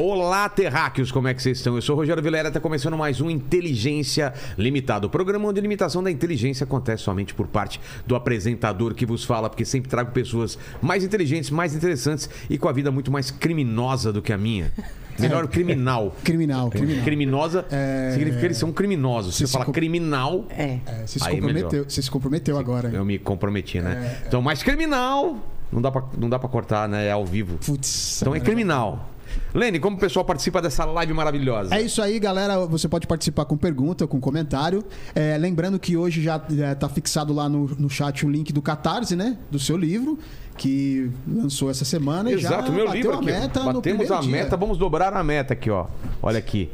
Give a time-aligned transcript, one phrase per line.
[0.00, 1.74] Olá, terráqueos, como é que vocês estão?
[1.74, 5.08] Eu sou o Rogério Vilera, está começando mais um Inteligência Limitada.
[5.08, 9.24] O programa onde a limitação da inteligência acontece somente por parte do apresentador que vos
[9.24, 13.32] fala, porque sempre trago pessoas mais inteligentes, mais interessantes e com a vida muito mais
[13.32, 14.70] criminosa do que a minha.
[15.18, 16.14] Melhor criminal.
[16.22, 17.04] Criminal, criminal.
[17.04, 17.66] Criminosa
[18.12, 19.34] significa que eles são criminosos.
[19.34, 20.78] Se Se você fala com- criminal, É.
[20.86, 22.88] É, você, se Aí comprometeu, você se comprometeu agora.
[22.90, 24.20] eu me comprometi, né?
[24.22, 24.28] É.
[24.28, 25.36] Então, mais criminal.
[25.72, 27.06] Não dá, pra, não dá pra cortar, né?
[27.06, 27.58] É ao vivo.
[27.58, 28.22] Putz.
[28.22, 29.10] Então é criminal.
[29.54, 31.74] Lene, como o pessoal participa dessa live maravilhosa?
[31.74, 32.66] É isso aí, galera.
[32.66, 34.84] Você pode participar com pergunta, com comentário.
[35.14, 36.36] É, lembrando que hoje já
[36.72, 39.38] está fixado lá no, no chat o link do Catarse, né?
[39.50, 40.18] Do seu livro,
[40.56, 42.30] que lançou essa semana.
[42.30, 43.26] e já Exato, meu bateu livro a aqui.
[43.26, 44.30] meta Batemos a dia.
[44.30, 45.86] meta, vamos dobrar a meta aqui, ó.
[46.22, 46.70] Olha aqui.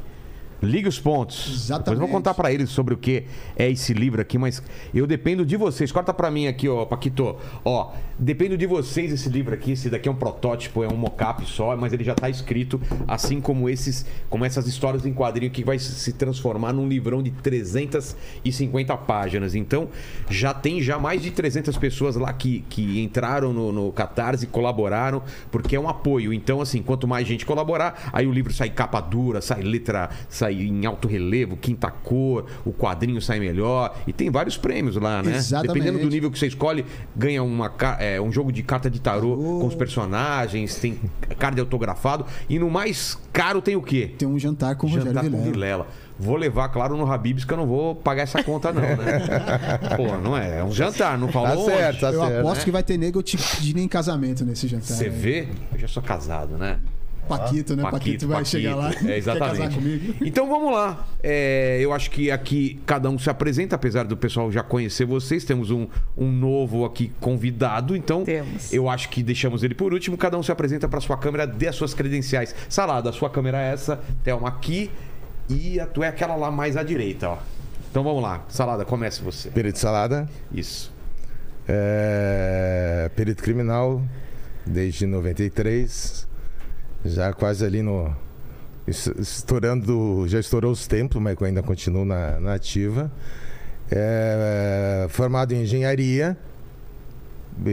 [0.64, 1.50] Ligue os pontos.
[1.52, 1.84] Exatamente.
[1.84, 3.24] Depois eu vou contar pra eles sobre o que
[3.56, 4.62] é esse livro aqui, mas
[4.95, 5.92] eu dependo de vocês.
[5.92, 7.36] Corta pra mim aqui, ó, Paquito.
[7.64, 9.72] Ó, dependo de vocês esse livro aqui.
[9.72, 13.41] Esse daqui é um protótipo, é um mockup só, mas ele já tá escrito, assim
[13.41, 18.97] como esses, como essas histórias em quadrinho que vai se transformar num livrão de 350
[18.98, 19.55] páginas.
[19.55, 19.88] Então,
[20.31, 25.22] já tem já mais de 300 pessoas lá que, que entraram no, no Catarse, colaboraram,
[25.50, 26.33] porque é um apoio.
[26.33, 30.53] Então, assim, quanto mais gente colaborar, aí o livro sai capa dura, sai letra, sai
[30.62, 33.97] em alto relevo, quinta cor, o quadrinho sai melhor.
[34.06, 35.36] E tem vários prêmios lá, né?
[35.36, 35.72] Exatamente.
[35.72, 36.84] Dependendo do nível que você escolhe,
[37.16, 39.60] ganha uma, é, um jogo de carta de tarô Tarô.
[39.60, 40.98] com os personagens, tem
[41.38, 42.27] card autografado.
[42.48, 44.12] E no mais caro tem o quê?
[44.19, 45.86] Tem um jantar com o Rogério Jantar com Vilela.
[46.19, 48.97] Vou levar, claro, no Habibs, que eu não vou pagar essa conta, não, né?
[49.97, 50.60] Pô, não é.
[50.60, 52.38] É um jantar, não falou Tá certo, tá Eu certo.
[52.38, 52.64] aposto né?
[52.64, 54.97] que vai ter nego te pedindo em casamento nesse jantar.
[54.97, 55.48] Você vê?
[55.72, 56.78] Eu já sou casado, né?
[57.28, 57.83] Paquito, né?
[57.91, 58.92] Paquito, vai chegar lá.
[59.05, 59.56] É, exatamente.
[59.56, 60.14] Quer casar comigo?
[60.25, 61.06] Então vamos lá.
[61.22, 65.44] É, eu acho que aqui cada um se apresenta, apesar do pessoal já conhecer vocês.
[65.44, 68.72] Temos um, um novo aqui convidado, então Temos.
[68.72, 70.16] eu acho que deixamos ele por último.
[70.16, 72.54] Cada um se apresenta para sua câmera, dê as suas credenciais.
[72.69, 74.91] Salada, a sua câmera é essa, Thelma aqui
[75.48, 77.38] e a tua é aquela lá mais à direita, ó.
[77.91, 78.44] Então vamos lá.
[78.48, 79.50] Salada, comece você.
[79.50, 80.93] Perito Salada, Isso.
[81.69, 84.03] é, perito criminal
[84.66, 86.27] desde 93,
[87.04, 88.15] já quase ali no.
[88.87, 93.10] es- Estourando, já estourou os tempos, mas eu ainda continuo na, na ativa.
[93.91, 96.37] É, formado em engenharia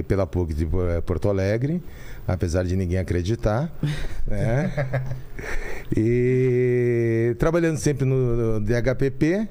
[0.07, 1.81] pela PUC de eh, Porto Alegre,
[2.27, 3.71] apesar de ninguém acreditar.
[4.27, 4.71] né?
[5.95, 9.47] E trabalhando sempre no, DHPP,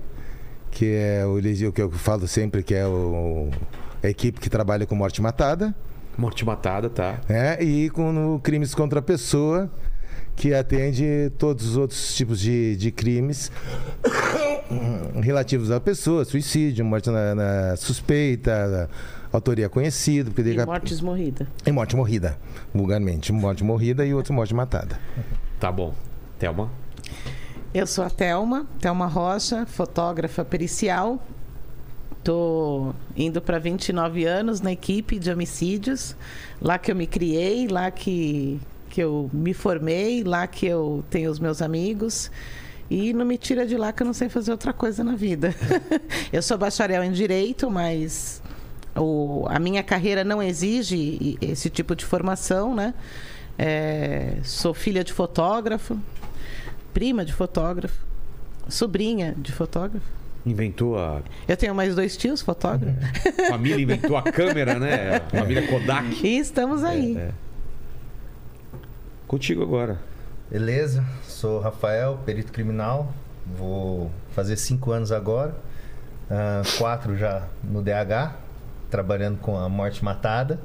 [0.70, 3.50] que é o, o que eu falo sempre que é o,
[4.02, 5.74] a equipe que trabalha com morte matada,
[6.16, 7.20] Morte matada, tá?
[7.28, 7.62] né?
[7.62, 9.70] E com no crimes contra a pessoa,
[10.36, 13.50] que atende todos os outros tipos de, de crimes
[15.22, 18.88] relativos à pessoa, suicídio, morte na, na suspeita,
[19.32, 21.48] autoria conhecida, porque E DH mortes morridas.
[21.66, 22.38] e morte morrida,
[22.74, 24.98] vulgarmente, morte morrida e outra morte matada.
[25.58, 25.94] Tá bom.
[26.38, 26.70] Thelma.
[27.72, 31.22] Eu sou a Thelma, Thelma Rocha, fotógrafa pericial.
[32.22, 36.14] Tô indo para 29 anos na equipe de homicídios.
[36.60, 38.60] Lá que eu me criei, lá que,
[38.90, 42.30] que eu me formei, lá que eu tenho os meus amigos.
[42.90, 45.54] E não me tira de lá que eu não sei fazer outra coisa na vida.
[46.32, 48.42] eu sou bacharel em direito, mas
[48.96, 52.92] o, a minha carreira não exige esse tipo de formação, né?
[53.56, 55.98] É, sou filha de fotógrafo,
[56.92, 58.04] prima de fotógrafo,
[58.68, 60.19] sobrinha de fotógrafo.
[60.44, 62.96] Inventou a Eu tenho mais dois tios fotógrafos.
[63.48, 65.16] família, inventou a câmera, né?
[65.16, 66.08] A família Kodak.
[66.26, 67.16] E estamos aí.
[67.16, 67.30] É.
[69.26, 69.98] Contigo agora.
[70.50, 73.12] Beleza, sou Rafael, perito criminal.
[73.56, 75.54] Vou fazer cinco anos agora.
[76.30, 78.34] Ah, quatro já no DH,
[78.90, 80.58] trabalhando com a morte matada.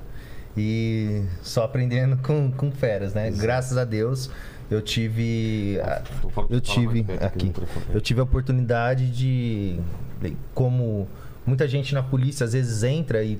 [0.58, 3.30] E só aprendendo com, com feras, né?
[3.30, 4.30] Graças a Deus
[4.70, 5.80] eu tive.
[5.84, 7.52] a- Fala- fala Eu tive aqui.
[7.94, 9.79] Eu tive a oportunidade de.
[10.22, 11.08] de- Como
[11.46, 13.38] muita gente na polícia às vezes entra e.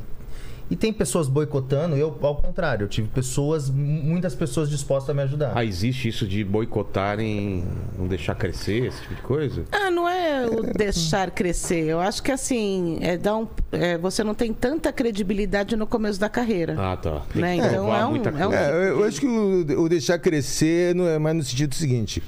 [0.70, 5.22] E tem pessoas boicotando, eu, ao contrário, eu tive pessoas, muitas pessoas dispostas a me
[5.22, 5.52] ajudar.
[5.56, 7.64] Ah, existe isso de boicotarem,
[7.98, 9.64] não deixar crescer, esse tipo de coisa?
[9.72, 11.86] Ah, não é o deixar crescer.
[11.86, 16.20] Eu acho que assim, é dar um, é, você não tem tanta credibilidade no começo
[16.20, 16.76] da carreira.
[16.78, 17.22] Ah, tá.
[17.36, 18.54] Né, então é um- é um-.
[18.54, 22.24] É, eu eu acho que o, o deixar crescer não é mais no sentido seguinte.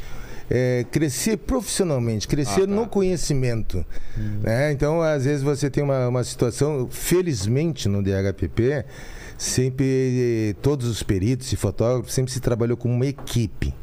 [0.49, 2.73] É crescer profissionalmente, crescer Ah, tá.
[2.73, 3.85] no conhecimento.
[4.41, 4.71] né?
[4.71, 8.85] Então, às vezes, você tem uma, uma situação, felizmente no DHPP,
[9.37, 13.73] sempre todos os peritos e fotógrafos sempre se trabalhou como uma equipe.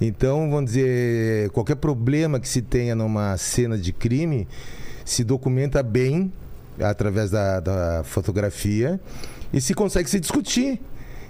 [0.00, 4.46] Então, vamos dizer, qualquer problema que se tenha numa cena de crime
[5.04, 6.32] se documenta bem
[6.80, 9.00] através da, da fotografia
[9.52, 10.80] e se consegue se discutir.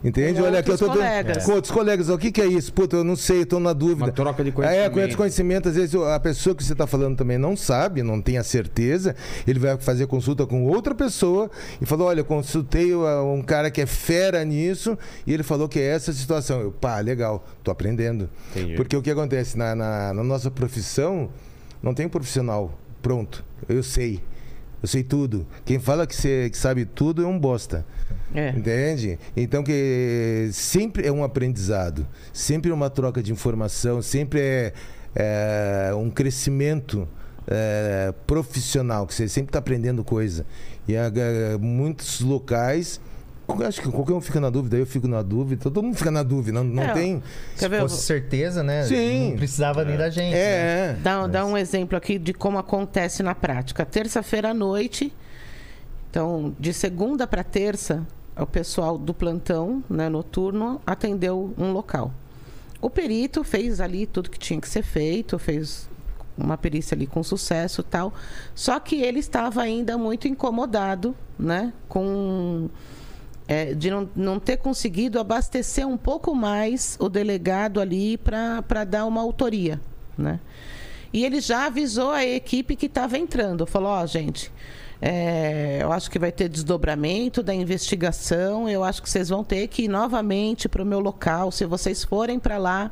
[0.02, 0.40] Entende?
[0.40, 1.44] Com Olha aqui, eu tô outros dando- colegas.
[1.44, 2.08] com outros colegas.
[2.08, 2.72] O que, que é isso?
[2.72, 4.04] Puta, eu não sei, eu tô na dúvida.
[4.06, 4.92] Uma troca de É, conhecimento.
[4.92, 8.20] com esse conhecimento, às vezes a pessoa que você está falando também não sabe, não
[8.22, 9.16] tem a certeza.
[9.46, 11.50] Ele vai fazer consulta com outra pessoa
[11.80, 14.96] e falou: Olha, eu consultei uh, um cara que é fera nisso
[15.26, 16.60] e ele falou que é essa a situação.
[16.60, 18.28] Eu, pá, legal, tô aprendendo.
[18.54, 18.74] Entendi.
[18.76, 19.58] Porque o que acontece?
[19.58, 21.28] Na, na, na nossa profissão,
[21.82, 23.44] não tem um profissional pronto.
[23.68, 24.20] Eu sei.
[24.82, 25.46] Eu sei tudo.
[25.64, 27.84] Quem fala que, você, que sabe tudo é um bosta.
[28.34, 28.50] É.
[28.50, 29.18] Entende?
[29.36, 34.72] Então que sempre é um aprendizado, sempre é uma troca de informação, sempre é,
[35.90, 37.08] é um crescimento
[37.46, 40.44] é, profissional, que você sempre está aprendendo coisa.
[40.86, 43.00] E a- a- muitos locais,
[43.66, 46.22] acho que qualquer um fica na dúvida, eu fico na dúvida, todo mundo fica na
[46.22, 47.22] dúvida, não, não É, tem.
[47.56, 47.80] Se ver?
[47.80, 48.84] fosse certeza, né?
[48.84, 49.30] Sim.
[49.30, 50.32] Não precisava nem da gente.
[50.32, 50.38] né?
[50.38, 50.42] É,
[50.90, 50.96] é.
[51.02, 53.84] Dá, dá um exemplo aqui de como acontece na prática.
[53.86, 55.12] Terça-feira à noite,
[56.10, 58.06] então, de segunda para terça,
[58.36, 62.12] o pessoal do plantão né, noturno atendeu um local.
[62.80, 65.88] O perito fez ali tudo que tinha que ser feito, fez
[66.36, 68.14] uma perícia ali com sucesso e tal.
[68.54, 71.72] Só que ele estava ainda muito incomodado, né?
[71.88, 72.68] Com
[73.48, 79.06] é, de não, não ter conseguido abastecer um pouco mais o delegado ali para dar
[79.06, 79.80] uma autoria,
[80.16, 80.38] né?
[81.10, 84.52] E ele já avisou a equipe que estava entrando, falou, ó, gente,
[85.00, 89.68] é, eu acho que vai ter desdobramento da investigação, eu acho que vocês vão ter
[89.68, 92.90] que ir novamente para o meu local, se vocês forem para lá,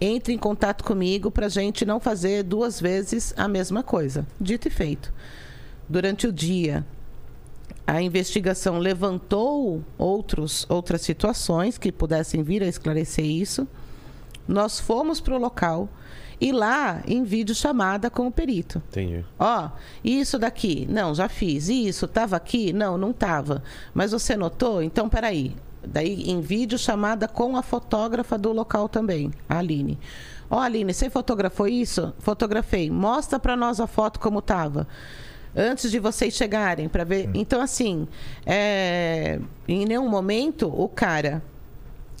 [0.00, 4.26] entre em contato comigo para a gente não fazer duas vezes a mesma coisa.
[4.40, 5.12] Dito e feito.
[5.86, 6.84] Durante o dia,
[7.86, 13.68] a investigação levantou outros, outras situações que pudessem vir a esclarecer isso.
[14.48, 15.88] Nós fomos para o local
[16.40, 18.82] e lá em vídeo chamada com o perito.
[18.88, 19.24] Entendi.
[19.38, 19.70] Ó,
[20.02, 21.68] isso daqui, não, já fiz.
[21.68, 22.72] Isso, estava aqui?
[22.72, 23.62] Não, não estava.
[23.92, 24.82] Mas você notou?
[24.82, 25.54] Então, peraí.
[25.86, 29.98] Daí, em vídeo, chamada com a fotógrafa do local também, a Aline.
[30.50, 32.14] Ó, Aline, você fotografou isso?
[32.18, 32.90] Fotografei.
[32.90, 34.86] Mostra para nós a foto como estava.
[35.56, 37.30] Antes de vocês chegarem, para ver.
[37.34, 38.08] Então, assim,
[38.44, 41.42] é, em nenhum momento o cara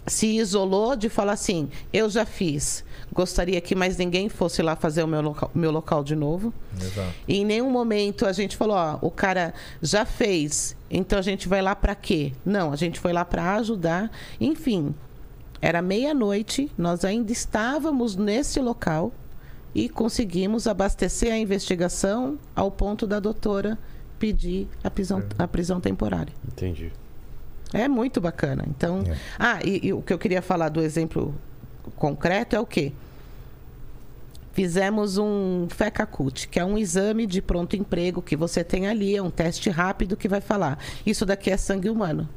[0.06, 5.02] se isolou de falar assim: eu já fiz, gostaria que mais ninguém fosse lá fazer
[5.02, 6.52] o meu local, meu local de novo.
[6.80, 7.14] Exato.
[7.26, 11.48] E em nenhum momento a gente falou: ó, o cara já fez, então a gente
[11.48, 12.32] vai lá para quê?
[12.44, 14.10] Não, a gente foi lá para ajudar.
[14.40, 14.94] Enfim,
[15.60, 19.12] era meia-noite, nós ainda estávamos nesse local
[19.74, 23.76] e conseguimos abastecer a investigação ao ponto da doutora
[24.18, 26.32] pedir a prisão, a prisão temporária.
[26.46, 26.92] Entendi.
[27.72, 28.64] É muito bacana.
[28.68, 29.16] Então, É.
[29.38, 31.34] ah, e, e o que eu queria falar do exemplo
[31.96, 32.92] concreto é o quê?
[34.52, 39.20] Fizemos um FECACUT, que é um exame de pronto emprego que você tem ali, é
[39.20, 40.78] um teste rápido que vai falar.
[41.04, 42.28] Isso daqui é sangue humano.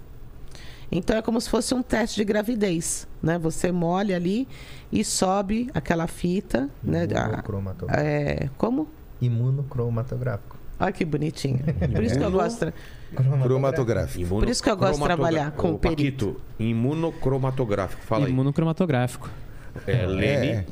[0.92, 3.38] Então é como se fosse um teste de gravidez, né?
[3.38, 4.48] Você molha ali
[4.92, 7.02] e sobe aquela fita, né?
[7.14, 8.08] A- Imunocromatográfico.
[8.08, 8.88] é, como?
[9.22, 10.56] Imunocromatográfico.
[10.80, 11.60] Olha que bonitinho.
[11.94, 12.72] Por isso que eu gosto.
[13.16, 14.22] Cromatográfico.
[14.22, 16.28] Imuno- Por isso que eu gosto de trabalhar com o perito.
[16.34, 18.02] Paquito, imunocromatográfico.
[18.04, 18.32] Fala aí.
[18.32, 19.30] Imunocromatográfico.
[19.88, 20.48] É, Lene.
[20.48, 20.66] É.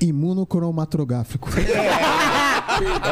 [0.00, 1.48] Imunocromatográfico.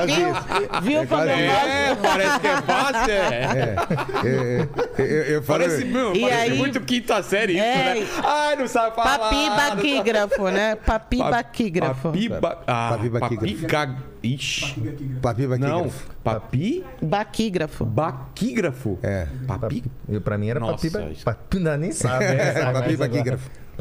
[0.07, 0.81] Viu?
[0.83, 1.31] Viu como gosto?
[1.31, 3.77] É, parece que é fácil, é.
[4.25, 4.69] É,
[4.99, 7.95] é, eu, eu falo, Parece, meu, E parece aí- muito quinta série isso, É.
[8.01, 8.07] né?
[8.25, 9.19] Ai, não sabe falar.
[9.19, 10.77] Papibaquígrafo, né?
[10.77, 12.09] Papibaquígrafo.
[12.11, 12.63] Papiba...
[12.67, 14.11] Ah, Papibaquígrafo.
[14.23, 14.75] Ixi.
[15.23, 15.49] papi Não,
[15.85, 16.11] baquígrafo.
[16.23, 16.85] papi...
[17.03, 17.85] Baquígrafo.
[17.87, 18.99] Baquígrafo.
[19.03, 19.27] É.
[19.47, 19.85] Papi...
[20.09, 20.91] Eu, pra mim era Nossa, papi...
[20.91, 21.59] ba- papi...
[21.59, 22.25] Não, nem sabe.
[22.27, 22.53] né?
[22.53, 23.11] Sabe Papi mais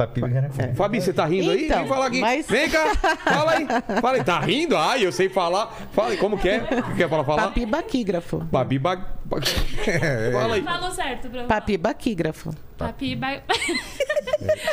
[0.06, 0.26] baquígrafo.
[0.30, 0.76] Papi baquígrafo.
[0.76, 1.64] Fabi, você tá rindo aí?
[1.66, 2.20] Então, Vem falar aqui.
[2.20, 3.66] mas- Vem cá, fala aí.
[4.00, 4.76] Fala aí, tá rindo?
[4.76, 5.66] Ai, eu sei falar.
[5.92, 6.58] Fala aí, como que é?
[6.58, 7.24] O que quer falar?
[7.24, 7.42] falar?
[7.48, 8.46] Papibaquígrafo.
[8.50, 8.78] Papi...
[8.78, 8.96] Ba...
[8.96, 9.38] ba-
[10.32, 10.62] Fala aí.
[10.62, 12.50] Falou certo pra Papibaquígrafo.
[12.76, 13.40] Papi, ba...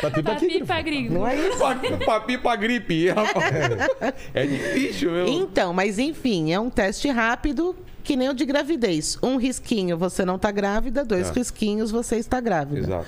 [0.00, 0.66] Papi baquígrafo.
[0.66, 1.14] pagrigo.
[1.14, 1.58] Não é isso?
[1.58, 3.06] Pa- Papi pra gripe.
[4.34, 5.28] É difícil, meu.
[5.28, 9.18] Então, mas enfim, é um teste rápido que nem o de gravidez.
[9.22, 11.34] Um risquinho você não tá grávida, dois Tá.
[11.34, 12.78] risquinhos você está grávida.
[12.80, 13.06] Exato.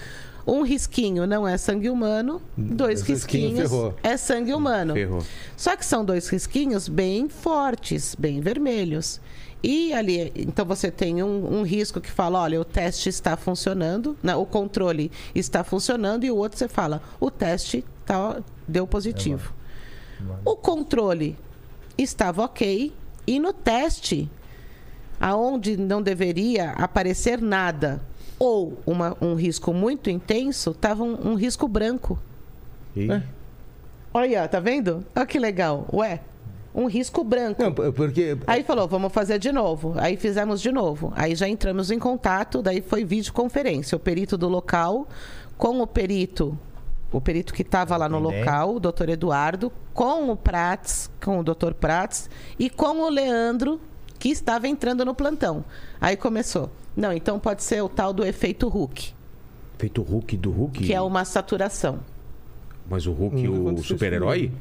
[0.51, 3.95] Um risquinho não é sangue humano, dois Dois risquinhos, ferrou.
[4.03, 4.95] é sangue humano.
[4.95, 5.23] Ferrou.
[5.57, 9.21] Só que são dois risquinhos bem fortes, bem vermelhos.
[9.63, 14.17] E ali, então você tem um, um risco que fala, olha, o teste está funcionando,
[14.21, 19.55] não, o controle está funcionando, e o outro você fala, o teste tá, deu positivo.
[20.45, 21.39] O controle
[21.97, 22.93] estava ok,
[23.27, 24.29] e no teste,
[25.21, 28.03] aonde não deveria aparecer nada,
[28.41, 32.19] ou uma- um risco muito intenso, estava um- um risco branco.
[32.97, 33.23] Ih,
[34.13, 35.05] Olha, tá vendo?
[35.15, 35.87] Olha que legal.
[35.93, 36.21] Ué,
[36.75, 37.63] um risco branco.
[37.63, 38.37] Não, porque.
[38.47, 39.95] Aí falou, vamos fazer de novo.
[39.97, 41.13] Aí fizemos de novo.
[41.15, 43.95] Aí já entramos em contato, daí foi videoconferência.
[43.95, 45.07] O perito do local
[45.57, 46.59] com o perito,
[47.13, 48.39] o perito que estava lá no Atendente.
[48.41, 52.29] local, o doutor Eduardo, com o Prats, com o doutor Prats
[52.59, 53.79] e com o Leandro,
[54.19, 55.65] que estava entrando no plantão.
[56.01, 56.71] Aí começou.
[56.97, 59.13] Não, então pode ser o tal do efeito Hulk,
[59.79, 60.85] Feito o Hulk do Hulk.
[60.85, 62.01] que é uma saturação.
[62.89, 64.53] Mas o Hulk, Nunca o super-herói?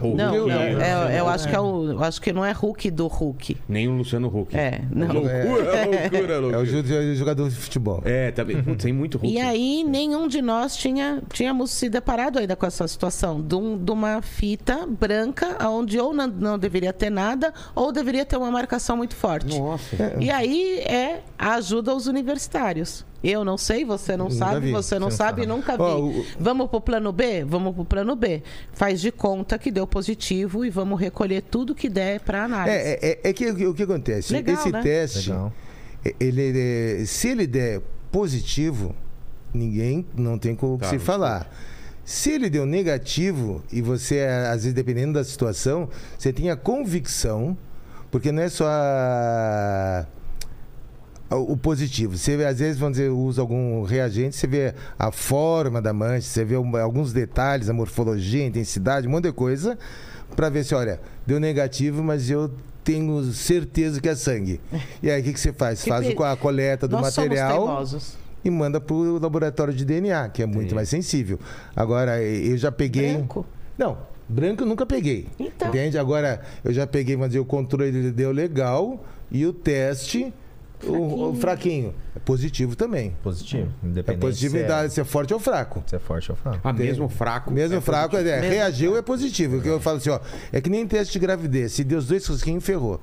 [0.00, 2.52] O Não, Hulk- não, é- eu acho que é o, eu acho que não é
[2.52, 3.56] Hulk do Hulk.
[3.68, 4.56] Nem o Luciano Huck.
[4.56, 5.08] É, não.
[5.08, 5.32] Loucura,
[5.86, 6.64] loucura, É o loucura.
[6.66, 8.02] ju- jogador de futebol.
[8.04, 8.62] É, tá bem.
[8.62, 9.34] Putz, tem muito Hulk.
[9.34, 13.76] E aí, nenhum de nós tinha, tínhamos se deparado ainda com essa situação de, um-
[13.76, 18.50] de uma fita branca, onde ou não, não deveria ter nada, ou deveria ter uma
[18.50, 19.58] marcação muito forte.
[19.58, 20.16] Nossa.
[20.20, 23.04] E aí é a ajuda aos universitários.
[23.22, 25.46] Eu não sei, você não Nunca sabe, vi, você não sabe, sabe.
[25.46, 25.82] nunca vi.
[25.82, 27.44] Ó, o- Vamos pro plano B?
[27.44, 28.42] Vamos pro plano B.
[28.72, 32.76] Faz de conta que deu positivo e vamos recolher tudo que der para análise.
[32.76, 34.32] É, é, é que o que acontece?
[34.32, 34.82] Legal, Esse né?
[34.82, 35.52] teste, Legal.
[36.20, 36.52] ele,
[37.00, 37.80] é- se ele der
[38.12, 38.94] positivo,
[39.52, 41.50] ninguém não tem com o que Tá, se falar.
[42.04, 47.58] Se ele deu negativo e você, às vezes, dependendo da situação, você tem a convicção,
[48.12, 50.06] porque não é só a-
[51.36, 52.16] o positivo.
[52.16, 56.22] Você vê, às vezes, vamos dizer, usa algum reagente, você vê a forma da mancha,
[56.26, 59.78] você vê alguns detalhes, a morfologia, a intensidade, um monte de coisa,
[60.34, 62.50] para ver se, olha, deu negativo, mas eu
[62.82, 64.60] tenho certeza que é sangue.
[65.02, 65.82] E aí, o que, que você faz?
[65.82, 68.16] Que Faz pe- o- a coleta do Nós somos material teimosos.
[68.42, 70.74] e manda para o laboratório de DNA, que é muito Sim.
[70.74, 71.38] mais sensível.
[71.76, 73.12] Agora, eu já peguei.
[73.12, 73.44] Branco.
[73.76, 75.28] Não, branco eu nunca peguei.
[75.38, 75.68] Então.
[75.68, 75.98] Entende?
[75.98, 80.32] Agora, eu já peguei, vamos dizer, o controle deu legal e o teste,
[80.84, 81.94] o, o fraquinho.
[82.14, 83.16] É positivo também.
[83.22, 83.68] Positivo.
[83.82, 85.82] É Independente positivo se em é, dar se é forte ou fraco.
[85.86, 86.60] se é forte ou fraco.
[86.62, 87.50] Ah, mesmo fraco.
[87.50, 88.34] Mesmo é fraco, positivo.
[88.34, 89.56] é, Mesmo reagiu é positivo.
[89.58, 90.20] O que eu falo assim, ó,
[90.52, 91.72] é que nem teste de gravidez.
[91.72, 93.00] Se deu os dois risquinhos, ferrou.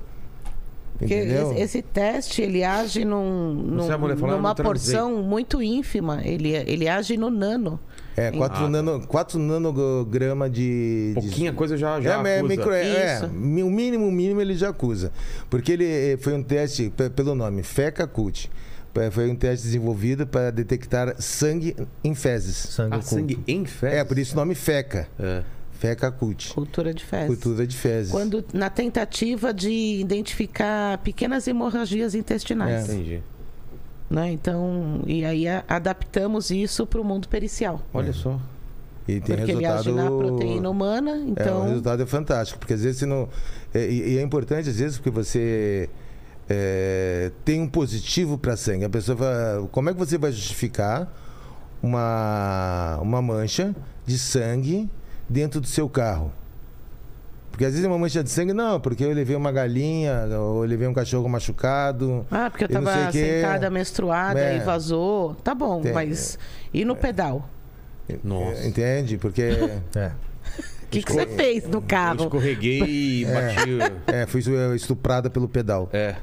[0.97, 1.51] Porque Entendeu?
[1.51, 4.95] esse, esse teste, ele age num, num- Você, a mulher falou, "Eu numa não transei."
[4.95, 6.21] porção muito ínfima.
[6.23, 7.77] Ele, ele age no nano.
[8.17, 8.69] É, 4 Ah, tá.
[8.69, 11.13] nano, quatro nanograma de.
[11.15, 12.55] de- Pouquinha coisa já, já é, é, acusa.
[12.55, 15.11] micro, é, mi- o mínimo, o mínimo ele já acusa.
[15.49, 18.49] Porque ele eh, foi um teste, pe- pelo nome, FECA-CUT.
[19.11, 22.55] Foi um teste desenvolvido para detectar sangue em fezes.
[22.55, 23.97] Sangue Ah, sangue em fé?
[23.97, 25.09] É, por isso o nome FECA.
[25.19, 25.43] É.
[25.77, 26.53] FECA-CUT.
[26.53, 27.27] Cultura de fezes.
[27.27, 28.09] Cultura de fezes.
[28.13, 29.69] Quando, na tentativa de
[29.99, 32.89] identificar pequenas hemorragias intestinais.
[32.89, 32.93] É.
[32.93, 33.23] Entendi.
[34.09, 34.31] Né?
[34.31, 37.81] Então, e aí a- adaptamos isso para o mundo pericial.
[37.93, 38.39] Olha só.
[39.07, 39.95] E tem porque ele age resultado.
[39.95, 41.63] na proteína humana, É, o então.
[41.67, 43.29] resultado é fantástico, porque às vezes você não.
[43.73, 45.89] é, e, e é importante, às vezes, porque você
[46.49, 48.83] é, tem um positivo para sangue.
[48.85, 51.11] A pessoa fala, como é que você vai justificar
[51.81, 54.89] uma, uma mancha de sangue
[55.29, 56.31] dentro do seu carro?
[57.55, 60.61] Porque às vezes é uma mancha de sangue, não, porque eu levei uma galinha, ou
[60.65, 62.25] eu levei um cachorro machucado.
[62.29, 62.67] Ah, porque eu
[63.13, 63.35] quê.
[63.37, 64.57] sentada menstruada É.
[64.57, 65.35] e vazou.
[65.35, 66.37] Tá bom, mas.
[66.73, 67.49] E no pedal?
[68.21, 68.67] Nossa.
[68.67, 69.17] Entende?
[69.17, 69.41] Porque
[69.95, 70.11] É.
[70.83, 72.23] O que, que você fez no Eu carro?
[72.23, 72.81] escorreguei
[73.23, 74.03] e bati.
[74.07, 74.41] é, fui
[74.75, 75.89] estuprada pelo pedal.
[75.93, 76.15] É.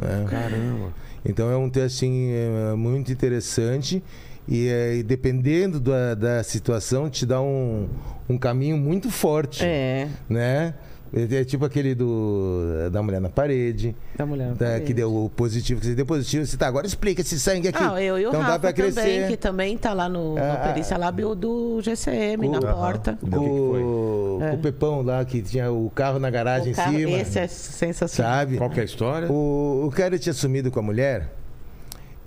[0.00, 0.26] né?
[0.28, 0.92] Caramba.
[1.24, 4.02] Então é um teste assim, é, muito interessante
[4.50, 7.88] e, é, e dependendo da, da situação te dá um,
[8.28, 10.74] um caminho muito forte, É, né?
[11.12, 14.52] É, é tipo aquele do da mulher na parede, da mulher.
[14.54, 17.66] da- que deu o positivo, que você deu positivo, você tá agora explica esse sangue
[17.66, 17.82] aqui.
[17.82, 19.28] Ah, eu e o então Rafa dá pra também, crescer.
[19.28, 23.18] que também tá lá no, no Ah, Perícia Lab o do GCM, na porta.
[23.20, 24.50] Com, O que que foi?
[24.50, 27.18] com o Pepão lá, que tinha o carro na garagem O carro- em cima.
[27.18, 28.32] Esse é sensacional.
[28.32, 28.56] Sabe?
[28.58, 29.28] Qual que é a história?
[29.32, 31.28] O, o cara tinha sumido com a mulher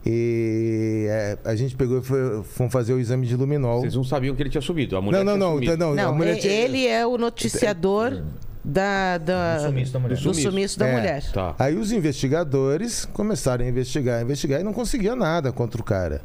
[0.05, 3.79] e é, a gente pegou e foi, fomos fazer o exame de luminol.
[3.81, 4.97] Vocês não sabiam que ele tinha subido.
[4.97, 7.17] A mulher Não, não, tinha não, não, a Não, mulher e- tinha- ele é o
[7.17, 8.21] noticiador
[8.63, 10.15] da, da- Do sumiço da mulher.
[10.15, 10.41] do sumiço.
[10.41, 10.95] sumiço da É.
[10.95, 11.23] mulher.
[11.31, 11.55] Tá.
[11.57, 16.21] Aí os investigadores começaram a investigar, investigar e não conseguia nada contra o cara.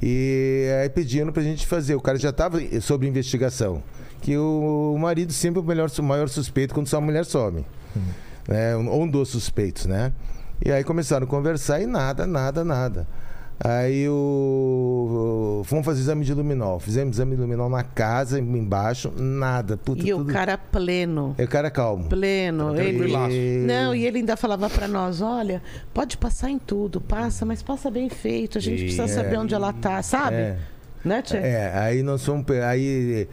[0.00, 1.94] E aí pediram pra gente fazer.
[1.96, 3.82] O cara já estava sob investigação.
[4.20, 7.64] Que o, o marido sempre é o melhor, o maior suspeito quando sua mulher some.
[8.46, 8.76] Né?
[8.76, 10.12] Ou um dos suspeitos, né?
[10.64, 13.06] E aí começaram a conversar e nada, nada, nada.
[13.60, 16.78] Aí o, o- fomos fazer exame de luminol.
[16.78, 19.76] Fizemos exame de luminol na casa, embaixo, nada.
[19.76, 21.34] Puta, E o tudo- cara pleno.
[21.36, 22.08] É o cara calmo.
[22.08, 22.76] Pleno.
[22.78, 23.66] Ele...
[23.66, 25.60] Não, e ele ainda falava pra nós: olha,
[25.92, 28.58] pode passar em tudo, passa, mas passa bem feito.
[28.58, 29.08] A gente precisa É.
[29.08, 30.36] saber onde ela tá, sabe?
[30.36, 30.56] É.
[31.04, 31.38] Né, Tia?
[31.38, 32.44] É, aí nós fomos.
[32.64, 33.26] Aí.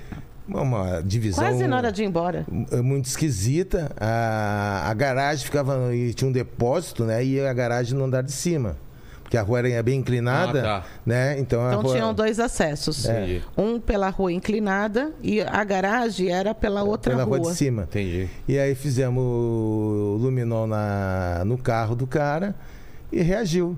[0.48, 1.44] Uma divisão.
[1.44, 2.46] Quase na hora de ir embora.
[2.72, 3.92] é muito esquisita.
[4.00, 5.94] A, a garagem ficava.
[5.96, 7.24] E tinha um depósito, né?
[7.26, 8.78] E a garagem no andar de cima.
[9.24, 10.86] porque a rua era bem inclinada, Ah, tá.
[11.04, 11.40] né?
[11.40, 11.94] Então, Então rua...
[11.94, 13.06] tinham dois acessos.
[13.06, 13.42] Entendi.
[13.58, 17.52] Um pela rua inclinada e a garagem era pela outra pela rua rua.
[17.52, 17.82] de cima.
[17.84, 18.30] Entendi.
[18.48, 22.54] E aí fizemos o luminol na, no carro do cara
[23.12, 23.76] e reagiu.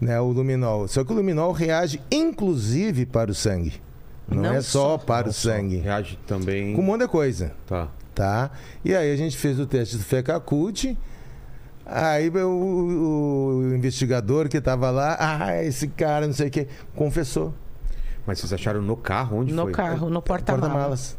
[0.00, 0.88] Né, o luminol.
[0.88, 3.74] Só que o luminol reage inclusive para o sangue.
[4.28, 4.98] Não, Não é só só.
[4.98, 5.76] para o sangue.
[5.76, 6.74] Reage também.
[6.74, 7.52] Com um monte de coisa.
[7.66, 7.88] Tá.
[8.14, 8.50] tá?
[8.84, 10.96] E aí a gente fez o teste do Fecacult.
[11.84, 16.66] Aí o, o- o investigador que estava lá, ah, esse cara, não sei o quê,
[16.96, 17.54] confessou.
[18.26, 19.38] Mas vocês acharam no carro?
[19.38, 19.72] Onde No foi?
[19.72, 20.68] carro, no porta-malas.
[20.68, 21.18] Porta-malas.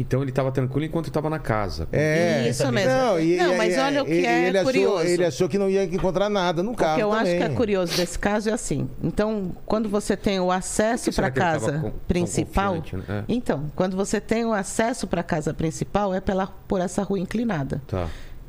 [0.00, 1.86] Então ele tava tranquilo enquanto tava na casa.
[1.92, 2.90] É, Isso mesmo.
[2.90, 4.96] Não, e- Não, e- mas e- olha o que ele, é ele curioso.
[4.96, 7.38] Achou, ele achou que não ia encontrar nada no O carro que eu acho também.
[7.38, 8.88] que é curioso desse caso é assim.
[9.02, 12.82] Então, quando você tem o acesso para casa com- principal, né?
[13.08, 13.24] É.
[13.28, 17.82] então, quando você tem o acesso para casa principal é pela por essa rua inclinada.
[17.86, 18.08] Tá.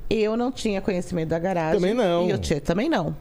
[0.09, 1.79] Eu não tinha conhecimento da garagem.
[1.81, 2.29] Também não.
[2.29, 3.15] E o Tchê também não.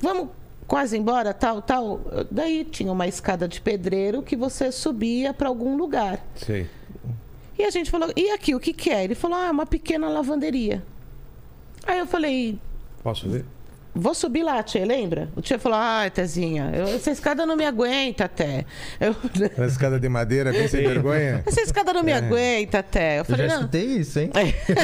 [0.00, 0.28] Vamos
[0.66, 2.00] quase embora, tal, tal.
[2.30, 6.20] Daí tinha uma escada de pedreiro que você subia para algum lugar.
[6.36, 6.66] Sei.
[7.58, 9.02] E a gente falou, e aqui, o que, que é?
[9.04, 10.82] Ele falou, ah, uma pequena lavanderia.
[11.86, 12.58] Aí eu falei,
[13.02, 13.44] Posso ver?
[13.94, 15.28] vou subir lá, Tchê, lembra?
[15.34, 18.64] O Tchê falou, ai, Tezinha, eu- essa escada não me aguenta até.
[19.00, 19.16] Eu,
[19.58, 21.42] Na escada de madeira, bem sem vergonha.
[21.44, 23.14] essa escada não me aguenta até.
[23.16, 23.60] Eu Eu falei, já não.
[23.62, 24.30] escutei isso, hein?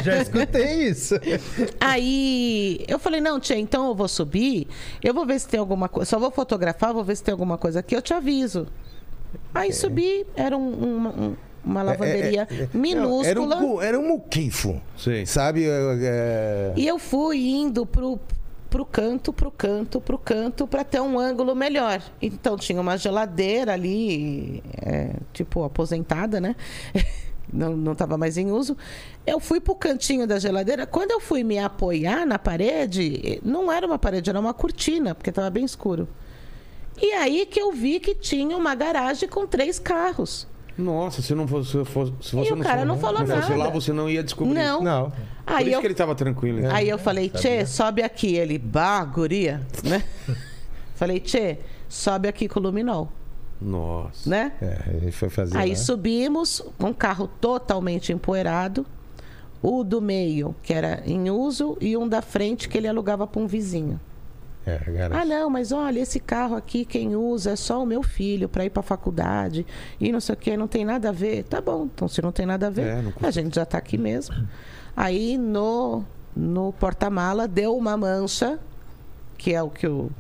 [0.03, 1.15] já escutei isso.
[1.81, 4.67] Aí eu falei, não, tia, então eu vou subir,
[5.03, 6.09] eu vou ver se tem alguma coisa.
[6.11, 8.67] Só vou fotografar, vou ver se tem alguma coisa aqui, eu te aviso.
[9.55, 13.57] Aí subi, era um- uma, um- uma lavanderia É, é, é, minúscula.
[13.57, 14.81] Era um, era um muquifo.
[14.97, 15.25] Sei.
[15.27, 15.65] Sabe?
[15.65, 15.69] é,
[16.03, 18.19] é, E eu fui indo pro,
[18.69, 22.03] pro canto, pro canto, pro canto, para ter um ângulo melhor.
[22.21, 26.57] Então tinha uma geladeira ali, é, tipo aposentada, né?
[27.53, 28.77] Não, não estava mais em uso.
[29.25, 30.87] Eu fui pro cantinho da geladeira.
[30.87, 35.31] Quando eu fui me apoiar na parede, não era uma parede, era uma cortina, porque
[35.31, 36.09] estava bem escuro.
[37.01, 40.49] E aí que eu vi que tinha uma garagem com três carros.
[40.77, 41.71] Nossa, se não fosse.
[41.71, 43.57] Se, fosse, se você E o cara não falou não fosse nada.
[43.57, 44.55] lá, você não ia descobrir.
[44.55, 44.83] Não.
[44.83, 45.11] Não.
[45.11, 46.59] Por Aí isso eu que ele tava tranquilo.
[46.59, 46.75] então.
[46.75, 48.35] Aí eu falei, Tchê, sobe aqui.
[48.35, 50.03] Ele, bah, guria, né?
[50.97, 51.59] falei, Tchê,
[51.89, 53.11] sobe aqui com o luminol,
[53.61, 54.29] Nossa.
[54.29, 54.53] né?
[54.61, 55.57] É, a gente foi fazer.
[55.57, 55.77] Aí lá.
[55.77, 58.85] subimos, um carro totalmente empoeirado,
[59.63, 63.41] o do meio, que era em uso, e um da frente que ele alugava para
[63.41, 64.01] um vizinho.
[64.67, 64.81] É.
[65.13, 68.65] Ah, não, mas olha, esse carro aqui, quem usa é só o meu filho para
[68.65, 69.67] ir para faculdade
[70.01, 71.45] e não sei o que, não tem nada a ver.
[71.45, 73.99] Tá bom, então se não tem nada a ver, É, a gente já tá aqui
[73.99, 74.35] mesmo.
[74.97, 78.59] Aí no, no porta-mala deu uma mancha,
[79.37, 80.11] que é o que o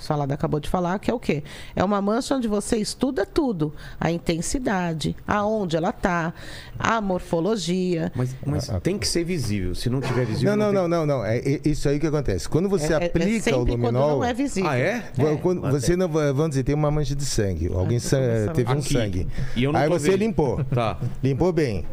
[0.00, 1.42] Salada acabou de falar, que é o quê?
[1.76, 3.72] É uma mancha onde você estuda tudo.
[4.00, 6.32] A intensidade, aonde ela tá,
[6.78, 8.10] a morfologia.
[8.14, 9.74] Mas, mas tem que ser visível.
[9.74, 10.56] Se não tiver visível.
[10.56, 11.24] Não, não, tem- não, não, não.
[11.24, 12.48] É é isso aí que acontece.
[12.48, 14.10] Quando você É- é- é aplica o sempre quando luminol.
[14.18, 14.70] não é visível.
[14.70, 15.04] Ah, é?
[15.14, 17.66] vo- Quando você não vai- vamos dizer, tem uma mancha de sangue.
[17.68, 18.52] Alguém começando.
[18.54, 18.92] teve um Aqui.
[18.92, 19.28] sangue.
[19.56, 20.20] E eu não Aí você vendo.
[20.20, 20.64] limpou.
[20.64, 20.98] Tá.
[21.22, 21.84] Limpou bem.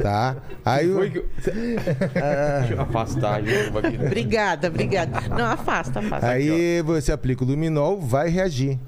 [0.00, 0.36] Tá?
[0.64, 3.50] Aí o- Foi que eu- Deixa eu afastar aqui.
[4.06, 5.20] Obrigada, obrigada.
[5.28, 6.26] Não, afasta, afasta.
[6.28, 8.78] Aí você aplica o luminol, vai reagir.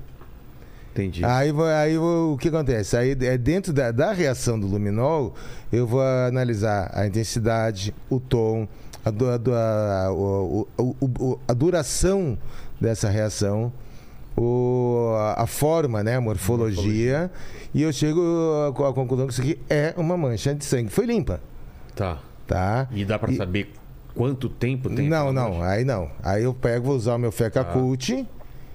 [0.92, 1.24] Entendi.
[1.24, 2.96] Aí, vai- aí o que acontece?
[2.96, 5.34] Aí é dentro da, da reação do luminol,
[5.72, 8.68] eu vou analisar a intensidade, o tom,
[9.04, 12.38] a, a a- o- a duração
[12.80, 13.72] dessa reação,
[14.36, 17.30] o- a, forma, né, a morfologia,
[17.72, 18.20] e eu chego
[18.80, 20.90] à à conclusão que isso aqui é uma mancha de sangue.
[20.90, 21.40] Foi limpa,
[21.94, 22.18] Tá.
[22.46, 22.88] tá?
[22.92, 23.72] E dá pra E- saber
[24.14, 25.08] quanto tempo tem?
[25.08, 25.66] Não, não, mancha?
[25.70, 26.10] aí não.
[26.22, 28.26] Aí eu pego, vou usar o meu Fecacult,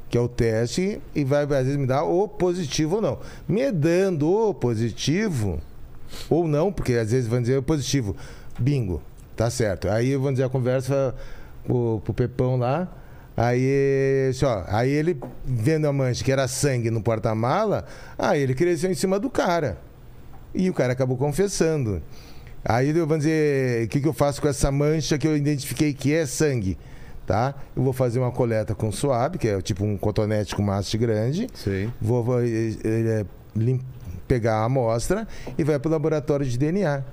[0.09, 3.19] que é o teste, e vai às vezes me dar o positivo ou não.
[3.47, 5.59] Me dando o positivo,
[6.29, 8.15] ou não, porque às vezes vão dizer o positivo,
[8.57, 9.01] bingo,
[9.35, 9.87] tá certo.
[9.89, 11.13] Aí vão dizer a conversa
[11.65, 12.87] pro, pro Pepão lá.
[13.41, 17.85] Aí, assim, ó, aí ele vendo a mancha que era sangue no porta-mala,
[18.17, 19.77] aí ele cresceu em cima do cara.
[20.53, 22.01] E o cara acabou confessando.
[22.65, 25.93] Aí eu vou dizer, o que, que eu faço com essa mancha que eu identifiquei
[25.93, 26.77] que é sangue?
[27.25, 27.55] Tá?
[27.75, 31.47] Eu vou fazer uma coleta com suave, que é tipo um cotonete com masse grande.
[31.53, 31.89] Sei.
[32.01, 32.39] Vou, vou,
[33.55, 33.79] lim-
[34.27, 35.25] pegar a amostra
[35.57, 37.03] e vai para o laboratório de DNA.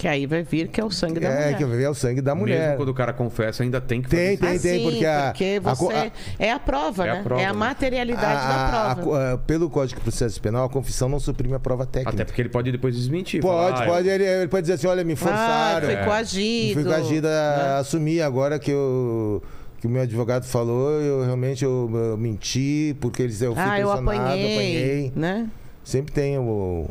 [0.00, 1.56] Que aí vai vir que é o sangue da É, mulher.
[1.58, 2.60] que vai ver o sangue da mulher.
[2.60, 5.22] Mesmo quando o cara confessa, ainda tem que Tem, fazer tem, Ah, sim, porque a-
[5.26, 7.22] porque a co- você a- é a prova, É a né?
[7.22, 7.58] prova, é a né?
[7.58, 9.32] materialidade A- da a- prova.
[9.34, 12.14] a- pelo Código de Processo Penal, a confissão não suprime a prova técnica.
[12.16, 13.42] Até porque ele pode depois desmentir.
[13.42, 14.08] Pode, falar, ah, pode.
[14.08, 15.86] Ele, ele pode dizer assim: olha, me ah, forçaram.
[15.86, 16.04] foi É.
[16.06, 16.74] coagido.
[16.74, 17.78] Fui coagido a né?
[17.80, 19.42] assumir agora que, eu,
[19.82, 23.78] que o meu advogado falou, eu realmente eu, eu menti, porque eles eu fui Ah,
[23.78, 24.22] eu apanhei,
[24.54, 25.12] apanhei.
[25.14, 25.46] né?
[25.84, 26.88] Sempre tem o-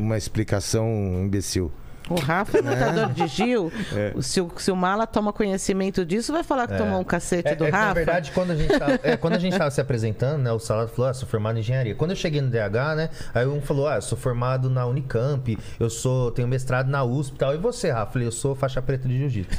[0.00, 0.88] uma explicação
[1.24, 1.70] imbecil.
[2.08, 3.72] O Rafa é lutador de Gil.
[3.94, 4.12] É.
[4.20, 7.54] Se, o, se o Mala toma conhecimento disso, vai falar que tomou um cacete É,
[7.54, 7.86] do é Rafa.
[7.86, 10.58] na verdade, quando a gente tava, é, quando a gente tava se apresentando, né, o
[10.58, 11.94] Salado falou, ah, sou formado em engenharia.
[11.94, 15.58] Quando eu cheguei no DH, né, aí um falou, ah, eu sou formado na Unicamp,
[15.78, 17.54] eu sou, tenho mestrado na USP e tal.
[17.54, 18.08] E você, Rafa?
[18.08, 19.58] Eu falei, eu sou faixa preta de jiu-jitsu.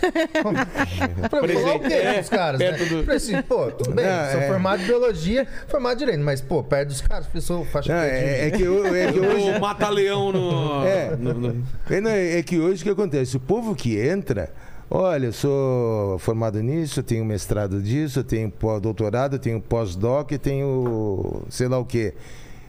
[1.29, 2.71] falar o quê É, dos caras, né?
[2.71, 4.47] do- Falei assim, pô, tudo bem, Não, sou é.
[4.47, 7.99] formado em biologia, formado em direito, mas, pô, perto dos caras, eu sou faixa Não,
[8.01, 8.57] preta de é, é jiu-jitsu.
[8.57, 9.59] que, eu- é que hoje.
[9.59, 10.85] Mata-leão no...
[10.85, 11.15] É.
[11.15, 13.37] no- no- É, é que hoje o que acontece?
[13.37, 14.51] O povo que entra,
[14.89, 20.31] olha, eu sou formado nisso, eu tenho mestrado disso, eu tenho pós-doutorado, eu tenho pós-doc,
[20.41, 22.13] tenho sei lá o quê.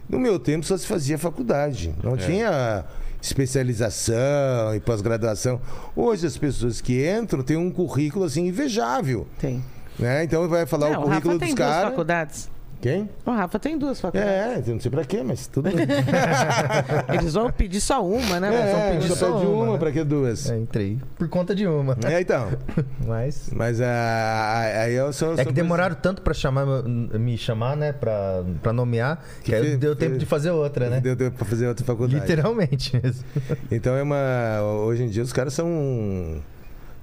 [0.09, 2.83] No meu tempo só se fazia faculdade, não tinha
[3.21, 5.61] especialização e pós-graduação.
[5.95, 9.63] Hoje as pessoas que entram têm um currículo assim invejável, Tem.
[9.99, 10.23] né?
[10.23, 11.89] Então vai falar Não, o o currículo Rafa tem dos duas caras.
[11.91, 12.49] faculdades.
[12.81, 13.07] Quem?
[13.25, 14.67] O Rafa tem duas faculdades.
[14.67, 15.75] É, eu não sei pra quê, mas tudo bem.
[17.13, 18.49] Eles vão pedir só uma, né?
[18.49, 19.63] Mas vão É, pedir só só pede uma.
[19.63, 19.77] uma, né?
[19.79, 20.49] pra que duas?
[20.49, 21.95] É, entrei por conta de uma.
[22.03, 22.49] É, então.
[23.05, 23.49] Mas...
[23.53, 25.33] Mas ah, aí eu sou.
[25.33, 27.93] É sou que demoraram tanto pra chamar, me chamar, né?
[27.93, 30.99] Pra, pra nomear, que, Que aí deu tempo de fazer outra, né?
[30.99, 32.19] Deu tempo pra fazer outra faculdade.
[32.19, 33.23] Literalmente mesmo.
[33.71, 34.61] Então é uma.
[34.85, 36.41] Hoje em dia os caras são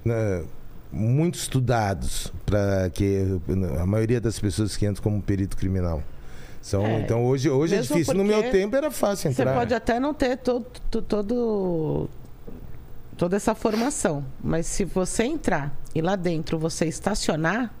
[0.03, 0.43] né,
[0.91, 3.39] muito estudados para que
[3.79, 6.01] a maioria das pessoas que entram como perito criminal.
[6.61, 8.13] São, É, então hoje, hoje é difícil.
[8.13, 9.53] No meu tempo era fácil Você entrar.
[9.55, 12.09] pode até não ter todo, to- todo,
[13.17, 17.73] toda essa formação, mas se você entrar e lá dentro você estacionar,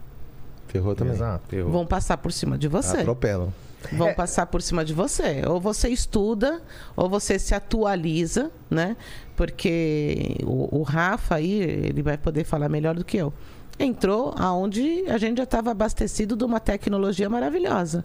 [0.67, 1.13] Ferrou também.
[1.13, 1.43] Exato.
[1.49, 1.71] Ferrou.
[1.71, 2.97] vão passar por cima de você.
[2.97, 3.51] Atropelam.
[3.93, 4.13] Vão É.
[4.13, 5.41] passar por cima de você.
[5.47, 6.61] Ou você estuda,
[6.95, 8.95] ou você se atualiza, né?
[9.35, 13.33] Porque o, o Rafa aí, ele vai poder falar melhor do que eu.
[13.79, 18.03] Entrou aonde a gente já estava abastecido de uma tecnologia maravilhosa.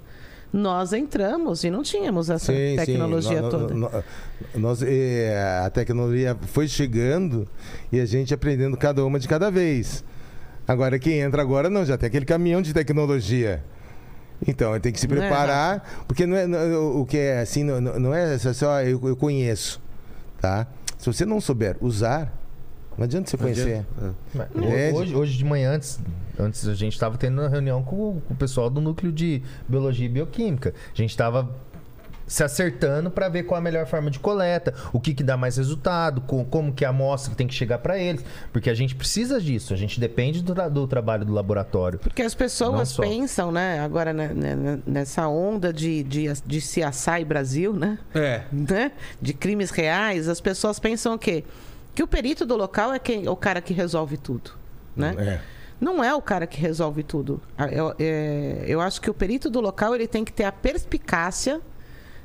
[0.52, 3.48] Nós entramos e não tínhamos essa Sim, tecnologia sim.
[3.50, 3.74] Toda.
[3.74, 3.90] no-
[4.54, 7.48] nós, eh, a tecnologia foi chegando
[7.90, 10.04] e a gente aprendendo cada uma de cada vez.
[10.68, 13.64] Agora, quem entra agora não, já tem aquele caminhão de tecnologia.
[14.46, 17.62] Então, tem que se Não é, preparar, porque não é, não- o que é assim,
[17.64, 19.80] não, não não é só, só eu, eu conheço,
[20.40, 20.66] tá?
[20.98, 22.32] Se você não souber usar,
[22.96, 23.84] não adianta você conhecer.
[24.34, 24.98] Mas Entende?
[24.98, 26.00] Hoje, hoje de manhã, antes,
[26.38, 30.06] antes a gente estava tendo uma reunião com, com o pessoal do núcleo de biologia
[30.06, 30.74] e bioquímica.
[30.92, 31.50] A gente estava
[32.34, 35.56] se acertando para ver qual a melhor forma de coleta, o que, que dá mais
[35.56, 39.40] resultado, co- como que a amostra tem que chegar para eles, porque a gente precisa
[39.40, 42.00] disso, a gente depende do, do trabalho do laboratório.
[42.00, 43.78] Porque as pessoas pensam, né?
[43.78, 44.32] Agora né,
[44.84, 47.98] nessa onda de, de, de CSI Brasil, né?
[48.12, 48.42] É.
[48.52, 48.90] né?
[49.22, 51.44] De crimes reais, as pessoas pensam o quê?
[51.94, 54.50] Que o perito do local é quem, o cara que resolve tudo,
[54.96, 55.14] né?
[55.18, 55.40] É.
[55.80, 57.40] Não é o cara que resolve tudo.
[57.56, 60.50] Ah, Eu, é, eu acho que o perito do local ele tem que ter a
[60.52, 61.60] perspicácia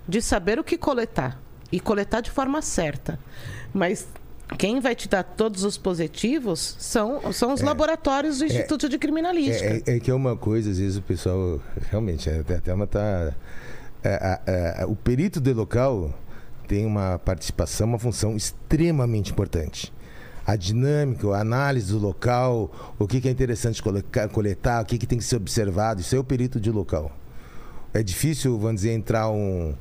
[0.10, 1.40] de saber o que coletar
[1.72, 3.20] e coletar de forma certa.
[3.74, 4.08] Mas
[4.58, 9.70] quem vai te dar todos os positivos são, são os laboratórios do Instituto de Criminalística.
[9.86, 12.74] É, é- é que é uma coisa, às vezes o pessoal realmente é, até até
[12.74, 13.34] uma tá
[14.04, 16.12] é, a- a- o perito de local
[16.68, 19.94] tem uma participação, uma função extremamente importante.
[20.48, 24.98] A dinâmica, a análise do local, o que, que é interessante coletar, coletar, o que,
[24.98, 27.12] que tem que ser observado, isso é o perito de local.
[27.94, 29.76] É difícil, vamos dizer, entrar um,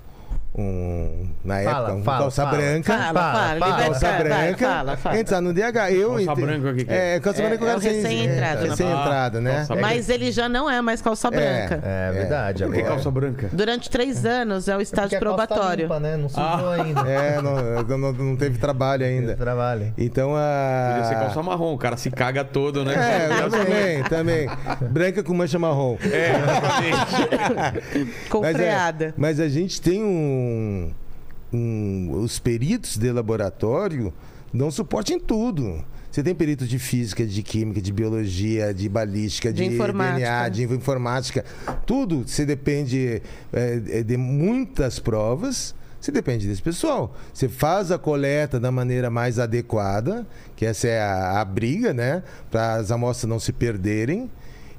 [0.55, 2.57] um na Fala, época, um fala, calça fala.
[2.57, 2.93] branca.
[2.93, 3.85] Fala, Fala, fala, fala.
[3.85, 5.19] Calça vai, branca, fala, fala.
[5.19, 5.93] entrar no DH.
[5.93, 7.15] Eu Calça branca, o que que é?
[7.17, 8.69] É, calça É, branca é sem- recém-entrado, é, né?
[8.71, 9.55] Recém-entrado, né?
[9.57, 11.81] calça Mas ele já não é mais calça branca.
[11.85, 12.65] É, verdade.
[12.65, 12.95] Por que agora.
[12.95, 13.49] calça branca?
[13.53, 15.83] Durante três anos é o estágio a calça tá probatório.
[15.85, 16.17] limpa, né?
[16.17, 16.75] Não sujou Ah.
[16.83, 17.01] ainda.
[17.09, 19.37] É, não, não, não teve trabalho ainda.
[19.37, 19.93] Trabalho.
[19.97, 20.89] Então a.
[20.95, 22.95] Podia ser calça marrom, o cara se caga todo, né?
[22.95, 24.49] É, também, também.
[24.91, 25.97] Branca com mancha marrom.
[26.03, 28.19] É, exatamente.
[28.29, 29.15] Com é, freada.
[29.17, 34.13] mas a gente tem um, um- Os peritos de laboratório
[34.53, 35.83] dão suporte em tudo.
[36.11, 39.71] Você tem peritos de física, de química, de biologia, de balística, De de.
[40.19, 41.45] DNA, de informática.
[41.87, 43.23] Tudo você depende
[43.53, 45.75] é, de muitas provas.
[46.01, 47.15] Você depende desse pessoal.
[47.35, 52.23] Você faz a coleta da maneira mais adequada, que essa é a, a briga, né?
[52.51, 54.31] Para as amostras não se perderem.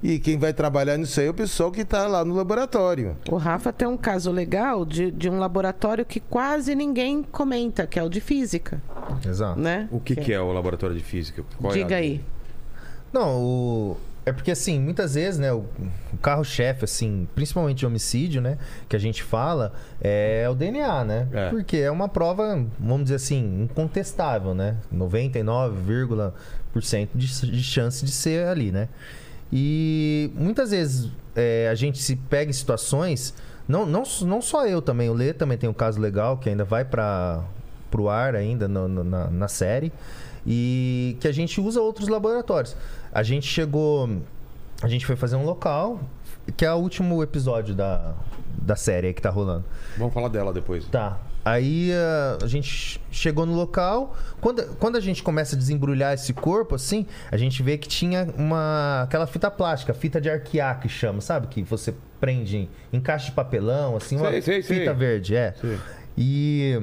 [0.01, 3.17] E quem vai trabalhar nisso aí é o pessoal que está lá no laboratório.
[3.29, 7.99] O Rafa tem um caso legal de, de um laboratório que quase ninguém comenta, que
[7.99, 8.81] é o de física,
[9.27, 9.59] Exato.
[9.59, 9.89] né?
[9.91, 11.43] O que, que é o laboratório de física?
[11.59, 12.21] Qual é Diga a- aí.
[13.11, 13.97] Não, o...
[14.25, 15.65] é porque assim, muitas vezes, né, o,
[16.13, 18.57] o carro-chefe, assim, principalmente de homicídio, né,
[18.87, 21.27] que a gente fala, é o DNA, né?
[21.33, 21.49] É.
[21.49, 24.77] Porque é uma prova, vamos dizer assim, incontestável, né?
[24.95, 28.87] 99,% de, de chance de ser ali, né?
[29.51, 33.33] E muitas vezes é, a gente se pega em situações,
[33.67, 36.63] não, não, não só eu também, o Lê também tem um caso legal que ainda
[36.63, 37.43] vai para
[37.89, 39.91] pro ar ainda no- no- na, na série.
[40.45, 42.75] E que a gente usa outros laboratórios.
[43.11, 44.09] A gente chegou.
[44.81, 45.99] A gente foi fazer um local,
[46.55, 48.13] que é o último episódio da,
[48.61, 49.65] da série aí que tá rolando.
[49.97, 50.85] Vamos falar dela depois.
[50.85, 51.19] Tá.
[51.43, 54.15] Aí ah, a gente chegou no local.
[54.41, 58.27] Quando, quando a gente começa a desembrulhar esse corpo, assim, a gente vê que tinha
[58.37, 59.03] uma.
[59.03, 61.47] aquela fita plástica, fita de arquear que chama, sabe?
[61.47, 64.93] Que você prende em, em caixa de papelão, assim, uma Sei, sei, fita sei.
[64.93, 65.53] verde, é.
[65.59, 65.77] Sei.
[66.17, 66.79] E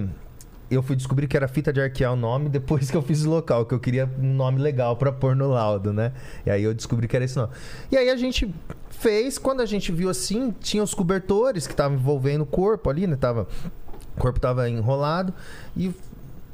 [0.71, 3.31] eu fui descobrir que era fita de arquear o nome depois que eu fiz o
[3.31, 6.13] local, que eu queria um nome legal pra pôr no laudo, né?
[6.45, 7.53] E aí eu descobri que era esse nome.
[7.91, 8.53] E aí a gente
[8.91, 13.07] fez, quando a gente viu assim, tinha os cobertores que estavam envolvendo o corpo ali,
[13.07, 13.17] né?
[13.17, 13.47] Tava,
[14.17, 15.33] o corpo tava enrolado
[15.77, 15.93] e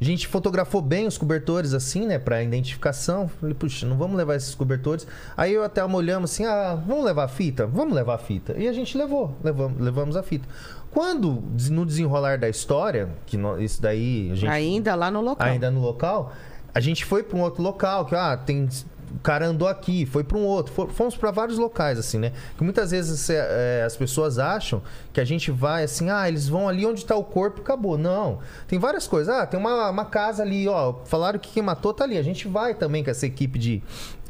[0.01, 3.29] a gente fotografou bem os cobertores assim, né, Pra identificação.
[3.41, 5.07] Falei, puxa, não vamos levar esses cobertores.
[5.37, 7.67] Aí eu até olhamos assim, ah, vamos levar a fita?
[7.67, 8.53] Vamos levar a fita.
[8.59, 10.49] E a gente levou, levamos, levamos a fita.
[10.91, 15.47] Quando, no desenrolar da história, que nó- isso daí a gente Ainda lá no local.
[15.47, 16.33] ainda no local,
[16.75, 18.69] a gente foi para um outro local, que ah, tem
[19.15, 22.33] o cara andou aqui, foi para um outro, fomos para vários locais assim, né?
[22.57, 26.69] Que muitas vezes é, as pessoas acham que a gente vai assim, ah, eles vão
[26.69, 27.99] ali onde está o corpo, acabou.
[27.99, 29.35] Não, tem várias coisas.
[29.35, 32.17] Ah, tem uma, uma casa ali, ó, falaram que quem matou tá ali.
[32.17, 33.83] A gente vai também com essa equipe de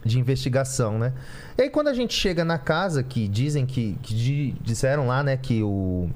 [0.05, 1.13] de investigação, né?
[1.57, 5.23] E aí quando a gente chega na casa que dizem que, que di- disseram lá,
[5.23, 6.11] né, que o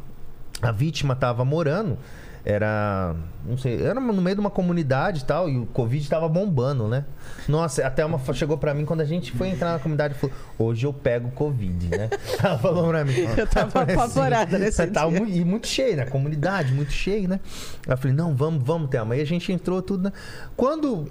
[0.60, 1.96] a vítima estava morando,
[2.48, 6.28] era, não sei, era no meio de uma comunidade e tal, e o Covid estava
[6.28, 7.04] bombando, né?
[7.48, 10.36] Nossa, até uma chegou pra mim quando a gente foi entrar na comunidade e falou:
[10.56, 12.08] "Hoje eu pego Covid", né?
[12.40, 13.14] Ela falou pra mim.
[13.36, 15.40] Eu tava apavorada nesse Tava dia.
[15.40, 16.06] e muito cheio, né?
[16.06, 17.40] Comunidade muito cheio, né?
[17.84, 19.14] Eu falei: "Não, vamos, vamos, Thelma".
[19.14, 20.12] Aí a gente entrou tudo, né?
[20.56, 21.10] Quando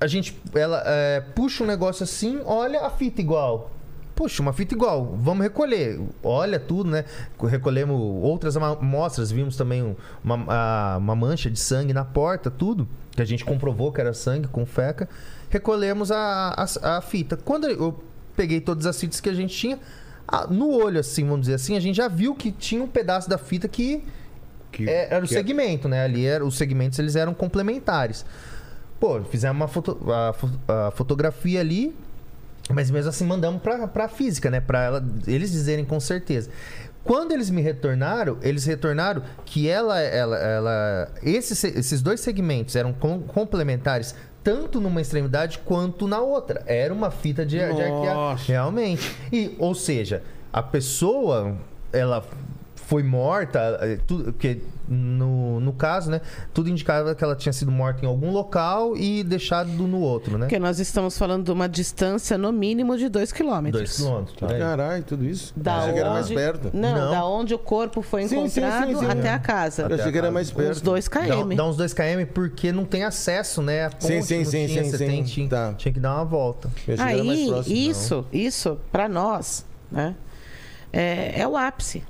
[0.00, 3.72] a gente ela é, puxa um negócio assim, olha a fita igual.
[4.18, 6.00] Puxa, uma fita igual, vamos recolher.
[6.24, 7.04] Olha tudo, né?
[7.40, 12.88] Recolhemos outras amostras, vimos também um- uma, uma mancha de sangue na porta, tudo.
[13.12, 15.08] Que a gente comprovou que era sangue com feca.
[15.48, 16.52] Recolhemos a,
[16.82, 17.36] a, a fita.
[17.36, 18.02] Quando eu
[18.36, 19.78] peguei todas as fitas que a gente tinha,
[20.50, 23.38] no olho, assim, vamos dizer assim, a gente já viu que tinha um pedaço da
[23.38, 24.02] fita que
[24.72, 26.02] Que- é, era o que- segmento, né?
[26.02, 28.26] Ali era, os segmentos eles eram complementares.
[28.98, 31.94] Pô, fizemos uma foto- a, a fotografia ali,
[32.70, 34.60] mas mesmo assim mandamos pra, pra física, né?
[34.60, 36.50] Pra ela, eles dizerem com certeza.
[37.04, 42.76] Quando eles me retornaram, eles retornaram que ela, ela, ela esses, se- esses dois segmentos
[42.76, 46.62] eram com- complementares tanto numa extremidade quanto na outra.
[46.66, 48.36] Era uma fita de, de arquear.
[48.46, 49.16] Realmente.
[49.32, 51.56] E, ou seja, a pessoa,
[51.92, 52.22] ela
[52.88, 56.22] foi morta, eh, tudo, porque no, no caso, né,
[56.54, 60.46] tudo indicava que ela tinha sido morta em algum local e deixado no outro, né?
[60.46, 63.82] Porque nós estamos falando de uma distância no mínimo de 2 quilômetros.
[63.82, 64.36] Dois quilômetros.
[64.36, 64.58] por aí.
[64.58, 65.52] Caralho, tudo isso?
[65.54, 66.70] Da Eu achei que era mais onde- perto.
[66.72, 67.10] Não, Não.
[67.10, 69.06] da onde o corpo foi Sim, sim, sim, encontrado sim.
[69.18, 69.82] até a casa.
[69.82, 70.70] Eu achei que era mais perto.
[70.70, 71.54] Uns 2 Dá, km.
[71.56, 73.84] dá uns 2 km porque não tem acesso, né?
[73.84, 75.06] A ponte Sim, sim, não sim, tinha, sim, você sim.
[75.06, 75.74] tem- tinha, Tá.
[75.76, 76.70] tinha que dar uma volta.
[76.86, 77.82] Eu achei que era mais Aí, próximo, não.
[77.90, 80.14] isso, isso, para nós, né?
[80.90, 82.02] É, é o ápice.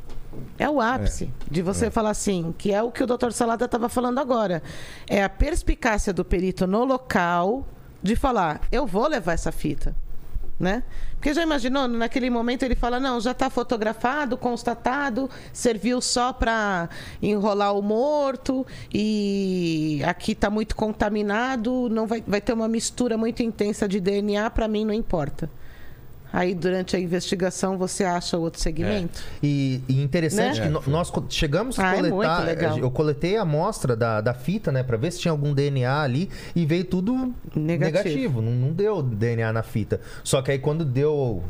[0.58, 3.88] É o ápice de você falar assim, que é o que o doutor Salada estava
[3.88, 4.62] falando agora.
[5.06, 7.66] É a perspicácia do perito no local
[8.02, 9.94] de falar, eu vou levar essa fita.
[10.58, 10.82] Né?
[11.14, 16.88] Porque já imaginou, naquele momento ele fala, não, já está fotografado, constatado, serviu só para
[17.22, 23.40] enrolar o morto e aqui está muito contaminado, não vai, vai ter uma mistura muito
[23.40, 25.48] intensa de DNA, para mim não importa.
[26.32, 29.22] Aí durante a investigação você acha outro segmento?
[29.42, 30.66] E, e interessante Né?
[30.66, 32.44] que no- nós chegamos a Ah, é coletar.
[32.44, 32.78] legal.
[32.78, 34.82] Eu coletei a amostra da, da fita, né?
[34.82, 37.98] Pra ver se tinha algum DNA ali e veio tudo Negativo.
[37.98, 38.42] negativo.
[38.42, 40.00] Não, não deu DNA na fita.
[40.22, 41.42] Só que aí quando deu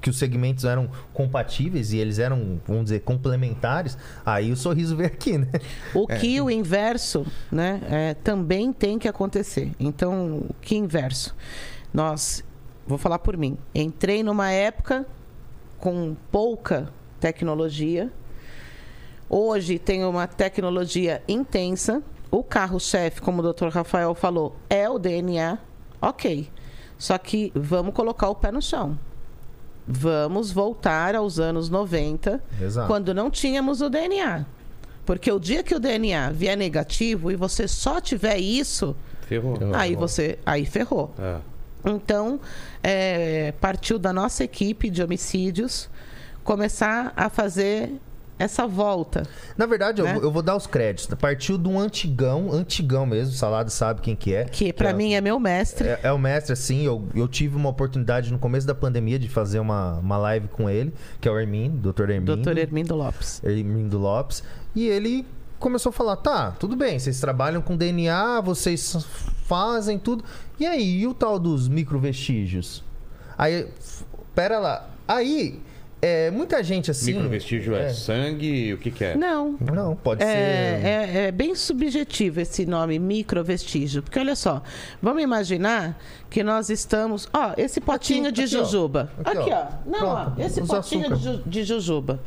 [0.00, 5.06] que os segmentos eram compatíveis e eles eram, vamos dizer, complementares, aí o sorriso veio
[5.08, 5.46] aqui, né?
[5.94, 9.70] O que o inverso, né, é, também tem que acontecer.
[9.78, 11.36] Então, o que inverso?
[11.94, 12.42] Nós,
[12.86, 15.06] vou falar por mim, entrei numa época
[15.78, 16.88] com pouca
[17.20, 18.10] tecnologia.
[19.28, 22.02] Hoje tem uma tecnologia intensa.
[22.30, 23.68] O carro-chefe, como o Dr.
[23.68, 25.58] Rafael falou, é o DNA.
[26.00, 26.48] Ok.
[26.98, 28.98] Só que vamos colocar o pé no chão.
[29.86, 32.88] Vamos voltar aos anos 90, Exato.
[32.88, 34.44] quando não tínhamos o DNA.
[35.04, 39.56] Porque o dia que o DNA vier negativo e você só tiver isso, Ferrou.
[39.74, 41.14] aí você aí ferrou.
[41.18, 41.36] É.
[41.86, 42.40] Então,
[42.82, 45.88] é, partiu da nossa equipe de homicídios
[46.42, 47.94] começar a fazer
[48.38, 49.22] essa volta.
[49.56, 50.10] Na verdade, Né?
[50.10, 51.06] eu, vou- eu vou dar os créditos.
[51.18, 54.44] Partiu de um antigão, antigão mesmo, o Salado sabe quem que é.
[54.44, 55.88] Que para é- mim é meu mestre.
[55.88, 59.28] É, é o mestre, assim, eu, eu tive uma oportunidade no começo da pandemia de
[59.28, 62.10] fazer uma, uma live com ele, que é o Hermin, Dr.
[62.10, 62.36] Hermin.
[62.42, 62.58] Dr.
[62.58, 63.40] Hermindo Lopes.
[63.42, 64.42] Hermindo Lopes.
[64.74, 65.24] E ele
[65.58, 68.94] começou a falar: tá, tudo bem, vocês trabalham com DNA, vocês
[69.46, 70.24] fazem tudo.
[70.58, 72.82] E aí, e o tal dos microvestígios?
[73.38, 73.66] Aí,
[74.34, 74.88] pera lá.
[75.06, 75.60] Aí,
[76.02, 77.12] é, muita gente assim.
[77.14, 79.16] Microvestígio é, sangue, o que, que é?
[79.16, 79.56] Não.
[79.60, 80.36] Não, pode É, ser.
[80.86, 84.62] é, é bem subjetivo esse nome microvestígio, porque olha só,
[85.00, 88.64] vamos imaginar que nós estamos, ó, esse potinho Aqui, de aqui, ó.
[88.64, 89.56] jujuba, Aqui, aqui, ó.
[89.56, 92.20] ó, não, Pronto, ó, esse potinho de, de jujuba.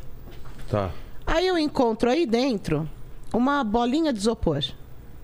[0.69, 0.89] Tá.
[1.25, 2.89] Aí eu encontro aí dentro
[3.33, 4.63] uma bolinha de isopor,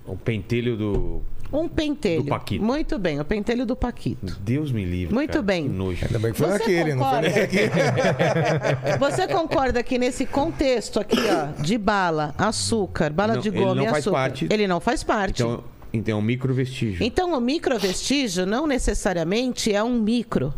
[0.06, 1.22] O pentelho do.
[1.64, 2.24] Um pentelho.
[2.24, 2.64] Do Paquito.
[2.64, 4.36] Muito bem, o pentelho do Paquito.
[4.42, 5.14] Deus me livre.
[5.14, 5.42] Muito cara.
[5.44, 5.64] bem.
[5.64, 6.06] Que nojo.
[6.06, 7.44] Ainda bem que foi Você aquele, não foi concorda?
[7.44, 7.70] aquele.
[9.00, 13.76] Você concorda que nesse contexto aqui, ó, de bala, açúcar, bala Não, de ele goma
[13.76, 14.48] não e faz açúcar, parte.
[14.50, 15.42] ele não faz parte.
[15.44, 15.64] Então,
[15.94, 17.04] então é um microvestígio.
[17.06, 20.54] Então, o microvestígio não necessariamente é um micro.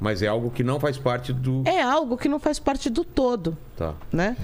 [0.00, 1.62] Mas é algo que não faz parte do.
[1.66, 3.94] É algo que não faz parte do todo, Tá.
[4.12, 4.36] né?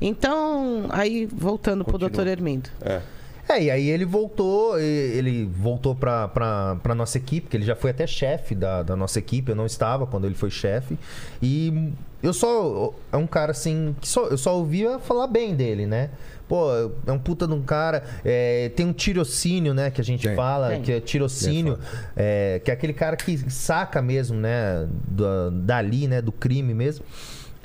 [0.00, 2.68] Então, aí voltando para o doutor Hermindo.
[2.82, 3.00] É.
[3.48, 7.76] É, e aí ele voltou, ele voltou pra, pra, pra nossa equipe, que ele já
[7.76, 10.98] foi até chefe da, da nossa equipe, eu não estava quando ele foi chefe.
[11.40, 12.92] E eu só.
[13.12, 16.10] É um cara assim, que só, eu só ouvia falar bem dele, né?
[16.48, 16.70] Pô,
[17.06, 18.04] é um puta de um cara.
[18.24, 19.90] é, tem um tirocínio, né?
[19.90, 20.36] Que a gente Tem.
[20.36, 20.82] fala, Tem.
[20.82, 21.78] que é tirocínio,
[22.16, 24.88] é, que é aquele cara que saca mesmo, né?
[25.08, 26.20] Da, dali, né?
[26.20, 27.04] Do crime mesmo.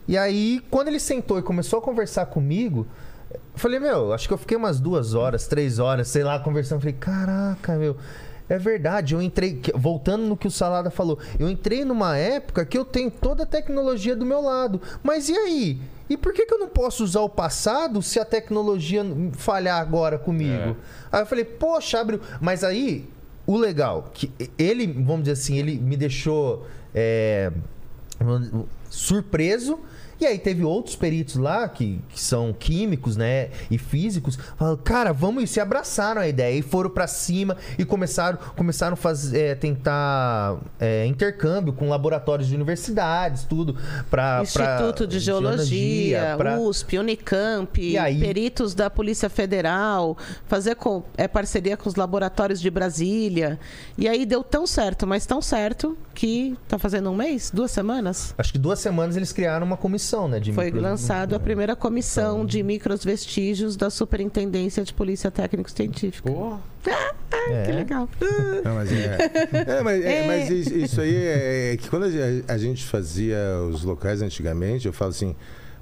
[0.08, 2.88] E aí, quando ele sentou e começou a conversar comigo,
[3.56, 6.80] falei, meu, acho que eu fiquei umas duas horas, três horas, sei lá, conversando.
[6.80, 7.98] Falei, caraca, meu.
[8.50, 9.62] É verdade, eu entrei.
[9.76, 13.46] Voltando no que o Salada falou, eu entrei numa época que eu tenho toda a
[13.46, 14.82] tecnologia do meu lado.
[15.02, 15.82] Mas e aí?
[16.10, 20.20] E por que, que eu não posso usar o passado se a tecnologia falhar agora
[20.20, 20.76] comigo?
[21.10, 22.20] Aí eu falei, poxa, abriu.
[22.42, 23.08] Mas aí,
[23.48, 26.68] o legal, que ele, vamos dizer assim, ele me deixou.
[26.94, 27.54] é,
[28.90, 29.80] surpreso.
[30.22, 35.12] E aí teve outros peritos lá que, que são químicos, né, e físicos, falaram, cara,
[35.12, 39.40] vamos e se abraçaram a ideia e foram pra cima e começaram começaram a fazer
[39.40, 43.76] é, tentar é, intercâmbio com laboratórios de universidades, tudo
[44.12, 51.04] para Instituto de Geologia, pra- USP, Unicamp, E aí- peritos da Polícia Federal, fazer com,
[51.18, 53.60] é, parceria com os laboratórios de Brasília.
[53.98, 57.50] E aí deu tão certo, mas tão certo que tá fazendo um mês?
[57.52, 58.36] Duas semanas?
[58.38, 61.76] Acho que duas semanas eles criaram uma comissão, né, de Foi micro- lançado a primeira
[61.76, 66.30] comissão de micros vestígios da Superintendência de Polícia Técnico Científica.
[66.32, 66.58] Pô.
[67.50, 67.64] É.
[67.66, 68.08] Que legal.
[68.64, 69.18] Não, mas é,
[69.78, 72.06] é, mas, é, mas isso, aí é, é que quando
[72.48, 73.38] a, gente fazia
[73.70, 75.36] os locais antigamente, eu falo assim,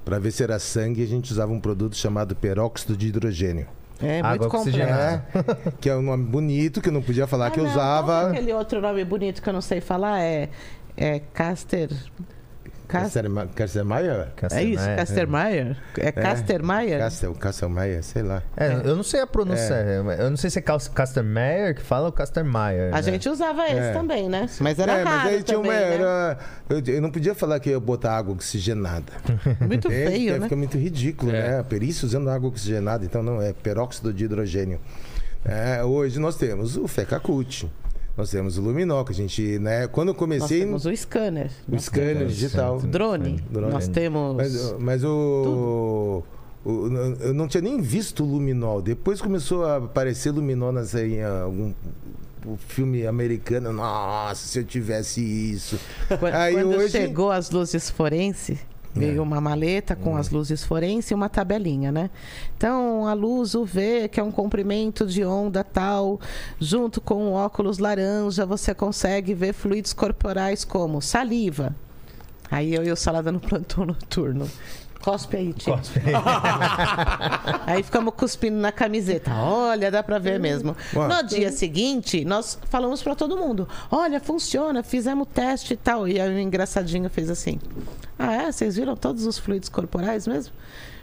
[0.06, 3.68] para ver se era sangue, a gente usava um produto chamado peróxido de hidrogênio.
[4.02, 4.70] É Água muito complexo.
[4.70, 5.26] oxigenada.
[5.34, 7.72] É, que é um nome bonito, que eu não podia falar Ah, que eu não,
[7.72, 8.30] usava.
[8.30, 10.50] é aquele outro nome bonito que eu não sei falar é,
[10.96, 11.90] é Caster.
[12.90, 13.14] Cas-
[13.56, 14.28] Castermaier?
[14.52, 15.78] É isso, Castermaier?
[15.98, 17.00] É Castermaier?
[17.00, 18.42] Castel, Castelmaier, sei lá.
[18.58, 19.74] É, eu não sei a pronúncia.
[20.18, 22.90] Eu não sei se é Cas- Castermeyer que fala ou Castermeyer.
[22.92, 23.02] A né?
[23.04, 23.94] gente usava esse É.
[23.94, 24.50] também, né?
[24.60, 25.80] Mas era é, mas aí tinha também, uma.
[25.80, 25.94] né?
[25.96, 29.14] era- eu, eu não podia falar que ia botar água oxigenada.
[29.62, 30.44] Muito É, feio, é, né?
[30.46, 31.34] Fica muito ridículo, É.
[31.52, 31.60] né?
[31.60, 34.80] A perícia usando água oxigenada, então não é peróxido de hidrogênio.
[35.46, 37.66] É, hoje nós temos o Fecacult,
[38.20, 39.88] nós temos o Luminol, que a gente, né?
[39.88, 41.50] Quando eu Nós comecei temos o scanner.
[41.72, 42.80] o scanner digital.
[42.82, 43.42] Drone.
[43.50, 43.72] Drone.
[43.72, 44.36] Nós temos.
[44.36, 46.24] Mas, mas o,
[46.66, 46.90] o-
[47.22, 48.82] Eu não tinha nem visto o Luminol.
[48.82, 51.74] Depois começou a aparecer Luminol nessa, em algum
[52.46, 53.72] o filme americano.
[53.72, 55.80] Nossa, se eu tivesse isso.
[56.20, 58.60] Quando, Aí quando hoje- chegou as luzes forense,
[58.94, 62.10] veio uma maleta com as luzes forense e uma tabelinha, né?
[62.58, 66.20] Então, a luz UV, que é um comprimento de onda tal,
[66.60, 71.76] junto com o óculos laranja, você consegue ver fluidos corporais como saliva.
[72.52, 74.50] Aí eu e o Salada no plantão noturno.
[75.12, 75.76] Cospe aí, tia.
[75.78, 76.00] Cospe
[77.66, 79.32] Aí ficamos cuspindo na camiseta.
[79.34, 80.76] Olha, dá pra ver mesmo.
[80.96, 81.08] Ué.
[81.08, 86.08] No dia seguinte, nós falamos pra todo mundo: olha, funciona, fizemos teste e tal.
[86.08, 87.60] E aí o engraçadinho fez assim:
[88.18, 88.52] ah, é?
[88.52, 90.54] Vocês viram todos os fluidos corporais mesmo?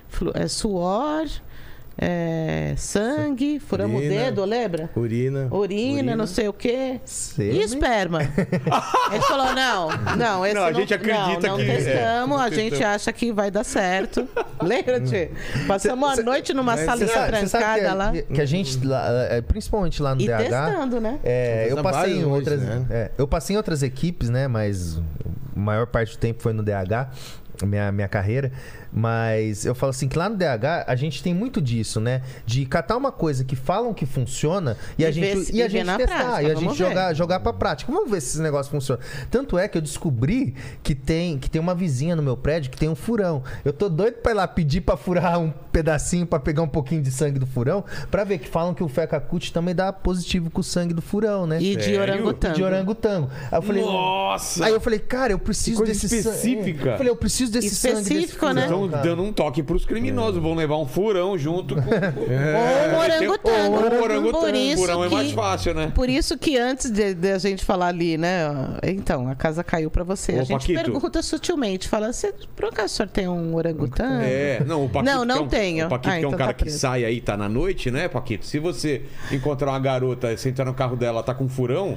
[0.09, 1.27] Flu- é, suor,
[1.99, 4.15] é, sangue, furamos o Urina.
[4.25, 4.91] dedo, lembra?
[4.95, 5.49] Urina.
[5.51, 7.01] Urina, não sei o quê.
[7.05, 7.57] Sêmen.
[7.57, 8.21] E esperma?
[9.13, 12.29] gente falou, não, não, esse Não, não, a gente acredita não, não que- é, testamos,
[12.37, 12.95] não a gente testamos.
[12.97, 14.29] acha que vai dar certo.
[14.63, 15.31] Lembra, Tchê?
[15.67, 18.13] Passamos Cê- a noite numa salinha sabe que, trancada lá.
[18.13, 20.37] que- a gente, lá, é, principalmente lá no E DH.
[20.39, 21.19] testando, né?
[21.25, 22.61] é, eu passei em outras.
[22.63, 22.87] noites, né?
[22.91, 24.47] é, eu passei em outras equipes, né?
[24.49, 27.09] Mas a maior parte do tempo foi no DH.
[27.65, 28.51] Minha, minha carreira,
[28.93, 32.23] mas eu falo assim que lá no DH a gente tem muito disso, né?
[32.45, 35.63] De catar uma coisa que falam que funciona e, a E gente, ver se- e
[35.63, 36.75] a gente testar, prática, e a gente ver.
[36.77, 37.93] jogar, jogar pra prática.
[37.93, 39.01] Vamos ver se esse negócio funciona.
[39.31, 42.77] Tanto é que eu descobri que tem, que tem uma vizinha no meu prédio que
[42.79, 43.43] tem um furão.
[43.65, 47.03] Eu tô doido pra ir lá pedir pra furar um pedacinho pra pegar um pouquinho
[47.03, 50.61] de sangue do furão, pra ver que falam que o Fecacute também dá positivo com
[50.61, 51.61] o sangue do furão, né?
[51.61, 52.55] E de orangotango.
[52.55, 53.31] de orangotango.
[53.53, 54.65] Aí eu falei, Nossa!
[54.65, 56.19] Aí eu falei, cara, eu preciso coisa desse sangue.
[56.37, 56.91] específica.
[56.91, 57.95] Eu falei, eu preciso desse sangue.
[57.97, 58.63] desse Específico, né?
[58.67, 60.41] furão, Estão dando um toque pros criminosos.
[60.43, 61.81] Vão levar um furão junto com.
[61.91, 63.77] Ou um orangotango.
[63.77, 64.41] Ou um orangotango.
[64.47, 65.93] Por isso furão é que- mais fácil, né?
[65.95, 68.49] Por isso que antes de, de a gente falar ali, né?
[68.83, 70.33] Então, a casa caiu pra você.
[70.33, 70.83] Ô, a gente Paquito.
[70.83, 74.23] pergunta sutilmente, fala, você, por acaso o senhor tem um orangotango?
[74.23, 75.87] É, não, o Paquito Não, que não é um, tenho.
[75.87, 77.91] O Paquito Ah, que é um então cara tá que sai aí, tá na noite,
[77.91, 78.45] né, Paquito?
[78.47, 81.97] Se você encontrar uma garota, você entrar no carro dela, tá com furão,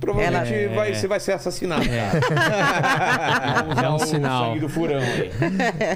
[0.00, 1.84] provavelmente Ela- vai, você vai ser assassinado.
[3.66, 4.44] Vamos usar É um o sinal.
[4.46, 5.30] sangue do furão aí.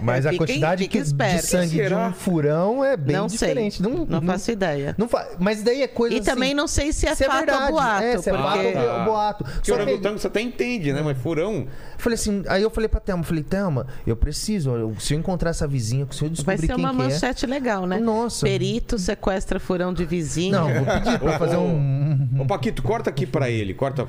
[0.02, 3.82] Mas a Fiquem- quantidade fiquem que- de sangue de um furão é bem não diferente.
[3.82, 4.06] sei.
[4.08, 4.94] Não, faço ideia.
[4.98, 7.28] não fa- Mas daí é coisa E também assim, não sei se é se é
[7.28, 7.64] verdade.
[7.64, 8.02] ou boato.
[8.04, 9.44] é, se é fato ou boato.
[9.44, 11.02] Porque orangotango você até entende, né?
[11.04, 11.66] Mas furão.
[11.98, 15.50] Falei assim, aí eu falei pra Thelma, falei, Thelma, eu preciso, eu- se eu encontrar
[15.50, 17.04] essa vizinha, se eu Vai descobrir ser quem uma que é...
[17.04, 17.98] manchete legal, né?
[17.98, 18.46] Nossa.
[18.46, 20.52] Perito sequestra furão de vizinho.
[20.52, 22.28] Não, vou pedir pra fazer um...
[22.38, 23.74] Ô, Paquito, corta aqui pra ele.
[23.74, 24.08] Corta pro-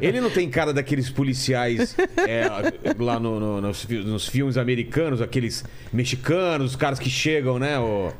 [0.00, 1.96] Ele não tem cara daqueles policiais
[2.26, 2.46] é,
[2.98, 7.78] lá no- no- nos, nos filmes americanos, aqueles mexicanos, os caras que chegam, né?
[7.78, 8.12] o-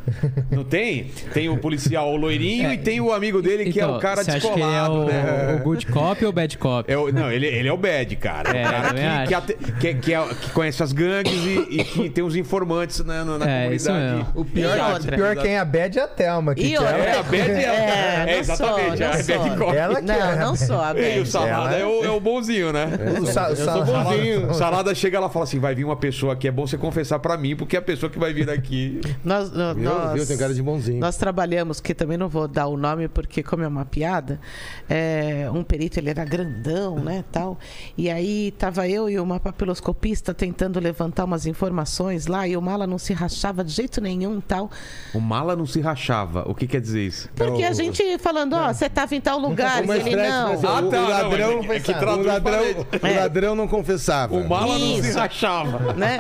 [0.50, 1.10] Não tem?
[1.32, 4.22] Tem o policial loirinho e tem o amigo dele que é o cara É.
[4.22, 5.54] Então, você acha que ele é descolado, o, né?
[5.60, 6.90] o good cop ou o bad cop?
[6.92, 8.56] É o- não, ele, ele é o bad, cara.
[8.56, 11.84] É, o cara que, que, ate- que- que é- que conhece as gangues e, e
[11.84, 14.16] que tem os informantes né, na, na É, isso comunidade.
[14.18, 14.32] mesmo.
[14.34, 15.16] O pior, E o outra?
[15.16, 16.54] pior quem é a bad é a Thelma.
[16.54, 16.96] Que E outra?
[16.96, 18.98] É, a bad é, É, é, exatamente.
[18.98, 19.76] sou, a bad cop.
[19.76, 20.36] Ela que Não, é.
[20.36, 21.26] não sou a E o.
[21.26, 22.86] Salada Ela- é o, é o bonzinho, né?
[23.20, 24.54] O sa- o Eu sou sa- bonzinho.
[24.54, 27.18] Salada chega lá e fala assim: vai vir uma pessoa aqui, é bom você confessar
[27.18, 29.00] pra mim, porque é a pessoa que vai vir aqui.
[29.24, 29.84] Nós, no- Viu?
[29.84, 30.26] nós, Viu?
[30.26, 31.00] Tem cara de bonzinho.
[31.00, 34.40] nós trabalhamos, que também não vou dar o nome porque como é uma piada,
[34.88, 37.58] é, um perito ele era grandão, né, tal.
[37.96, 42.86] E aí tava eu e uma papiloscopista tentando levantar umas informações lá e o mala
[42.86, 44.70] não se rachava de jeito nenhum, tal.
[45.14, 46.44] O mala não se rachava.
[46.48, 47.28] O que quer dizer isso?
[47.34, 50.48] Porque a gente falando, ó, você tava em tal lugar, Uma ele não.
[50.50, 52.78] mas, Ah, o, tá, o não, ladrão, é que- é que o ladrão, ele.
[52.80, 54.34] o ladrão não confessava.
[54.34, 55.18] O mala não se Isso.
[55.18, 55.92] rachava.
[55.94, 56.18] né?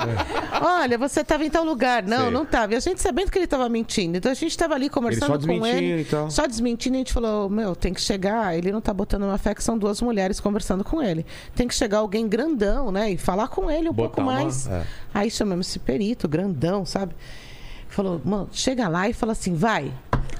[0.60, 2.02] Olha, você estava em tal lugar.
[2.02, 2.30] Não, Sei.
[2.30, 2.72] não estava.
[2.72, 4.16] E a gente sabendo que ele estava mentindo.
[4.16, 6.02] Então a gente estava ali conversando só com ele.
[6.02, 6.30] e tal.
[6.30, 6.96] Só desmentindo.
[6.96, 8.56] E a gente falou: Meu, tem que chegar.
[8.56, 11.24] Ele não tá botando uma fé que são duas mulheres conversando com ele.
[11.54, 13.10] Tem que chegar alguém grandão, né?
[13.10, 14.66] E falar com ele um Botar pouco uma- mais.
[14.66, 14.82] é.
[15.14, 17.14] Aí chamamos esse perito, grandão, sabe?
[17.88, 19.92] Falou: Mano, chega lá e fala assim: Vai.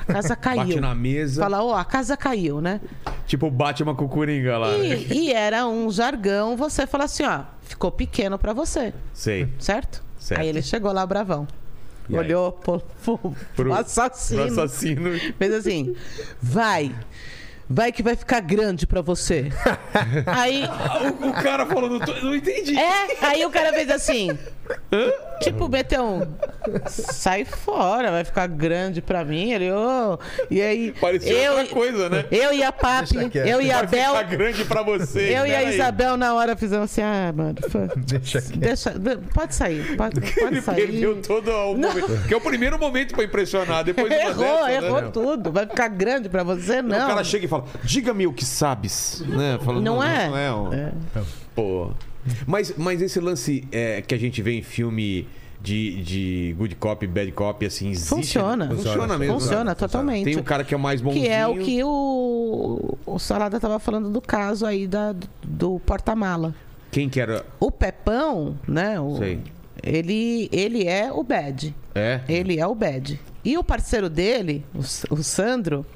[0.09, 0.59] A casa caiu.
[0.67, 1.43] Bate na mesa.
[1.43, 2.81] Fala, ó, a casa caiu, né?
[3.27, 4.77] Tipo o Batman com o Coringa lá.
[4.77, 8.93] E, e era um jargão, você fala assim, ó, ficou pequeno pra você.
[9.15, 9.49] Sei.
[9.59, 10.03] Certo?
[10.19, 10.41] Certo.
[10.41, 11.47] Aí ele chegou lá bravão.
[12.09, 13.19] E olhou pro- pro
[13.55, 14.43] Pro- assassino.
[14.43, 15.11] Pro assassino.
[15.39, 15.95] Fez assim:
[16.43, 16.93] vai.
[17.71, 19.51] Vai que vai ficar grande pra você.
[20.27, 20.65] aí.
[21.23, 22.77] O, o cara falou, não, tô- não entendi.
[22.77, 24.37] É, aí o cara fez assim.
[25.41, 26.21] Tipo, meteu um.
[26.87, 29.51] Sai fora, vai ficar grande pra mim.
[29.53, 30.19] Ele, ô.
[30.51, 30.93] E aí.
[31.01, 32.25] Parecia eu, outra coisa, né?
[32.31, 34.11] Eu e a Papi, eu e a Vai Bel.
[34.15, 35.21] ficar grande pra você.
[35.37, 35.75] Eu e a Pera aí.
[35.75, 37.55] Isabel na hora fizemos assim, ah, mano,
[37.97, 40.87] Deixa deixa, de- pode sair, pode, pode Ele sair.
[40.87, 42.29] perdeu todo o momento.
[42.29, 43.83] Que é o primeiro momento pra impressionar.
[43.83, 44.37] Depois de Errou,
[44.67, 44.75] dessa, né?
[44.87, 45.51] errou tudo.
[45.51, 47.09] Vai ficar grande pra você, O não.
[47.09, 49.23] cara chega e fala, diga-me o que sabes.
[49.27, 49.59] Né?
[49.65, 50.29] Fala, Não é?
[50.29, 50.53] Não é.
[50.55, 50.93] um- É.
[51.55, 51.91] Pô.
[52.47, 55.27] Mas, mas esse lance é, que a gente vê em filme
[55.61, 58.09] de, de good cop, bad cop, assim, existe.
[58.09, 58.67] Funciona.
[58.67, 58.75] né?
[58.75, 59.41] Funciona mesmo.
[59.41, 59.75] Funciona né?
[59.75, 60.25] totalmente.
[60.25, 61.25] Tem o cara que é o mais bonzinho.
[61.25, 66.55] Que é o que o, o Salada tava falando do caso aí da, do porta-mala.
[66.91, 67.45] Quem que era...
[67.59, 69.01] O Pepão, né?
[69.01, 69.41] O, Sei.
[69.83, 71.75] Ele, ele é o bad.
[71.95, 72.21] É?
[72.29, 73.19] Ele é o bad.
[73.45, 75.87] E o parceiro dele, o, o Sandro,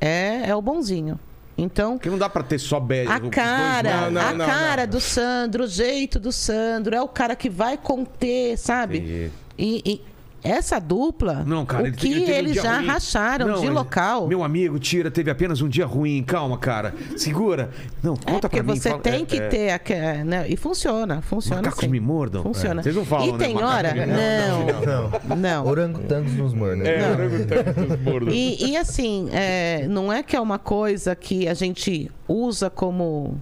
[0.00, 1.18] é, é o bonzinho.
[1.58, 3.10] Então, Porque não dá pra ter só bad.
[3.10, 4.10] A cara, não.
[4.10, 7.78] não, a não, cara do Sandro, o jeito do Sandro, é o cara que vai
[7.78, 8.98] conter, sabe?
[8.98, 9.30] Entendi.
[9.58, 10.15] E, e
[10.50, 12.86] essa dupla, Não, cara, o ele que teve um eles dia já ruim.
[12.86, 14.26] racharam Não, de ele- local.
[14.28, 16.22] Meu amigo, tira, teve apenas um dia ruim.
[16.22, 16.94] Calma, cara.
[17.16, 17.70] Segura.
[18.02, 18.78] Não, É conta porque pra mim.
[18.80, 20.46] você fala- tem é, que é, ter, né?
[20.48, 21.88] E funciona, funciona Macacos sim.
[21.88, 22.42] me mordam?
[22.42, 22.80] Funciona.
[22.80, 22.82] É.
[22.84, 23.38] Vocês não falam, E né?
[23.38, 23.94] tem Macacos hora?
[23.94, 25.66] me Não, não.
[25.66, 26.86] Orangotangos nos mordem.
[26.86, 28.28] É, orangotangos mordam.
[28.34, 33.40] E, e assim, é, não é que é uma coisa que a gente usa como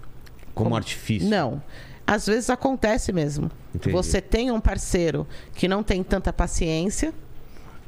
[0.55, 1.29] Como artifício.
[1.29, 1.63] Não.
[2.07, 3.51] Às vezes acontece mesmo.
[3.75, 3.93] Entendi.
[3.95, 7.13] Você tem um parceiro que não tem tanta paciência.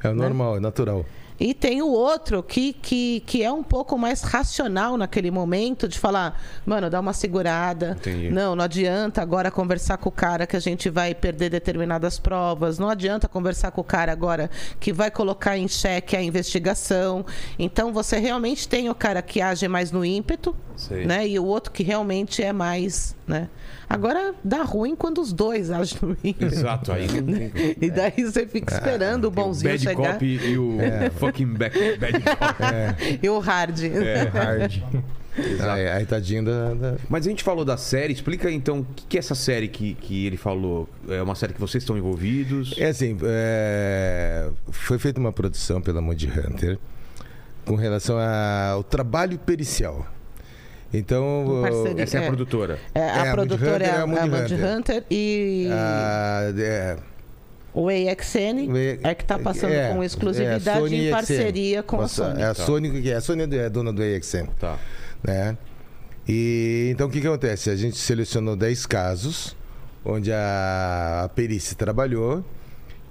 [0.03, 1.05] É normal, é natural.
[1.39, 5.99] E tem o outro que, que, que é um pouco mais racional naquele momento de
[5.99, 7.95] falar, mano, dá uma segurada.
[7.99, 8.29] Entendi.
[8.31, 12.79] Não, não adianta agora conversar com o cara que a gente vai perder determinadas provas.
[12.79, 14.49] Não adianta conversar com o cara agora
[14.79, 17.23] que vai colocar em xeque a investigação.
[17.59, 21.05] Então você realmente tem o cara que age mais no ímpeto, Sei.
[21.05, 21.27] né?
[21.27, 23.49] E o outro que realmente é mais, né?
[23.89, 26.53] Agora dá ruim quando os dois agem no ímpeto.
[26.53, 27.07] Exato, aí.
[27.81, 30.77] E daí você fica esperando o Tem o bonzinho bad chegar cop e o
[31.17, 33.19] fucking back, bad cop.
[33.21, 33.83] e o hard.
[33.83, 34.23] É.
[34.23, 34.81] Hard.
[35.59, 39.05] Aí, aí tadinho da, da- Mas a gente falou da série, explica então o que,
[39.05, 40.89] que é essa série que, que ele falou.
[41.07, 42.73] É uma série que vocês estão envolvidos?
[42.77, 46.79] É assim, é, foi feita uma produção pela Moody Hunter
[47.65, 50.07] com relação ao trabalho pericial.
[50.93, 52.03] Então, parceria.
[52.03, 52.27] Essa é a É.
[52.27, 52.79] produtora.
[52.95, 54.77] É, É, a a Moody produtora Hunter é a, é a a Hunter.
[54.77, 56.97] Hunter e a- é,
[57.73, 58.69] o AXN
[59.03, 62.29] é que está passando é, com é, exclusividade Sony em e parceria com a Nossa,
[62.29, 62.41] Sony.
[62.41, 64.77] É a Sony que é a Sony é dona do AXN, Tá.
[65.23, 65.57] né?
[66.27, 67.69] E então o que que acontece?
[67.69, 69.55] A gente selecionou 10 casos
[70.05, 72.43] onde a, a perícia trabalhou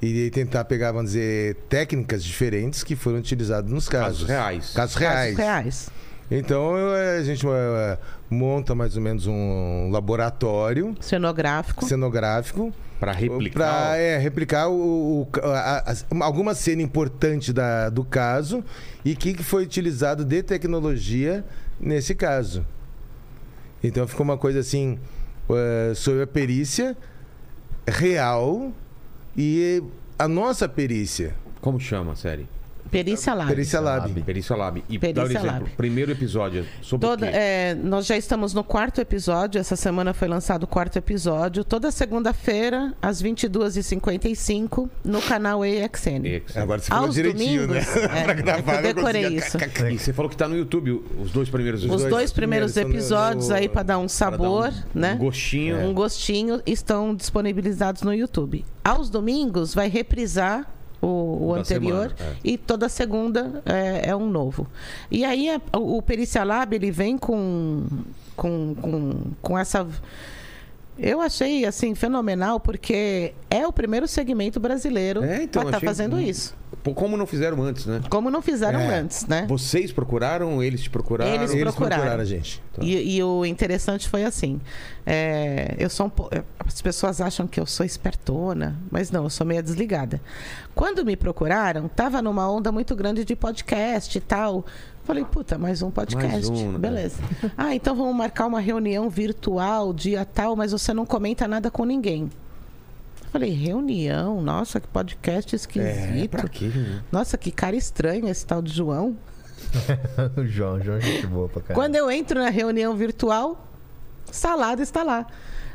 [0.00, 4.20] e tentar pegar, vamos dizer, técnicas diferentes que foram utilizadas nos casos.
[4.20, 4.72] Casos reais.
[4.74, 5.36] Casos reais.
[5.36, 5.88] Casos reais.
[6.30, 7.98] Então eh, a gente eh,
[8.28, 11.84] monta mais ou menos um laboratório Cenográfico.
[11.84, 13.58] cenográfico Pra replicar.
[13.90, 18.64] para é, replicar o, o- a- a- alguma cena importante da, do caso
[19.04, 21.44] e o que, que foi utilizado de tecnologia
[21.78, 22.64] nesse caso.
[23.84, 24.98] Então ficou uma coisa assim
[25.50, 26.96] eh, sobre a perícia
[27.86, 28.72] real
[29.36, 29.82] e
[30.18, 31.34] a nossa perícia.
[31.60, 32.48] Como chama a série?
[33.04, 33.48] Perícia Lab.
[33.48, 34.22] Perícia Lab.
[34.22, 34.84] Perícia Lab.
[34.88, 35.46] E Perícia dá um exemplo.
[35.66, 35.70] Lab.
[35.76, 39.58] Primeiro episódio sobre Toda- é, nós já estamos no quarto episódio.
[39.58, 41.64] Essa semana foi lançado o quarto episódio.
[41.64, 46.24] Toda segunda-feira, às 22h55, no canal AXN.
[46.24, 48.02] Ex- Agora você falou Aos direitinho, domingos, né?
[48.20, 49.56] é, Pra é gravar, eu decorei isso.
[49.90, 52.76] E você falou que tá no YouTube, os dois primeiros Os dois dois, primeiros primeiros
[52.76, 55.14] estão no- episódios aí para dar um sabor, um né?
[55.16, 55.78] gostinho.
[55.80, 58.64] Um gostinho estão disponibilizados no YouTube.
[58.84, 60.66] Aos domingos vai reprisar
[61.02, 62.36] o, o anterior semana, é.
[62.44, 64.66] e toda segunda é, é um novo.
[65.10, 67.84] E aí a- o Perícia Lab ele vem com,
[68.34, 69.86] com, com, com essa
[70.98, 75.88] eu achei assim fenomenal porque é o primeiro segmento brasileiro É, então, a estar achei
[75.88, 76.54] fazendo isso.
[76.94, 78.00] Como não fizeram antes, né?
[78.08, 78.98] Como não fizeram É.
[78.98, 79.44] antes, né?
[79.48, 81.32] Vocês procuraram, eles te procuraram.
[81.34, 81.96] Eles Eles procuraram.
[81.96, 82.62] procuraram a gente.
[82.80, 84.60] E, e o interessante foi assim:
[85.04, 86.30] é, eu sou um po-
[86.64, 90.20] as pessoas acham que eu sou espertona, mas não, eu sou meio desligada.
[90.76, 94.64] Quando me procuraram, tava numa onda muito grande de podcast e tal.
[95.06, 96.28] Falei, puta, mais um podcast.
[96.28, 96.78] Mais um, né?
[96.78, 97.22] Beleza.
[97.56, 101.84] ah, então vamos marcar uma reunião virtual, dia tal, mas você não comenta nada com
[101.84, 102.28] ninguém.
[103.30, 104.42] Falei, reunião?
[104.42, 106.24] Nossa, que podcast esquisito.
[106.24, 106.66] É, pra quê?
[106.66, 107.04] né?
[107.12, 109.16] Nossa, que cara estranho esse tal de João.
[110.36, 111.80] o João, João é gente boa pra caramba.
[111.80, 113.64] Quando eu entro na reunião virtual,
[114.32, 115.24] Salada está lá.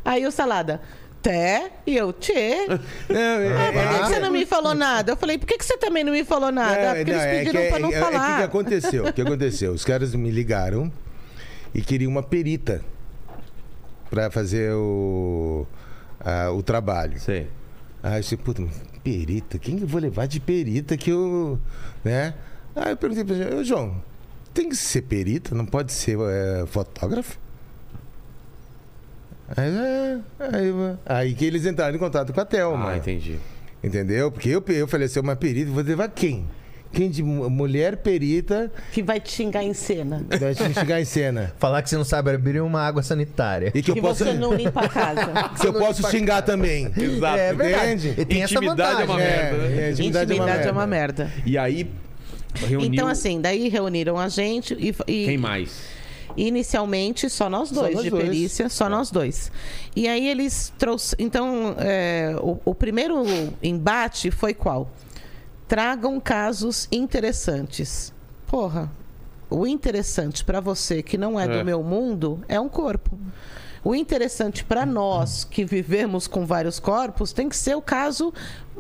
[0.04, 0.82] Aí o Salada,
[1.22, 2.66] Té, e eu, Tchê.
[2.70, 5.12] Ah, por que, que você não me falou nada?
[5.12, 6.92] Eu falei, por que, que você também não me falou nada?
[6.92, 8.28] Ah, porque eles é pediram que- pra não é- é- falar.
[8.28, 9.06] O que, que aconteceu?
[9.06, 9.72] O que aconteceu?
[9.72, 10.92] Os caras me ligaram
[11.74, 12.82] e queriam uma perita
[14.10, 15.66] pra fazer o,
[16.20, 17.20] a- o trabalho.
[17.20, 17.48] Sei.
[18.04, 19.60] Aí eu disse, puta, mas perita?
[19.60, 21.60] Quem que eu vou levar de perita que eu.
[22.04, 22.34] né?
[22.76, 24.02] Aí eu perguntei pra ele, ô João,
[24.54, 25.54] tem que ser perita?
[25.54, 27.38] Não pode ser é, fotógrafo?
[29.56, 30.74] Aí, é, aí,
[31.06, 32.92] aí que eles entraram em contato com a Thelma.
[32.92, 33.38] Ah, entendi.
[33.84, 34.32] Entendeu?
[34.32, 36.46] Porque eu, eu falei assim, uma perita, vou levar quem?
[36.94, 40.26] Quem de mu- mulher perita Que vai te xingar em cena.
[40.40, 41.54] vai te chegar em cena?
[41.58, 43.72] Falar que você não sabe abrir uma água sanitária.
[43.74, 45.32] E que eu Que posso, você não limpa a casa.
[45.60, 46.92] que eu posso xingar também.
[46.98, 47.38] Exato.
[47.40, 48.08] É verdade.
[48.10, 48.22] Entende?
[48.22, 49.66] E tem essa Intimidade é uma merda, né?
[49.88, 51.24] É, intimidade, Intimidade é uma merda.
[51.26, 51.42] merda.
[51.46, 51.90] E aí,
[52.56, 52.92] reuniu...
[52.94, 54.90] Então, assim, daí reuniram a gente e.
[55.08, 56.01] e Quem mais?
[56.38, 58.24] Inicialmente, só nós Só dois, nós de dois.
[58.24, 59.52] perícia, só nós dois.
[59.96, 61.26] E aí eles trouxeram.
[61.26, 63.24] Então, é, o, o primeiro
[63.62, 64.90] embate foi qual?
[65.68, 68.14] Tragam casos interessantes.
[68.48, 68.92] Porra,
[69.50, 71.60] o interessante para você que não é, É.
[71.60, 73.18] do meu mundo é um corpo.
[73.84, 78.32] O interessante para nós que vivemos com vários corpos tem que ser o caso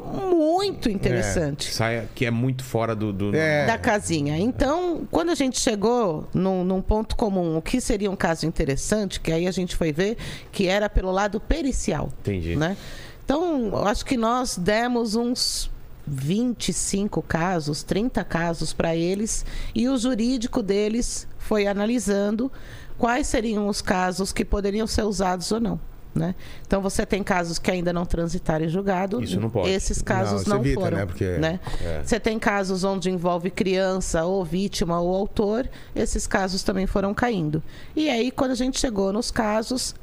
[0.03, 3.13] muito interessante Saia que é muito fora do.
[3.13, 3.65] do- É.
[3.65, 4.37] da casinha.
[4.37, 9.19] Então, quando a gente chegou num, num ponto comum, o que seria um caso interessante,
[9.19, 10.17] que aí a gente foi ver
[10.51, 12.09] que era pelo lado pericial.
[12.21, 12.55] Entendi.
[12.55, 12.75] Né?
[13.23, 15.69] Então, eu acho que nós demos uns
[16.05, 22.51] 25 casos, 30 casos para eles, e o jurídico deles foi analisando
[22.97, 25.79] quais seriam os casos que poderiam ser usados ou não.
[26.13, 26.35] Né?
[26.67, 29.23] Então você tem casos que ainda não transitaram em julgado.
[29.23, 29.69] Isso não pode.
[29.69, 30.97] Esses casos Não, não, evita, foram.
[30.97, 31.05] né?
[31.05, 31.59] Porque- né?
[31.81, 32.01] é.
[32.03, 37.63] Você tem casos onde envolve criança ou vítima ou autor, esses casos também foram caindo.
[37.95, 39.95] E aí, quando a gente chegou nos casos,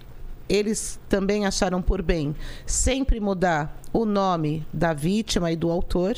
[0.49, 2.35] eles também acharam por bem
[2.67, 6.15] sempre mudar o nome da vítima e do autor,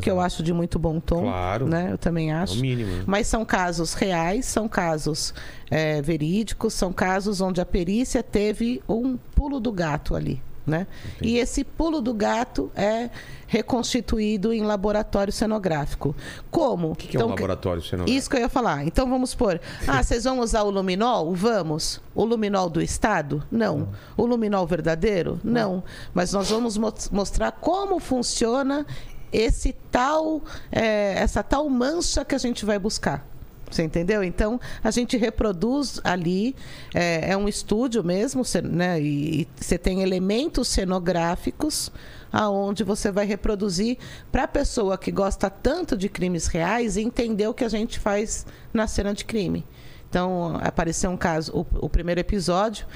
[0.00, 1.22] que eu acho de muito bom tom.
[1.22, 1.66] Claro.
[1.68, 1.88] Né?
[1.92, 2.58] Eu também É acho.
[2.58, 3.04] o mínimo.
[3.06, 5.32] Mas são casos reais, são casos
[5.70, 10.40] é, verídicos, são casos onde a perícia teve um pulo do gato ali.
[10.64, 10.86] Né?
[11.20, 13.10] E esse pulo do gato é
[13.48, 16.14] reconstituído em laboratório cenográfico.
[16.50, 16.92] Como?
[16.92, 18.16] O que, que é um laboratório cenográfico?
[18.18, 18.84] Isso que eu ia falar.
[18.86, 21.34] Então vamos supor, ah, vocês vão usar o luminol?
[21.34, 22.00] Vamos.
[22.14, 23.42] O luminol do Estado?
[23.50, 23.88] Não.
[24.16, 25.40] O luminol verdadeiro?
[25.42, 25.82] Não.
[26.14, 28.86] Mas nós vamos mo- mostrar como funciona
[29.32, 33.26] esse tal, eh, essa tal mancha que a gente vai buscar.
[33.72, 34.22] Você entendeu?
[34.22, 36.54] Então, a gente reproduz ali,
[36.94, 39.00] é, é um estúdio mesmo, né?
[39.00, 41.90] E e você tem elementos cenográficos
[42.32, 43.98] aonde você vai reproduzir
[44.30, 48.46] para a pessoa que gosta tanto de crimes reais entender o que a gente faz
[48.72, 49.64] na cena de crime.
[50.08, 52.86] Então, apareceu um caso, o, o primeiro episódio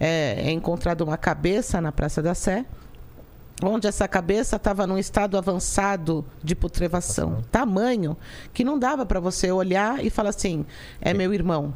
[0.00, 2.64] é, é encontrado uma cabeça na Praça da Sé,
[3.62, 8.16] onde essa cabeça estava num estado avançado de putrefação, tamanho
[8.52, 10.64] que não dava para você olhar e falar assim,
[11.00, 11.72] é meu irmão,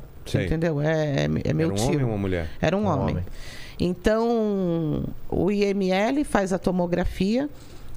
[0.47, 0.81] entendeu?
[0.81, 1.87] É, é, é meu Era um tio.
[1.89, 2.51] homem ou uma mulher?
[2.61, 3.15] Era um, Um homem.
[3.17, 3.25] homem.
[3.79, 7.49] Então, o IML faz a tomografia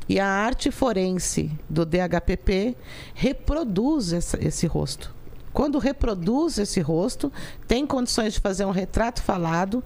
[0.07, 2.75] e a arte forense do DHPP
[3.13, 5.13] reproduz essa- esse rosto.
[5.53, 7.31] Quando reproduz esse rosto,
[7.67, 9.83] tem condições de fazer um retrato falado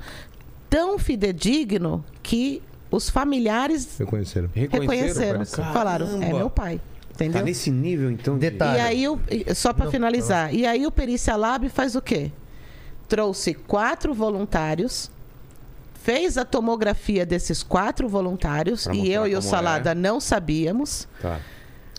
[0.69, 2.61] tão fidedigno que
[2.95, 4.49] os familiares Reconheceram.
[4.53, 5.73] reconheceram, Caramba!
[5.73, 6.79] falaram, é meu pai.
[7.11, 7.39] Entendeu?
[7.41, 8.35] Tá nesse nível, então?
[8.37, 8.77] de- Detalhe.
[8.77, 9.19] E aí, o-
[9.55, 12.31] só para finalizar, e aí o Perícia Lab faz o quê?
[13.07, 15.11] Trouxe quatro voluntários,
[16.01, 19.95] fez a tomografia desses quatro voluntários, Pra e eu e o Salada é.
[19.95, 21.07] não sabíamos.
[21.21, 21.39] Tá.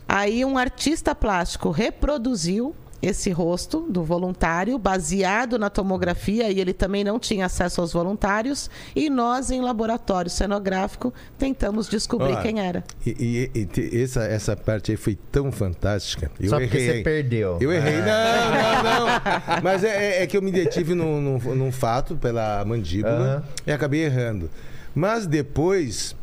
[0.09, 2.75] Aí um artista plástico reproduziu
[3.07, 8.71] esse rosto do voluntário, baseado na tomografia, e ele também não tinha acesso aos voluntários,
[8.97, 12.83] e nós, em laboratório cenográfico, tentamos descobrir Ó, quem era.
[13.07, 16.31] E, e- e essa, essa parte aí foi tão fantástica.
[16.41, 17.03] Eu Só porque errei, você hein?
[17.05, 17.59] perdeu.
[17.61, 18.01] Eu errei.
[18.01, 18.83] Ah.
[18.83, 19.07] Não, não,
[19.57, 19.63] não.
[19.63, 19.89] Mas é,
[20.21, 24.51] é- é que eu me detive num, num- num fato pela mandíbula e acabei errando.
[24.95, 26.17] Mas depois.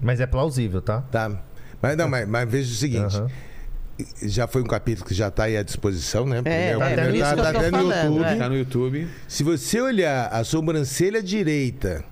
[0.00, 1.02] Mas é plausível, tá?
[1.10, 1.30] Tá.
[1.82, 3.20] Mas não, mas, mas veja o seguinte.
[4.22, 6.42] Já foi um capítulo que já está aí à disposição, né?
[6.44, 8.24] É, o tá tá- tá tô até no falando, YouTube.
[8.24, 8.34] é.
[8.36, 9.08] Tá no YouTube.
[9.28, 12.04] Se você olhar a sobrancelha direita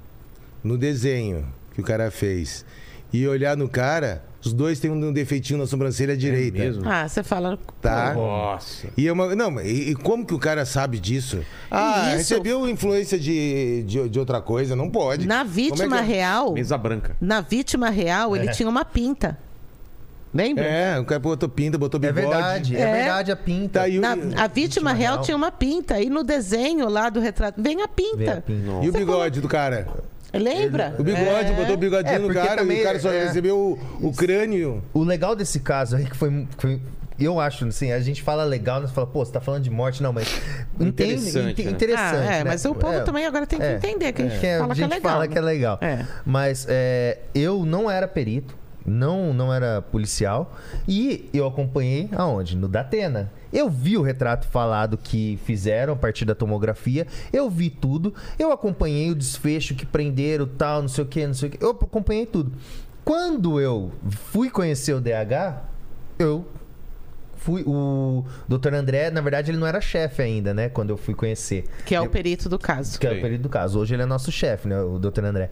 [0.63, 2.65] no desenho que o cara fez
[3.13, 6.59] e olhar no cara, os dois têm um defeitinho na sobrancelha direita.
[6.59, 6.83] mesmo?
[6.89, 7.59] Ah, você fala.
[7.81, 8.13] Tá?
[8.15, 8.89] Nossa.
[8.97, 11.41] E, é uma, não, e, e como que o cara sabe disso?
[11.71, 12.17] Ah, Isso.
[12.35, 15.27] recebeu influência de, de, de outra coisa, não pode.
[15.27, 17.17] Na é vítima que- real, Mesa branca.
[17.21, 19.39] na vítima real, ele tinha uma pinta.
[20.33, 20.65] Lembra?
[20.65, 22.29] É, o cara botou pinta, botou É bigode.
[22.37, 22.93] verdade, é, É.
[22.93, 23.81] verdade a pinta.
[23.81, 25.25] Tá, e, o, Na- a vítima, vítima real, real.
[25.25, 26.01] tinha uma pinta.
[26.01, 28.43] E no desenho lá do retrato, vem a Vê a pinta.
[28.47, 28.85] pinta.
[28.85, 29.87] e o bigode do cara?
[30.35, 30.95] Lembra?
[30.99, 31.55] O bigode, É.
[31.55, 33.57] botou o bigodinho É, no cara e também o cara só é- recebeu
[34.01, 34.83] o, o crânio.
[34.93, 36.83] O legal desse caso aí que foi, foi-
[37.19, 40.03] eu acho, assim, a gente fala legal, nós fala, pô, você tá falando de morte,
[40.03, 40.29] não, mas
[40.79, 41.71] Interessante, entende, né?
[41.71, 42.45] interessante, Ah, é, né?
[42.45, 44.65] mas o povo É, também agora tem que é, entender que a gente que fala
[44.65, 45.13] a que é gente legal.
[45.13, 45.33] fala né?
[45.33, 45.79] que é legal.
[45.81, 46.05] É.
[46.27, 48.55] Mas é, eu não era perito,
[48.89, 52.57] não, não era policial e eu acompanhei aonde?
[52.57, 53.31] No Datena.
[53.53, 58.53] Eu vi o retrato falado que fizeram a partir da tomografia, eu vi tudo, eu
[58.53, 61.65] acompanhei o desfecho que prenderam, tal, não sei o que, não sei o que.
[61.65, 62.53] Eu acompanhei tudo.
[63.05, 65.63] Quando eu fui conhecer o DH,
[66.19, 66.45] eu
[67.39, 68.75] fui o Dr.
[68.75, 71.65] André, na verdade ele não era chefe ainda, né, quando eu fui conhecer.
[71.87, 72.99] Que é o perito do caso.
[72.99, 73.19] Que é Sim.
[73.19, 73.79] o período do caso.
[73.79, 74.81] Hoje ele é nosso chefe, né?
[74.83, 75.25] O Dr.
[75.25, 75.51] André.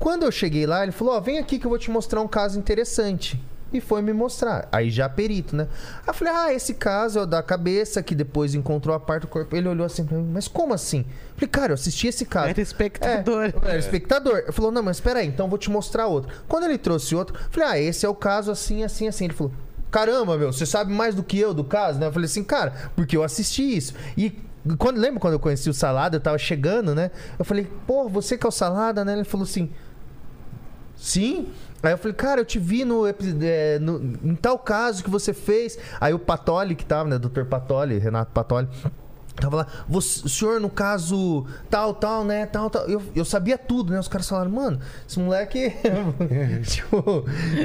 [0.00, 2.26] Quando eu cheguei lá, ele falou: Ó, vem aqui que eu vou te mostrar um
[2.26, 3.40] caso interessante.
[3.72, 4.68] E foi me mostrar.
[4.72, 5.68] Aí já perito, né?
[5.98, 9.22] Aí eu falei: Ah, esse caso é o da cabeça que depois encontrou a parte
[9.22, 9.54] do corpo.
[9.54, 11.00] Ele olhou assim pra mim: Mas como assim?
[11.00, 12.48] Eu falei: Cara, eu assisti esse caso.
[12.48, 13.44] Era espectador.
[13.44, 14.38] É, eu era espectador.
[14.38, 16.34] Ele falou: Não, mas espera aí, então eu vou te mostrar outro.
[16.48, 19.26] Quando ele trouxe outro, eu falei: Ah, esse é o caso assim, assim, assim.
[19.26, 19.52] Ele falou:
[19.90, 22.06] Caramba, meu, você sabe mais do que eu do caso, né?
[22.06, 23.92] Eu falei assim, cara, porque eu assisti isso.
[24.16, 24.30] E
[24.78, 27.10] quando, lembra quando eu conheci o Salada, eu tava chegando, né?
[27.38, 29.14] Eu falei, pô, você que é o Salada, né?
[29.14, 29.70] Ele falou assim,
[31.00, 31.48] sim.
[31.82, 35.32] Aí eu falei, cara, eu te vi no, é, no- em tal caso que você
[35.32, 35.78] fez.
[35.98, 37.18] Aí o Patoli, que tava, né?
[37.18, 37.44] Dr.
[37.46, 38.68] Patoli, Renato Patoli.
[39.36, 42.46] Tava lá, "Você- o senhor, no caso, tal, tal, né?
[42.46, 42.86] Tal, tal.
[42.88, 43.98] Eu, eu sabia tudo, né?
[44.00, 45.72] Os caras falaram, mano, esse moleque.
[46.66, 47.22] tipo,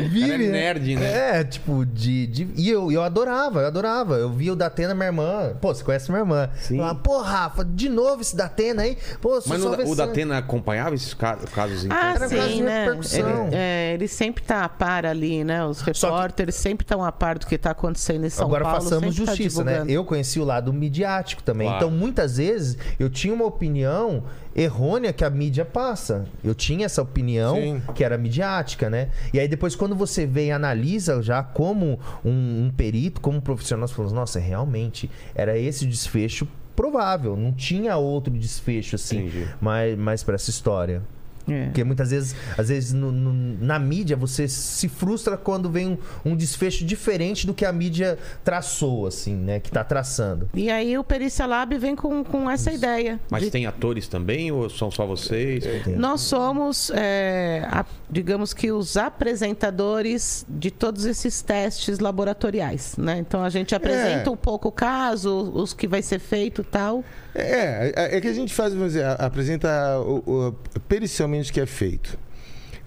[0.10, 0.22] vive.
[0.30, 1.40] Cara é nerd, né?
[1.40, 2.28] É, tipo, de.
[2.28, 2.48] de...
[2.56, 4.16] E eu, eu adorava, eu adorava.
[4.16, 5.54] Eu via o Datena, minha irmã.
[5.62, 6.50] Pô, você conhece minha irmã.
[6.60, 6.80] Sim.
[6.80, 8.98] Ela, Pô, Rafa, de novo esse Datena aí.
[9.22, 12.64] Pô, Mas só o vexame." Datena acompanhava esses ca- casos Ah, Era caso sim, de
[12.64, 12.84] né?
[12.86, 13.48] repercussão.
[13.48, 15.66] Ele, é, ele sempre tá a par ali, né?
[15.66, 18.64] Os Só que- repórteres sempre estão a par do que tá acontecendo em São Agora
[18.64, 18.82] Paulo.
[18.82, 19.72] façamos sempre tá justiça, né?
[19.74, 19.92] divulgando.
[19.92, 21.55] Eu conheci o lado midiático também.
[21.64, 21.78] Claro.
[21.78, 24.24] Então, muitas vezes, eu tinha uma opinião
[24.56, 26.26] errônea que a mídia passa.
[26.44, 27.82] Eu tinha essa opinião Sim.
[27.94, 29.10] que era midiática, né?
[29.34, 33.42] E aí, depois, quando você vem e analisa já como um, um perito, como um
[33.42, 37.36] profissional, você fala, nossa, realmente, era esse o desfecho provável.
[37.38, 39.48] Não tinha outro desfecho, assim, Entendi.
[39.62, 41.02] mais, mais para essa história.
[41.48, 41.66] É.
[41.66, 45.98] Porque muitas vezes, às vezes no- no- na mídia você se frustra quando vem um,
[46.32, 49.60] um desfecho diferente do que a mídia traçou, assim, né?
[49.60, 50.50] Que tá traçando.
[50.54, 53.20] E aí o Perícia Lab vem com, com essa ideia.
[53.30, 55.64] Mas de- tem atores também ou são só vocês?
[55.98, 63.18] Nós somos, é, a- digamos que, os apresentadores de todos esses testes laboratoriais, né?
[63.20, 64.32] Então a gente apresenta É.
[64.32, 67.04] um pouco o caso, os que vai ser feito e tal.
[67.36, 71.60] É, é, é que a gente faz, vamos dizer, apresenta o, o- pericialmente o que
[71.60, 72.18] é feito.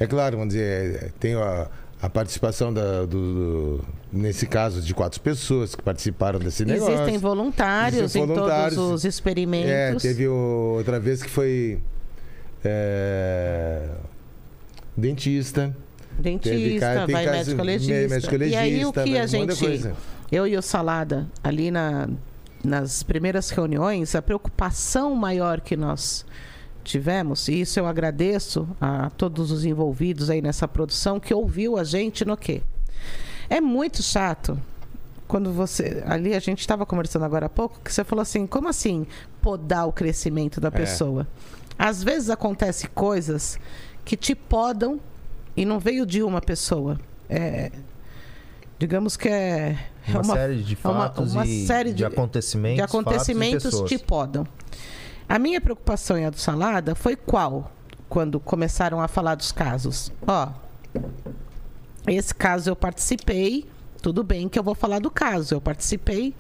[0.01, 1.67] É claro, vamos dizer, é, tem a,
[2.01, 3.07] a participação da- do,
[3.79, 6.95] do- nesse caso, de quatro pessoas que participaram desse negócio.
[6.95, 8.75] Existem voluntários Existem em voluntários.
[8.77, 10.03] todos os É, experimentos.
[10.03, 11.79] teve o- outra vez que foi
[12.65, 13.83] é,
[14.97, 15.77] dentista.
[16.23, 18.09] Teve Dentista, cara- tem vai caso- médico legista.
[18.15, 19.93] médico E aí o legista, que a gente, coisa.
[20.33, 22.09] eu e o Salada, ali na,
[22.65, 26.25] nas primeiras reuniões, a preocupação maior que nós
[26.85, 31.85] tivemos, e isso eu agradeço a todos os envolvidos aí nessa produção que ouviu a
[31.85, 32.63] gente no quê?
[33.51, 34.59] É muito chato
[35.29, 36.03] quando você.
[36.07, 39.07] Ali a gente estava conversando agora há pouco, que você falou assim: como assim
[39.43, 41.27] podar o crescimento da pessoa?
[41.79, 43.59] Às vezes acontece coisas
[44.05, 44.99] que te podam
[45.57, 46.99] e não veio de uma pessoa.
[47.29, 47.71] É,
[48.79, 49.79] digamos que é.
[50.15, 52.77] É Uma, série de é uma- fatos uma e série de, acontecimentos.
[52.77, 54.47] de acontecimentos fatos e te podam.
[55.29, 57.71] A minha preocupação e a do Salada foi qual?
[58.09, 60.11] Quando começaram a falar dos casos.
[60.27, 60.49] Ó,
[62.07, 63.67] esse caso eu participei,
[64.01, 65.55] tudo bem que eu vou falar do caso.
[65.55, 66.35] Eu participei,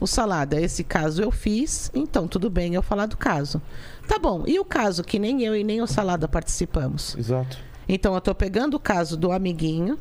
[0.00, 3.60] o Salada, esse caso eu fiz, então tudo bem eu falar do caso.
[4.08, 7.14] Tá bom, e o caso que nem eu e nem o Salada participamos?
[7.18, 7.58] Exato.
[7.88, 9.98] Então eu tô pegando o caso do amiguinho,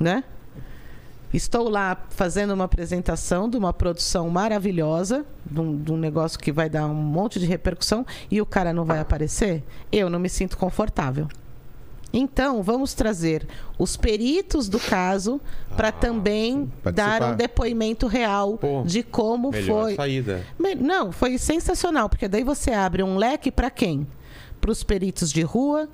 [0.00, 0.24] né?
[1.36, 6.50] Estou lá fazendo uma apresentação de uma produção maravilhosa, de um, de um negócio que
[6.50, 9.62] vai dar um monte de repercussão, e o cara não vai aparecer?
[9.92, 11.28] Eu não me sinto confortável.
[12.10, 13.46] Então, vamos trazer
[13.78, 15.38] os peritos do caso
[15.76, 17.18] para também Participar.
[17.18, 19.94] dar um depoimento real Pô, de como foi.
[19.94, 20.42] saída.
[20.80, 24.06] Não, foi sensacional, porque daí você abre um leque para quem?
[24.58, 25.86] Para os peritos de rua,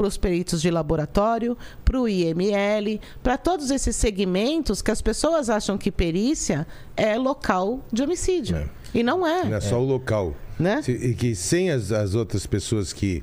[0.00, 5.50] para os peritos de laboratório, para o IML, para todos esses segmentos que as pessoas
[5.50, 8.56] acham que perícia é local de homicídio.
[8.56, 8.66] É.
[8.94, 9.44] E não é.
[9.44, 10.34] Não é só o local.
[10.58, 10.80] Né?
[10.80, 13.22] Se- E que sem as, as outras pessoas que,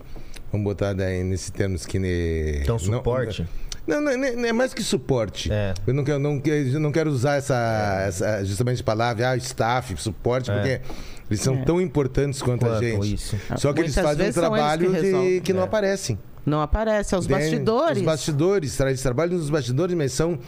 [0.51, 1.97] vamos botar daí nesse termos que...
[1.97, 3.43] Ne, Então, não- suporte.
[3.87, 5.51] Não, não, não, é mais que suporte.
[5.51, 5.73] É.
[5.87, 10.51] Eu não quero, não, eu não quero usar essa, essa justamente palavra, ah, staff, suporte,
[10.51, 10.53] É.
[10.53, 10.81] porque
[11.29, 11.63] eles são É.
[11.63, 13.13] tão importantes quanto, a Quanto gente.
[13.15, 13.35] isso.
[13.55, 15.65] Só que eles Muitas fazem um eles trabalho que de- que não É.
[15.65, 16.19] aparecem.
[16.47, 17.97] Não aparece, é os Tem bastidores.
[17.97, 20.39] Os bastidores, traz trabalho nos bastidores, mas são,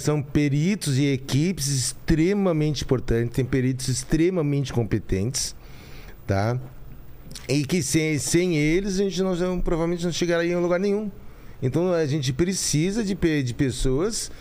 [0.00, 5.54] são peritos e equipes extremamente importantes, tem peritos extremamente competentes,
[6.26, 6.58] tá?
[7.46, 11.10] E que sem, sem eles a gente não, provavelmente não chegaria em lugar nenhum.
[11.62, 14.32] Então a gente precisa de, de pessoas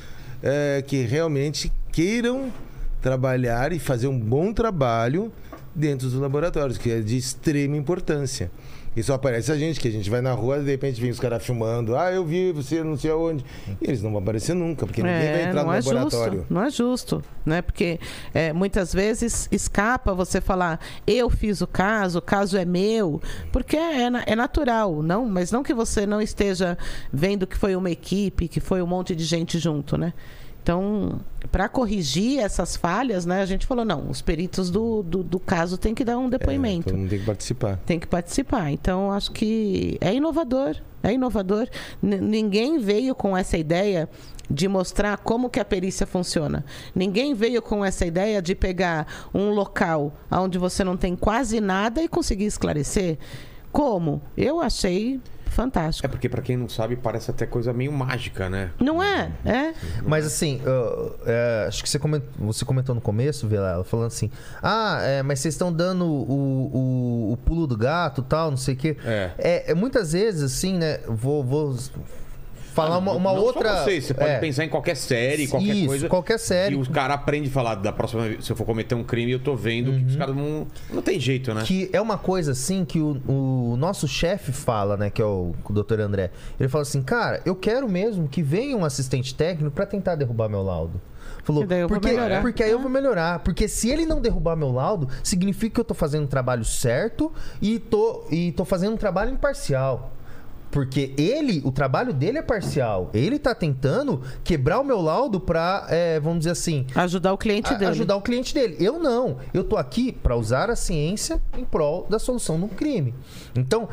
[0.41, 2.49] eh, que realmente queiram
[3.01, 5.33] trabalhar e fazer um bom trabalho
[5.75, 8.49] dentro dos laboratórios, que é de extrema importância.
[8.93, 11.19] E só aparece a gente, que a gente vai na rua, de repente vem os
[11.19, 13.45] caras filmando, ah, eu vi você não sei aonde.
[13.81, 16.39] E eles não vão aparecer nunca, porque ninguém vai entrar não no é laboratório.
[16.39, 17.61] Justo, não é justo, né?
[17.61, 17.99] Porque
[18.33, 20.77] é, muitas vezes escapa você falar,
[21.07, 25.25] eu fiz o caso, o caso é meu, porque é, na- é natural, não?
[25.25, 26.77] Mas não que você não esteja
[27.13, 30.11] vendo que foi uma equipe, que foi um monte de gente junto, né?
[30.63, 31.19] Então,
[31.51, 35.75] para corrigir essas falhas, né, a gente falou, não, os peritos do, do, do caso
[35.77, 37.77] têm que dar um É, depoimento todo mundo tem que participar.
[37.85, 38.71] tem que participar.
[38.71, 40.75] Então, acho que é inovador.
[41.01, 41.67] É inovador.
[42.01, 44.07] N- ninguém veio com essa ideia
[44.49, 46.63] de mostrar como que a perícia funciona.
[46.93, 52.03] Ninguém veio com essa ideia de pegar um local onde você não tem quase nada
[52.03, 53.17] e conseguir esclarecer.
[53.71, 54.21] Como?
[54.37, 55.19] Eu achei
[55.51, 56.05] fantástico.
[56.05, 58.71] É porque, pra quem não sabe, parece até coisa meio mágica, né?
[58.79, 59.31] Não é?
[59.45, 59.73] É.
[60.05, 64.31] Mas assim, eu- é, acho que você comentou, você comentou no começo, Vilela, falando assim:
[64.61, 66.71] ah, é, mas vocês estão dando o,
[67.29, 68.97] o, o pulo do gato tal, não sei o quê.
[69.05, 69.31] É.
[69.37, 70.99] É, é muitas vezes, assim, né?
[71.07, 71.75] Vou, vou
[72.73, 73.83] falar uma, uma Ah, Não só outra.
[73.83, 76.07] Você, você pode é, pensar em qualquer série, qualquer Isso, coisa.
[76.09, 76.75] qualquer série.
[76.75, 78.45] E os caras aprendem a falar da próxima vez.
[78.45, 80.67] Se eu for cometer um crime, eu tô vendo que os caras não.
[80.91, 81.63] Não tem jeito, né?
[81.65, 85.09] Que é uma coisa assim que o, o nosso chefe fala, né?
[85.09, 85.99] Que é o, o Dr.
[85.99, 86.31] André.
[86.59, 90.49] Ele fala assim, cara, eu quero mesmo que venha um assistente técnico pra tentar derrubar
[90.49, 90.99] meu laudo.
[91.43, 92.41] Falou, porque, melhorar.
[92.41, 93.39] porque aí eu vou melhorar.
[93.39, 97.31] Porque se ele não derrubar meu laudo, significa que eu tô fazendo um trabalho certo
[97.61, 100.13] e tô, e tô fazendo um trabalho imparcial.
[100.71, 103.09] Porque ele, o trabalho dele é parcial.
[103.13, 107.73] Ele tá tentando quebrar o meu laudo pra, é, vamos dizer assim, Ajudar o cliente
[107.73, 107.91] a- dele.
[107.91, 108.77] ajudar o cliente dele.
[108.79, 109.37] Eu não.
[109.53, 113.13] Eu tô aqui para usar a ciência em prol da solução de um crime.
[113.53, 113.89] Então,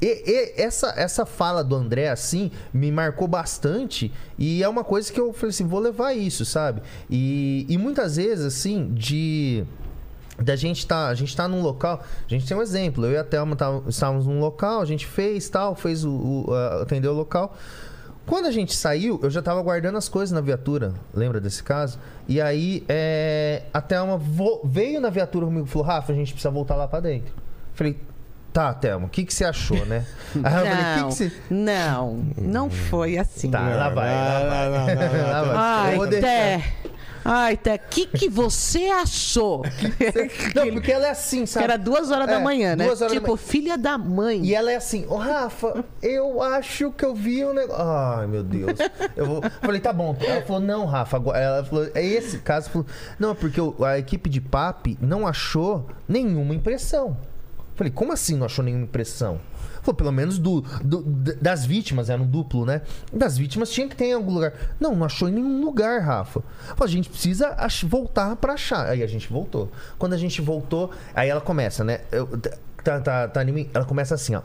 [0.00, 4.10] e- e- essa, essa fala do André, assim, me marcou bastante.
[4.36, 6.82] E é uma coisa que eu falei assim, vou levar isso, sabe?
[7.08, 9.64] E, e muitas vezes, assim, de
[10.42, 13.16] da gente tá, a gente tá num local, a gente tem um exemplo, eu e
[13.16, 16.10] a Thelma tá- estávamos num local, a gente fez tal, fez o,
[16.48, 17.54] o a- atendeu o local.
[18.24, 21.98] Quando a gente saiu, eu já tava guardando as coisas na viatura, lembra desse caso?
[22.28, 26.32] E aí é, a Thelma vo- veio na viatura comigo e falou: Rafa, a gente
[26.32, 27.32] precisa voltar lá pra dentro.
[27.74, 27.98] Falei,
[28.52, 30.06] tá, Thelma, o que, que você achou, né?
[30.36, 31.32] Aí eu falei, "Que Não, que você.
[31.50, 33.50] não, não foi assim.
[33.50, 34.96] Tá, lá vai, lá vai.
[35.26, 35.56] Lá vai.
[35.98, 36.08] Ai.
[36.20, 36.64] Té.
[37.24, 39.62] Ai, o que, que você achou?
[40.54, 41.64] Não, porque ela é assim, Que sabe?
[41.64, 42.84] era duas horas da É, manhã, né?
[42.86, 43.46] duas horas da tipo, manhã.
[43.46, 44.44] filha da mãe.
[44.44, 47.82] E ela é assim, ô Rafa, eu acho que eu vi um negócio.
[47.82, 48.78] Ai, meu Deus.
[49.16, 49.42] Eu vou...
[49.60, 50.16] falei, tá bom.
[50.20, 51.38] Ela falou, não, Rafa, agora.
[51.38, 52.70] Ela falou, é esse caso.
[52.70, 52.86] Falou,
[53.18, 57.16] não, é porque a equipe de PAP não achou nenhuma impressão.
[57.74, 59.40] Falei, como assim não achou nenhuma impressão?
[59.82, 61.02] Falou, pelo menos do, do-
[61.40, 62.82] das vítimas, era um duplo, né?
[63.12, 64.52] Das vítimas tinha que ter em algum lugar.
[64.80, 66.42] Não, não achou em nenhum lugar, Rafa.
[66.80, 67.56] A gente precisa
[67.86, 68.88] voltar pra achar.
[68.88, 69.70] Aí a gente voltou.
[69.98, 72.00] Quando a gente voltou, aí ela começa, né?
[72.10, 72.26] Eu-
[72.82, 73.40] tá, tá, tá.
[73.74, 74.42] Ela começa assim, ó.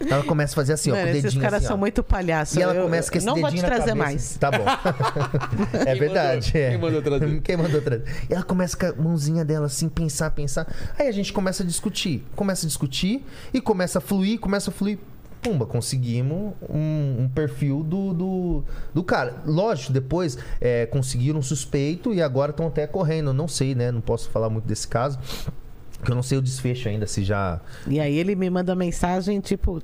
[0.00, 1.68] Ela começa a fazer assim, ó, Mano, com o esses dedinho caras assim, ó.
[1.70, 2.56] são muito palhaços.
[2.56, 4.04] E ela Eu- começa com eu esse Não vou dedinho te na trazer cabeça.
[4.04, 4.36] mais.
[4.38, 4.64] Tá bom.
[5.86, 6.52] é verdade.
[6.52, 6.60] mandou?
[6.60, 6.68] é.
[6.70, 7.40] Quem mandou trazer?
[7.42, 8.04] Quem mandou trazer?
[8.30, 10.66] E ela começa com a mãozinha dela assim, pensar, pensar.
[10.98, 12.24] Aí a gente começa a discutir.
[12.36, 14.98] Começa a discutir e começa a fluir, começa a fluir.
[15.40, 19.36] Pumba, conseguimos um, um perfil do, do, do cara.
[19.46, 23.32] Lógico, depois é, conseguiram um suspeito e agora estão até correndo.
[23.32, 23.92] Não sei, né?
[23.92, 25.16] Não posso falar muito desse caso.
[25.98, 27.60] Porque eu não sei o desfecho ainda, se já.
[27.86, 29.82] E aí ele me manda mensagem tipo.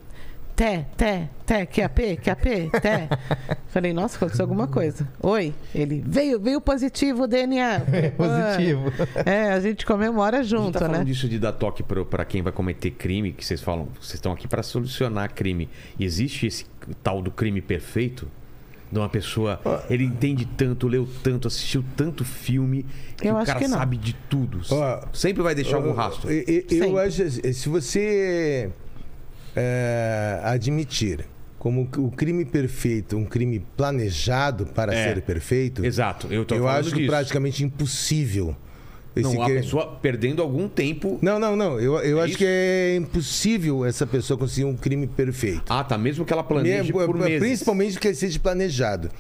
[0.56, 3.08] Té, Té, Té, QAP, QAP, Té.
[3.66, 5.08] Falei, nossa, aconteceu alguma coisa.
[5.20, 5.52] Oi.
[5.74, 7.80] Ele, veio, veio positivo o DNA.
[8.16, 8.92] Positivo.
[9.26, 11.04] É, a gente comemora A gente junto, tá falando né?
[11.06, 14.30] disso de dar toque pro- pra quem vai cometer crime, que vocês falam, vocês estão
[14.30, 15.68] aqui pra solucionar crime.
[15.98, 16.66] Existe esse
[17.02, 18.28] tal do crime perfeito?
[18.95, 22.86] De uma pessoa, ele entende tanto, leu tanto, assistiu tanto filme,
[23.16, 23.76] que Eu o acho cara que não.
[23.76, 24.61] sabe de tudo.
[24.70, 26.30] Ó, Sempre vai deixar algum rastro.
[26.30, 28.70] Eu, eu- eu acho assim, se você
[29.57, 31.24] é, admitir
[31.59, 35.12] como o crime perfeito, um crime planejado para É.
[35.14, 37.09] ser perfeito, Exato, eu tô eu acho disso.
[37.09, 38.55] praticamente impossível.
[39.16, 41.18] Esse Não, a cri- pessoa perdendo algum tempo.
[41.22, 41.78] Não, não, não.
[41.80, 42.38] Eu, eu É acho isso?
[42.38, 45.62] que é impossível essa pessoa conseguir um crime perfeito.
[45.68, 45.96] Ah, tá.
[45.96, 47.38] Mesmo que ela planeje É, por meses.
[47.38, 49.10] Principalmente que ele seja planejado.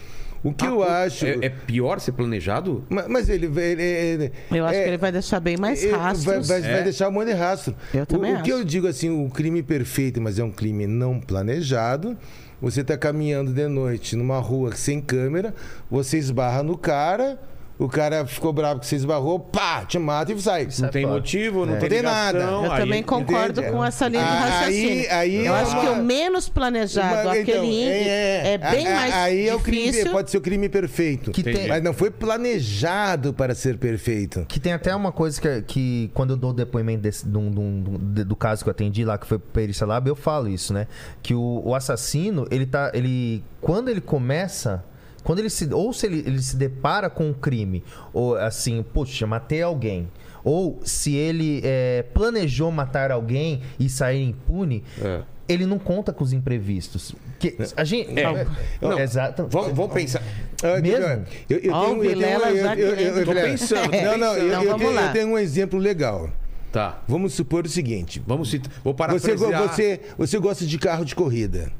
[0.42, 1.24] O que Ah, eu acho.
[1.24, 2.84] É, é pior ser planejado?
[2.90, 3.46] Ma- Mas ele.
[3.46, 6.24] ele- ele- Eu acho é- que ele vai deixar bem mais ele rastros.
[6.24, 6.74] Vai, vai- É.
[6.74, 7.74] vai deixar um monte de rastro.
[7.94, 8.60] Eu o, também o que acho.
[8.60, 12.14] eu digo assim, o crime perfeito, mas é um crime não planejado.
[12.60, 15.54] Você está caminhando de noite numa rua sem câmera,
[15.90, 17.38] você esbarra no cara,
[17.78, 20.68] o cara ficou bravo que você esbarrou, pá, te mata e sai.
[20.78, 21.14] Não tem fora.
[21.14, 21.78] motivo, não É.
[21.78, 22.38] tem tem nada.
[22.38, 23.76] Eu aí- também concordo entende?
[23.76, 25.06] com essa linha de Aí- raciocínio.
[25.10, 28.86] aí eu é acho que uma- o menos planejado, Mas, aquele então, índice, é, bem
[28.86, 30.12] A- mais Aí é o crime, difícil.
[30.12, 31.30] pode ser o crime perfeito.
[31.32, 34.44] Que tem- Mas não foi planejado para ser perfeito.
[34.48, 37.38] Que tem até uma coisa que, que quando eu dou o depoimento desse, de de
[37.60, 40.48] um- de- do caso que eu atendi lá, que foi pro Perícia Lab, eu falo
[40.48, 40.86] isso, né?
[41.22, 42.90] Que o, o assassino, ele tá.
[42.94, 44.84] Ele, quando ele começa.
[45.24, 45.72] Quando ele se.
[45.72, 50.08] Ou se ele, ele se depara com um crime, ou assim, puxa, matei alguém.
[50.44, 55.22] Ou se ele é, planejou matar alguém e sair impune, É.
[55.48, 57.14] ele não conta com os imprevistos.
[57.38, 58.10] Que, a gente.
[58.20, 58.46] É.
[58.82, 59.46] Não, Exato.
[59.50, 60.22] Vamos, vamos pensar.
[60.62, 61.04] Ah, Mesmo?
[61.48, 64.48] Eu, tenho, eu eu- eu- eu- eu- pensando, Não, não, eu.
[64.48, 65.06] Então, eu tenho, lá.
[65.06, 66.28] eu tenho um exemplo legal.
[66.70, 67.02] Tá.
[67.08, 68.20] Vamos supor o seguinte.
[68.26, 68.70] Vamos citar.
[68.82, 69.62] Vou Você, parafrasear.
[69.68, 71.70] você, você gosta de carro de corrida,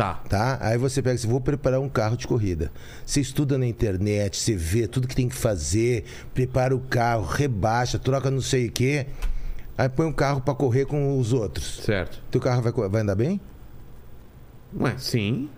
[0.00, 0.14] Tá.
[0.30, 0.58] tá?
[0.62, 2.72] Aí você pega assim, vou preparar um carro de corrida.
[3.04, 7.98] Você estuda na internet, você vê tudo que tem que fazer, prepara o carro, rebaixa,
[7.98, 9.08] troca não sei o quê.
[9.76, 11.82] Aí põe um carro para correr com os outros.
[11.84, 12.18] Certo.
[12.30, 13.38] Teu carro vai, vai andar bem?
[14.80, 15.50] Ué, sim.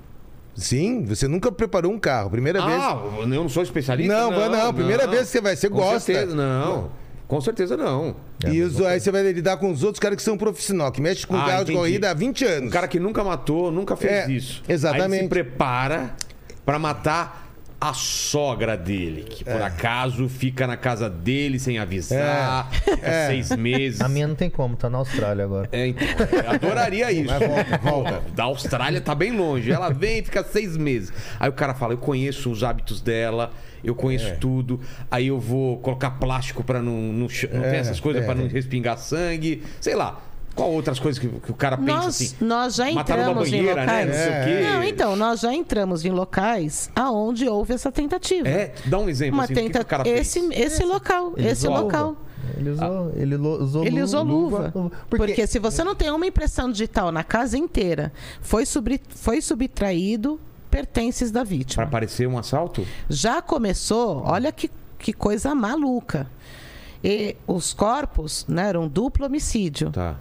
[0.57, 2.29] Sim, você nunca preparou um carro.
[2.29, 2.83] Primeira vez.
[2.83, 4.13] Ah, eu não sou especialista?
[4.13, 4.75] Não, vai não.
[4.75, 6.01] Primeira vez que você vai, você Com gosta.
[6.01, 6.91] certeza, não.
[7.33, 8.15] Com certeza não.
[8.47, 11.27] E os- aí você vai lidar com os outros caras que são profissional, que mexem
[11.27, 11.79] com Ah, carro de entendi.
[11.79, 12.69] corrida há 20 anos.
[12.69, 14.63] Um cara que nunca matou, nunca fez É, isso.
[14.69, 15.15] exatamente.
[15.15, 16.15] Aí se prepara
[16.63, 17.42] pra matar
[17.91, 23.27] a sogra dele, que por acaso fica na casa dele sem avisar, fica É.
[23.27, 24.01] seis meses.
[24.01, 25.69] A minha não tem como, tá na Austrália agora.
[25.73, 26.07] É, então,
[26.45, 27.27] eu adoraria isso.
[27.33, 28.23] Mas volta, volta.
[28.37, 29.71] Da Austrália tá bem longe.
[29.73, 31.13] Ela vem e fica seis meses.
[31.41, 33.51] Aí o cara fala: Eu conheço os hábitos dela,
[33.83, 34.37] eu conheço É.
[34.37, 34.79] tudo.
[35.11, 36.93] Aí eu vou colocar plástico pra não.
[36.93, 38.25] Não, não tem É, essas coisas é.
[38.25, 39.63] pra não respingar sangue.
[39.81, 40.21] Sei lá.
[40.55, 42.37] Qual outras coisas que, que o cara pensa Nós, assim?
[42.41, 44.05] nós já entramos em banheira, né?
[44.05, 44.07] locais.
[44.09, 44.69] Não sei o quê.
[44.71, 48.47] Não, então, nós já entramos em locais aonde houve essa tentativa.
[48.49, 49.81] É, dá um exemplo Uma assim, o que que, tenta...
[49.83, 50.61] o cara esse, fez.
[50.73, 52.07] esse local, Ele esse usou local.
[52.09, 52.33] luva.
[52.59, 54.71] Ele usou, ele lo- usou, Ele usou luva.
[55.09, 55.47] Porque, Porque...
[55.47, 60.41] se você não tem uma impressão digital na casa inteira, foi, subri- foi subtraído
[60.71, 61.85] pertences da vítima.
[61.85, 62.87] Pra parecer um assalto?
[63.09, 66.27] Já começou, olha que, que coisa maluca.
[67.03, 69.91] E os corpos né, eram duplo homicídio.
[69.91, 70.17] Tá.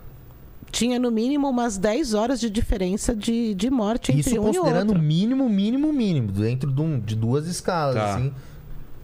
[0.72, 4.54] Tinha no mínimo umas 10 horas de diferença de, de morte entre isso um e
[4.58, 5.04] considerando o outro.
[5.04, 8.16] mínimo, mínimo, mínimo, dentro de, um- de duas escalas, Tá.
[8.16, 8.34] assim,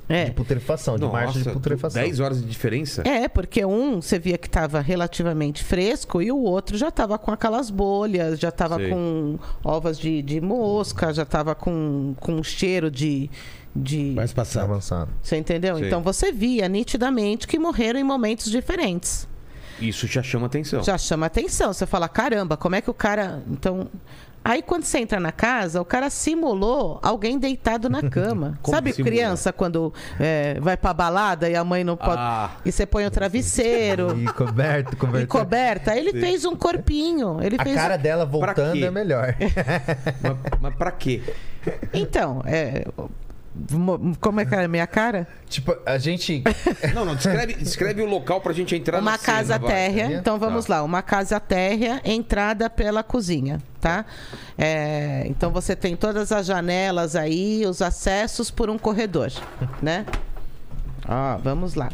[0.10, 0.26] É.
[0.26, 2.02] de putrefação, de marcha de Nossa, putrefação.
[2.02, 3.04] 10 horas de diferença?
[3.06, 7.32] É, porque um você via que estava relativamente fresco e o outro já estava com
[7.32, 13.30] aquelas bolhas, já estava com ovas de, de mosca, já estava com, com cheiro de.
[13.76, 14.14] de...
[14.16, 14.64] Mas Tá passar.
[14.64, 15.12] avançado.
[15.22, 15.76] Você entendeu?
[15.78, 15.88] Sei.
[15.88, 19.28] Então você via nitidamente que morreram em momentos diferentes.
[19.80, 20.84] Isso já chama atenção.
[20.84, 21.72] Já chama atenção.
[21.74, 23.42] Você fala, caramba, como é que o cara.
[23.50, 23.88] Então.
[24.46, 28.58] Aí quando você entra na casa, o cara simulou alguém deitado na cama.
[28.64, 29.12] Sabe simula?
[29.12, 32.16] criança quando é, vai pra balada e a mãe não pode.
[32.18, 32.52] Ah.
[32.64, 34.16] E você põe o travesseiro.
[34.18, 35.28] E coberto, E coberto.
[35.28, 35.92] coberta.
[35.92, 37.40] Aí ele fez um corpinho.
[37.44, 39.36] Ele A fez cara dela Pra voltando é melhor.
[40.24, 41.22] Mas, mas pra quê?
[41.94, 42.86] Então, é,
[44.20, 45.28] como é que é a minha cara?
[45.50, 46.44] tipo, a gente.
[46.94, 49.72] Não, não, descreve, descreve o local pra gente entrar uma na cena, casa vai.
[49.72, 50.10] térrea.
[50.10, 50.14] Tá.
[50.16, 54.06] Então vamos lá, uma casa térrea, entrada pela cozinha, tá?
[54.58, 59.32] É, então você tem todas as janelas aí, os acessos por um corredor,
[59.82, 60.06] né?
[61.08, 61.90] Ó, vamos lá.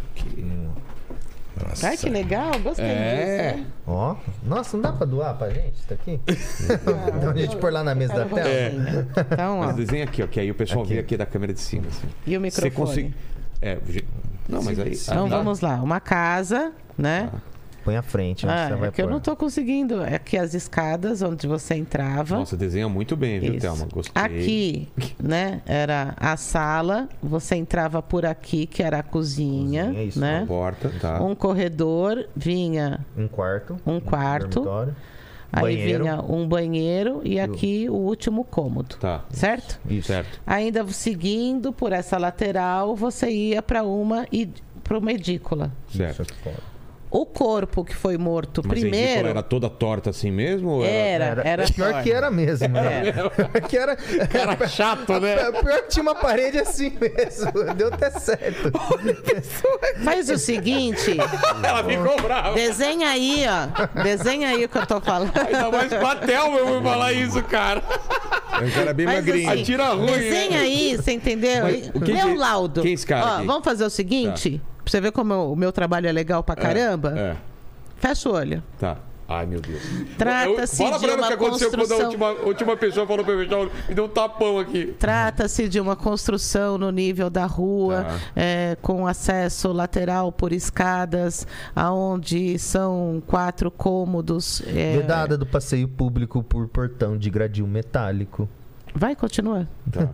[1.68, 1.88] Nossa.
[1.88, 3.54] Ai, que legal, gostei É.
[3.54, 3.68] disso.
[3.88, 4.16] Ó.
[4.44, 5.76] Nossa, não dá pra doar pra gente?
[5.76, 6.20] Isso aqui?
[7.18, 8.42] então a gente pôr lá na mesa da tela.
[8.42, 9.08] rosinha.
[9.32, 9.66] Então, ó.
[9.68, 10.94] Mas desenha aqui, ó, que aí o pessoal Aqui.
[10.94, 11.88] vê aqui da câmera de cima.
[11.88, 12.08] Assim.
[12.28, 12.74] E o Você microfone?
[12.88, 13.16] consegue.
[13.62, 13.78] É,
[14.48, 14.94] não, mas aí.
[14.94, 15.38] Então ah, dá.
[15.38, 17.30] vamos lá, uma casa, né?
[17.84, 19.12] Põe à frente, Ah, você vai é que eu pôr.
[19.14, 20.02] não tô conseguindo.
[20.04, 22.38] É aqui as escadas onde você entrava.
[22.38, 23.60] Nossa, desenha muito bem, viu.
[23.60, 23.88] Thelma?
[23.92, 24.22] Gostei.
[24.24, 24.90] Aqui,
[25.22, 27.10] né, era a sala.
[27.22, 30.46] Você entrava por aqui, que era a cozinha, Cozinha, isso, né?
[30.48, 31.22] Porta, tá.
[31.22, 33.78] Um corredor, vinha Um quarto.
[33.86, 34.62] um quarto.
[34.62, 34.96] dormitório.
[35.56, 36.04] Aí Banheiro.
[36.04, 38.96] vinha um banheiro e aqui o último cômodo.
[38.96, 39.24] Tá.
[39.30, 39.80] Certo?
[39.88, 40.08] Isso.
[40.08, 40.42] Certo.
[40.48, 44.50] Ainda seguindo por essa lateral, você ia para uma e
[44.84, 45.72] para uma edícula.
[45.96, 46.26] Certo.
[46.44, 46.73] Fora.
[47.16, 50.70] O corpo que foi morto Mas a primeiro era toda torta assim mesmo?
[50.72, 53.12] ou era, era, Pior que era mesmo, né?
[53.12, 53.96] Pior que era.
[54.34, 55.36] Era chato, né?
[55.62, 57.52] Pior que tinha uma parede assim mesmo.
[57.76, 58.72] Deu até certo.
[60.04, 61.16] Faz o seguinte,
[61.64, 62.56] Ela ficou brava.
[62.56, 64.02] desenha aí, ó.
[64.02, 65.32] Desenha aí o que eu tô falando.
[65.38, 67.84] Ainda mais com a Thelma eu vou falar isso, cara.
[68.60, 69.52] É um cara bem Faz magrinho.
[69.52, 70.60] assim, Tira ruim, Desenha né?
[70.60, 71.64] aí, você entendeu?
[71.64, 72.82] Mas o que Lê que- o laudo.
[72.82, 73.48] quem é esse cara Ó, aqui?
[73.48, 76.56] vamos fazer o seguinte, pra você ver como eu- o meu trabalho é legal pra
[76.56, 77.14] caramba.
[77.18, 77.36] É,
[77.98, 78.62] Fecha o olho.
[78.80, 78.98] tá.
[79.26, 79.82] Ai, meu Deus.
[80.18, 82.46] Trata-se Eu- Fala de pra ela o uma que aconteceu quando a construção- última, a
[82.46, 83.72] última pessoa falou pra eu fechar o olho.
[83.88, 84.94] Me deu um tapão aqui.
[85.00, 88.20] Trata-se de uma construção no nível da rua, Tá.
[88.36, 94.62] é, com acesso lateral por escadas, aonde são quatro cômodos.
[94.68, 98.48] é, Vedada do passeio público por portão de gradil metálico.
[98.96, 99.68] Vai, continua.
[99.92, 100.10] Tá.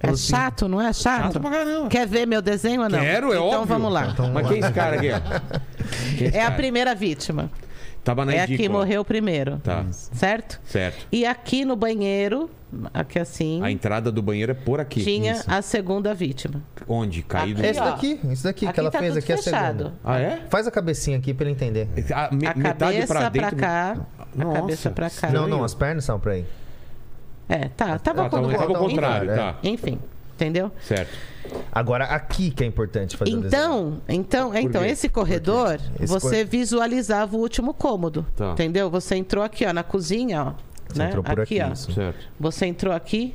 [0.00, 1.22] É chato, não é chato?
[1.34, 1.88] Chato pra caramba.
[1.88, 2.98] Quer ver meu desenho ou não?
[3.00, 3.66] Quero, é então óbvio.
[3.66, 4.14] vamos lá.
[4.34, 5.08] Mas quem é esse cara aqui?
[6.18, 7.50] Quem esse É a primeira vítima.
[8.04, 9.58] Tava na É a que morreu primeiro.
[9.64, 9.84] Tá.
[9.90, 10.60] Certo?
[10.64, 11.06] Certo.
[11.10, 12.48] E aqui no banheiro,
[12.94, 15.02] aqui assim, A entrada do banheiro é por aqui.
[15.02, 15.44] tinha Isso.
[15.48, 16.62] a segunda vítima.
[16.86, 17.22] Onde?
[17.22, 17.58] Caído.
[17.60, 19.78] Aqui, Esse daqui, esse daqui que aqui ela tá fez aqui é a fechado.
[19.78, 19.94] segunda.
[20.04, 20.40] Ah, é?
[20.50, 21.88] Faz a cabecinha aqui pra ele entender.
[22.14, 23.56] A, me- A metade cabeça pra pra, dentro.
[23.56, 24.60] cá, a Nossa.
[24.60, 25.30] cabeça pra cá.
[25.30, 26.44] Não, não, as pernas são pra aí.
[27.48, 27.98] É, tá.
[27.98, 29.36] Tava Ah, como tava, tava ao Enfim, contrário, é.
[29.36, 29.54] tá.
[29.62, 29.98] Enfim,
[30.34, 30.70] entendeu?
[30.80, 31.16] Certo.
[31.70, 33.48] Agora aqui que é importante fazer o desenho.
[33.62, 38.50] Então, então, então esse corredor, Esse você cor- visualizava o último cômodo, Tá.
[38.52, 38.90] entendeu?
[38.90, 40.52] Você entrou aqui, ó, na cozinha, ó,
[40.92, 41.06] Você né?
[41.08, 41.72] entrou por aqui, ó.
[41.72, 41.92] isso.
[41.92, 42.18] Certo.
[42.40, 43.32] Você entrou aqui,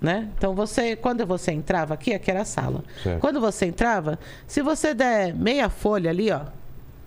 [0.00, 0.28] né?
[0.36, 2.82] Então você, quando você entrava aqui, aqui era a sala.
[3.02, 3.20] Certo.
[3.20, 6.40] Quando você entrava, se você der meia folha ali, ó,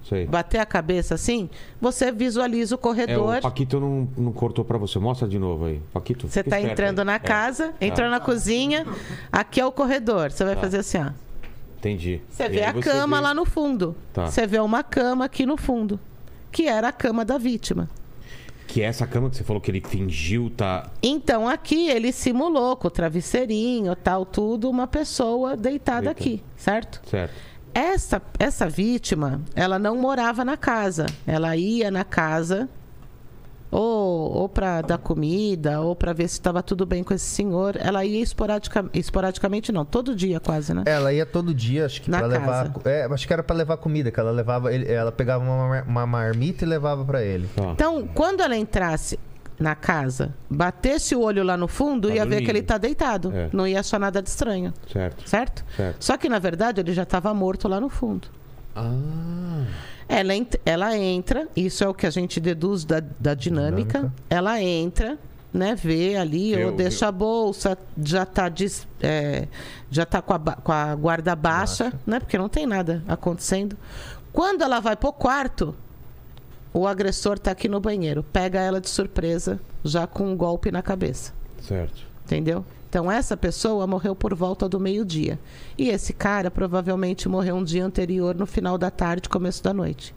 [0.07, 0.25] Sei.
[0.25, 1.49] bater a cabeça assim,
[1.79, 3.37] você visualiza o É, corredor.
[3.37, 4.99] o Paquito não, não cortou pra você.
[4.99, 5.81] Mostra de novo aí.
[5.93, 6.27] Paquito.
[6.27, 7.05] Você tá esperto entrando aí.
[7.05, 8.85] na É, casa, entrou na cozinha,
[9.31, 10.31] aqui é o corredor.
[10.31, 10.61] Você vai Tá.
[10.61, 11.11] fazer assim, ó.
[11.77, 12.21] Entendi.
[12.29, 13.95] Você E vê a cama vê- lá no fundo.
[14.13, 14.25] Tá.
[14.27, 15.99] Você vê uma cama aqui no fundo,
[16.51, 17.89] que era a cama da vítima.
[18.67, 20.89] Que é essa cama que você falou que ele fingiu, tá.
[21.03, 26.11] Então aqui ele simulou com o travesseirinho, tal, tudo, uma pessoa deitada Deita.
[26.19, 27.01] aqui, certo?
[27.09, 27.33] Certo.
[27.73, 31.05] Essa, essa vítima, ela não morava na casa.
[31.25, 32.69] Ela ia na casa
[33.73, 37.75] ou, ou para dar comida, ou para ver se estava tudo bem com esse senhor.
[37.79, 40.83] Ela ia esporadica, esporadicamente, não, todo dia quase, né?
[40.85, 42.71] Ela ia todo dia, acho que Na pra levar.
[42.85, 44.73] É, acho que era pra levar comida, que ela levava.
[44.73, 47.49] ela pegava uma, uma marmita e levava pra ele.
[47.55, 47.71] Tá.
[47.71, 49.17] Então, quando ela entrasse
[49.63, 52.45] na casa, batesse o olho lá no fundo, Tá ia ver dormindo.
[52.45, 53.31] que ele tá deitado.
[53.33, 53.49] É.
[53.53, 55.27] Não ia achar nada de estranho, Certo.
[55.27, 55.63] certo?
[55.75, 55.95] Certo.
[56.03, 58.27] Só que, na verdade, ele já estava morto lá no fundo.
[58.75, 59.63] Ah.
[60.09, 63.99] Ela, ent- ela entra, isso é o que a gente deduz da, da dinâmica.
[63.99, 64.13] Dinâmica.
[64.29, 65.17] Ela entra,
[65.53, 65.75] né?
[65.75, 69.47] Vê ali, Vê ou deixa a bolsa, já tá, dis- é,
[69.89, 72.19] já tá com, a, com a guarda baixa, né?
[72.19, 73.77] Porque não tem nada acontecendo.
[74.33, 75.73] Quando ela vai pro quarto,
[76.73, 78.23] o agressor tá aqui no banheiro.
[78.23, 81.33] Pega ela de surpresa, já com um golpe na cabeça.
[81.61, 82.01] Certo.
[82.25, 82.65] Entendeu?
[82.89, 85.39] Então, essa pessoa morreu por volta do meio-dia.
[85.77, 90.13] E esse cara provavelmente morreu um dia anterior, no final da tarde, começo da noite.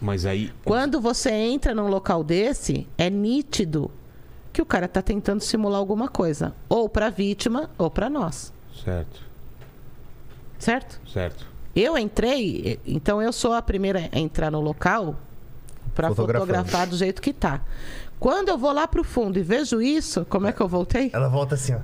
[0.00, 0.52] Mas aí.
[0.64, 3.90] Quando você entra num local desse, é nítido
[4.52, 6.54] que o cara tá tentando simular alguma coisa.
[6.68, 8.52] Ou pra vítima, ou pra nós.
[8.84, 9.20] Certo.
[10.58, 11.00] Certo?
[11.10, 11.51] Certo.
[11.74, 15.16] Eu entrei, então eu sou a primeira a entrar no local
[15.94, 16.46] pra Fotografando.
[16.52, 17.60] fotografar do jeito que tá.
[18.20, 21.10] Quando eu vou lá pro fundo e vejo isso, como é que eu voltei?
[21.12, 21.78] Ela volta assim, ó.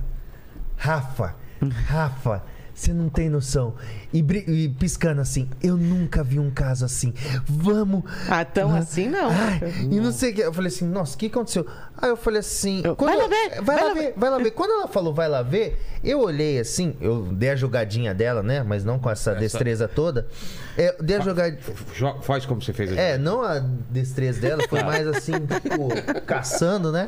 [0.77, 1.35] Rafa,
[1.87, 2.43] Rafa,
[2.79, 3.75] você não tem noção.
[4.13, 7.13] E, e piscando assim, eu nunca vi um caso assim.
[7.45, 8.03] Vamos.
[8.29, 9.29] Ah, tão assim não.
[9.29, 9.59] Ai,
[9.91, 10.41] e não sei o que.
[10.41, 11.65] Eu falei assim, nossa, o que aconteceu?
[11.97, 12.81] Aí eu falei assim.
[12.83, 14.51] Eu, vai lá eu- ver, Vai, lá ver, vai lá ver.
[14.51, 18.63] Quando ela falou, vai lá ver, eu olhei assim, eu dei a jogadinha dela, né?
[18.63, 20.27] Mas não com essa, destreza toda.
[20.77, 21.61] É, eu dei a jogadinha.
[21.93, 22.91] Jo- Faz como você fez.
[22.93, 25.89] É, não a destreza dela, foi mais assim, tipo,
[26.25, 27.07] caçando, né?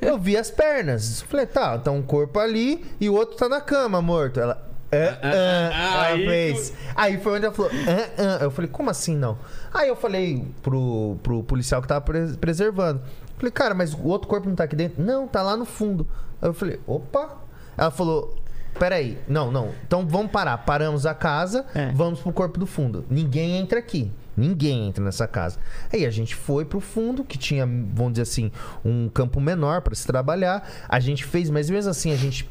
[0.00, 1.22] Eu vi as pernas.
[1.22, 4.38] Falei, tá, tá um corpo ali e o outro tá na cama, morto.
[4.40, 4.71] Ela.
[4.92, 6.72] "Ah, ah", aí ela fez.
[6.94, 7.70] Aí foi onde ela falou.
[7.72, 8.44] "Ah, ah".
[8.44, 9.38] Eu falei, como assim não?
[9.72, 13.00] Aí eu falei pro, pro policial que tava pres- preservando.
[13.36, 15.02] Falei, cara, mas o outro corpo não tá aqui dentro?
[15.02, 16.06] Não, tá lá no fundo.
[16.40, 17.38] Aí eu falei, opa.
[17.76, 18.36] Ela falou.
[18.78, 19.68] Peraí, não, não.
[19.86, 20.56] Então vamos parar.
[20.58, 21.90] Paramos a casa, É.
[21.92, 23.04] vamos pro corpo do fundo.
[23.10, 24.10] Ninguém entra aqui.
[24.34, 25.58] Ninguém entra nessa casa.
[25.92, 28.50] Aí a gente foi pro fundo, que tinha, vamos dizer assim,
[28.82, 30.66] um campo menor para se trabalhar.
[30.88, 32.48] A gente fez, mas mesmo assim a gente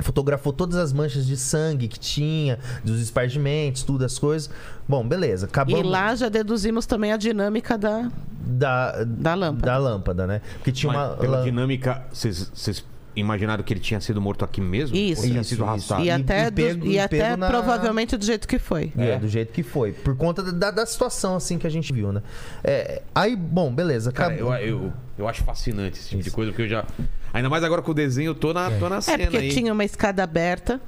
[0.00, 4.50] fotografou todas as manchas de sangue que tinha, dos espargimentos, tudo as coisas.
[4.88, 5.46] Bom, beleza.
[5.46, 9.66] E Acabamos lá já deduzimos também a dinâmica da, da, da lâmpada.
[9.66, 10.40] da lâmpada, né?
[10.54, 12.84] Porque tinha Mas uma pela dinâmica, vocês
[13.16, 14.96] imaginaram que ele tinha sido morto aqui mesmo?
[14.96, 15.22] Isso.
[15.22, 15.68] Ou tinha Isso, sido isso.
[15.68, 16.02] arrastado?
[16.04, 18.92] E E- até, e do- pego- e e até na- provavelmente do jeito que foi.
[18.96, 19.18] É, É.
[19.18, 19.90] do jeito que foi.
[19.92, 22.22] Por conta da, da situação, assim, que a gente viu, né?
[22.62, 24.12] É, aí, bom, beleza.
[24.12, 24.68] Cara, eu, acabou.
[24.68, 26.36] eu, eu acho fascinante esse tipo de Isso.
[26.36, 26.84] coisa, porque eu já.
[27.32, 29.48] Ainda mais agora com o desenho, eu tô na, tô na É cena porque aí.
[29.50, 30.80] tinha uma escada aberta,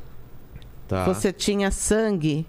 [0.89, 1.05] Tá.
[1.05, 2.47] você tinha sangue,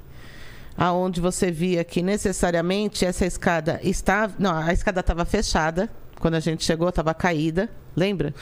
[0.77, 4.33] aonde você via que necessariamente essa escada estava.
[4.39, 5.89] Não, a escada estava fechada.
[6.19, 7.69] Quando a gente chegou, estava caída.
[7.95, 8.33] Lembra?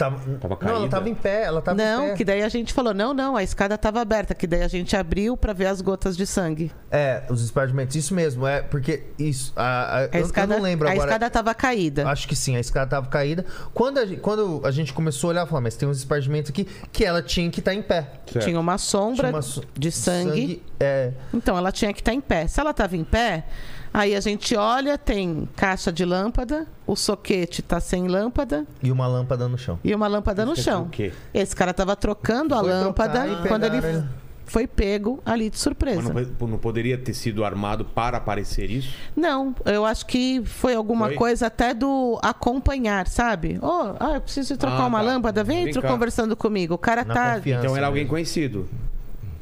[0.00, 0.88] Tava, Tava não, ela caída.
[0.88, 2.14] tava em pé, ela tava em não, pé.
[2.14, 4.34] que daí a gente falou: não, não, a escada estava aberta.
[4.34, 6.72] Que daí a gente abriu para ver as gotas de sangue.
[6.90, 9.52] É, os espargimentos, isso mesmo, é porque isso.
[9.54, 11.06] A, a- A eu, escada, eu não lembro a agora.
[11.06, 12.08] escada estava caída.
[12.08, 13.44] Acho que sim, a escada tava caída.
[13.74, 16.66] Quando a, gente, quando a gente começou a olhar, falou, mas tem uns espargimentos aqui
[16.90, 18.06] que ela tinha que estar em pé.
[18.32, 18.44] Certo.
[18.46, 20.62] Tinha uma sombra Tinha uma so- de sangue.
[20.80, 22.46] é, Então ela tinha que estar em pé.
[22.46, 23.44] Se ela estava em pé,
[23.92, 29.06] aí a gente olha, tem caixa de lâmpada, o soquete está sem lâmpada e uma
[29.06, 29.78] lâmpada no chão.
[29.84, 30.82] e uma lâmpada no dizer chão.
[30.84, 31.12] o quê?
[31.34, 34.04] Esse cara estava trocando a Foi lâmpada trocar e quando ele
[34.46, 36.12] foi pego ali de Mas surpresa.
[36.12, 38.92] não, não poderia ter sido armado para aparecer isso?
[39.14, 41.14] Não, eu acho que foi alguma Foi?
[41.14, 43.60] coisa até do acompanhar, sabe?
[43.62, 45.04] Oh, ah, eu preciso trocar Ah, uma tá.
[45.04, 46.74] lâmpada, vem, Vem conversando comigo.
[46.74, 47.40] O cara Na tá.
[47.44, 48.10] Então era alguém mesmo.
[48.10, 48.68] conhecido.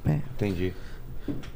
[0.07, 0.17] É.
[0.35, 0.75] Entendi.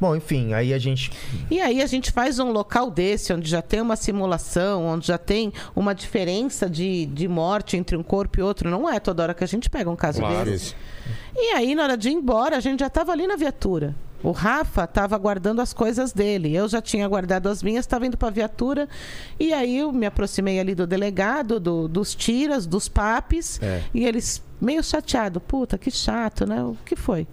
[0.00, 1.10] Bom, enfim, aí a gente.
[1.50, 5.18] E aí a gente faz um local desse, onde já tem uma simulação, onde já
[5.18, 8.68] tem uma diferença de, de morte entre um corpo e outro.
[8.70, 10.50] Não é toda hora que a gente pega um caso Claro.
[10.50, 10.74] desse.
[11.34, 13.94] E aí, na hora de ir embora, a gente já estava ali na viatura.
[14.22, 16.54] O Rafa estava guardando as coisas dele.
[16.54, 18.88] Eu já tinha guardado as minhas, estava indo para a viatura.
[19.40, 23.60] E aí eu me aproximei ali do delegado, do- dos tiras, dos papes.
[23.60, 23.82] É.
[23.92, 25.40] E eles meio chateado.
[25.40, 26.62] Puta, que chato, né?
[26.62, 27.26] O que foi?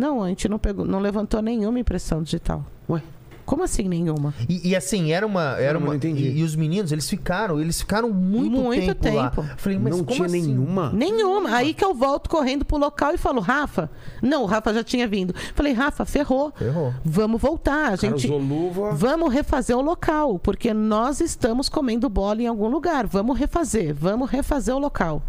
[0.00, 2.64] Não, a gente não, pegou, não levantou nenhuma impressão digital.
[2.88, 3.02] Ué?
[3.44, 4.32] Como assim nenhuma?
[4.48, 5.56] E, e assim, era uma.
[5.58, 6.22] Era Não, uma não entendi.
[6.22, 9.30] E, e os meninos, eles ficaram, eles ficaram muito, Muito tempo, lá.
[9.30, 9.40] tempo.
[9.50, 10.40] Eu Falei, mas não como tinha assim?
[10.42, 10.92] nenhuma.
[10.92, 11.56] Nenhuma.
[11.56, 13.90] Aí que eu volto correndo pro local e falo, Rafa.
[14.22, 15.34] Não, o Rafa já tinha vindo.
[15.52, 16.52] Falei, Rafa, ferrou.
[16.56, 16.94] Ferrou.
[17.04, 17.94] Vamos voltar.
[17.94, 18.26] A cara gente.
[18.28, 18.92] usou luva.
[18.94, 23.04] Vamos refazer o local, porque nós estamos comendo bola em algum lugar.
[23.08, 25.22] Vamos refazer, vamos refazer o local.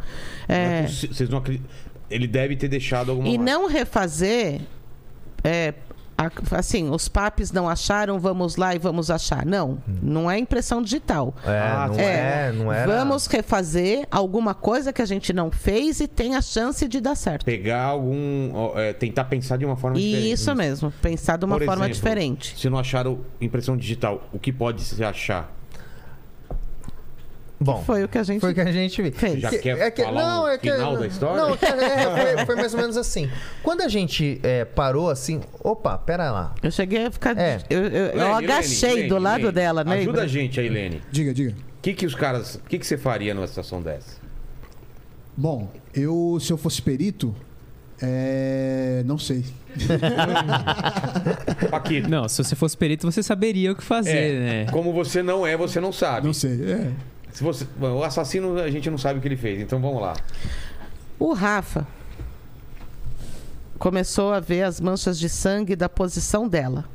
[0.47, 1.67] É É, Vocês não acreditam.
[2.11, 3.51] Ele deve ter deixado alguma e marca.
[3.51, 4.61] não refazer,
[5.43, 5.73] é,
[6.17, 9.43] a- assim, os papis não acharam, vamos lá e vamos achar.
[9.45, 11.33] Não, não é impressão digital.
[11.43, 12.95] É, Ah, não É, é, não era.
[12.99, 17.15] Vamos refazer alguma coisa que a gente não fez e tem a chance de dar
[17.15, 17.43] certo.
[17.45, 18.51] Pegar algum.
[18.75, 20.31] é, tentar pensar de uma forma diferente.
[20.33, 22.59] Isso mesmo, pensar de uma Por forma exemplo, diferente.
[22.59, 25.51] Se não acharam impressão digital, o que pode se achar?
[27.63, 29.39] Bom, Foi o que a gente foi o que a gente fez.
[29.39, 31.41] Já Que- quer falar o final da história?
[31.45, 33.29] Não, que- é, foi, foi mais ou menos assim.
[33.61, 36.55] Quando a gente é, parou assim, opa, pera lá.
[36.63, 37.37] Eu cheguei a ficar.
[37.37, 37.59] É.
[37.69, 39.97] Eu, eu- eu Lene, agachei Lene, do Lene, lado Lene, dela, né?
[39.99, 41.01] Ajuda a gente aí, Lene.
[41.11, 41.51] Diga, diga.
[41.51, 42.55] O que, que os caras.
[42.55, 44.19] O que, que você faria numa situação dessa?
[45.37, 47.35] Bom, eu, se eu fosse perito,
[48.01, 49.03] é...
[49.05, 49.45] não sei.
[51.69, 52.09] Paquito.
[52.09, 54.65] Não, se você fosse perito, você saberia o que fazer, É, né?
[54.71, 56.25] Como você não é, você não sabe.
[56.25, 56.59] Não sei.
[56.71, 56.91] É.
[57.33, 60.13] Se você, o assassino a gente não sabe o que ele fez, então vamos lá.
[61.19, 61.87] O Rafa
[63.77, 66.85] começou a ver as manchas de sangue da posição dela.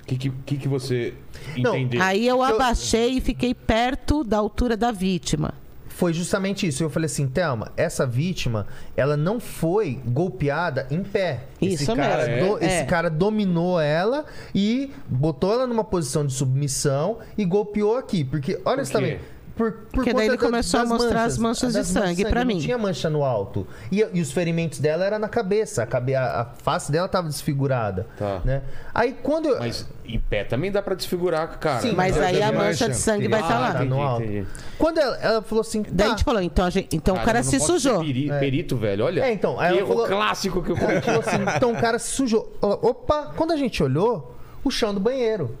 [0.00, 1.14] O que, que, que, você
[1.56, 2.02] Não, entendeu?
[2.02, 5.54] Aí eu abaixei e fiquei perto da altura da vítima.
[5.88, 6.82] Foi justamente isso.
[6.82, 8.66] Eu falei assim, Thelma, essa vítima,
[8.96, 11.44] ela não foi golpeada em pé.
[11.60, 12.56] esse Isso cara, mesmo.
[12.58, 12.66] do- É.
[12.66, 14.24] esse cara dominou ela
[14.54, 18.24] e botou ela numa posição de submissão e golpeou aqui.
[18.24, 18.98] Porque, olha Por isso quê?
[18.98, 19.20] também.
[19.54, 22.58] Por, por Porque daí ele começou a mostrar as manchas de sangue pra não mim.
[22.58, 23.66] tinha mancha no alto.
[23.90, 25.82] E, e os ferimentos dela era na cabeça.
[25.82, 28.06] A, cabe, a, a face dela tava desfigurada.
[28.18, 28.40] Tá.
[28.44, 28.62] Né?
[28.94, 29.58] Aí quando eu.
[29.58, 31.80] Mas em pé também dá pra desfigurar, cara.
[31.80, 33.72] Sim, Mas aí a mancha de sangue vai estar Ah, lá.
[33.72, 34.22] tá no entendi, alto.
[34.24, 34.46] entendi.
[34.78, 35.82] Quando ela, ela falou assim.
[35.82, 36.16] Daí a tá.
[36.16, 38.00] gente falou, então, a gente- então o Cara, cara não se pode ser sujou.
[38.00, 39.20] peri- Perito, velho, olha.
[39.22, 41.02] É, então, aí erro falou- clássico que eu cometi.
[41.04, 42.56] falou assim, então o cara se sujou.
[42.62, 44.34] Ela, Opa, quando a gente olhou,
[44.64, 45.56] o chão do banheiro.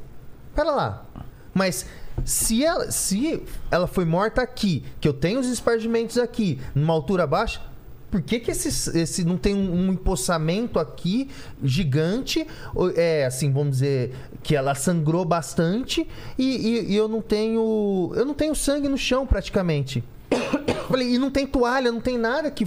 [0.54, 1.04] Pera lá.
[1.54, 1.86] Mas
[2.24, 7.26] se ela, se ela foi morta aqui, que eu tenho os espargimentos aqui, numa altura
[7.26, 7.60] baixa,
[8.10, 8.68] por que, que esse,
[8.98, 11.28] esse não tem um, um empossamento aqui
[11.64, 12.46] gigante?
[12.94, 16.06] É, assim, vamos dizer, que ela sangrou bastante
[16.38, 18.12] e, e- e eu não tenho.
[18.14, 20.04] Eu não tenho sangue no chão praticamente.
[20.88, 22.66] Falei, e não tem toalha, não tem nada que.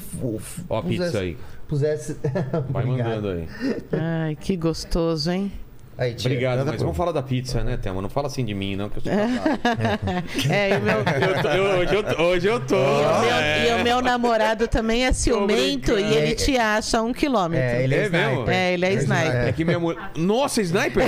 [0.68, 1.38] Ó a pizza aí.
[1.68, 2.18] Pusesse.
[2.70, 3.48] Vai mandando aí.
[3.92, 5.52] Ai, que gostoso, hein?
[5.98, 8.02] Aí, tia, Obrigado, mas vamos falar da pizza, né, Thelma?
[8.02, 10.26] Não fala assim de mim, não, que eu sou casado.
[10.52, 12.76] É, e o meu, Eu tô- eu- hoje, eu, tô- hoje eu tô.
[12.76, 13.70] e o meu- é.
[13.70, 17.64] e o meu namorado também é ciumento e ele te acha um quilômetro.
[17.66, 18.34] É, ele é, É mesmo?
[18.34, 18.54] sniper.
[18.54, 19.36] É, ele é sniper.
[19.48, 20.12] É que minha mulher.
[20.18, 21.06] Nossa, sniper?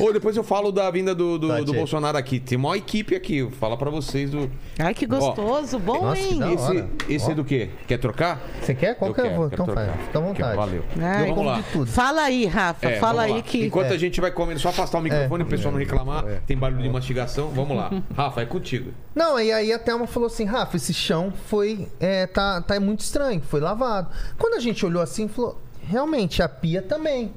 [0.00, 1.72] Ô, depois eu falo da vinda do, do, Tá, do.
[1.74, 2.40] Bolsonaro aqui.
[2.40, 3.38] Tem uma equipe aqui.
[3.38, 4.50] Eu falo pra vocês do.
[4.78, 5.78] Ai, que gostoso.
[5.78, 6.40] Bom, Nossa, hein?
[6.54, 7.32] Esse, esse Ó.
[7.32, 7.68] é do quê?
[7.86, 8.40] Quer trocar?
[8.60, 8.94] Você quer?
[8.94, 9.50] Qual Eu que eu quero, vou?
[9.50, 9.90] quero Então faz.
[10.06, 10.56] Fica à vontade.
[10.56, 10.84] Valeu.
[11.00, 11.64] Ai, Então, vamos lá.
[11.72, 11.86] tudo.
[11.86, 12.88] Fala aí, Rafa.
[12.88, 13.64] É, fala aí que.
[13.66, 13.94] Enquanto É.
[13.94, 16.24] a gente vai comendo, só afastar o microfone, o pessoal não reclamar.
[16.46, 17.48] Tem barulho de mastigação.
[17.50, 17.90] Vamos lá.
[18.16, 18.92] Rafa, é contigo.
[19.14, 21.88] Não, e aí a Thelma falou assim, Rafa, esse chão foi.
[22.00, 24.08] É, tá, tá muito estranho, foi lavado.
[24.38, 27.32] Quando a gente olhou assim, falou, realmente, a pia também.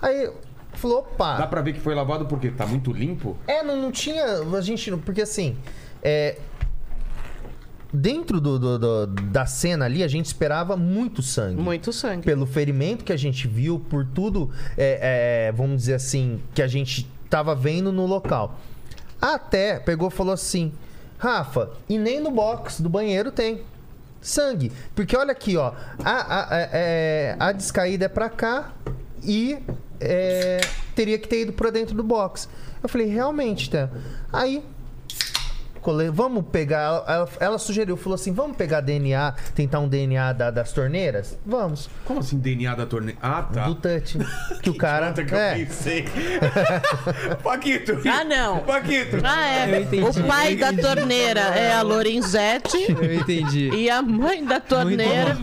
[0.00, 0.30] Aí
[0.74, 1.36] falou, opa.
[1.38, 3.36] Dá pra ver que foi lavado porque tá muito limpo?
[3.46, 4.24] É, não, não tinha.
[4.24, 4.90] A gente.
[4.90, 5.56] não- Porque assim.
[6.02, 6.36] É,
[7.92, 11.60] dentro do, do- do- da cena ali, a gente esperava muito sangue.
[11.60, 12.24] Muito sangue.
[12.24, 16.66] Pelo ferimento que a gente viu, por tudo, é, é, vamos dizer assim, que a
[16.68, 18.58] gente tava vendo no local.
[19.20, 20.72] Até pegou e falou assim:
[21.18, 23.62] Rafa, e nem no box do banheiro tem
[24.20, 24.70] sangue.
[24.94, 25.72] Porque olha aqui, ó.
[26.04, 28.72] A, a, a, é, a descaída é pra cá
[29.24, 29.58] e
[30.00, 30.60] é,
[30.94, 32.48] teria que ter ido pra dentro do box.
[32.82, 33.88] Eu falei, realmente, tá?
[34.32, 34.62] Aí
[36.12, 37.04] vamos pegar.
[37.06, 41.38] Ela, ela- sugeriu, falou assim: vamos pegar DNA, tentar um DNA da- das torneiras?
[41.44, 41.88] Vamos.
[42.04, 43.18] Como assim DNA da torneira?
[43.22, 43.64] Ah, tá.
[43.66, 44.18] Do touch.
[44.62, 45.12] Que o cara.
[45.12, 46.04] Que eu É, pensei.
[47.42, 47.98] Paquito.
[48.08, 48.58] Ah, não.
[48.60, 49.16] Paquito.
[49.24, 49.80] Ah, Eu é.
[49.82, 53.70] entendi, O pai eu da torneira é a Lorenzetti Eu entendi.
[53.70, 55.36] e a mãe da torneira,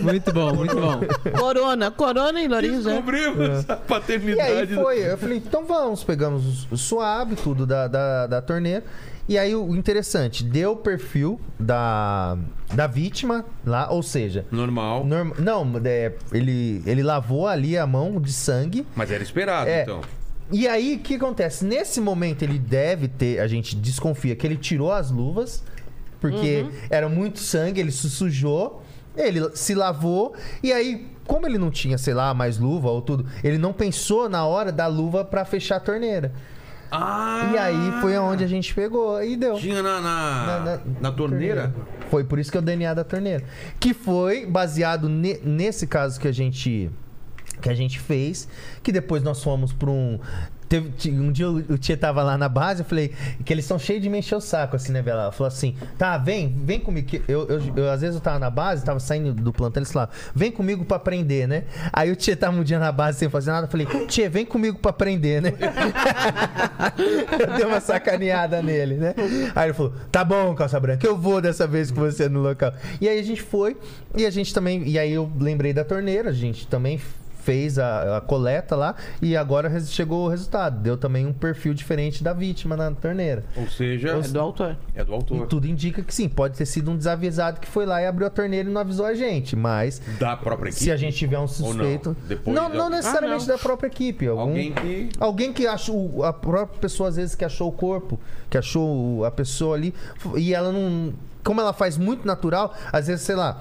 [0.00, 1.00] Muito bom, muito bom.
[1.38, 1.90] Corona.
[1.90, 2.84] Corona e Lorenzetti.
[3.02, 4.52] Descobrimos a E paternidade.
[4.52, 8.84] aí do- foi, eu falei, então vamos, pegamos o suave, tudo da, da, da torneira.
[9.32, 12.36] E aí o interessante, deu o perfil da,
[12.74, 15.06] da vítima lá, ou seja, Normal.
[15.06, 18.86] norm- não, é, ele, ele lavou ali a mão de sangue.
[18.94, 19.84] Mas era esperado, É.
[19.84, 20.02] então.
[20.50, 21.64] E aí, o que acontece?
[21.64, 25.64] Nesse momento, ele deve ter, a gente desconfia que ele tirou as luvas,
[26.20, 28.82] porque era muito sangue, ele se sujou.
[29.16, 33.26] Ele se lavou e aí, como ele não tinha, sei lá, mais luva ou tudo,
[33.44, 36.32] ele não pensou na hora da luva pra fechar a torneira.
[36.92, 37.50] Ah!
[37.54, 39.54] E aí foi aonde a gente pegou e deu.
[39.54, 41.74] Tinha na, na, Na- na- na torneira?
[42.10, 43.42] Foi por isso que é o DNA da torneira.
[43.80, 46.90] Que foi baseado ne- nesse caso que a gente
[47.60, 48.48] que a gente fez,
[48.82, 50.18] que depois nós fomos para um
[50.72, 53.12] teve- um dia o Tia tava lá na base, eu falei
[53.44, 55.24] que eles são cheios de me encher o saco, assim, né, Bela?
[55.24, 57.08] Ela falou assim: tá, vem, vem comigo.
[57.28, 60.14] Eu, eu, eu, às vezes eu tava na base, tava saindo do plantão, eles falavam,
[60.34, 61.64] vem comigo pra aprender, né?
[61.92, 64.46] Aí o Tia tava um dia na base sem fazer nada, eu falei, Tia, vem
[64.46, 65.52] comigo pra aprender, né?
[67.38, 69.14] eu dei uma sacaneada nele, né?
[69.54, 72.72] Aí ele falou: tá bom, calça branca, eu vou dessa vez com você no local.
[73.00, 73.76] E aí a gente foi,
[74.16, 74.88] e a gente também.
[74.88, 76.98] E aí eu lembrei da torneira, a gente também
[77.44, 80.80] fez a, a coleta lá e agora chegou o resultado.
[80.80, 83.44] Deu também um perfil diferente da vítima na torneira.
[83.56, 84.76] Ou seja, É do autor.
[84.94, 85.46] é do E autor.
[85.46, 88.30] tudo indica que sim, pode ter sido um desavisado que foi lá e abriu a
[88.30, 89.56] torneira e não avisou a gente.
[89.56, 90.84] Mas Da própria equipe.
[90.84, 92.10] se a gente tiver um suspeito.
[92.20, 92.28] não?
[92.28, 93.56] Depois não, de não necessariamente Ah, não.
[93.56, 94.26] da própria equipe.
[94.28, 95.08] Algum, Alguém que.
[95.18, 99.30] Alguém que achou, a própria pessoa às vezes que achou o corpo, que achou a
[99.30, 99.94] pessoa ali,
[100.36, 101.12] e ela não.
[101.44, 103.60] Como ela faz muito natural, às vezes, sei lá.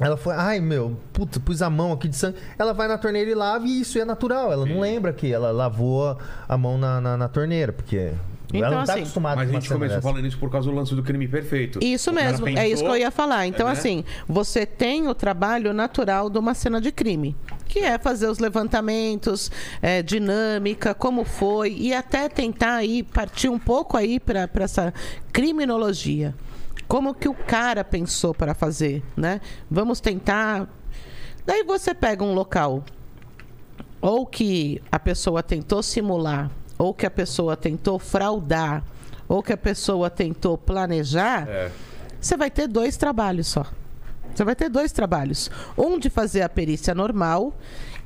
[0.00, 2.36] Ela foi, ai meu, puta, pus a mão aqui de sangue.
[2.58, 4.52] Ela vai na torneira e lava e isso é natural.
[4.52, 8.12] Ela não lembra que ela lavou a mão na, na, na torneira, porque
[8.52, 10.02] Então, ela não tá assim, acostumada Mas a gente começou dessa.
[10.06, 11.78] falando isso por causa do lance do crime perfeito.
[11.82, 13.46] Isso mesmo, é pensou- isso que eu ia falar.
[13.46, 13.72] Então, né?
[13.72, 17.34] assim, você tem o trabalho natural de uma cena de crime,
[17.66, 19.50] que é fazer os levantamentos,
[19.80, 24.92] é, dinâmica, como foi, e até tentar aí partir um pouco aí para essa
[25.32, 26.34] criminologia.
[26.88, 29.40] Como que o cara pensou para fazer, né?
[29.70, 30.68] Vamos tentar.
[31.44, 32.84] Daí você pega um local
[34.00, 38.84] ou que a pessoa tentou simular, ou que a pessoa tentou fraudar,
[39.28, 41.70] ou que a pessoa tentou planejar, É.
[42.20, 43.66] você vai ter dois trabalhos só.
[44.32, 45.50] Você vai ter dois trabalhos.
[45.76, 47.54] Um de fazer a perícia normal,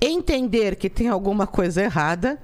[0.00, 2.38] entender que tem alguma coisa errada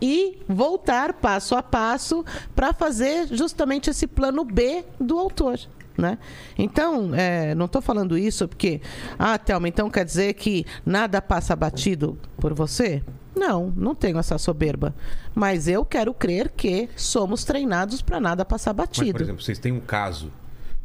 [0.00, 5.58] e voltar passo a passo para fazer justamente esse plano B do autor.
[5.96, 6.18] Né?
[6.58, 8.82] Então, é, não estou falando isso porque,
[9.18, 13.02] ah, Thelma, então quer dizer que nada passa batido por você?
[13.34, 14.94] Não, não tenho essa soberba.
[15.34, 19.12] Mas eu quero crer que somos treinados para nada passar Mas, batido.
[19.12, 20.32] por exemplo, vocês têm um caso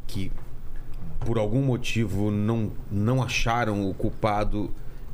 [0.06, 0.30] que,
[1.20, 4.70] por algum motivo, não, não acharam o culpado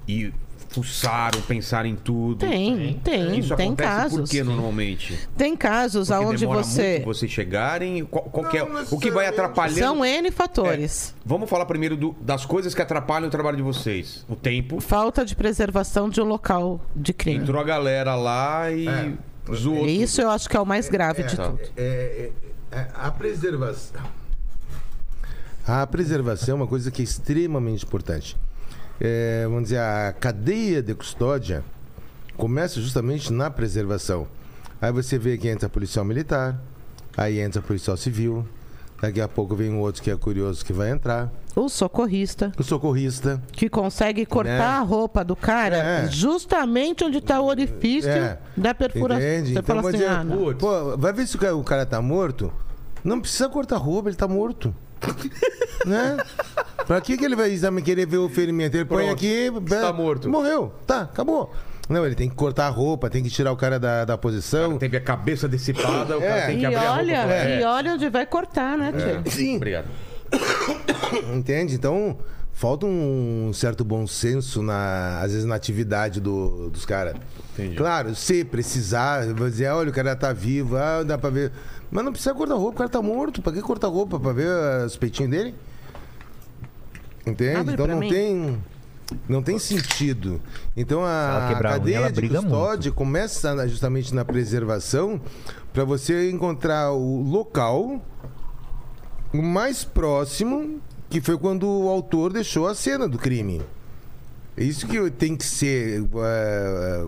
[0.06, 0.32] e
[0.68, 2.40] fuçaram, pensaram em tudo.
[2.40, 4.20] Tem, tem, Isso tem acontece casos.
[4.20, 5.18] por que normalmente?
[5.36, 8.04] Tem casos Porque aonde você muito vocês chegarem?
[8.04, 9.78] Qual, qual que é- Não o que vai atrapalhando?
[9.78, 11.14] são N fatores.
[11.24, 14.24] Vamos falar primeiro do- das coisas que atrapalham o trabalho de vocês.
[14.28, 14.80] O tempo.
[14.80, 17.42] Falta de preservação de um local de crime.
[17.42, 19.12] Entrou a galera lá e É.
[19.54, 19.78] zoou.
[19.78, 19.88] tudo.
[19.88, 21.46] Isso eu acho que é o mais grave de tá.
[21.46, 21.60] tudo.
[21.76, 22.30] É,
[22.72, 24.02] é, é, a preservação.
[25.66, 28.36] A preservação é uma coisa que é extremamente importante.
[29.00, 31.64] É, vamos dizer, a cadeia de custódia
[32.36, 34.26] começa justamente na preservação.
[34.80, 36.60] Aí você vê que entra a policial militar,
[37.16, 38.46] aí entra a policial civil,
[39.00, 42.62] daqui a pouco vem um outro que é curioso que vai entrar, O socorrista, o
[42.62, 43.42] socorrista.
[43.52, 44.64] que consegue cortar Né?
[44.64, 46.08] a roupa do cara É.
[46.10, 48.38] justamente onde está o orifício É.
[48.56, 49.20] da perfuração.
[49.24, 49.52] Entende?
[49.54, 50.24] Você Então, assim, dizer, ah,
[50.58, 52.52] pô, vai ver se o cara, o cara tá morto.
[53.02, 54.74] Não precisa cortar roupa, ele tá morto.
[55.86, 56.16] né?
[56.86, 58.76] Pra que, que ele vai exame- querer ver o ferimento?
[58.76, 59.16] Ele põe Pronto.
[59.16, 59.50] aqui.
[59.64, 60.28] Está morto.
[60.28, 60.72] Morreu.
[60.86, 61.52] Tá, acabou.
[61.88, 64.68] Não, ele tem que cortar a roupa, tem que tirar o cara da, da posição.
[64.68, 66.28] cara teve a cabeça dissipada, o É.
[66.28, 67.34] cara tem que E abrir a olha, roupa.
[67.34, 67.60] É.
[67.60, 69.32] e olha onde vai cortar, né, tio?
[69.32, 69.86] Sim, Obrigado.
[71.34, 71.74] entende?
[71.74, 72.18] Então,
[72.52, 77.14] falta um certo bom senso, na, às vezes, na atividade do- dos caras.
[77.54, 77.76] Entendi.
[77.76, 81.52] Claro, se precisar, vou dizer, olha, o cara tá vivo, ah, dá pra ver.
[81.90, 83.40] Mas não precisa cortar roupa, o cara tá morto.
[83.40, 84.18] Pra que cortar roupa?
[84.20, 84.50] Pra ver
[84.84, 85.54] os peitinhos dele?
[87.26, 87.56] Entende?
[87.56, 88.08] Abre então não mim.
[88.08, 88.58] tem.
[89.26, 90.40] Não tem sentido.
[90.76, 95.18] Então a quebrar cadeia de custódia começa justamente na preservação
[95.72, 98.02] para você encontrar o local
[99.32, 103.62] o mais próximo que foi quando o autor deixou a cena do crime.
[104.58, 107.06] É Isso que tem que ser eh,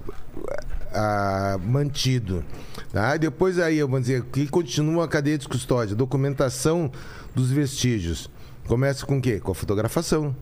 [0.95, 2.45] ah, mantido.
[2.93, 3.17] Tá?
[3.17, 6.93] Depois aí, vou dizer, que continua a cadeia de custódia, documentação
[7.35, 8.31] dos vestígios.
[8.69, 9.41] Começa com o quê?
[9.41, 10.35] Com a fotografação.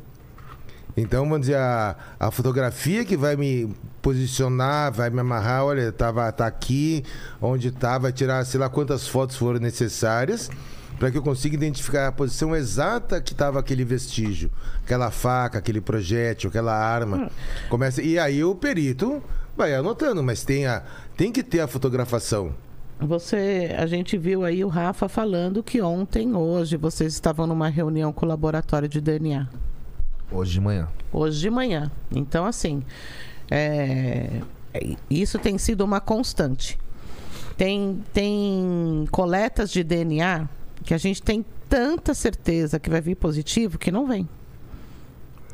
[0.94, 6.30] Então, vamos dizer, a, a fotografia que vai me posicionar, vai me amarrar, olha, tava,
[6.30, 7.02] tá aqui,
[7.40, 10.50] onde tá, vai tirar, sei lá, quantas fotos foram necessárias
[10.98, 14.50] para que eu consiga identificar a posição exata que estava aquele vestígio,
[14.84, 17.30] aquela faca, aquele projétil, aquela arma.
[17.68, 19.22] Começa e aí o perito
[19.56, 20.82] vai anotando, mas tem a
[21.16, 22.52] tem que ter a fotografação.
[23.00, 28.12] Você, a gente viu aí o Rafa falando que ontem, hoje, vocês estavam numa reunião
[28.12, 29.48] com o laboratório de DNA.
[30.32, 30.88] Hoje de manhã.
[31.12, 31.90] hoje de manhã.
[32.10, 32.82] Então, assim,
[33.48, 34.40] é,
[34.74, 36.76] é- isso tem sido uma constante.
[37.56, 40.48] Tem, tem coletas de DNA
[40.88, 44.26] que a gente tem tanta certeza que vai vir positivo que não vem.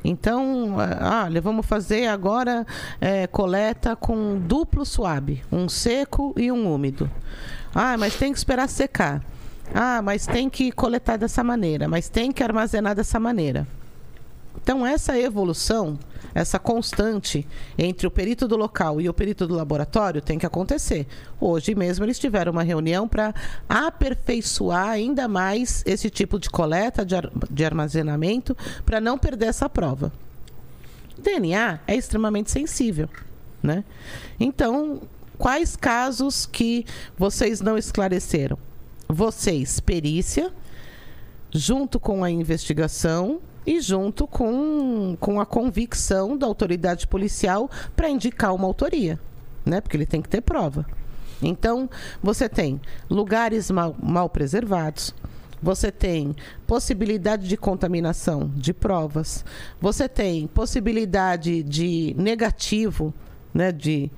[0.05, 2.65] Então, ah, olha, vamos fazer agora
[3.01, 7.11] é, coleta com duplo suave, um seco e um úmido.
[7.74, 9.24] Ah, mas tem que esperar secar.
[9.74, 13.66] Ah, mas tem que coletar dessa maneira, mas tem que armazenar dessa maneira.
[14.60, 15.98] Então, essa evolução,
[16.35, 21.06] essa constante entre o perito do local e o perito do laboratório tem que acontecer.
[21.40, 23.35] Hoje mesmo eles tiveram uma reunião para
[23.68, 28.56] aperfeiçoar ainda mais esse tipo de coleta, de, ar- de armazenamento,
[28.86, 30.10] para não perder essa prova.
[31.18, 33.09] DNA é extremamente sensível,
[33.62, 33.85] né?
[34.40, 35.02] Então,
[35.39, 36.85] quais casos que
[37.16, 38.59] vocês não esclareceram?
[39.09, 40.51] Vocês, perícia,
[41.52, 48.55] junto com a investigação e junto com, com a convicção da autoridade policial para indicar
[48.55, 49.19] uma autoria,
[49.65, 49.81] né?
[49.81, 50.86] Porque ele tem que ter prova.
[51.43, 51.89] Então,
[52.23, 52.81] você tem
[53.11, 55.15] lugares mal, mal preservados,
[55.62, 56.36] você tem
[56.66, 59.45] possibilidade de contaminação de provas,
[59.81, 63.15] você tem possibilidade de negativo,
[63.53, 64.11] né, de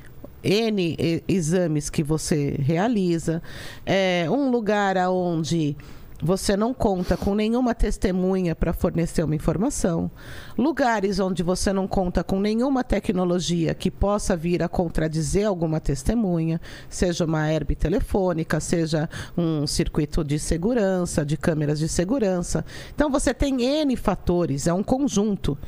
[0.43, 3.43] N exames que você realiza,
[3.85, 5.77] é um lugar aonde
[6.23, 10.11] você não conta com nenhuma testemunha para fornecer uma informação,
[10.57, 16.61] lugares onde você não conta com nenhuma tecnologia que possa vir a contradizer alguma testemunha,
[16.89, 22.65] seja uma herb telefônica, seja um circuito de segurança, de câmeras de segurança.
[22.95, 25.59] Então você tem N fatores, é um conjunto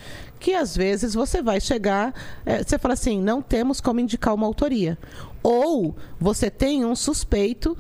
[0.41, 2.15] que às vezes você vai chegar,
[2.47, 4.97] eh, você fala assim, não temos como indicar uma autoria.
[5.43, 7.77] Ou você tem um suspeito,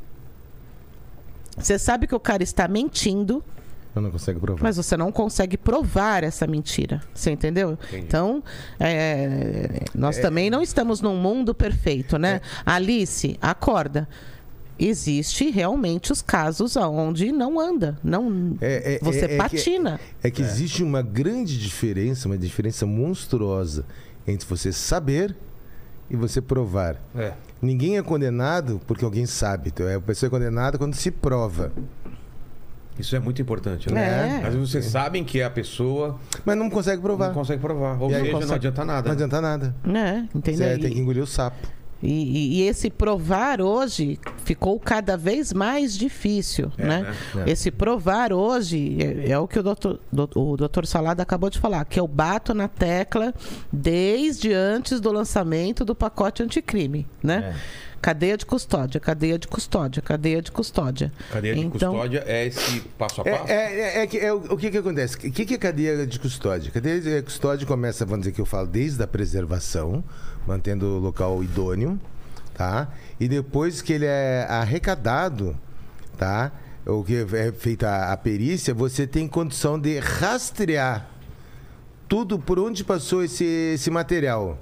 [1.58, 3.42] você sabe que o cara está mentindo,
[3.94, 4.62] Eu não consigo provar.
[4.62, 7.00] mas você não consegue provar essa mentira.
[7.14, 7.78] Você entendeu?
[7.92, 8.42] Então,
[8.78, 12.40] é, nós também não estamos num mundo perfeito, né?
[12.64, 14.08] Alice, acorda.
[14.80, 20.00] Existe realmente os casos onde não anda, não É, é, você é- é que- patina.
[20.22, 23.84] É que existe uma grande diferença, uma diferença monstruosa
[24.24, 25.34] entre você saber
[26.08, 26.96] e você provar.
[27.16, 27.32] É.
[27.60, 29.70] Ninguém é condenado porque alguém sabe.
[29.74, 31.72] Então, é, A pessoa é condenada quando se prova.
[32.98, 34.40] Isso é muito importante, né?
[34.42, 34.46] É.
[34.46, 37.28] Às vezes vocês sabem que é a pessoa Mas não consegue provar.
[37.28, 37.96] não consegue provar.
[38.02, 39.06] Ou E aí seja, não consegue- adianta nada.
[39.06, 39.74] Não adianta nada.
[39.84, 40.28] né?
[40.34, 40.68] Entendeu?
[40.68, 41.56] Você tem que engolir o sapo.
[42.02, 47.12] E, e- e esse provar hoje ficou cada vez mais difícil, né?
[47.46, 47.50] É.
[47.50, 48.96] Esse provar hoje
[49.26, 52.06] é, é o que o doutor, do- o doutor Salada acabou de falar, que eu
[52.06, 53.34] bato na tecla
[53.72, 57.54] desde antes do lançamento do pacote anticrime, né?
[58.00, 61.12] Cadeia de custódia, cadeia de custódia, cadeia de custódia.
[61.32, 63.50] Cadeia de Então, custódia é esse passo a É, passo?
[63.52, 65.16] é, é, é é o o que, que acontece?
[65.16, 66.70] O que, que é cadeia de custódia?
[66.70, 70.04] Cadeia de custódia começa, vamos dizer que eu falo, desde a preservação,
[70.48, 72.00] mantendo o local idôneo,
[72.54, 72.88] tá?
[73.20, 75.54] E depois que ele é arrecadado,
[76.16, 76.50] tá?
[76.86, 81.06] O que é feita a, perícia, você tem condição de rastrear
[82.08, 84.52] tudo por onde passou esse, esse material.
[84.52, 84.56] né?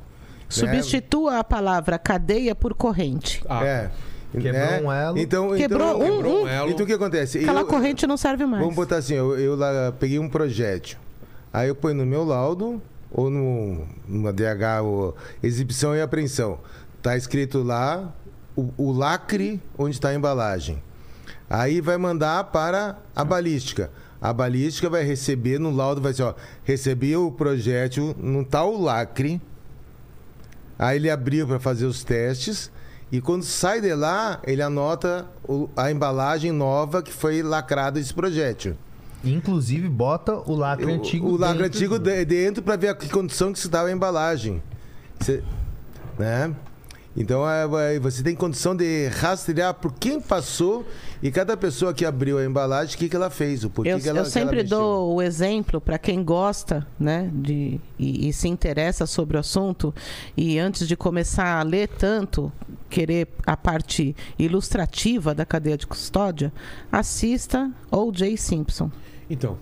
[0.49, 3.41] Substitua a palavra cadeia por corrente.
[3.49, 3.91] Ah, É.
[4.33, 4.81] Quebrou né?
[4.83, 5.19] um elo.
[5.19, 6.71] Então, Quebrou então, um- Quebrou um elo.
[6.71, 7.39] Então o que acontece?
[7.39, 8.61] Aquela Eu- corrente não serve mais.
[8.61, 10.99] Vamos botar assim, eu, eu lá peguei um projétil.
[11.53, 12.83] Aí eu ponho no meu laudo
[13.16, 16.59] ou numa DH, ou exibição e apreensão.
[17.02, 18.12] Tá escrito lá
[18.55, 20.82] o, o lacre onde está a embalagem.
[21.48, 23.90] Aí vai mandar para a balística.
[24.20, 29.40] A balística vai receber no laudo, vai ser, ó, recebi o projétil no tal lacre.
[30.78, 32.70] Aí ele abriu para fazer os testes.
[33.10, 38.12] E quando sai de lá, ele anota o- a embalagem nova que foi lacrada esse
[38.12, 38.76] projétil.
[39.31, 41.28] Inclusive, bota o lacre O- antigo.
[41.28, 44.62] O lacre dentro antigo dentro para ver a condição que estava a embalagem.
[45.20, 45.43] Cê-
[46.19, 46.55] né?
[47.19, 50.85] Então é, vai- você tem condição de rastrear por quem passou
[51.23, 53.98] e cada pessoa que abriu a embalagem, o que, que ela fez, o porquê Eu,
[53.98, 58.28] que ela eu que sempre ela dou o exemplo para quem gosta, né, de, e,
[58.28, 59.94] e se interessa sobre o assunto,
[60.36, 62.53] e antes de começar a ler tanto,
[62.90, 66.53] querer a parte ilustrativa da cadeia de custódia,
[66.93, 68.36] assista O.J.
[68.36, 68.90] Simpson.
[69.28, 69.57] Então,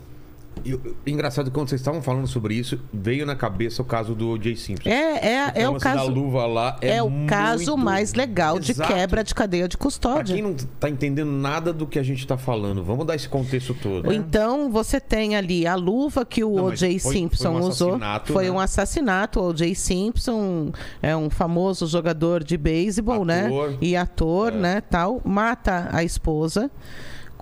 [0.64, 4.54] eu- engraçado quando vocês estavam falando sobre isso, veio na cabeça o caso do O.J.
[4.54, 4.88] Simpson.
[4.88, 4.92] É,
[5.26, 6.10] é, é o lance da caso.
[6.10, 8.92] luva lá É, o muito- caso mais legal de Exato.
[8.92, 10.32] quebra de cadeia de Pra custódia.
[10.34, 13.74] quem não tá entendendo nada do que a gente tá falando, vamos dar esse contexto
[13.74, 14.12] todo.
[14.12, 17.00] Então você tem ali a luva que o O.J.
[17.00, 17.88] Simpson foi um usou.
[17.88, 18.50] assassinato, Foi né?
[18.52, 19.40] um assassinato.
[19.40, 19.74] O O.J.
[19.74, 20.70] Simpson
[21.02, 23.48] é um famoso jogador de beisebol, né?
[23.80, 24.56] E ator, É.
[24.56, 24.80] né?
[24.82, 25.20] Tal.
[25.24, 26.70] Mata a esposa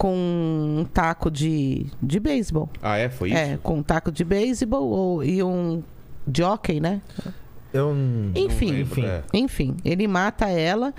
[0.03, 2.69] com um taco de, de beisebol.
[2.83, 3.09] Ah, é?
[3.09, 3.39] Foi isso?
[3.39, 5.81] É, com um taco de beisebol ou- e um
[6.27, 7.01] jockey, né?
[7.73, 9.05] Eu não- Enfim, lembro, enfim.
[9.07, 9.23] é.
[9.33, 10.93] enfim, ele mata ela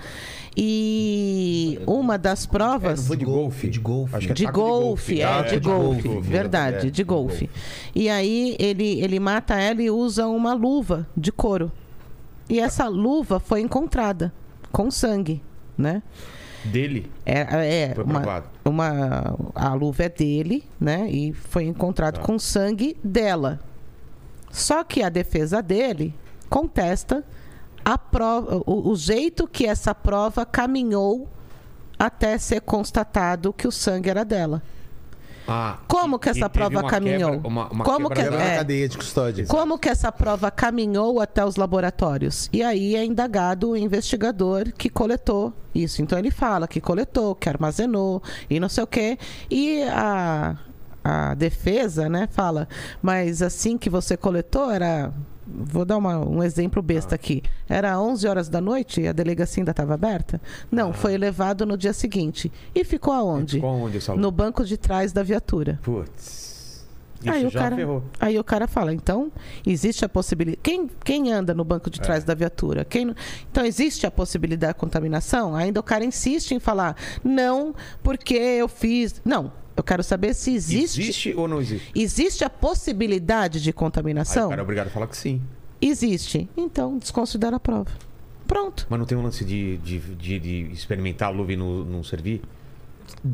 [0.56, 3.68] e uma das É, provas não foi de golfe?
[3.68, 4.16] De golfe.
[4.16, 7.50] Acho que é de golfe, é, Taco de golfe, golfe, verdade, é, de golfe.
[7.94, 11.70] E aí ele, ele mata ela e usa uma luva de couro.
[12.48, 14.32] E essa luva foi encontrada
[14.72, 15.42] com sangue,
[15.76, 16.02] né?
[16.64, 17.10] Dele?
[17.26, 17.40] É,
[17.88, 18.53] é Foi uma, provado.
[18.64, 21.08] Uma a luva é dele, né?
[21.10, 22.22] E foi encontrado Tá.
[22.22, 23.60] com sangue dela.
[24.50, 26.14] Só que a defesa dele
[26.48, 27.24] contesta
[27.84, 31.28] a prova, o, o jeito que essa prova caminhou
[31.98, 34.62] até ser constatado que o sangue era dela.
[35.46, 37.32] Ah, Como que essa prova uma caminhou?
[37.32, 38.56] quebra- uma- uma Como que- É.
[38.56, 39.44] cadeia de custódia.
[39.46, 42.48] Como que essa prova caminhou até os laboratórios?
[42.52, 46.00] E aí é indagado o investigador que coletou isso.
[46.00, 49.18] Então ele fala que coletou, que armazenou e não sei o quê.
[49.50, 50.56] E a,
[51.04, 52.66] a defesa, né, fala,
[53.02, 55.12] mas assim que você coletou era.
[55.46, 57.42] Vou dar uma- um exemplo besta aqui.
[57.68, 60.40] Era 11 horas da noite e a delegacia ainda estava aberta?
[60.70, 62.50] Não, foi levado no dia seguinte.
[62.74, 63.56] E ficou aonde?
[63.56, 65.78] Ficou onde essa No banco de trás da viatura.
[65.82, 66.44] Putz.
[67.20, 68.02] Isso Aí o, já cara, ferrou.
[68.20, 69.32] aí o cara fala, então,
[69.66, 70.60] existe a possibilidade.
[70.62, 72.02] Quem, quem anda no banco de É.
[72.02, 72.84] trás da viatura?
[72.84, 73.14] Quem...
[73.50, 75.54] Então, existe a possibilidade de contaminação?
[75.56, 79.22] Ainda o cara insiste em falar, não, porque eu fiz.
[79.24, 81.00] Não, eu quero saber se existe.
[81.00, 81.90] Existe ou não existe?
[81.94, 84.46] Existe a possibilidade de Aí contaminação?
[84.46, 85.40] o cara é obrigado a falar que sim.
[85.80, 86.48] Existe.
[86.56, 87.90] Então, desconsidera a prova.
[88.46, 88.86] Pronto.
[88.88, 92.04] Mas não tem um lance de, de, de, de experimentar a luva e não, não
[92.04, 92.42] servir?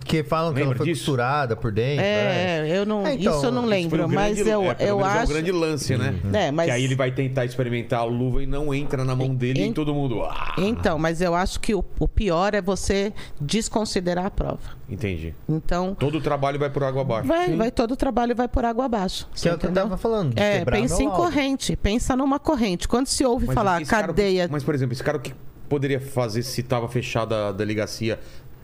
[0.04, 1.00] Que falam que ela foi disso?
[1.06, 1.96] costurada por dentro.
[2.02, 2.68] né?
[2.68, 4.96] É, eu não, É, então, isso eu não lembro, o mas grande- eu, é, eu
[4.98, 5.24] menos É acho.
[5.30, 6.14] um grande lance, né?
[6.32, 9.34] É, mas- Que aí ele vai tentar experimentar a luva e não entra na mão
[9.34, 10.22] dele Em- e todo mundo.
[10.22, 14.60] Ah, Então, mas eu acho que o, o pior é você desconsiderar a prova.
[14.88, 15.34] entendi.
[15.48, 17.26] Então, Todo o trabalho vai por água abaixo.
[17.28, 19.28] vai, vai todo o trabalho vai por água abaixo.
[19.34, 20.34] Que é o que eu tava falando.
[20.34, 22.86] de É, pensa em corrente, pensa numa corrente.
[22.86, 24.48] Quando se ouve Mas falar esse cara- cadeia.
[24.50, 25.34] mas, por exemplo, esse cara o que
[25.68, 28.18] poderia fazer se estava fechada a delegacia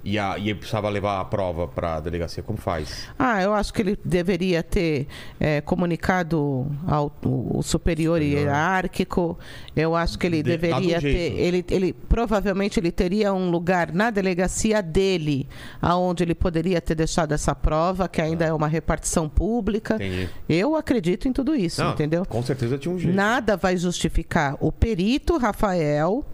[0.07, 2.41] e, a, e ele precisava levar a prova para a delegacia?
[2.41, 3.09] Como faz?
[3.19, 5.09] Ah, eu acho que ele deveria ter
[5.41, 9.37] é, comunicado ao o, superior hierárquico.
[9.75, 11.33] Eu acho que ele De- deveria um ter.
[11.37, 15.49] Ele, ele provavelmente ele teria um lugar na delegacia dele,
[15.83, 19.97] aonde ele poderia ter deixado essa prova, que ainda é uma repartição pública.
[19.97, 20.29] Entendi.
[20.49, 22.25] Eu acredito em tudo isso, Não, entendeu?
[22.25, 23.15] Com certeza tinha um jeito.
[23.15, 26.25] Nada vai justificar o perito Rafael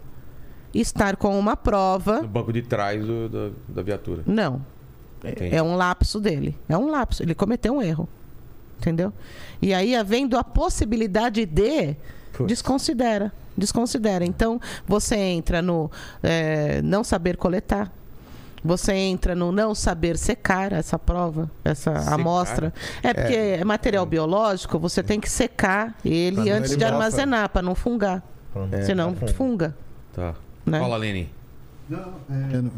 [0.73, 2.21] estar com uma prova.
[2.21, 4.23] No banco de trás do- da, da viatura.
[4.25, 4.61] Não.
[5.23, 5.55] Entendi.
[5.55, 6.57] É um lapso dele.
[6.67, 7.23] É um lapso.
[7.23, 8.07] Ele cometeu um erro.
[8.79, 9.13] Entendeu?
[9.61, 11.95] E aí, havendo a possibilidade de,
[12.33, 12.47] Putz.
[12.47, 13.31] desconsidera.
[13.57, 14.25] Desconsidera.
[14.25, 15.89] Então, você entra no
[16.21, 17.89] é, não saber coletar.
[18.65, 22.13] Você entra no não saber secar essa prova, essa Secar?
[22.13, 22.73] amostra.
[23.01, 27.49] É porque é, material biológico, você tem que secar ele Pra antes ele de armazenar,
[27.49, 28.23] para não fungar.
[28.53, 28.75] Pronto.
[28.85, 29.75] Senão funga.
[30.13, 30.33] Tá.
[30.65, 30.79] Né?
[30.79, 31.29] Fala, Lene.
[31.89, 32.71] Não, é, não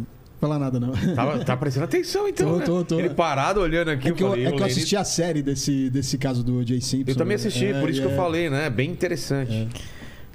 [0.46, 0.92] falar nada não.
[1.16, 2.54] Tá, tá prestando atenção, então.
[2.54, 2.66] Tô, né?
[2.66, 3.00] tô, tô.
[3.00, 4.10] Ele parado olhando aqui.
[4.10, 6.66] É que eu, falei, é o que eu assisti a série desse, desse caso do
[6.66, 7.12] Jay Simpson.
[7.12, 8.70] Eu também assisti, É, por isso que eu é- falei, né?
[8.70, 9.68] Bem interessante.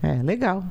[0.02, 0.64] É, legal.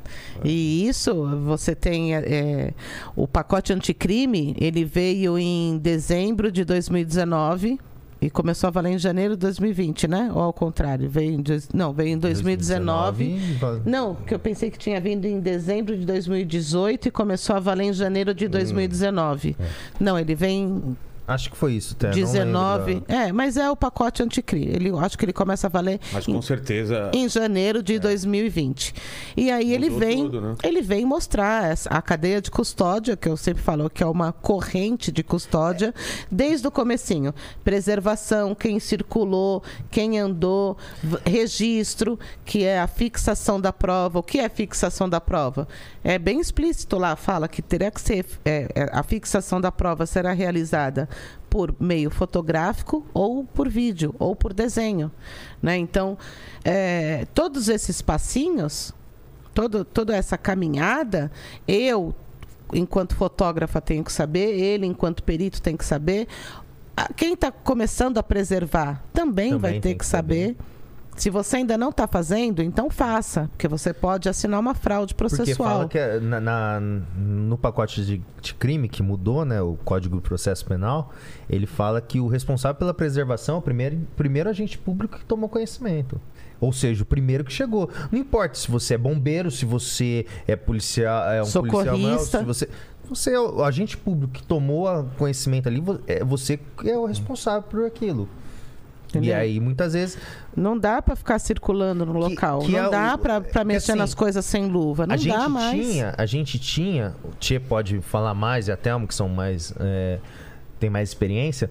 [0.44, 1.14] E isso,
[1.46, 2.74] você tem é,
[3.16, 7.80] o pacote anticrime, ele veio em dezembro de 2019
[8.22, 10.32] e começou a valer em janeiro de 2020, né?
[10.34, 11.44] Ou ao contrário, veio em,
[11.74, 13.30] não, veio em 2019.
[13.30, 17.60] 2019, Não, que eu pensei que tinha vindo em dezembro de 2018 e começou a
[17.60, 19.56] valer em janeiro de 2019.
[20.00, 20.98] Não, ele vem
[21.30, 22.08] Acho que foi isso, até.
[22.08, 23.00] não lembro 19.
[23.02, 24.68] da- É, mas é o pacote anticrime.
[24.68, 27.12] Ele, eu acho que ele começa a valer Mas em com certeza.
[27.14, 28.94] em janeiro de 2020.
[29.38, 30.56] E aí ele Mudou vem, tudo, né?
[30.64, 34.32] ele vem mostrar essa- a cadeia de custódia, que eu sempre falo que é uma
[34.32, 35.94] corrente de custódia,
[36.32, 37.34] desde o comecinho.
[37.64, 40.78] Preservação, quem circulou, quem andou,
[41.26, 44.20] registro, que é a fixação da prova.
[44.20, 45.68] O que é fixação da prova?
[46.04, 50.06] É bem explícito lá, fala que terá que ser é, é, a fixação da prova
[50.06, 51.08] será realizada
[51.50, 55.12] por meio fotográfico ou por vídeo ou por desenho,
[55.62, 55.78] né?
[55.78, 56.18] Então,
[56.64, 58.94] é, todos esses passinhos,
[59.54, 61.32] todo, toda essa caminhada,
[61.68, 62.14] eu,
[62.74, 66.28] enquanto fotógrafa, tenho que saber, ele, enquanto perito, tem que saber.
[67.16, 70.56] Quem está começando a preservar também, Também vai ter que que saber.
[71.20, 75.36] Se você ainda não está fazendo, então faça, porque você pode assinar uma fraude Porque
[75.36, 75.70] processual.
[75.70, 76.80] fala que é na, na-
[77.18, 81.12] no pacote de, de crime que mudou, né, o Código do Processo Penal,
[81.50, 85.50] ele fala que o responsável pela preservação é o primeiro, primeiro agente público que tomou
[85.50, 86.20] conhecimento.
[86.62, 87.90] Ou seja, o primeiro que chegou.
[88.12, 92.40] Não importa se você é bombeiro, se você é policial, é um policial, Socorrista.
[92.40, 92.70] se você
[93.10, 97.84] você é o agente público que tomou conhecimento ali, é você é o responsável por
[97.86, 98.30] aquilo.
[99.12, 99.38] E Entendeu?
[99.38, 100.18] aí, muitas vezes,
[100.56, 102.60] Não dá pra ficar circulando no Que- local.
[102.60, 105.08] que não é dá pra que mexer assim, nas coisas sem luva.
[105.08, 105.72] Não a gente dá mais.
[105.88, 109.74] tinha, a gente tinha, o Tchê pode falar mais e a Thelma, que são mais.
[109.80, 110.20] é,
[110.80, 111.70] tem mais experiência.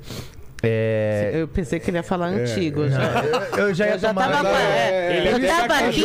[0.61, 2.89] É, Eu pensei que ele ia falar antigo.
[2.89, 2.99] Já.
[3.57, 6.01] eu já ia Eu já tomar- tava, é, Ele eu já tava aqui.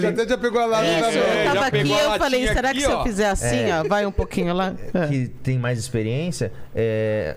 [0.00, 2.48] Já até já pegou a lata Isso, na eu É, já tava aqui eu falei,
[2.48, 3.02] será aqui, que se eu ó.
[3.04, 4.74] fizer assim, ó, vai um pouquinho lá?
[4.92, 5.06] É.
[5.06, 7.36] que tem mais experiência, é,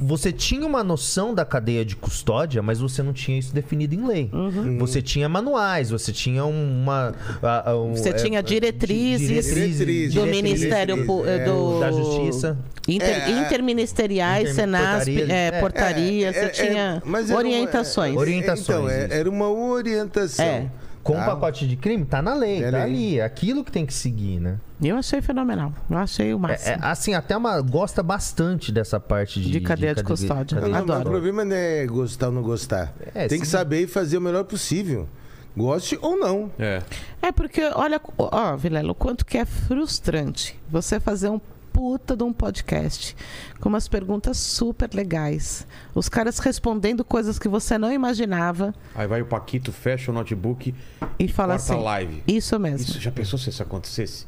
[0.00, 4.04] você tinha uma noção da cadeia de custódia, mas você não tinha isso definido em
[4.06, 4.28] lei.
[4.32, 4.78] Uhum.
[4.78, 7.14] Você tinha manuais, você tinha uma.
[7.42, 11.92] a- a- um- Você é, tinha diretrizes Diretrizes, do diretrizes, Ministério pu- é, do da
[11.92, 12.58] Justiça.
[12.88, 15.30] Inter- É, interministeriais, intermi- Senasp, portarias.
[15.30, 18.14] é, É, portaria, você tinha mas era uma- orientações.
[18.14, 19.14] é, Orientações, Então, é- isso.
[19.14, 20.70] era uma orientação.
[21.12, 21.12] É.
[21.12, 21.26] Com o Tá.
[21.26, 22.82] pacote de crime, tá na lei, É tá lei.
[22.82, 23.18] ali.
[23.20, 24.58] É aquilo que tem que seguir, né?
[24.82, 25.72] Eu achei fenomenal.
[25.90, 26.70] Eu achei o É, máximo.
[26.72, 30.60] é, assim, até uma gosta bastante dessa parte de, De cadeia de custódia.
[30.60, 31.00] Não, não, Adoro.
[31.00, 32.92] O problema não é gostar ou não gostar.
[33.14, 33.52] É, Tem que sim.
[33.52, 35.08] saber e fazer o melhor possível.
[35.56, 36.50] Goste ou não.
[36.58, 36.82] É.
[37.22, 41.40] É porque, olha, ó, Vilela, o quanto que é frustrante você fazer um
[41.76, 43.14] puta de um podcast
[43.60, 45.66] com umas perguntas super legais.
[45.94, 50.74] Os caras respondendo coisas que você não imaginava Aí vai o Paquito, fecha o notebook
[51.18, 51.82] e fala corta assim.
[51.84, 52.22] live.
[52.26, 52.88] Isso mesmo.
[52.88, 54.26] Isso, já pensou se isso acontecesse?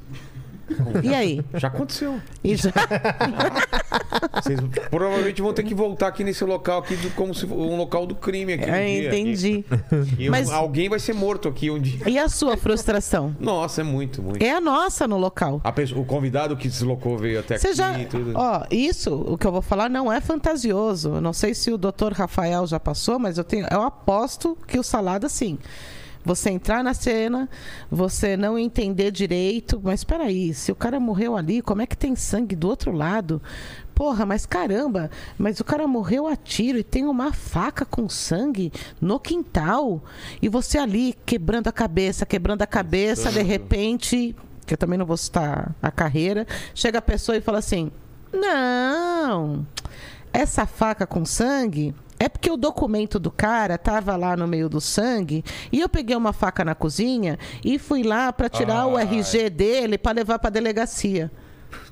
[1.03, 1.41] E aí?
[1.55, 2.21] Já aconteceu.
[2.45, 2.71] Já-
[4.43, 8.07] Vocês provavelmente vão ter que voltar aqui nesse local aqui do- como se um local
[8.07, 8.71] do crime aqui.
[8.71, 9.65] um É, entendi.
[10.19, 12.01] E, e Mas- alguém vai ser morto aqui um dia.
[12.09, 13.35] E a sua frustração?
[13.41, 14.43] Nossa, é muito, muito.
[14.43, 15.61] É a nossa no local.
[15.65, 17.99] A pessoa- o convidado que deslocou veio até Você aqui já.
[17.99, 18.33] e tudo.
[18.35, 21.15] Ó, isso, o que eu vou falar não é fantasioso.
[21.17, 23.67] Eu não sei se o doutor Rafael já passou, mas eu tenho.
[23.71, 25.59] Eu aposto que o salada sim.
[26.29, 27.49] Você entrar na cena,
[27.91, 32.15] você não entender direito, mas peraí, se o cara morreu ali, como é que tem
[32.15, 33.41] sangue do outro lado?
[33.95, 38.71] Porra, mas caramba, mas o cara morreu a tiro e tem uma faca com sangue
[39.01, 40.03] no quintal.
[40.43, 44.37] E você ali quebrando a cabeça, quebrando a cabeça, de repente,
[44.67, 47.91] que eu também não vou citar a carreira, chega a pessoa e fala assim:
[48.31, 49.67] Não,
[50.31, 54.81] essa faca com sangue é porque o documento do cara tava lá no meio do
[54.81, 59.05] sangue e eu peguei uma faca na cozinha e fui lá para tirar o Ai.
[59.05, 61.31] RG dele para levar para delegacia.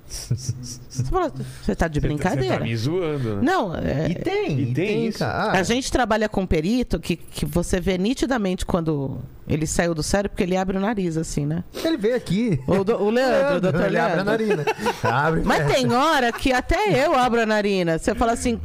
[0.08, 1.32] Você fala,
[1.62, 2.58] você tá de Você brincadeira?
[2.58, 3.42] tá me zoando, né?
[3.42, 5.18] Não, é, E tem, E tem tem, isso.
[5.18, 5.58] cara.
[5.58, 10.30] a gente trabalha com perito que, que você vê nitidamente quando ele saiu do sério,
[10.30, 11.64] porque ele abre o nariz, assim, né?
[11.84, 12.60] Ele veio aqui.
[12.68, 14.46] O, do- o Leandro, o doutor ele abre a Leandro.
[14.46, 14.64] narina.
[15.02, 17.98] Abre, Mas tem hora que até eu abro a narina.
[17.98, 18.60] Você fala assim.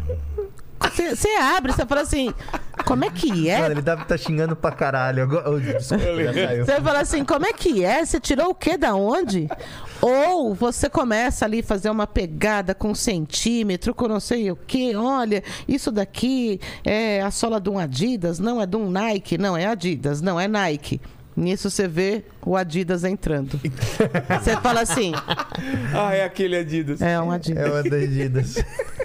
[0.83, 2.33] Você você abre, você fala assim.
[2.85, 3.59] Como é que é?
[3.59, 5.27] Mano, ele deve tá xingando pra caralho.
[5.59, 6.03] Desculpa.
[6.65, 8.03] Você fala assim, como é que é?
[8.03, 9.47] Você tirou o que da onde?
[10.01, 14.55] Ou você começa ali a fazer uma pegada com um centímetro, com não sei o
[14.55, 14.95] que.
[14.95, 19.55] Olha, isso daqui é a sola de um Adidas, não é de um Nike, não
[19.55, 20.99] é Adidas, não é Nike.
[21.35, 23.59] Nisso você vê o Adidas entrando.
[24.41, 25.13] Você fala assim,
[25.93, 27.01] Ah, é aquele Adidas.
[27.01, 27.63] é um Adidas.
[27.85, 28.55] É das Adidas.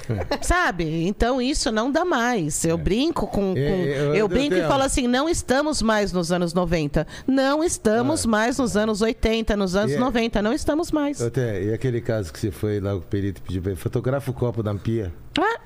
[0.43, 1.07] Sabe?
[1.07, 2.65] Então isso não dá mais.
[2.65, 3.53] Eu brinco com.
[3.53, 6.53] com- É, eu- eu, eu brinco e tenho- falo assim: não estamos mais nos anos
[6.55, 7.07] 90.
[7.27, 9.98] Não estamos mais nos anos 80, nos anos É.
[9.98, 10.43] 90.
[10.43, 11.20] Não estamos mais.
[11.20, 14.35] Até, e aquele caso que você foi lá, o perito pediu pra ele, fotografa o
[14.35, 15.12] copo da pia.
[15.39, 15.61] Ah,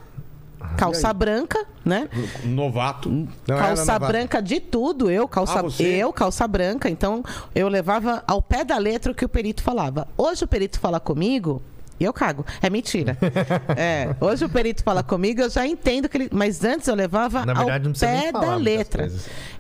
[0.77, 2.09] calça branca, né?
[2.45, 3.09] Novato.
[3.09, 4.13] Não calça novato.
[4.13, 6.89] branca de tudo, eu, calça, Ah, eu, calça branca.
[6.89, 7.23] Então,
[7.55, 10.07] eu levava ao pé da letra o que o perito falava.
[10.17, 11.63] Hoje o perito fala comigo
[12.01, 12.47] e eu cago.
[12.63, 13.17] É mentira.
[13.77, 16.29] É, hoje o perito fala comigo, eu já entendo que ele.
[16.33, 19.11] Mas antes eu levava Na verdade, ao pé da letra.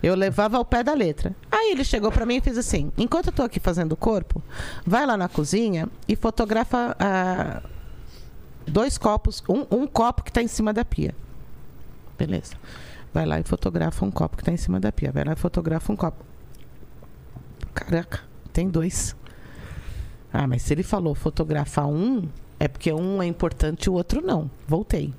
[0.02, 1.34] Eu levava ao pé da letra.
[1.50, 4.42] Aí ele chegou pra mim e fez assim: enquanto eu tô aqui fazendo o corpo,
[4.86, 7.62] vai lá na cozinha e fotografa ah,
[8.70, 11.14] dois copos, um, um copo que tá em cima da pia.
[12.18, 12.54] Beleza.
[13.12, 15.10] Vai lá e fotografa um copo que tá em cima da pia.
[15.10, 16.24] Vai lá e fotografa um copo.
[17.74, 18.20] Caraca,
[18.52, 19.16] tem dois.
[20.32, 22.28] Ah, mas se ele falou fotografar um,
[22.58, 24.50] é porque um é importante e o outro não.
[24.66, 25.12] Voltei.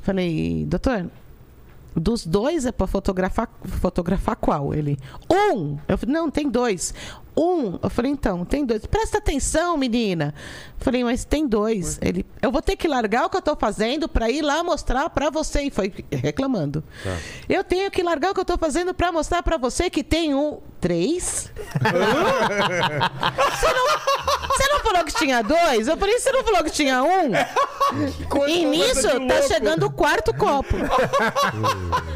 [0.00, 1.10] Falei, doutor,
[1.94, 4.74] dos dois é para fotografar, fotografar qual?
[4.74, 4.98] Ele,
[5.30, 5.78] um.
[5.86, 6.94] Eu falei, não, tem dois.
[7.36, 7.78] Um.
[7.82, 8.86] Eu falei, então, tem dois.
[8.86, 10.34] Presta atenção, menina.
[10.78, 11.98] Eu falei, mas tem dois.
[12.00, 15.10] Ele, eu vou ter que largar o que eu tô fazendo para ir lá mostrar
[15.10, 15.62] para você.
[15.62, 16.84] E foi reclamando.
[17.48, 20.34] Eu tenho que largar o que eu tô fazendo para mostrar para você que tem
[20.34, 20.58] um.
[20.80, 21.50] Três?
[21.80, 23.86] você, não,
[24.48, 25.88] Você não falou que tinha dois?
[25.88, 27.32] Eu falei, você não falou que tinha um?
[28.46, 30.76] e nisso, tá chegando o quarto copo.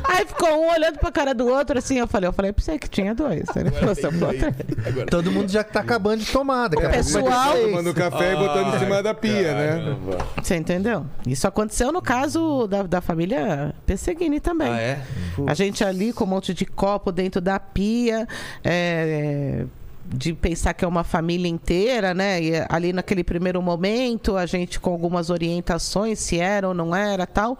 [0.05, 2.78] Aí ficou um olhando pra cara do outro, assim, eu falei, eu falei pra você
[2.78, 3.45] que tinha dois.
[3.57, 5.08] Ele falou, três.
[5.11, 6.69] Todo mundo já tá acabando de tomar.
[6.69, 7.57] Daqui a pouco vai ter pessoal-.
[7.57, 9.97] Tomando café e botando em cima da pia, né?
[10.43, 11.07] Você entendeu?
[11.27, 14.69] Isso aconteceu no caso da, da família Pesseguini também.
[14.69, 15.03] Ah, é?
[15.47, 18.27] A gente ali com um monte de copo dentro da pia,
[18.63, 19.65] é,
[20.07, 22.43] de pensar que é uma família inteira, né?
[22.43, 27.27] E ali naquele primeiro momento, a gente com algumas orientações, se era ou não era
[27.27, 27.59] tal.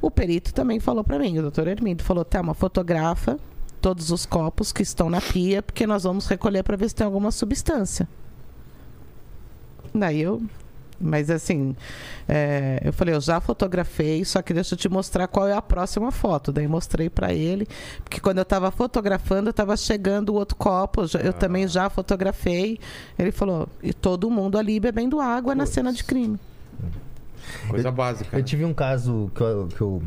[0.00, 3.38] O perito também falou para mim, o doutor Hermindo falou, Thelma, fotografa
[3.84, 7.04] todos os copos que estão na pia, porque nós vamos recolher para ver se tem
[7.04, 8.08] alguma substância.
[9.94, 10.42] Daí eu
[10.98, 11.76] mas assim,
[12.26, 15.60] é, eu falei, eu já fotografei, só que deixa eu te mostrar qual é a
[15.60, 16.50] próxima foto.
[16.50, 17.68] Daí mostrei pra ele,
[18.02, 21.90] porque quando eu tava fotografando, eu tava chegando o outro copo, eu eu também já
[21.90, 22.78] fotografei.
[23.18, 26.40] Ele falou, e todo mundo ali bebendo água na cena de crime.
[27.68, 28.34] Coisa básica.
[28.34, 28.44] Eu né?
[28.44, 30.02] tive um caso que eu, que eu,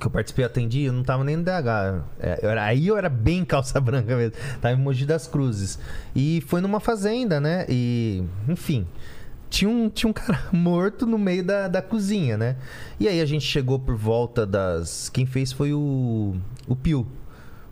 [0.00, 2.02] que eu participei, atendi, eu não tava nem no DH.
[2.18, 4.34] É, eu era- aí eu era bem calça branca mesmo.
[4.60, 5.78] Tava em Mogi das Cruzes.
[6.16, 7.64] E foi numa fazenda, né?
[7.68, 8.86] E, enfim.
[9.48, 12.56] Tinha um, tinha um cara morto no meio da, da cozinha, né?
[13.00, 15.08] E aí a gente chegou por volta das.
[15.08, 16.34] Quem fez foi o,
[16.68, 17.04] o Pio,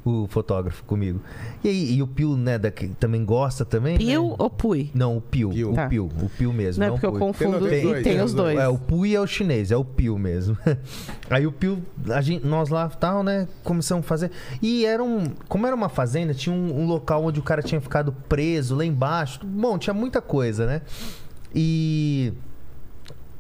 [0.05, 1.21] o fotógrafo comigo.
[1.63, 3.99] E aí, e o Pio, né, da, que também gosta também.
[3.99, 4.37] Pio né?
[4.39, 4.91] ou Pui?
[4.95, 5.51] Não, o Pio.
[5.51, 5.73] Pio.
[5.73, 5.89] O Tá.
[5.89, 6.09] Pio.
[6.23, 6.81] O Pio mesmo.
[6.81, 7.21] Não é não porque eu Pui.
[7.21, 8.59] confundo Tem e tem tem os os dois.
[8.59, 10.57] É, o Pui é o chinês, é o Pio mesmo.
[11.29, 13.47] Aí o Pio, a gente, nós lá tal, né?
[13.63, 14.31] Começamos a fazer.
[14.63, 15.25] E era um.
[15.49, 18.85] Como era uma fazenda, tinha um, um local onde o cara tinha ficado preso lá
[18.85, 19.41] embaixo.
[19.45, 20.83] Bom, tinha muita coisa, né?
[21.55, 22.33] E.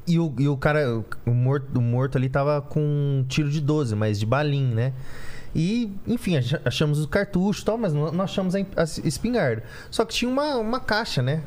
[0.06, 3.60] E o, e o cara, o morto, o morto ali tava com um tiro de
[3.60, 4.94] 12, mas de balim, né?
[5.54, 8.60] E, enfim, ach- achamos o cartucho e tal, mas não, não achamos a,
[9.04, 9.62] espingarda.
[9.90, 11.42] Só que tinha uma, uma caixa, né?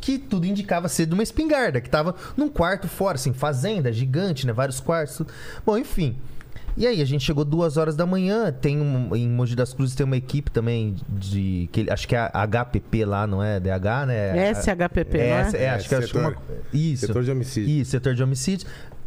[0.00, 4.44] que tudo indicava ser de uma espingarda, que tava num quarto fora, assim, fazenda, gigante,
[4.46, 4.52] né?
[4.52, 5.16] Vários quartos.
[5.18, 5.32] tudo.
[5.64, 6.16] Bom, enfim.
[6.76, 9.94] E aí, a gente chegou duas horas da manhã, tem um, em Mogi das Cruzes
[9.94, 11.68] tem uma equipe também de.
[11.70, 13.60] Que, acho que é a HPP lá, não é?
[13.60, 14.54] DH, né?
[14.54, 15.62] SHPP, é, não é?
[15.64, 16.36] é, acho que que setor- uma,
[16.72, 17.06] Isso.
[17.06, 17.68] Setor de homicídio.
[17.70, 18.66] Isso, setor de homicídios.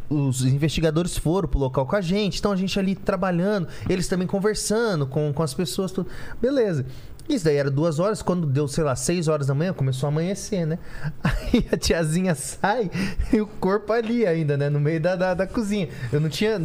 [0.10, 4.28] Os investigadores foram pro local com a gente, então a gente ali trabalhando, eles também
[4.28, 6.10] conversando com, com as pessoas, tudo.
[6.42, 6.86] Beleza.
[7.28, 10.12] Isso daí era duas horas, quando deu, sei lá, seis horas da manhã, começou a
[10.12, 10.78] amanhecer, né?
[11.24, 12.92] Aí a tiazinha sai
[13.34, 14.70] e o corpo ali ainda, né?
[14.70, 15.90] No meio da, da, da cozinha.
[16.12, 16.60] Eu não tinha.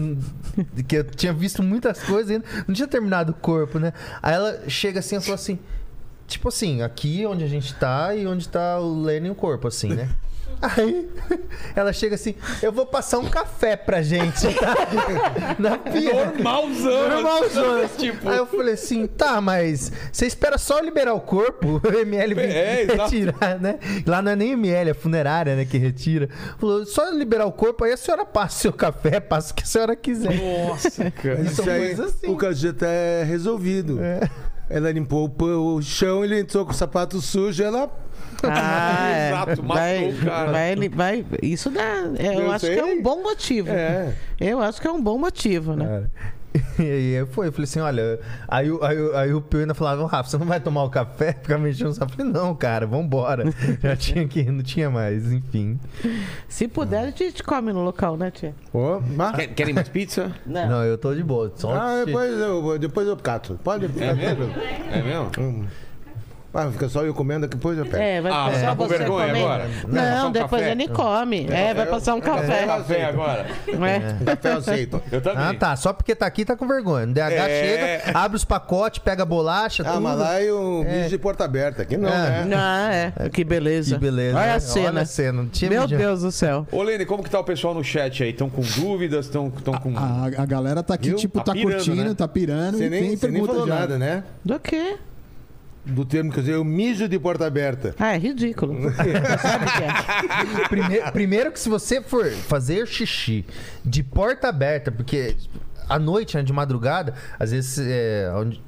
[0.86, 3.94] que eu tinha visto muitas coisas ainda, não tinha terminado o corpo, né?
[4.22, 5.58] Aí ela chega assim e falou assim.
[6.26, 9.66] Tipo assim, aqui onde a gente tá e onde tá o Lenny e o corpo,
[9.66, 10.10] assim, né?
[10.62, 11.08] Aí
[11.74, 14.74] ela chega assim, eu vou passar um café pra gente, tá?
[15.58, 16.26] Na pia.
[16.26, 17.08] Normalzão.
[17.08, 17.88] Normalzona.
[17.96, 22.34] Tipo- Aí eu falei assim, tá, mas você espera só liberar o corpo, o ML
[22.34, 23.78] vir É, retirar, né?
[24.06, 26.28] Lá não é nem ML, é funerária, né, que retira.
[26.58, 29.62] Falou, só liberar o corpo, aí a senhora passa o seu café, passa o que
[29.62, 30.34] a senhora quiser.
[30.34, 31.36] Nossa, cara.
[31.36, 32.26] São Isso aí, assim.
[32.28, 32.86] o caso já tá
[33.24, 33.98] resolvido.
[34.70, 37.90] Ela limpou o, chão, ele entrou com o sapato sujo, ela.
[38.44, 39.28] Ah, é.
[39.34, 40.52] Exato, matou vai, o cara.
[40.52, 41.82] Vai, ele- vai, isso dá.
[42.16, 42.74] é, eu Eu acho sei.
[42.76, 43.68] que é um bom motivo.
[43.68, 44.14] É.
[44.40, 45.84] Eu acho que é um bom motivo, né?
[45.84, 46.10] Cara.
[46.78, 48.18] E aí eu fui, eu falei assim, olha,
[48.48, 50.90] aí, o- aí, aí o Pio ainda falava, "Ô, Rafa, você não vai tomar o
[50.90, 51.32] café?
[51.34, 51.88] Ficar mexendo.
[52.00, 53.44] Eu falei, não, cara, vambora.
[53.82, 55.78] Já tinha que ir, não tinha mais, enfim.
[56.48, 58.54] Se puder, a gente come no local, né, tia?
[59.16, 60.32] Mas- Quer- Querem mais pizza?
[60.46, 61.52] Não, eu tô de boa.
[61.54, 63.58] Só Ah, depois eu, depois eu cato.
[63.62, 64.44] Pode ficar É mesmo?
[64.90, 65.30] É mesmo?
[65.38, 65.64] Hum.
[66.52, 67.96] Ah, fica só eu comendo, depois eu pego.
[68.02, 69.44] É, vai Ah, passar tá com você vergonha comendo.
[69.46, 69.68] agora?
[69.86, 70.72] Vai Não, um depois café?
[70.72, 71.46] ele come.
[71.48, 72.66] É, vai passar um café.
[72.66, 73.46] Café agora.
[73.68, 74.24] É.
[74.24, 75.02] Café eu aceito.
[75.12, 75.44] Eu também.
[75.44, 75.76] Ah, tá.
[75.76, 77.06] Só porque tá aqui, tá com vergonha.
[77.06, 78.00] No DH É.
[78.02, 80.02] chega, abre os pacotes, pega a bolacha, Ah, tudo.
[80.02, 81.82] mas lá é o vídeo de porta aberta.
[81.82, 82.44] Aqui não, É.
[82.44, 82.56] né?
[82.56, 82.90] Ah,
[83.26, 83.28] é.
[83.28, 83.94] Que beleza.
[83.94, 84.36] Que beleza.
[84.36, 84.88] Olha a cena.
[84.88, 85.42] Olha a cena.
[85.42, 85.86] Não tinha Meu.
[85.86, 86.66] Deus do céu.
[86.72, 88.30] Ô, Lene, como que tá o pessoal no chat aí?
[88.30, 89.26] Estão com dúvidas?
[89.26, 89.96] Estão com...
[89.96, 91.16] A, a galera tá aqui, Viu?
[91.16, 92.14] tipo, Tá tá, pirando, curtindo, né?
[92.14, 93.74] tá pirando Você nem, tem você nem pergunta falou já.
[93.74, 94.24] nada, né?
[94.44, 94.96] Do quê?
[95.84, 97.94] Do termo que eu usei, o mijo de porta aberta.
[97.98, 98.74] Ah, é ridículo.
[98.92, 99.82] Sabe o que
[100.62, 100.68] é?
[100.68, 103.44] Primeiro, primeiro que se você for fazer xixi
[103.84, 105.36] de porta aberta, porque
[105.88, 108.62] à noite, né, de madrugada, às vezes é, onde-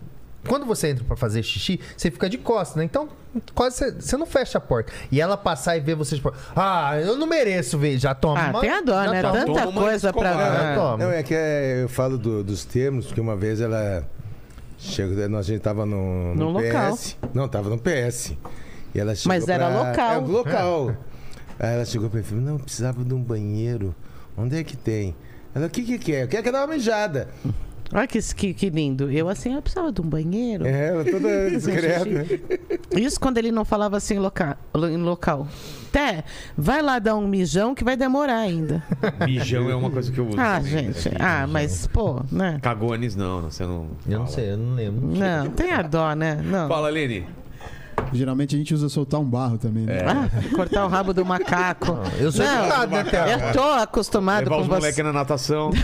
[0.48, 2.82] quando você entra pra fazer xixi, você fica de costas, né?
[2.84, 3.08] Então,
[3.54, 4.92] quase você, você não fecha a porta.
[5.12, 6.36] E ela passar e ver você de porta.
[6.56, 7.96] Ah, eu não mereço ver.
[7.98, 8.40] Já toma.
[8.46, 9.22] Ah, uma- tem a dó, né?
[9.22, 9.32] toma.
[9.34, 10.30] Tanta Toma coisa pra.
[10.30, 10.56] escovada.
[10.56, 10.96] Já toma.
[11.04, 14.04] Não, é que é- eu falo do- dos termos, porque uma vez ela
[14.82, 16.92] chegou, nós- a gente tava no, no No local.
[16.96, 17.16] PS.
[17.32, 18.36] Não, tava no PS.
[18.94, 20.12] E ela chegou Mas era pra- local.
[20.14, 20.96] É, local.
[21.58, 23.94] Aí ela chegou pra mim e falou, não, precisava de um banheiro.
[24.36, 25.14] Onde é que tem?
[25.54, 26.22] Ela, o que que quer?
[26.24, 27.28] Eu quero que uma mijada.
[27.92, 29.10] Olha que, que, que lindo.
[29.10, 30.66] Eu, assim, eu precisava de um banheiro.
[30.66, 32.04] É, ela toda discreta.
[32.06, 32.26] né?
[32.96, 35.46] Isso quando ele não falava assim em loca- em local.
[35.92, 36.24] Té,
[36.56, 38.82] vai lá dar um mijão que vai demorar ainda.
[39.26, 40.40] Mijão é uma coisa que eu uso.
[40.40, 41.10] Ah, também, gente.
[41.10, 41.16] né?
[41.20, 42.58] Ah, mas, pô, né?
[42.62, 43.88] Cagones não, você não.
[44.06, 44.28] Eu não fala.
[44.28, 45.06] sei, eu não lembro.
[45.08, 46.40] Não, tem a dó, né?
[46.42, 46.66] Não.
[46.68, 47.26] Fala, Lene.
[48.12, 50.02] Geralmente a gente usa soltar um barro também, né?
[50.06, 51.98] Ah, cortar o rabo do macaco.
[52.18, 53.20] Eu sou Não, né, Theo?
[53.20, 54.74] Eu tô acostumado Levar com os você.
[54.74, 55.70] moleques na natação.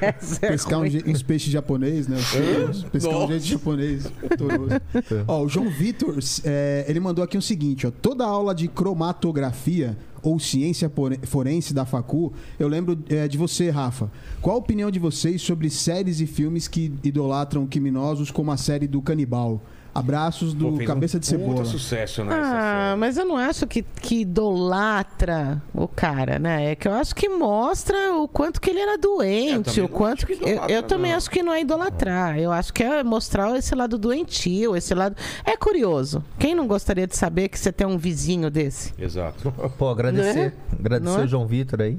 [0.00, 2.16] Essa é Pescar um uns peixes japonês, né?
[2.32, 3.32] Peixes, Pescar um Nossa.
[3.32, 4.12] jeito japonês.
[4.36, 4.80] Toroso.
[5.26, 7.90] Ó, o João Vitor, é, ele mandou aqui o seguinte, ó.
[7.90, 10.90] Toda aula de cromatografia ou ciência
[11.22, 14.10] forense da facu, eu lembro é, de você, Rafa.
[14.40, 18.86] Qual a opinião de vocês sobre séries e filmes que idolatram criminosos como a série
[18.86, 19.60] do Canibal?
[19.98, 21.64] Abraços do Pô, Cabeça um de Cebola.
[21.64, 22.34] Sucesso, né?
[22.34, 26.72] Ah, mas eu não acho que, que idolatra o cara, né?
[26.72, 30.36] É que eu acho que mostra o quanto que ele era doente, o quanto que
[30.36, 30.48] que.
[30.48, 32.38] Eu, eu também acho que não é idolatrar.
[32.38, 35.16] Eu acho que é mostrar esse lado doentio, esse lado.
[35.44, 36.24] É curioso.
[36.38, 38.92] Quem não gostaria de saber que você tem um vizinho desse?
[38.98, 39.52] Exato.
[39.76, 40.34] Pô, agradecer.
[40.46, 40.52] Né?
[40.78, 41.24] Agradecer Não é?
[41.24, 41.98] o João Vitor aí.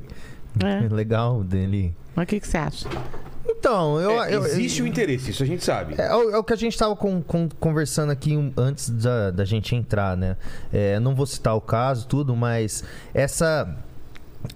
[0.63, 0.87] É.
[0.93, 1.95] Legal dele.
[2.15, 2.89] Mas o que, que você acha?
[3.51, 4.21] Então, eu.
[4.23, 5.95] É, eu- existe o interesse, isso a gente sabe.
[5.97, 6.95] É, o- é o que a gente estava
[7.59, 10.37] conversando aqui antes da, da gente entrar, né?
[10.71, 13.67] É, não vou citar o caso, tudo, mas essa.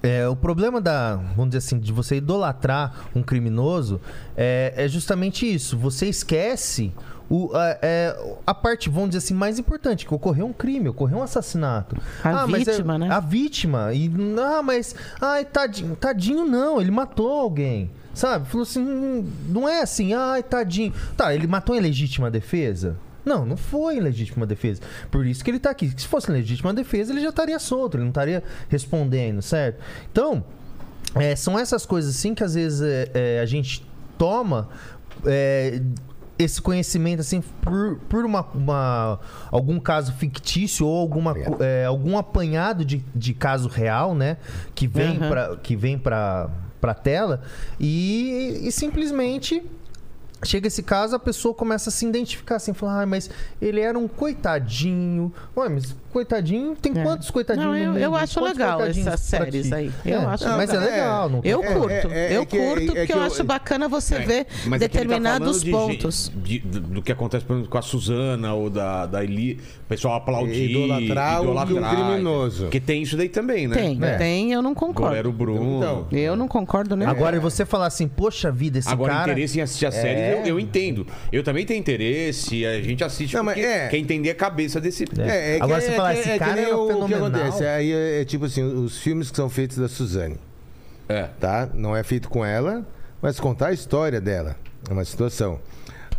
[0.01, 3.99] é, o problema da, vamos dizer assim, de você idolatrar um criminoso
[4.37, 5.77] é, é justamente isso.
[5.77, 6.93] Você esquece
[7.29, 8.15] o, a, é,
[8.47, 11.97] a parte, vamos dizer assim, mais importante, que ocorreu um crime, ocorreu um assassinato.
[12.23, 13.09] A mas é- vítima, né?
[13.11, 13.93] A vítima.
[13.93, 14.09] E,
[14.39, 14.95] ah, mas.
[15.19, 17.89] Ai, tadinho, tadinho não, ele matou alguém.
[18.13, 18.47] Sabe?
[18.47, 20.93] Falou assim, "Hum, não é assim, ai, tadinho.
[21.17, 22.95] Tá, ele matou em legítima defesa?
[23.25, 24.81] Não, não foi em legítima defesa.
[25.09, 25.91] Por isso que ele tá aqui.
[25.97, 29.81] Se fosse em legítima defesa, ele já estaria solto, ele não estaria respondendo, certo?
[30.11, 30.43] Então,
[31.15, 33.87] é, são essas coisas assim que às vezes é, é, a gente
[34.17, 34.67] toma
[35.25, 35.81] é,
[36.37, 39.19] esse conhecimento assim por, por uma, uma-
[39.49, 44.37] algum caso fictício ou alguma, é, algum apanhado de, de caso real, né?
[44.75, 45.29] Que vem Aham.
[45.29, 46.49] para que vem para
[46.83, 47.41] para tela
[47.79, 49.63] e, e simplesmente
[50.45, 53.29] Chega esse caso, a pessoa começa a se identificar assim, falar, ah, mas
[53.61, 55.31] ele era um coitadinho.
[55.55, 57.03] Ué, mas coitadinho, tem É.
[57.03, 57.99] quantos coitadinhos Não, no eu, mundo?
[57.99, 59.91] eu acho Quantos legal essas séries aí.
[60.05, 61.29] Eu É, acho Mas é legal.
[61.29, 63.87] não Eu É, curto, é, é eu curto é porque que eu, eu- acho bacana
[63.89, 66.31] você É, ver mas é tá determinados de pontos.
[66.33, 69.59] gente- de- do, do que acontece, por exemplo, com a Suzana ou da, da Eli,
[69.85, 70.69] o pessoal aplaudir.
[70.69, 72.63] Idolatrar o- um criminoso.
[72.63, 73.75] Porque tem isso daí também, né?
[73.75, 74.17] Tem, É.
[74.17, 75.07] tem, eu não concordo.
[75.09, 75.77] Goleiro Bruno.
[75.77, 79.31] Então, Eu não concordo nem Agora, você falar assim, poxa vida, esse Agora, cara...
[79.31, 80.41] interesse em assistir a série, É.
[80.43, 81.05] eu, eu entendo.
[81.31, 83.87] Eu também tenho interesse, a gente assiste Não, mas é.
[83.87, 85.05] quer entender a cabeça desse.
[85.19, 86.93] É, é Agora é, você fala, que- esse é que cara é o, o que
[86.93, 87.27] fenomenal.
[87.27, 87.65] acontece.
[87.65, 90.37] Aí é, é tipo assim, os filmes que são feitos da Suzane,
[91.07, 91.23] É.
[91.39, 91.69] tá?
[91.73, 92.85] Não é feito com ela,
[93.21, 94.55] mas contar a história dela.
[94.89, 95.59] É uma situação.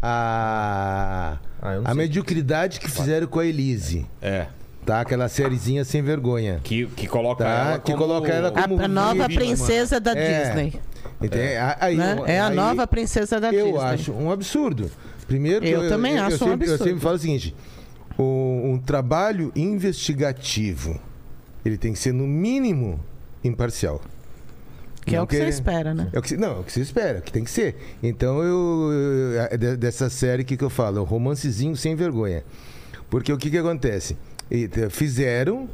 [0.03, 1.95] A, Ah, eu não a sei.
[1.95, 4.47] mediocridade que fizeram com a Elise, É.
[4.85, 5.01] tá?
[5.01, 6.61] Aquela sériezinha sem vergonha.
[6.63, 7.97] Que, que coloca Tá, ela que como...
[8.05, 9.41] coloca ela a, como a nova vítima.
[9.41, 10.45] princesa da É.
[10.45, 10.81] Disney.
[11.23, 11.55] Entende?
[11.81, 12.17] Aí- né?
[12.27, 13.81] É a nova princesa da eu Disney.
[13.83, 14.91] acho um absurdo.
[15.27, 16.85] Primeiro, que Eu também acho um sempre, Eu absurdo.
[16.85, 17.57] sempre falo o seguinte:
[18.19, 20.99] o- um trabalho investigativo
[21.65, 23.01] ele tem que ser no mínimo
[23.43, 24.01] imparcial.
[25.07, 26.09] Que é Não o que você espera, né?
[26.13, 27.77] É o que, não, é o que você espera, que tem que ser.
[28.03, 31.95] Então eu, eu- é de- dessa série que que eu falo, é um romancezinho sem
[31.95, 32.43] vergonha.
[33.11, 34.17] Porque o que que acontece?
[34.51, 35.69] E, te- Fizeram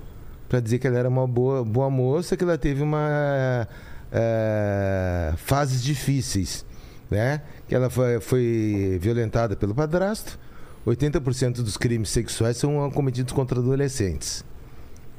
[0.49, 3.67] para dizer que ela era uma boa, boa moça, que ela teve uma
[4.13, 6.65] eh, fases difíceis,
[7.11, 7.43] né?
[7.69, 10.39] Que ela foi, foi violentada pelo padrasto.
[10.87, 14.45] 80% dos crimes sexuais são cometidos contra adolescentes.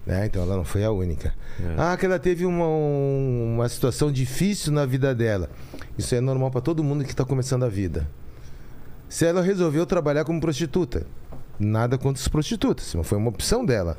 [0.05, 0.25] Né?
[0.25, 1.33] Então ela não foi a única.
[1.77, 5.49] Ah, que ela teve uma, um- uma situação difícil na vida dela.
[5.97, 8.09] Isso é normal para todo mundo que está começando a vida.
[9.07, 11.05] Se ela resolveu trabalhar como prostituta,
[11.59, 13.97] nada contra os prostitutas, mas foi uma opção dela.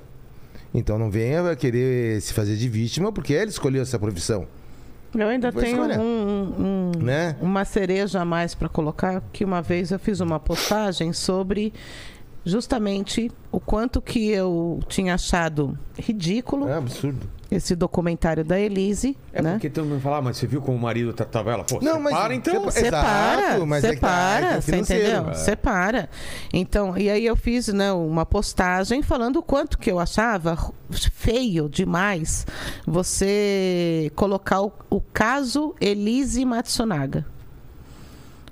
[0.75, 4.49] Então não venha querer se fazer de vítima porque ela escolheu essa profissão,
[5.15, 7.37] Eu ainda tenho um- um- né?
[7.41, 11.73] uma cereja a mais para colocar, que uma vez eu fiz uma postagem sobre
[12.45, 17.29] justamente o quanto que eu tinha achado ridículo É absurdo.
[17.55, 19.53] Esse documentário da Elise, É né?
[19.53, 21.65] porque todo mundo fala, ah, mas você viu como o marido tratava ela?
[21.65, 22.71] Pô, Não, mas- para então.
[22.71, 25.29] Separa- Separa, Exato, mas é que tá- é que é separa, você entendeu?
[25.31, 25.35] É.
[25.35, 26.11] Separa.
[26.53, 30.57] Então, e aí eu fiz né, uma postagem falando o quanto que eu achava
[30.91, 32.47] feio demais
[32.87, 37.27] você colocar o, o caso Elise Matsunaga.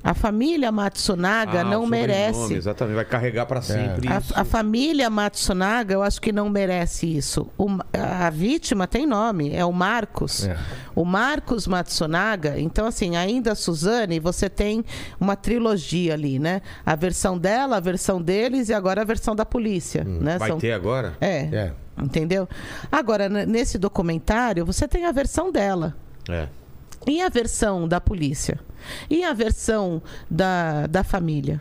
[0.02, 2.54] A família Matsunaga Ah, não merece.
[2.54, 4.34] Exatamente, vai carregar pra sempre isso.
[4.34, 7.48] A, a família Matsunaga, eu acho que não merece isso.
[7.58, 10.46] O a vítima tem nome, é o Marcos.
[10.46, 10.56] É.
[10.94, 12.58] O Marcos Matsunaga.
[12.58, 14.84] Então, assim, ainda a Suzane, você tem
[15.20, 16.62] uma trilogia ali, né?
[16.84, 20.02] A versão dela, a versão deles e agora a versão da polícia.
[20.04, 20.36] né?
[20.36, 21.14] Hum, Vai São- ter agora?
[21.20, 21.72] É, É.
[22.02, 22.48] entendeu?
[22.90, 25.94] Agora, nesse documentário, você tem a versão dela.
[26.28, 26.48] É.
[27.06, 28.60] E a versão da polícia?
[29.08, 31.60] E a versão da, da família?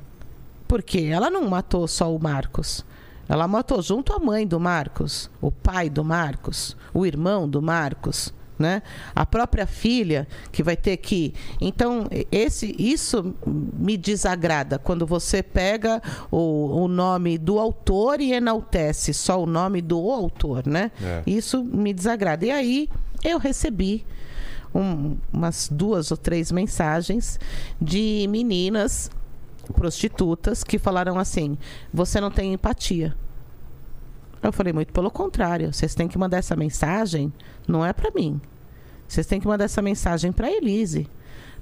[0.67, 2.85] Porque ela não matou só o Marcos.
[3.27, 8.33] Ela matou junto a mãe do Marcos, o pai do Marcos, o irmão do Marcos,
[8.57, 8.81] né?
[9.15, 11.33] A própria filha que vai ter que.
[11.61, 16.01] Então esse isso me desagrada quando você pega
[16.31, 20.91] o, o nome do autor e enaltece só o nome do autor, né?
[21.01, 21.23] É.
[21.25, 22.45] Isso me desagrada.
[22.45, 22.89] E aí
[23.23, 24.05] eu recebi
[24.73, 27.39] um- umas duas ou três mensagens
[27.81, 29.09] de meninas
[29.73, 31.57] prostitutas que falaram assim:
[31.93, 33.15] você não tem empatia.
[34.41, 37.31] Eu falei, muito pelo contrário, vocês têm que mandar essa mensagem,
[37.67, 38.39] não é para mim.
[39.07, 41.07] Vocês têm que mandar essa mensagem para Elise.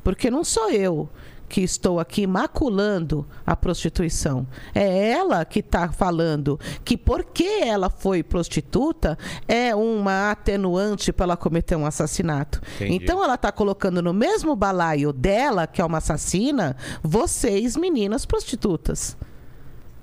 [0.03, 1.09] Porque não sou eu
[1.49, 4.45] que estou aqui maculando a prostituição.
[4.73, 9.17] É ela que está falando que porque ela foi prostituta
[9.47, 12.61] é uma atenuante para ela cometer um assassinato.
[12.75, 12.95] Entendi.
[12.95, 19.17] Então ela está colocando no mesmo balaio dela, que é uma assassina, vocês, meninas prostitutas.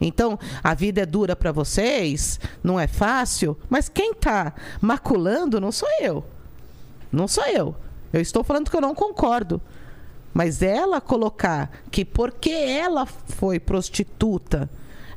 [0.00, 5.70] Então, a vida é dura para vocês, não é fácil, mas quem está maculando não
[5.70, 6.24] sou eu.
[7.12, 7.76] Não sou eu.
[8.12, 9.60] Eu estou falando que eu não concordo.
[10.34, 14.68] Mas ela colocar que porque ela foi prostituta,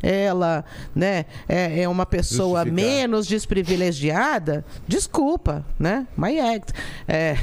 [0.01, 0.63] ela
[0.95, 6.07] né, é, é uma pessoa menos desprivilegiada, desculpa, né?
[6.17, 6.73] My act.
[7.07, 7.35] É,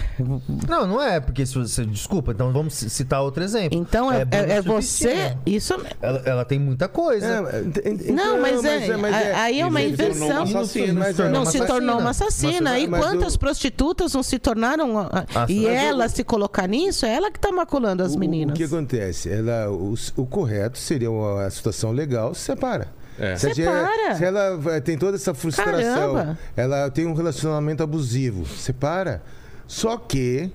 [0.69, 1.85] Não, não é, porque se você.
[1.85, 3.79] Desculpa, então vamos citar outro exemplo.
[3.79, 5.37] então é, Bruna é- é você.
[5.47, 5.75] Isso.
[6.01, 7.27] Ela, ela tem muita coisa.
[7.53, 10.39] É, ent- ent- Não, então, mas é- aí é uma Ele se tornou inversão.
[10.41, 10.95] um assassino.
[11.01, 12.71] Mas é não uma se tornou uma assassina.
[12.73, 14.99] Mas- e mas quantas prostitutas não se tornaram.
[14.99, 18.55] ah, e mas ela se colocar nisso, é ela que está maculando as O- meninas.
[18.55, 19.31] O, que acontece?
[19.31, 22.89] Ela, o, o correto seria uma, a situação legal, separa.
[23.19, 23.37] É.
[23.37, 24.15] Se, a gente- Separa.
[24.17, 26.39] se ela vai- tem toda essa frustração, Caramba.
[26.57, 29.23] ela tem um relacionamento abusivo, separa.
[29.67, 30.51] Só que,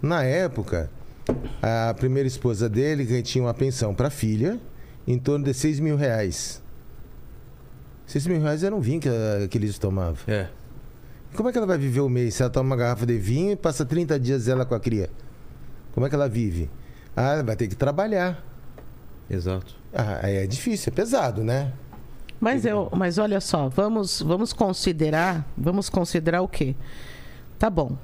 [0.00, 0.88] na época,
[1.62, 4.58] a primeira esposa dele ganha- tinha uma pensão para a filha
[5.06, 6.62] em torno de 6 mil reais.
[8.06, 10.18] 6 mil reais era um vinho que, a- que eles tomavam.
[10.26, 10.46] É.
[11.34, 13.52] Como é que ela vai viver o mês se ela toma uma garrafa de vinho
[13.52, 15.08] e passa 30 dias ela com a cria?
[15.92, 16.68] Como é que ela vive?
[17.16, 18.44] Ah, ela vai ter que trabalhar.
[19.28, 19.76] Exato.
[19.92, 21.72] Ah, é difícil, é pesado, né?
[22.40, 26.74] Mas eu, mas olha só, vamos, vamos considerar, vamos considerar o quê?
[27.58, 27.98] Tá bom.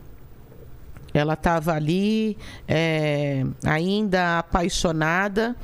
[1.15, 2.37] Ela estava ali,
[2.69, 5.57] é, ainda apaixonada,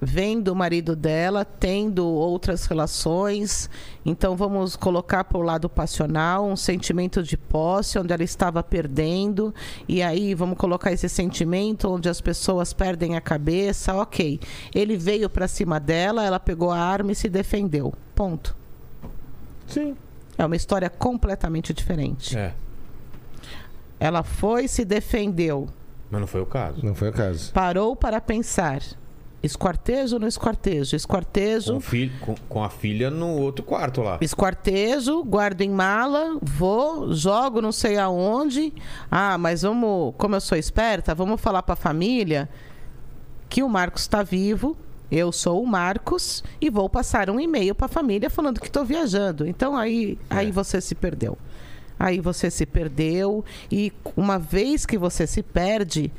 [0.00, 3.68] vendo o marido dela, tendo outras relações.
[4.04, 9.54] Então vamos colocar para o lado passional, um sentimento de posse, onde ela estava perdendo.
[9.86, 13.94] E aí vamos colocar esse sentimento onde as pessoas perdem a cabeça.
[13.94, 14.40] Ok.
[14.74, 17.92] Ele veio para cima dela, ela pegou a arma e se defendeu.
[18.14, 18.56] Ponto.
[19.66, 19.96] Sim.
[20.38, 22.36] É uma história completamente diferente.
[22.38, 22.54] É.
[23.98, 25.68] Ela foi, se defendeu,
[26.10, 26.84] Mas não foi o caso.
[26.84, 27.52] Não foi o caso.
[27.52, 28.80] parou para pensar.
[29.42, 30.94] Esquartejo ou não esquartejo?
[30.94, 31.74] Esquartejo.
[31.74, 34.18] Com, fi- com- com a filha no outro quarto lá.
[34.20, 38.72] Esquartejo, guardo em mala, vou, jogo não sei aonde.
[39.10, 42.48] Ah, mas vamos, como eu sou esperta, vamos falar para a família
[43.48, 44.76] que o Marcos está vivo.
[45.10, 48.84] Eu sou o Marcos e vou passar um e-mail para a família falando que estou
[48.84, 49.44] viajando.
[49.46, 51.36] Então aí, aí você se perdeu.
[51.98, 56.12] Aí você se perdeu e uma vez que você se perde,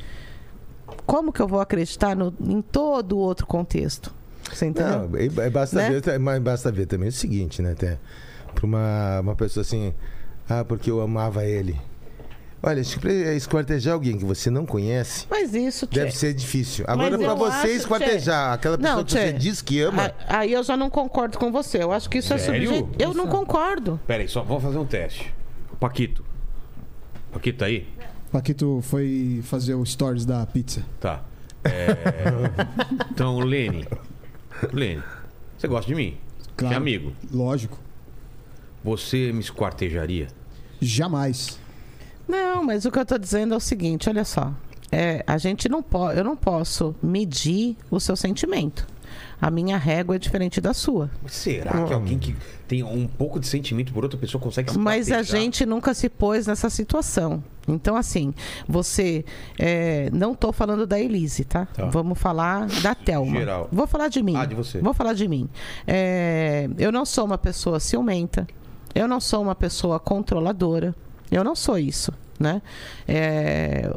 [1.05, 4.13] como que eu vou acreditar no- em todo o outro contexto?
[4.51, 5.07] Você entendeu?
[5.09, 5.99] Não, basta, Né?
[6.01, 7.97] ver, mas basta ver também o seguinte, né, até
[8.53, 9.93] Para uma, uma pessoa assim,
[10.49, 11.79] ah, porque eu amava ele.
[12.63, 16.85] Olha, pra esquartejar alguém que você não conhece Mas isso, Tchê, deve ser difícil.
[16.87, 19.33] Agora, para você acho, esquartejar aquela pessoa Não, que você Tchê.
[19.33, 21.81] diz que ama, Aí eu já não concordo com você.
[21.81, 22.43] Eu acho que isso Sério?
[22.43, 22.91] é subjetivo.
[22.99, 23.99] Eu não concordo.
[24.05, 25.33] Pera aí, só vamos fazer um teste.
[25.71, 26.23] O Paquito.
[27.31, 27.87] Paquito tá aí?
[28.31, 30.83] Paquito foi fazer o stories da pizza.
[30.99, 31.23] Tá.
[31.63, 31.95] É,
[33.11, 33.87] Então, Lene.
[34.71, 35.03] Lene,
[35.57, 36.17] você gosta de mim?
[36.55, 36.73] Claro.
[36.73, 37.13] É amigo.
[37.31, 37.77] Lógico.
[38.83, 40.27] Você me esquartejaria?
[40.79, 41.59] Jamais.
[42.27, 44.53] Não, mas o que eu tô dizendo é o seguinte, olha só.
[44.91, 48.87] É, a gente não pode, eu não posso medir o seu sentimento.
[49.41, 51.09] A minha régua é diferente da sua.
[51.23, 52.35] Mas será que alguém que
[52.67, 56.07] tem um pouco de sentimento por outra pessoa consegue se Mas a gente nunca se
[56.07, 57.43] pôs nessa situação.
[57.67, 58.33] Então, assim,
[58.67, 59.25] você.
[59.57, 61.65] é, não tô falando da Elise, tá?
[61.65, 61.85] Tá.
[61.85, 63.39] Vamos falar da Thelma.
[63.39, 63.67] Geral.
[63.71, 64.35] Vou falar de mim.
[64.35, 64.79] Ah, de você.
[64.79, 65.49] Vou falar de mim.
[65.87, 68.47] É, eu não sou uma pessoa ciumenta.
[68.93, 70.93] Eu não sou uma pessoa controladora.
[71.31, 72.61] Eu não sou isso, né?
[73.07, 73.89] É,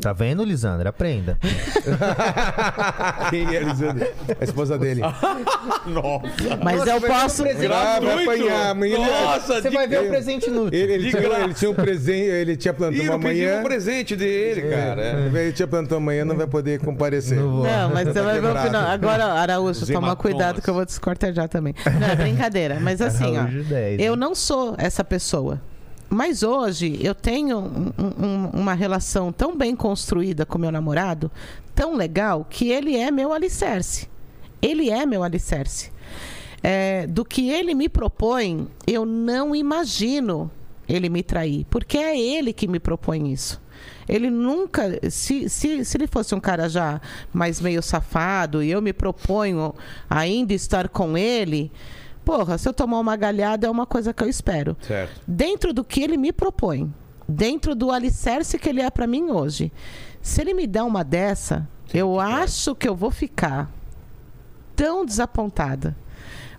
[0.00, 0.90] Tá vendo, Lisandra?
[0.90, 1.38] Aprenda.
[3.30, 4.06] Quem é, Lisandro?
[4.40, 5.00] A esposa dele.
[5.86, 6.56] Nossa!
[6.62, 7.44] mas eu posso.
[7.44, 8.70] Ah, vai apanhar.
[8.70, 10.78] Amanhã ele- Nossa, Você de- vai ver o presente inútil.
[10.78, 13.60] Ele, ele, tinha, ele tinha um presente, ele tinha plantado Ih, uma não pedi manhã.
[13.60, 15.02] um presente dele, cara.
[15.02, 15.26] é.
[15.32, 17.38] Ele tinha plantado amanhã, não vai poder comparecer.
[17.38, 17.64] Não vou.
[17.64, 18.86] Não, mas você vai ver o final.
[18.88, 20.16] Agora, Araújo, Os toma hematomas.
[20.22, 21.74] cuidado que eu vou descortejar também.
[22.00, 22.78] Não, é brincadeira.
[22.80, 23.40] Mas assim, ó.
[23.42, 24.20] Araújo 10, Eu né?
[24.20, 25.60] não sou essa pessoa.
[26.14, 31.28] Mas hoje eu tenho um- um- uma relação tão bem construída com meu namorado,
[31.74, 34.08] tão legal, que ele é meu alicerce.
[34.62, 35.90] Ele é meu alicerce.
[36.62, 40.50] É, do que ele me propõe, eu não imagino
[40.88, 43.60] ele me trair, porque é ele que me propõe isso.
[44.08, 44.82] Ele nunca.
[45.10, 47.00] Se, se, se ele fosse um cara já
[47.32, 49.74] mais meio safado e eu me proponho
[50.08, 51.72] ainda estar com ele,
[52.24, 54.76] porra, se eu tomar uma galhada é uma coisa que eu espero.
[54.80, 55.20] Certo.
[55.26, 56.92] Dentro do que ele me propõe,
[57.28, 59.72] dentro do alicerce que ele é para mim hoje.
[60.20, 63.70] Se ele me der uma dessa, eu acho que eu vou ficar
[64.74, 65.96] tão desapontada.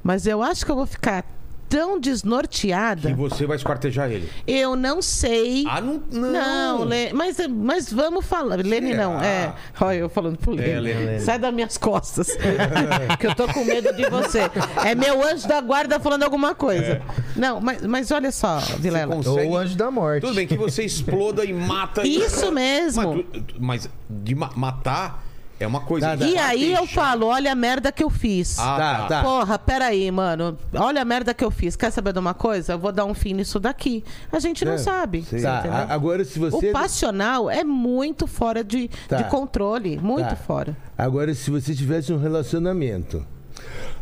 [0.03, 1.25] Mas eu acho que eu vou ficar
[1.67, 3.09] tão desnorteada.
[3.09, 4.29] E você vai esquartejar ele.
[4.47, 5.65] Eu não sei.
[5.67, 6.01] Ah, não.
[6.11, 8.57] Não, Não, Lê, mas, mas vamos falar.
[8.65, 9.53] Lene não, é.
[9.81, 10.69] Olha, eu falando pro Lene.
[10.69, 11.19] É, Lene.
[11.19, 12.29] Sai das minhas costas.
[13.19, 14.41] que eu tô com medo de você.
[14.85, 17.01] É meu anjo da guarda falando alguma coisa.
[17.35, 19.15] Não, mas, mas olha só, Vilela.
[19.15, 20.21] Ou consegue- o anjo da morte.
[20.21, 22.05] Tudo bem que você exploda e mata.
[22.07, 23.25] Isso mesmo.
[23.59, 25.24] Mas, mas de ma- matar
[25.59, 26.09] é uma coisa.
[26.09, 26.25] Tá, tá.
[26.25, 28.59] E aí eu falo, olha a merda que eu fiz.
[28.59, 29.07] Ah, Tá, tá.
[29.07, 29.23] tá.
[29.23, 30.57] Porra, peraí, mano.
[30.73, 31.75] Olha a merda que eu fiz.
[31.75, 32.73] Quer saber de uma coisa?
[32.73, 34.03] Eu vou dar um fim nisso daqui.
[34.31, 35.21] A gente não É, sabe.
[35.41, 36.69] Tá, agora se você.
[36.69, 39.17] O passional é muito fora de, Tá.
[39.17, 39.97] de controle.
[39.97, 40.35] Muito Tá.
[40.35, 40.75] fora.
[40.97, 43.25] Agora, se você tivesse um relacionamento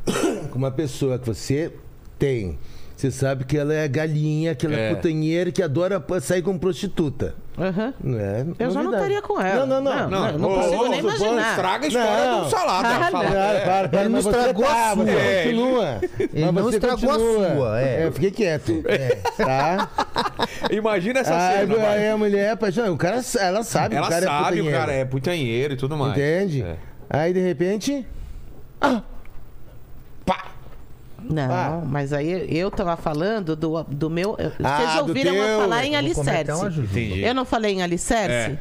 [0.51, 1.73] com uma pessoa que você
[2.17, 2.57] tem,
[3.03, 4.95] você sabe que ela é galinha, que ela é, É.
[4.95, 7.35] putanheira, que adora sair com prostituta.
[8.01, 8.45] Não é?
[8.57, 9.65] Eu já não estaria com ela.
[9.65, 10.09] Não, não, não.
[10.09, 11.49] Não, Não, não consigo ô, nem ô, imaginar.
[11.51, 12.43] Estraga a história Não.
[12.43, 12.88] do salada.
[12.88, 13.30] Ah, salada.
[13.30, 13.59] Para, É.
[13.65, 15.09] para, para, Ele não estragou a tá, sua.
[15.11, 15.99] É, continua.
[16.19, 18.11] ele Mas não você estragou a sua, é.
[18.11, 18.84] fiquei quieto.
[19.38, 19.89] Tá?
[20.71, 21.88] Imagina essa Aí, cena.
[21.89, 22.93] aí a mulher, é apaixonada.
[22.93, 24.77] o cara, ela sabe, Ela o cara é sabe, o putanheiro.
[24.80, 26.13] cara é putanheiro e tudo mais.
[26.13, 26.61] Entende?
[26.63, 26.75] É.
[27.09, 28.05] Aí, de repente...
[28.80, 29.03] Pá!
[31.29, 31.81] Não, Ah.
[31.85, 34.35] mas aí eu tava falando do, do meu.
[34.63, 37.21] Ah, Vocês do ouviram eu falar em cometer alicerce.
[37.23, 38.51] Eu não falei em alicerce?
[38.51, 38.59] É.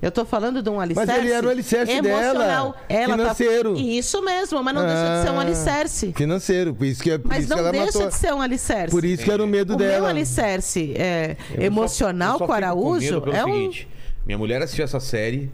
[0.00, 1.12] Eu tô falando de um alicerce.
[1.12, 2.34] ele era o alicerce emocional.
[2.72, 3.74] dela, Ela financeiro.
[3.74, 3.80] Tá...
[3.80, 6.12] Isso mesmo, mas não deixa de ser um Ah, alicerce.
[6.16, 8.08] Financeiro, por isso que, por Mas isso que não ela deixa matou.
[8.08, 8.90] de ser um alicerce.
[8.90, 9.98] Por isso que era o medo o dela.
[9.98, 13.52] meu alicerce é, Eu emocional só- eu só com o Araújo é um.
[13.54, 13.88] seguinte,
[14.26, 15.52] minha mulher assistiu essa série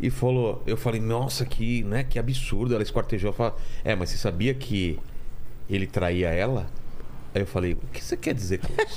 [0.00, 3.34] e falou, eu falei, nossa, que, né, que absurdo, ela esquartejou.
[3.34, 3.52] Falei,
[3.84, 4.98] é, mas você sabia que
[5.74, 6.66] ele traía ela?
[7.34, 8.96] Aí eu falei, o que você quer dizer com isso?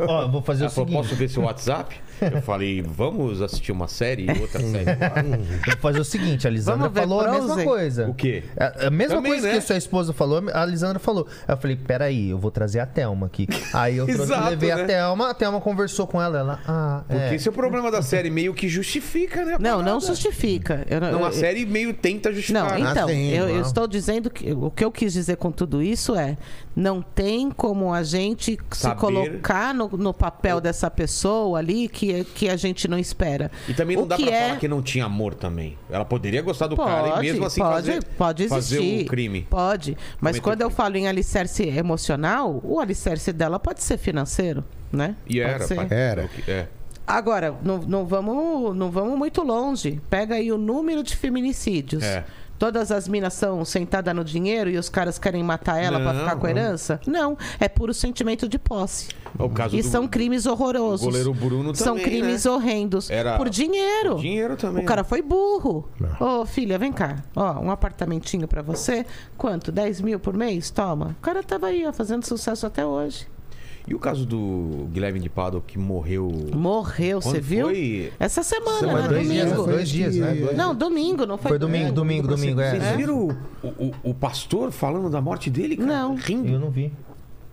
[0.06, 1.02] Ó, vou fazer Ela o falou, seguinte.
[1.08, 1.98] posso ver seu WhatsApp?
[2.32, 4.90] Eu falei, vamos assistir uma série e outra série.
[5.66, 7.64] Eu vou fazer o seguinte, a Lisandra Vamos ver falou a mesma Frozen?
[7.64, 8.08] coisa.
[8.08, 8.44] O quê?
[8.56, 9.54] A, a mesma Também, coisa né?
[9.54, 11.26] que sua esposa falou, a Lisandra falou.
[11.46, 13.46] Aí eu falei, peraí, eu vou trazer a Thelma aqui.
[13.72, 14.82] Aí eu trouxe, Exato, levei né?
[14.82, 17.34] a Thelma, a Thelma conversou com ela, ela, ah, Porque é.
[17.34, 19.54] esse é o problema da série, meio que justifica, né?
[19.54, 20.00] a Não, não parada.
[20.06, 20.86] justifica.
[20.88, 22.78] Eu, Não, a eu- série meio tenta justificar.
[22.80, 23.62] Não, então, sim, eu, eu não.
[23.62, 26.36] estou dizendo que o que eu quis dizer com tudo isso é
[26.74, 29.00] não tem como a gente se Saber.
[29.00, 33.50] colocar no, no papel dessa pessoa ali que, que a gente não espera.
[33.68, 35.76] E também não O dá que pra é- falar que não tinha amor também.
[35.90, 39.02] Ela poderia gostar do cara e Pode, mesmo assim pode, fazer, pode fazer existir.
[39.04, 39.46] o crime.
[39.48, 39.96] Pode.
[40.20, 40.76] Mas quando eu crime.
[40.76, 45.16] falo em alicerce emocional, o alicerce dela pode ser financeiro, né?
[45.28, 45.94] E Pode era.
[45.94, 46.30] Era.
[46.48, 46.66] É.
[47.06, 50.00] Agora, não, não, vamos, não vamos muito longe.
[50.08, 52.02] Pega aí o número de feminicídios.
[52.04, 52.24] É.
[52.62, 56.20] Todas as minas são sentadas no dinheiro e os caras querem matar ela pra Não,
[56.20, 57.00] ficar com a herança?
[57.04, 59.08] Não, é puro sentimento de posse.
[59.36, 61.02] O caso E do são crimes horrorosos.
[61.02, 62.50] o goleiro Bruno São também, crimes né?
[62.52, 63.10] horrendos.
[63.10, 64.14] Era- Por dinheiro.
[64.14, 64.84] dinheiro também.
[64.84, 65.88] O cara foi burro.
[66.20, 67.16] Ô, filha, vem cá.
[67.34, 69.04] Ó, um apartamentinho pra você.
[69.36, 69.72] Quanto?
[69.72, 70.70] 10 mil por mês?
[70.70, 71.16] Toma.
[71.18, 73.26] O cara tava aí, ó, fazendo sucesso até hoje.
[73.86, 76.30] E o caso do Guilherme de Pado que morreu.
[76.54, 77.66] Morreu, você viu?
[77.66, 78.12] foi?
[78.18, 79.08] Essa semana, Semana, né?
[79.08, 79.70] dois dias, Domingo.
[79.70, 80.34] dois dias, né?
[80.34, 82.70] Dois- Não, domingo, não foi Foi domingo, domingo, domingo, é.
[82.70, 82.96] Vocês É.
[82.96, 85.88] viram o, o, o pastor falando da morte dele, cara?
[85.88, 86.14] Não.
[86.14, 86.48] Rindo.
[86.52, 86.92] Eu não vi.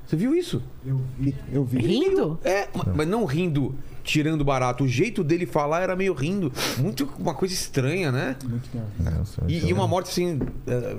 [0.06, 0.62] Você viu isso?
[0.86, 1.80] Eu vi, eu vi.
[1.80, 2.40] Rindo?
[2.44, 4.84] É, ma- mas não rindo, tirando barato.
[4.84, 6.52] O jeito dele falar era meio rindo.
[6.78, 8.36] Muito uma coisa estranha, né?
[8.48, 8.70] Muito.
[9.00, 10.40] Nossa, E, e uma morte assim.
[10.68, 10.96] é,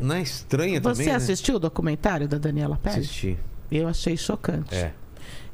[0.00, 1.14] Não é estranha Você também, né?
[1.14, 3.00] assistiu o documentário da Daniela Pérez?
[3.06, 3.36] Assisti.
[3.70, 4.74] Eu achei chocante.
[4.74, 4.92] É.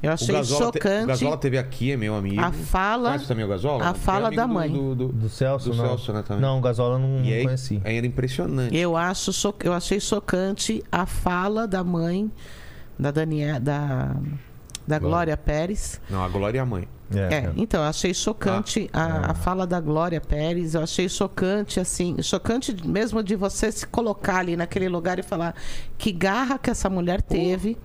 [0.03, 2.39] Eu O achei Gazola, te- o chocante Gazola teve aqui, é meu amigo.
[2.39, 3.09] a fala.
[3.11, 3.89] Conhece também o Gazola?
[3.89, 4.71] a fala é amigo da mãe.
[4.71, 5.85] Do, do, do- Do Celso, do não.
[5.85, 6.41] Celso, né, também.
[6.41, 7.81] Não, o Gasola não, E não aí, conheci.
[8.05, 8.75] impressionante.
[8.77, 12.31] Eu acho cho- eu achei chocante a fala da mãe
[12.99, 14.15] da Daniela da
[14.87, 15.99] da Glória Pérez.
[16.07, 16.87] Não, a Glória é a mãe.
[17.11, 19.21] É, então, eu achei chocante Ah.
[19.27, 20.75] a, a fala da Glória Pérez.
[20.75, 25.55] Eu achei chocante, assim, chocante mesmo de você se colocar ali naquele lugar e falar
[25.97, 27.75] que garra que essa mulher teve.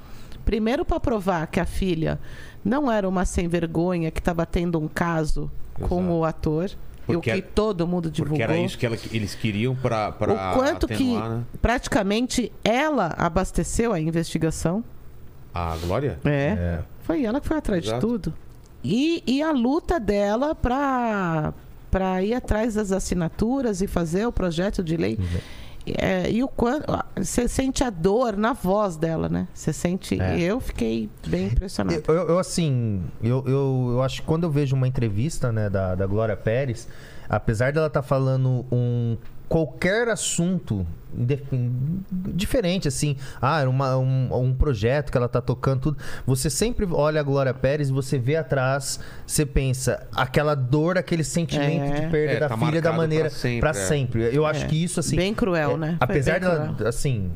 [0.44, 2.18] Primeiro, para provar que a filha
[2.64, 6.12] não era uma sem vergonha que estava tendo um caso com Exato.
[6.14, 6.70] o ator.
[7.08, 8.38] e o Porque que todo mundo divulgou.
[8.38, 11.42] Porque era isso que ela- eles queriam pra o quanto que atenuar, né?
[11.60, 14.84] praticamente ela abasteceu a investigação.
[15.52, 16.18] A Glória?
[16.24, 16.30] É.
[16.30, 16.78] É.
[17.02, 18.00] Foi ela que foi atrás Exato.
[18.00, 18.34] de tudo.
[18.84, 21.52] E, e a luta dela para
[21.90, 25.18] para ir atrás das assinaturas e fazer o projeto de lei.
[25.98, 26.84] É, e o quanto
[27.16, 29.48] você sente a dor na voz dela, né?
[29.54, 30.20] Você sente.
[30.20, 30.38] É.
[30.40, 32.02] Eu fiquei bem impressionada.
[32.06, 35.68] Eu, eu- eu, assim, eu, eu, eu acho que quando eu vejo uma entrevista né,
[35.70, 36.88] da, da Glória Pérez,
[37.28, 39.16] apesar dela estar falando um
[39.50, 40.86] qualquer assunto
[42.32, 45.98] diferente, assim, ah, uma- um, um projeto que ela tá tocando, tudo.
[46.24, 51.24] Você sempre olha a Glória Pérez e você vê atrás, você pensa, aquela dor, aquele
[51.24, 52.00] sentimento É.
[52.02, 53.74] de perda É, da tá filha da maneira pra sempre, pra é.
[53.74, 54.34] sempre.
[54.34, 54.68] Eu acho É.
[54.68, 55.16] que isso, assim.
[55.16, 55.86] bem cruel, é, né?
[55.88, 56.88] Foi Apesar dela, cruel.
[56.88, 57.32] assim,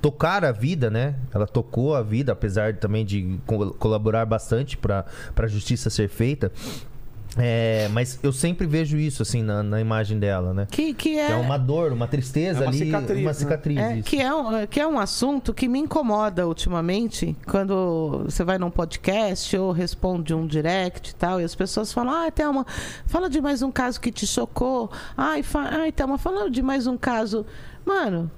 [0.00, 1.16] tocar a vida, né?
[1.34, 5.04] Ela tocou a vida, apesar de- também de co- colaborar bastante para
[5.36, 6.52] a justiça ser feita.
[7.38, 10.66] É, mas eu sempre vejo isso, assim, na, na imagem dela, né?
[10.70, 13.34] Que, que Que é, é uma dor, uma tristeza É uma ali, cicatriz, uma né?
[13.34, 13.78] cicatriz.
[13.78, 14.08] É, isso.
[14.08, 18.70] que, é um, que é um assunto que me incomoda ultimamente, quando você vai num
[18.70, 22.66] podcast ou responde um direct e tal, e as pessoas falam, ah, Thelma,
[23.06, 24.90] fala de mais um caso que te chocou.
[25.16, 25.60] Ai, fa...
[25.80, 27.44] Ai Thelma, fala de mais um caso.
[27.84, 28.30] Mano,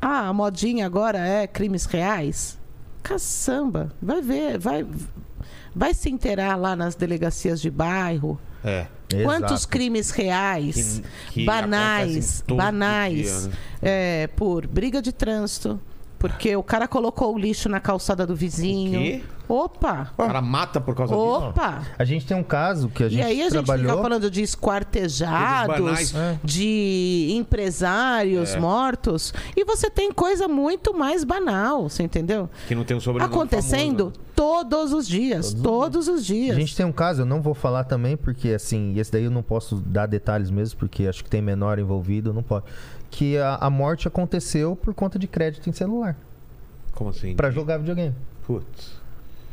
[0.00, 2.58] ah, a modinha agora é crimes reais?
[3.02, 4.86] Caçamba, vai ver, vai,
[5.74, 8.38] vai se inteirar lá nas delegacias de bairro.
[8.64, 8.86] É.
[9.22, 9.68] Quantos Exato.
[9.68, 13.52] crimes reais, Que- que banais, banais, dia, né?
[13.82, 15.78] é, por briga de trânsito,
[16.28, 18.98] porque o cara colocou o lixo na calçada do vizinho.
[18.98, 19.22] O quê?
[19.46, 20.10] Opa!
[20.16, 21.26] O cara mata por causa disso.
[21.26, 21.82] Opa!
[21.98, 23.90] A gente tem um caso que a gente E aí a gente trabalhou.
[23.90, 26.14] fica falando de esquartejados.
[26.14, 26.38] É.
[26.42, 28.58] de empresários É.
[28.58, 32.48] mortos, e você tem coisa muito mais banal, você entendeu?
[32.66, 36.56] Que não tem um sobrenome Acontecendo famoso, todos os dias, todos os dias.
[36.56, 39.30] A gente tem um caso, eu não vou falar também, porque assim, esse daí eu
[39.30, 42.64] não posso dar detalhes mesmo, porque acho que tem menor envolvido, não pode.
[43.16, 46.16] Que a, a morte aconteceu por conta de crédito em celular,
[46.92, 47.34] Como assim?
[47.36, 48.14] Pra jogar videogame.
[48.46, 48.92] Putz.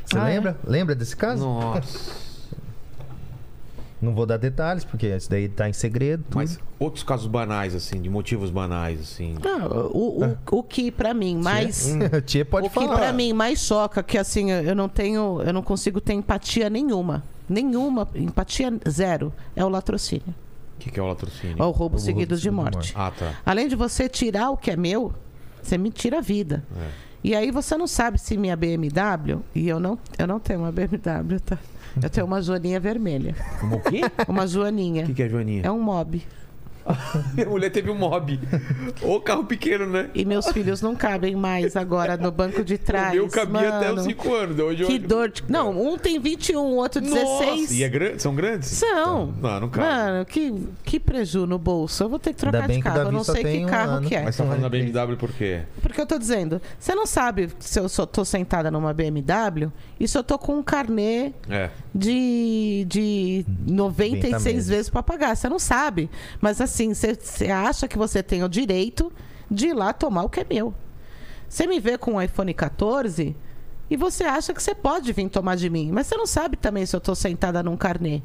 [0.05, 0.33] Você Ah, é?
[0.33, 0.57] lembra?
[0.65, 1.45] Lembra desse caso?
[1.45, 2.31] Nossa.
[4.01, 6.23] Não vou dar detalhes, porque esse daí tá em segredo.
[6.23, 6.37] tudo.
[6.37, 9.35] Mas outros casos banais, assim, de motivos banais, assim.
[9.43, 11.87] Não, o, o, o que pra mim mais
[12.25, 12.97] Tia pode o que falar.
[12.97, 17.23] pra mim mais choca que assim eu não tenho eu não consigo ter empatia nenhuma
[17.47, 20.50] nenhuma empatia zero é o latrocínio O
[20.83, 21.55] que, que é o latrocínio?
[21.57, 23.33] é o roubo roubo seguido de de morte Ah, tá.
[23.45, 25.13] além de você tirar o que é meu
[25.61, 26.87] você me tira a vida É.
[27.23, 30.71] e aí você não sabe se minha BMW e eu não eu não tenho uma
[30.71, 31.57] BMW tá
[32.01, 34.01] eu tenho uma joaninha vermelha Como o quê?
[34.27, 35.61] uma joaninha O que, que é Joaninha?
[35.65, 36.21] é um mob
[37.33, 38.39] Minha mulher teve um mob.
[39.01, 40.09] Ô carro pequeno, né?
[40.13, 43.89] e meus filhos não cabem mais agora no banco de trás o meu cabia até
[43.89, 44.09] os mano.
[44.09, 44.59] 5 anos.
[44.59, 44.99] Hoje Que eu...
[44.99, 45.43] dor de...
[45.47, 47.61] Não, um tem 21, o outro 16.
[47.61, 48.21] Nossa, e é grande?
[48.21, 48.69] São grandes?
[48.69, 49.33] São.
[49.41, 49.87] Não, não cabe.
[49.87, 50.53] Mano, que,
[50.83, 52.03] que preju no bolso.
[52.03, 52.99] Eu vou ter que trocar de carro.
[52.99, 54.07] Eu não sei que um carro ano.
[54.07, 54.23] que é.
[54.23, 55.61] Mas tá falando da BMW por quê?
[55.81, 60.07] Porque eu tô dizendo, você não sabe se eu só tô sentada numa BMW e
[60.07, 61.69] se eu tô com um carnê É.
[61.93, 64.69] de, de 96 meses.
[64.69, 65.35] vezes pra pagar.
[65.35, 66.09] Você não sabe.
[66.39, 69.11] Mas assim, você, você acha que você tem o direito
[69.49, 70.73] de ir lá tomar o que é meu.
[71.47, 73.35] Você me vê com um iPhone 14
[73.89, 75.89] e você acha que você pode vir tomar de mim.
[75.91, 78.21] Mas você não sabe também se eu tô sentada num carnê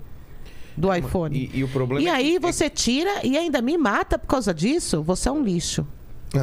[0.77, 1.51] do iPhone.
[1.53, 4.27] E, e o problema E é aí que- você tira e ainda me mata por
[4.29, 5.03] causa disso?
[5.03, 5.87] Você é um lixo.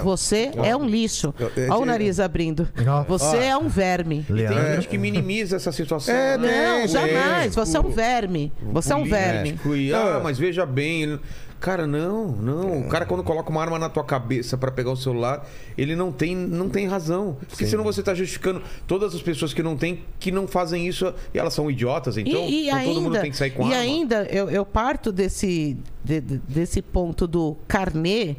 [0.03, 1.35] Você é um lixo.
[1.37, 2.67] Eu- eu- Olha o nariz abrindo.
[3.07, 4.23] Você é um verme.
[4.23, 4.75] Tem Leandro.
[4.75, 6.15] gente que minimiza essa situação.
[6.15, 6.47] É, né?
[6.67, 7.53] Não, É, jamais.
[7.55, 8.51] Você é um verme.
[8.71, 9.59] Você é um verme.
[9.75, 11.19] E, ah, mas veja bem.
[11.63, 12.81] Cara, não, não.
[12.81, 16.11] O cara, quando coloca uma arma na tua cabeça pra pegar o celular, ele não
[16.11, 17.37] tem, não tem razão.
[17.47, 21.13] Porque senão você tá justificando todas as pessoas que não têm, que não fazem isso,
[21.33, 23.61] e elas são idiotas, então, e, e então ainda, todo mundo tem que sair com
[23.63, 23.77] e arma.
[23.77, 28.35] ainda eu, eu parto desse, de- de- desse ponto do carnê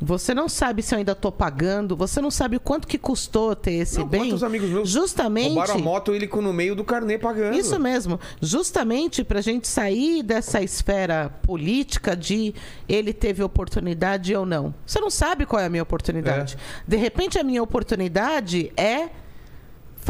[0.00, 3.54] Você não sabe se eu ainda tô pagando, você não sabe o quanto que custou
[3.56, 4.20] ter esse Não, bem.
[4.22, 5.48] quantos amigos meus Justamente.
[5.48, 7.56] Roubaram a moto ele com no meio do carnê pagando.
[7.56, 8.20] Isso mesmo.
[8.40, 12.54] Justamente para a gente sair dessa esfera política de
[12.88, 14.74] ele teve oportunidade ou não.
[14.86, 16.56] Você não sabe qual é a minha oportunidade.
[16.86, 19.08] De repente, a minha oportunidade é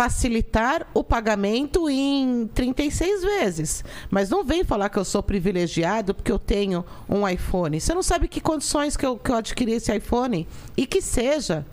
[0.03, 3.85] facilitar o pagamento em 36 vezes.
[4.09, 7.81] Mas não vem falar que eu sou privilegiado porque eu tenho um iPhone.
[7.81, 10.47] Você não sabe que condições que eu, que eu adquiri esse iPhone.
[10.77, 11.67] E que seja.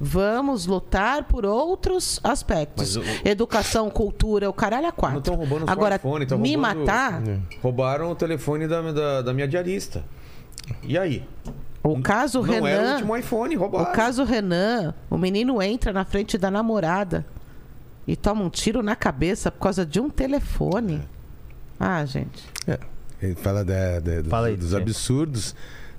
[0.00, 2.96] Vamos lutar por outros aspectos.
[2.96, 5.14] O- Educação, cultura, o caralho a quatro.
[5.14, 7.22] Não estão roubando o Agora, iPhone, tão me roubando- matar,
[7.62, 10.04] Roubaram o telefone da, da, da minha diarista.
[10.82, 11.24] E aí?
[11.84, 12.92] o caso não era o Renan...
[12.94, 13.92] último iPhone, O roubaram.
[13.92, 17.24] caso Renan, o menino entra na frente da namorada
[18.06, 21.02] e toma um tiro na cabeça por causa de um telefone.
[21.78, 22.44] Ah, gente.
[22.66, 22.78] É,
[23.20, 24.76] ele fala da- da- dos, Fala aí, dos Tchê.
[24.76, 25.54] absurdos.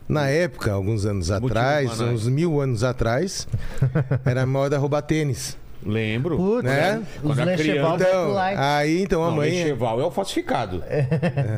[0.08, 3.48] Na época, alguns anos atrás, uns mil anos atrás,
[4.26, 5.58] era moda roubar tênis.
[5.86, 6.38] Lembro.
[6.38, 7.02] Putz, Né?
[7.22, 9.50] os Quando era Lecheval Então, aí então a Não, mãe.
[9.50, 10.84] Lecheval é o falsificado.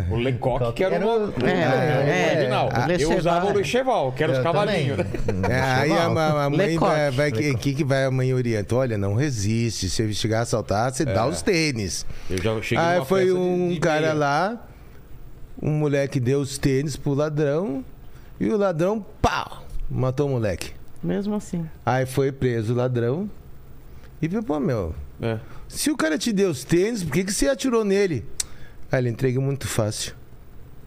[0.09, 2.69] O Lecoque que era Era o, o- o- É, o original.
[2.73, 3.17] é, Eu Lecheval.
[3.17, 4.97] usava o Lecheval, que era os cavalinhos.
[5.49, 6.91] É, aí a, a- a mãe Lecoque.
[6.91, 8.75] vai, vai que, que que vai a mãe orienta?
[8.75, 9.89] Olha, não resiste.
[9.89, 12.05] Se ele chegar a assaltar, você dá os tênis.
[12.29, 14.13] Eu já cheguei Aí numa foi festa de- um de cara meia.
[14.13, 14.67] lá,
[15.61, 17.83] um moleque deu os tênis pro ladrão
[18.39, 20.71] e o ladrão, pau, matou o moleque.
[21.03, 21.65] Mesmo assim.
[21.85, 23.29] Aí foi preso o ladrão
[24.25, 25.39] e pô, meu, É.
[25.67, 28.25] se o cara te deu os tênis, por que, que você atirou nele?
[28.91, 30.13] Aí ele entrega muito fácil.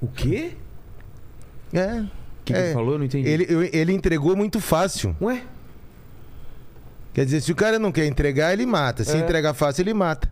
[0.01, 0.53] O quê?
[1.73, 2.01] É.
[2.01, 2.09] O
[2.45, 2.65] que, que É.
[2.67, 2.93] ele falou?
[2.95, 3.29] Eu não entendi.
[3.29, 5.15] Ele, eu- ele entregou muito fácil.
[5.21, 5.43] Ué?
[7.13, 9.03] Quer dizer, se o cara não quer entregar, ele mata.
[9.05, 9.21] Se É.
[9.21, 10.31] entregar fácil, ele mata.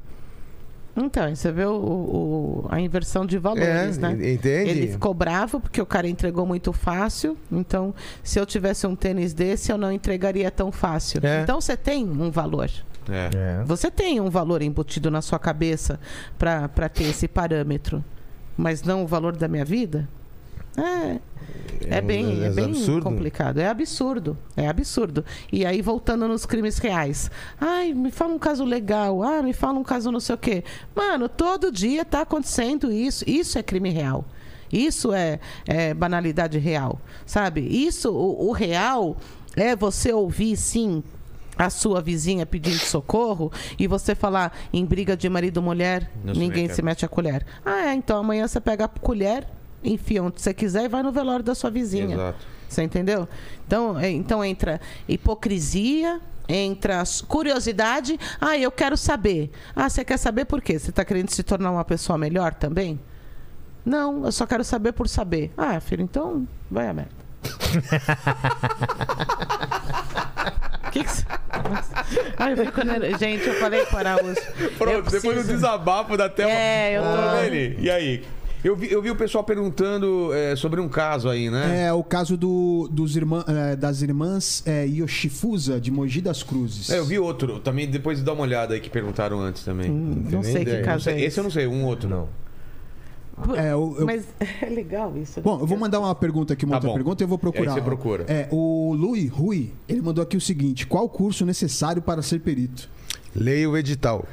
[0.99, 4.13] Então, você vê o, o- a inversão de valores, é, né?
[4.33, 4.71] entende?
[4.71, 7.37] Ele ficou bravo porque o cara entregou muito fácil.
[7.53, 11.21] Então, se eu tivesse um tênis desse, eu não entregaria tão fácil.
[11.23, 11.43] É.
[11.43, 12.71] Então, você tem um valor.
[13.09, 13.31] É.
[13.61, 13.65] É.
[13.65, 15.99] Você tem um valor embutido na sua cabeça
[16.39, 18.05] para ter esse parâmetro,
[18.57, 20.09] mas não o valor da minha vida?
[20.79, 21.19] É,
[21.89, 23.03] é, um- bem, é é bem absurdo.
[23.03, 23.59] complicado.
[23.59, 24.37] É absurdo.
[24.57, 25.25] É absurdo.
[25.51, 27.31] E aí, voltando nos crimes reais.
[27.59, 29.23] Ai, me fala um caso legal.
[29.23, 30.63] Ah, me fala um caso não sei o quê.
[30.95, 33.25] Mano, todo dia tá acontecendo isso.
[33.27, 34.25] Isso é crime real.
[34.71, 37.01] Isso é, é banalidade real.
[37.25, 37.61] Sabe?
[37.63, 39.17] Isso, o, o real
[39.57, 41.03] é você ouvir, sim,
[41.59, 46.35] a sua vizinha pedindo socorro e você falar em briga de marido e mulher, Não
[46.35, 47.47] ninguém se mete a colher.
[47.65, 49.47] Ah, é, então amanhã você pega a colher,
[49.83, 52.15] enfia onde você quiser e vai no velório da sua vizinha.
[52.15, 52.47] Exato.
[52.69, 53.29] Você entendeu?
[53.67, 58.19] Então, é, então entra hipocrisia, entra curiosidade.
[58.41, 59.51] Ah, eu quero saber.
[59.75, 60.79] Ah, você quer saber por quê?
[60.79, 63.01] Você está querendo se tornar uma pessoa melhor também?
[63.85, 65.53] Não, eu só quero saber por saber.
[65.57, 67.15] Ah, filho, então vai a merda.
[70.93, 71.11] que que
[72.39, 74.39] Ai, eu fico ner- Gente, eu falei para os.
[74.79, 76.53] Pronto, depois do desabafo da Thelma.
[76.53, 78.23] É, eu tô- Lene, E aí?
[78.65, 81.85] Eu vi, eu vi o pessoal perguntando é, sobre um caso aí, né?
[81.87, 86.91] É o caso do, dos irmã, é, das irmãs é, Yoshifusa, de Mogi das Cruzes.
[86.91, 89.89] É, eu vi outro, também depois dá uma olhada aí que perguntaram antes também.
[89.91, 90.79] Hum, Não sei que ideia.
[90.79, 91.39] Não caso sei, é esse esse.
[91.39, 92.09] eu não sei, um outro.
[92.09, 92.29] Não.
[93.57, 94.25] É, eu- eu- Mas
[94.63, 95.39] é legal isso.
[95.41, 95.45] né?
[95.45, 96.95] Bom, eu vou mandar uma pergunta aqui, uma Tá outra bom.
[96.95, 97.73] pergunta, e eu vou procurar.
[97.73, 98.25] Aí você procura.
[98.29, 102.41] É, o Lui Rui, ele mandou aqui o seguinte: qual o curso necessário para ser
[102.41, 102.89] perito?
[103.35, 104.25] Leia o edital.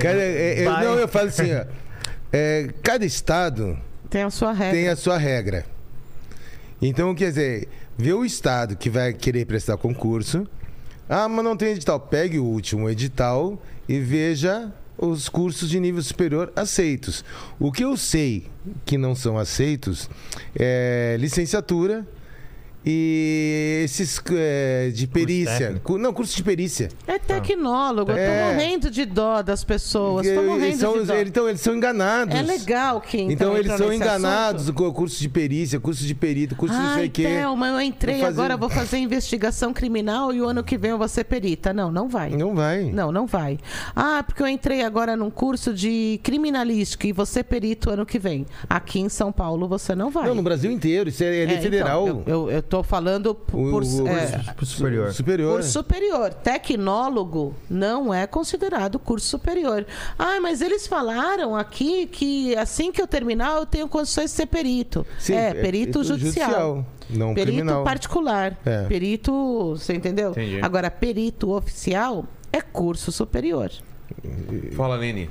[0.00, 0.84] Cara, é- é- Vai.
[0.84, 1.64] não, eu falo assim, ó.
[2.32, 3.78] é, cada estado
[4.08, 4.72] Tem a sua regra.
[4.74, 5.66] tem a sua regra.
[6.80, 7.68] Então, quer dizer,
[7.98, 10.46] vê o estado que vai querer prestar concurso.
[11.08, 12.00] Ah, mas não tem edital.
[12.00, 17.24] Pegue o último edital e veja os cursos de nível superior aceitos.
[17.58, 18.46] O que eu sei
[18.84, 20.10] que não são aceitos
[20.54, 22.06] é licenciatura
[22.84, 25.58] e esses é, de perícia.
[25.58, 25.92] técnico.
[25.92, 26.88] Cu- Não, curso de perícia.
[27.06, 28.52] É tecnólogo, eu tô É.
[28.52, 30.26] morrendo de dó das pessoas.
[30.26, 31.14] Tô morrendo são, de dó.
[31.14, 32.34] eles- então, eles são enganados.
[32.34, 34.76] É legal que então, Então, eles são enganados assunto.
[34.76, 37.22] com o curso de perícia, curso de perito, curso de não sei Ai, o quê.
[37.24, 40.90] Thelma, eu entrei Vou fazer- agora, vou fazer investigação criminal e o ano que vem
[40.90, 41.72] eu vou ser perita.
[41.72, 42.30] Não, não vai.
[42.30, 42.84] Não vai.
[42.84, 43.58] Não, não vai.
[43.94, 48.46] Ah, porque eu entrei agora num curso de criminalística e você perito ano que vem.
[48.68, 50.26] Aqui em São Paulo você não vai.
[50.26, 51.08] Não, no Brasil inteiro.
[51.10, 52.06] Isso é, é lei É, então, federal.
[52.06, 55.12] eu, eu, eu tô falando por, O- por- o- é, superior.
[55.12, 55.54] Superior.
[55.54, 56.32] Curso superior.
[56.32, 59.84] Tecnólogo não é considerado curso superior.
[60.18, 64.46] Ah, mas eles falaram aqui que assim que eu terminar eu tenho condições de ser
[64.46, 65.04] perito.
[65.18, 66.86] Sim, é, perito judicial.
[67.10, 67.82] Não Perito criminal.
[67.82, 68.56] particular.
[68.64, 68.84] É.
[68.84, 70.30] Perito, você entendeu?
[70.30, 70.60] Entendi.
[70.62, 73.68] Agora, perito oficial é curso superior.
[74.76, 75.28] Fala, Lene.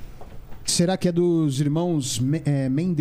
[0.69, 2.95] Será que é dos irmãos é, Men-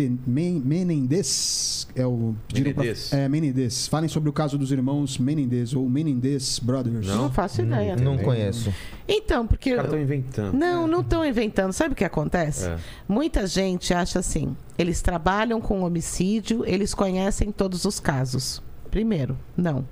[0.63, 1.87] Menendez?
[1.95, 3.13] É o pediram pra- Menendez.
[3.13, 3.87] É, Menendez.
[3.87, 7.07] Falem sobre o caso dos irmãos Menendez ou Menendez Brothers.
[7.07, 7.95] Não, faço ideia.
[7.95, 8.73] Não conheço.
[9.07, 9.71] Então, porque.
[9.71, 10.53] Os caras estão inventando.
[10.53, 11.73] Não, não estão inventando.
[11.73, 12.67] Sabe o que acontece?
[12.67, 12.77] É.
[13.07, 18.61] Muita gente acha assim: eles trabalham com homicídio, eles conhecem todos os casos.
[18.91, 19.85] Primeiro, não.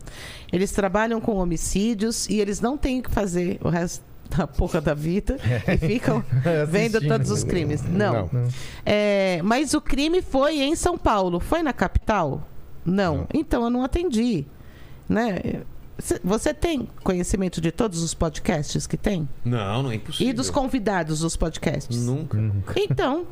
[0.52, 4.80] Eles trabalham com homicídios e eles não têm o que fazer o resto da porra
[4.82, 5.38] da vida
[5.68, 6.24] e ficam
[6.68, 7.84] vendo todos os crimes.
[7.84, 8.30] Não.
[8.32, 8.48] Não.
[8.86, 11.40] É, mas o crime foi em São Paulo.
[11.40, 12.48] Foi na capital?
[12.86, 13.18] Não.
[13.18, 13.28] Não.
[13.34, 14.46] Então eu não atendi.
[15.10, 15.62] Né?
[16.00, 19.28] Cê- Você tem conhecimento de todos os podcasts que tem?
[19.44, 20.30] Não, não é impossível.
[20.30, 22.06] E dos convidados dos podcasts?
[22.06, 22.38] Nunca.
[22.76, 23.26] Então,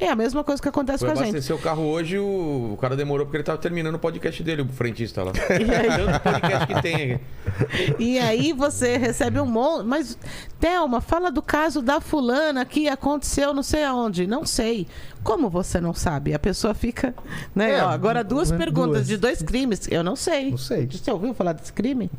[0.00, 1.30] é a mesma coisa que acontece Foi com a gente.
[1.34, 2.72] abastecer o carro hoje, o...
[2.74, 5.32] o cara demorou porque ele tava terminando o podcast dele, o frentista lá.
[5.50, 7.94] E aí, Tanto podcast que tem aqui.
[8.00, 9.86] e aí você recebe um monte.
[9.86, 10.18] Mas,
[10.58, 14.26] Thelma, fala do caso da fulana que aconteceu não sei aonde.
[14.26, 14.88] Não sei.
[15.22, 16.34] Como você não sabe?
[16.34, 17.14] A pessoa fica.
[17.54, 17.74] Né?
[17.78, 19.06] É, Ó, agora, duas né, perguntas duas.
[19.06, 19.86] de dois crimes.
[19.88, 20.50] Eu não sei.
[20.50, 20.86] Não sei.
[20.90, 22.10] Você ouviu falar desse crime?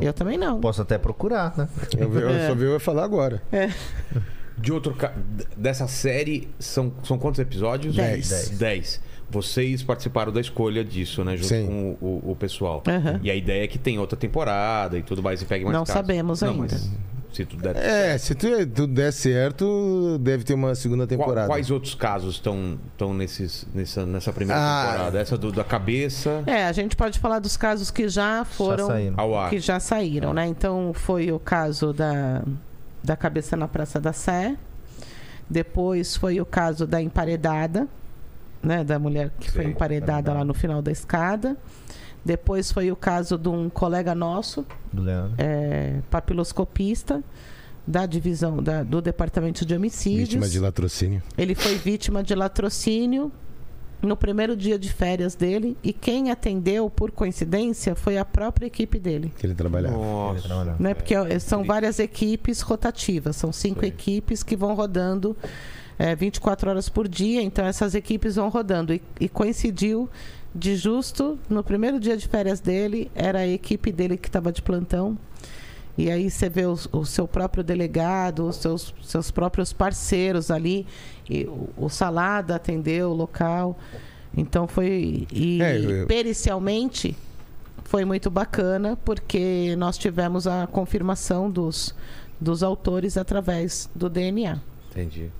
[0.00, 0.58] Eu também não.
[0.58, 1.68] Posso até procurar, né?
[1.98, 2.48] Eu, vi- eu É.
[2.48, 3.42] só vi eu falar agora.
[4.58, 5.12] De outro ca...
[5.56, 7.94] Dessa série, são, são quantos episódios?
[7.94, 8.28] Dez.
[8.28, 8.50] Dez.
[8.50, 9.00] Dez.
[9.30, 11.36] Vocês participaram da escolha disso, né?
[11.36, 11.66] Junto Sim.
[11.66, 12.82] com o, o- o pessoal.
[12.86, 13.20] Aham.
[13.22, 15.42] E a ideia é que tem outra temporada e tudo mais.
[15.42, 15.94] E pegue mais Não casos.
[15.94, 16.62] sabemos Não, ainda.
[16.62, 16.90] mas
[17.32, 21.48] se tudo der É, se tu- tudo der certo, deve ter uma segunda temporada.
[21.48, 24.86] quais outros casos estão estão nesses nessa, nessa primeira Ah.
[24.92, 25.18] temporada?
[25.18, 28.88] Essa do, da cabeça É, a gente pode falar dos casos que já foram.
[29.36, 29.50] ar.
[29.50, 30.46] que já saíram, né?
[30.46, 32.42] Então foi o caso da,
[33.06, 34.56] da cabeça na Praça da Sé.
[35.48, 37.86] Depois foi o caso da emparedada,
[38.62, 38.82] né?
[38.82, 41.56] Da mulher que foi Sim, emparedada lá no final da escada.
[42.24, 44.66] Depois foi o caso de um colega nosso,
[45.38, 47.22] é, papiloscopista,
[47.86, 50.30] da divisão da- do Departamento de Homicídios.
[50.30, 51.22] Vítima de latrocínio.
[51.38, 53.30] Ele foi vítima de latrocínio
[54.06, 58.98] no primeiro dia de férias dele e quem atendeu, por coincidência, foi a própria equipe
[58.98, 59.32] dele.
[59.38, 59.94] Que ele trabalhava.
[59.94, 60.42] Ele Nossa.
[60.48, 60.76] trabalhava.
[60.82, 60.94] Né?
[60.94, 63.86] Porque é, são várias equipes rotativas, são cinco Sim.
[63.86, 65.36] equipes que vão rodando
[65.98, 68.92] é, 24 horas por dia, então essas equipes vão rodando.
[68.94, 70.08] E, e coincidiu
[70.54, 74.62] de justo no primeiro dia de férias dele, era a equipe dele que estava de
[74.62, 75.18] plantão.
[75.98, 80.86] E aí você vê os- o, seu próprio delegado, os seus, seus próprios parceiros ali.
[81.28, 83.78] E o, o Salada atendeu o local.
[84.36, 85.26] Então foi.
[85.32, 87.16] E É, eu- pericialmente
[87.84, 91.94] foi muito bacana, porque nós tivemos a confirmação dos,
[92.40, 94.58] dos autores através do DNA.
[94.90, 95.30] Entendi.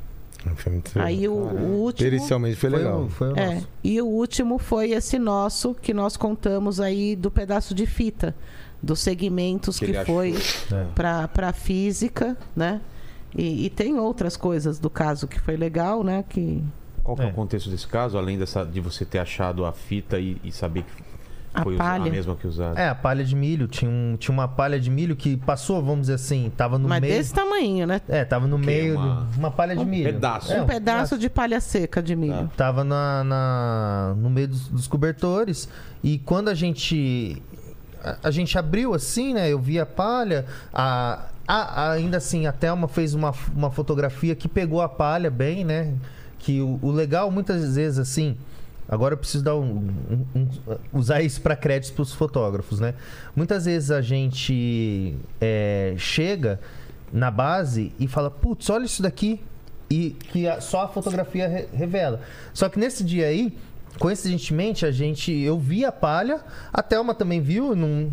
[0.57, 2.09] Foi muito- Aí o, o último.
[2.09, 3.09] Pericialmente foi Foi legal.
[3.11, 3.69] foi o É, nosso.
[3.83, 8.33] e o último foi esse nosso que nós contamos aí do pedaço de fita,
[8.81, 10.35] dos segmentos Que que, foi
[10.73, 10.85] É.
[10.95, 12.81] para para física, né?
[13.37, 16.25] E, e tem outras coisas do caso que foi legal, né?
[16.29, 16.65] Que
[17.05, 17.27] Qual que é.
[17.27, 17.29] É.
[17.29, 20.83] o contexto desse caso, além dessa, de você ter achado a fita e, e saber
[20.85, 21.05] que
[21.55, 22.11] a foi usa- a palha.
[22.11, 22.79] mesma que usaram?
[22.79, 23.67] É, a palha de milho.
[23.69, 27.01] Tinha, um, tinha uma palha de milho que passou, vamos dizer assim, tava no Mas
[27.01, 27.15] meio.
[27.15, 28.01] desse tamanho, né?
[28.09, 28.97] É, tava no Que meio.
[28.99, 30.05] uma- de Uma palha de um milho.
[30.13, 30.53] pedaço.
[30.53, 32.51] É, um pedaço de palha seca de milho.
[32.57, 35.69] Tava na, na- no meio dos, dos cobertores.
[36.03, 37.43] E quando a gente.
[38.03, 39.51] A, a gente abriu assim, né?
[39.51, 40.45] Eu vi a palha.
[40.73, 45.65] A, a- ainda assim, a Thelma fez uma, uma fotografia que pegou a palha bem,
[45.65, 45.95] né?
[46.39, 48.37] Que o, o legal, muitas vezes, assim.
[48.89, 50.49] Agora eu preciso dar um, um- um-
[50.93, 52.95] usar isso para créditos para os fotógrafos, né?
[53.35, 56.61] Muitas vezes a gente é, chega
[57.13, 59.41] na base e fala, putz, olha isso daqui.
[59.91, 62.21] E que a- só a fotografia re- revela.
[62.55, 63.57] Só que nesse dia aí,
[63.99, 65.33] coincidentemente, a gente.
[65.33, 66.41] Eu vi a palha,
[66.73, 68.11] a Thelma também viu, não,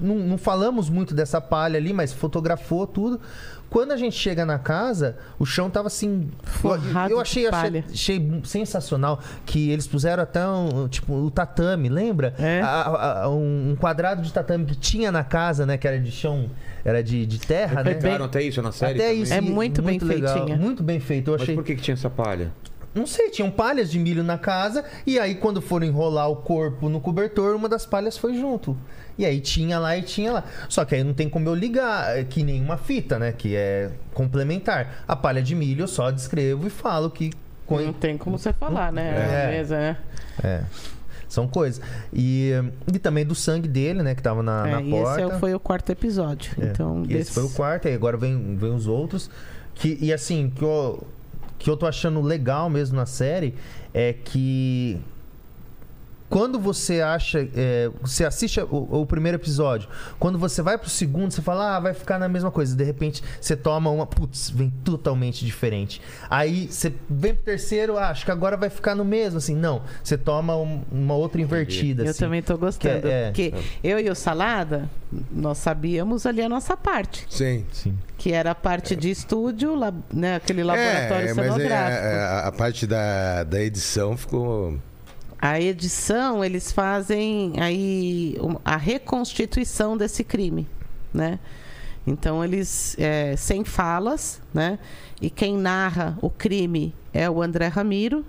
[0.00, 3.20] não, não falamos muito dessa palha ali, mas fotografou tudo.
[3.68, 6.28] Quando a gente chega na casa, o chão tava assim.
[6.44, 7.84] Forrado eu achei, achei, palha.
[7.92, 12.32] achei sensacional que eles puseram até um, tipo, o tatame, lembra?
[12.38, 12.60] É.
[12.62, 15.76] A- a- um quadrado de tatame que tinha na casa, né?
[15.76, 16.48] Que era de chão,
[16.84, 17.94] era de, de terra, né?
[17.94, 18.94] Pegaram até isso na série?
[19.00, 19.22] Até também?
[19.22, 19.34] isso.
[19.34, 20.56] É e muito bem legal, feitinha.
[20.56, 21.28] Muito bem feito.
[21.30, 21.54] Eu Mas achei.
[21.56, 22.52] por que, que tinha essa palha?
[22.96, 24.84] Não sei, tinham palhas de milho na casa.
[25.06, 28.76] E aí, quando foram enrolar o corpo no cobertor, uma das palhas foi junto.
[29.18, 30.44] E aí tinha lá e tinha lá.
[30.68, 33.32] Só que aí não tem como eu ligar, é, que nem uma fita, né?
[33.32, 35.04] Que é complementar.
[35.06, 37.30] A palha de milho eu só descrevo e falo que.
[37.70, 39.08] Não tem como você falar, né?
[39.08, 39.46] É.
[39.50, 39.96] Beleza, né?
[40.42, 40.62] É.
[41.28, 41.82] São coisas.
[42.12, 42.52] E,
[42.92, 44.14] e também do sangue dele, né?
[44.14, 45.20] Que tava na, É, na porta.
[45.22, 46.52] esse é- foi o quarto episódio.
[46.60, 46.66] É.
[46.66, 49.28] Então, desse- Esse foi o quarto, e agora vem, vem os outros.
[49.74, 51.04] Que, e assim, que eu,
[51.58, 53.54] que eu tô achando legal mesmo na série
[53.92, 55.00] é que
[56.28, 59.88] quando você acha, é, você assiste o, o primeiro episódio,
[60.18, 62.74] quando você vai pro segundo, você fala, ah, vai ficar na mesma coisa.
[62.74, 66.00] De repente, você toma uma, putz, vem totalmente diferente.
[66.28, 69.54] Aí você vem pro terceiro, ah, acho que agora vai ficar no mesmo, assim.
[69.54, 72.04] Não, você toma um- uma outra invertida.
[72.04, 72.18] Eu assim.
[72.20, 73.02] também tô gostando.
[73.02, 73.24] Que é- é.
[73.26, 73.54] porque
[73.84, 74.88] eu e o Salada,
[75.30, 77.26] nós sabíamos ali a nossa parte.
[77.30, 77.64] Sim.
[77.72, 77.96] Sim.
[78.18, 82.06] Que era a parte de estúdio, lab- né, aquele laboratório é, mas é, cenográfico.
[82.06, 84.76] a, a parte da, da edição ficou.
[85.38, 90.66] A edição, eles fazem aí a reconstituição desse crime,
[91.12, 91.38] né?
[92.06, 94.78] Então eles é, sem falas, né?
[95.20, 98.24] E quem narra o crime é o André Ramiro.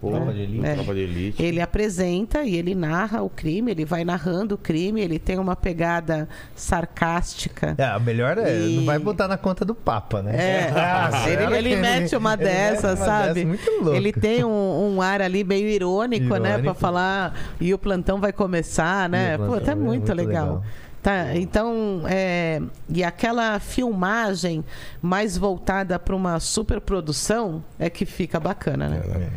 [0.00, 0.64] Pô, Tropa de elite.
[0.66, 0.74] É.
[0.74, 1.42] Tropa de elite.
[1.42, 5.56] Ele apresenta e ele narra o crime, ele vai narrando o crime, ele tem uma
[5.56, 7.74] pegada sarcástica.
[7.76, 10.36] É, a melhor é, E- não vai botar na conta do Papa, né?
[10.36, 13.34] É, Nossa, ele, ele mete uma ele mete dessa, uma sabe?
[13.34, 13.96] dessa muito louca.
[13.96, 16.50] Ele tem um, um ar ali meio irônico, né?
[16.52, 16.74] Pra Irônico.
[16.74, 17.34] falar.
[17.60, 19.36] E o plantão vai começar, né?
[19.36, 20.44] Pô, tá é muito, muito legal.
[20.46, 20.64] legal.
[21.02, 24.64] Tá, então, é, e aquela filmagem
[25.00, 29.30] mais voltada para uma superprodução é que fica bacana, né?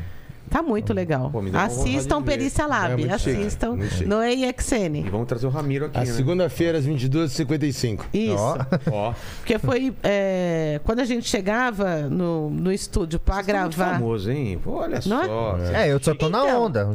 [0.52, 1.32] Tá muito legal.
[1.32, 2.22] Pô, Assistam.
[2.22, 4.06] Perícia Lab, É assistam chique.
[4.06, 5.10] no E EXN.
[5.10, 6.06] vamos trazer o Ramiro aqui, A né?
[6.08, 8.02] segunda-feira, às 22h55.
[8.14, 8.36] Isso.
[8.92, 13.78] Ó, Porque foi é, quando a gente chegava no, no estúdio para Você tá muito
[13.78, 13.94] gravar.
[13.94, 14.60] famoso, hein?
[14.62, 15.26] Pô, olha Não é?
[15.26, 15.58] só.
[15.74, 16.64] É, eu só tô na Então.
[16.66, 16.86] onda.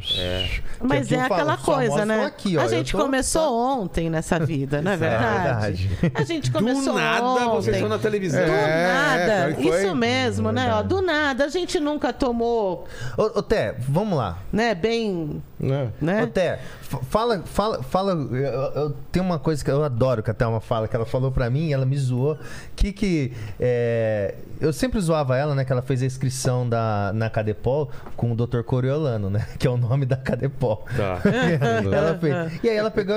[0.80, 2.24] Mas Que é eu falo, aquela coisa, né?
[2.26, 5.86] aqui, ó, a gente tô- começou ontem nessa vida, não é verdade?
[5.88, 6.12] verdade.
[6.14, 7.44] A gente Do começou nada, ontem.
[7.54, 8.44] vocês estão na televisão.
[8.44, 10.70] Do É, nada, isso mesmo, né?
[10.74, 12.84] Ó, do nada, a gente nunca tomou,
[13.16, 14.38] Ô, ô Té, vamos lá.
[14.52, 15.88] né, bem, Né?
[16.00, 16.24] né?
[16.24, 18.12] Ô, Té, fa- fala, fala, fala.
[18.12, 21.30] Eu, eu- tem uma coisa que eu adoro que a Thelma fala, que ela falou
[21.30, 22.36] pra mim ela me zoou.
[22.74, 23.32] Que que.
[23.58, 25.64] é, eu sempre zoava ela, né?
[25.64, 28.62] Que ela fez a inscrição da, na Cadepol com o Dr.
[28.62, 29.46] Coriolano, né?
[29.58, 30.84] Que é o nome da Cadepol.
[30.96, 31.20] Tá.
[31.94, 32.64] ela fez.
[32.64, 33.16] E aí ela pegou.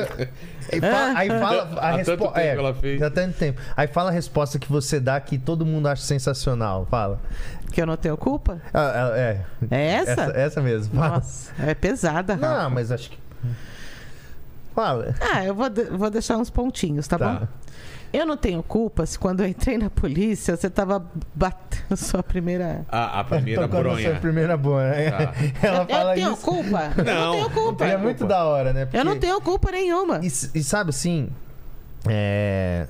[0.72, 2.39] Aí fala, aí fala a resposta.
[2.39, 3.01] tempo ela fez.
[3.01, 3.60] Há tanto tempo.
[3.76, 6.85] Aí fala a resposta que você dá que todo mundo acha sensacional.
[6.89, 7.19] Fala.
[7.72, 8.62] Que eu não tenho culpa.
[8.74, 9.41] Ah, ah, é.
[9.72, 10.12] É essa?
[10.12, 10.96] Essa, essa mesmo.
[11.00, 12.64] Nossa, é pesada, Rafa.
[12.64, 13.18] Não, mas acho que.
[14.76, 15.14] Fala.
[15.20, 17.34] Ah, eu vou, de- vou deixar uns pontinhos, tá, Tá.
[17.34, 17.48] bom?
[18.12, 21.06] Eu não tenho culpa se quando eu entrei na polícia você tava
[21.36, 22.84] batendo sua primeira.
[22.90, 24.10] A, a primeira bronha.
[24.12, 24.94] sua primeira bonha.
[25.12, 25.34] Tá.
[25.62, 26.41] Ela eu, fala eu tenho isso.
[26.41, 26.94] culpa?
[26.98, 27.86] eu Não, não tenho culpa.
[27.88, 28.88] E é muito da hora, né?
[28.91, 30.22] Eu não Porque- tenho culpa nenhuma.
[30.24, 31.30] E, e sabe assim,
[32.08, 32.88] é,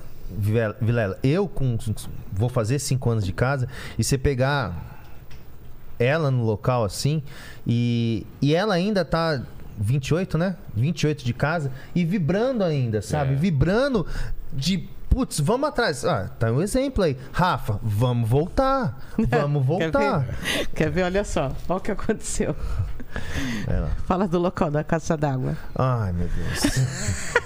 [0.80, 1.76] Vilela, eu com,
[2.40, 3.68] vou fazer cinco anos de casa
[3.98, 4.74] e você pegar
[5.98, 7.22] ela no local assim
[7.66, 9.42] e, e ela ainda tá
[9.78, 10.56] 28, né?
[10.74, 13.32] 28 de casa e vibrando ainda, sabe?
[13.34, 13.36] É.
[13.36, 14.06] Vibrando
[14.52, 16.04] de Putz, vamos atrás.
[16.04, 17.16] Ah, tá um exemplo aí.
[17.32, 18.96] Rafa, vamos voltar.
[19.18, 20.18] Vamos Quer voltar.
[20.20, 20.66] ver?
[20.68, 21.02] Quer ver?
[21.02, 21.50] Olha só.
[21.68, 22.54] Olha o que aconteceu.
[23.68, 23.88] Lá.
[24.06, 25.56] Fala do local da caixa d'água.
[25.74, 26.78] Ai, meu Deus.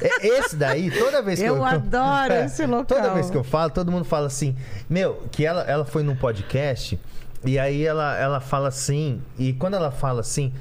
[0.00, 1.56] É, esse daí, toda vez que eu.
[1.56, 2.84] Eu adoro É, esse local.
[2.84, 4.56] Toda vez que eu falo, todo mundo fala assim,
[4.88, 6.98] meu, que ela, ela foi num podcast
[7.44, 10.52] e aí ela, ela fala assim, e quando ela fala assim,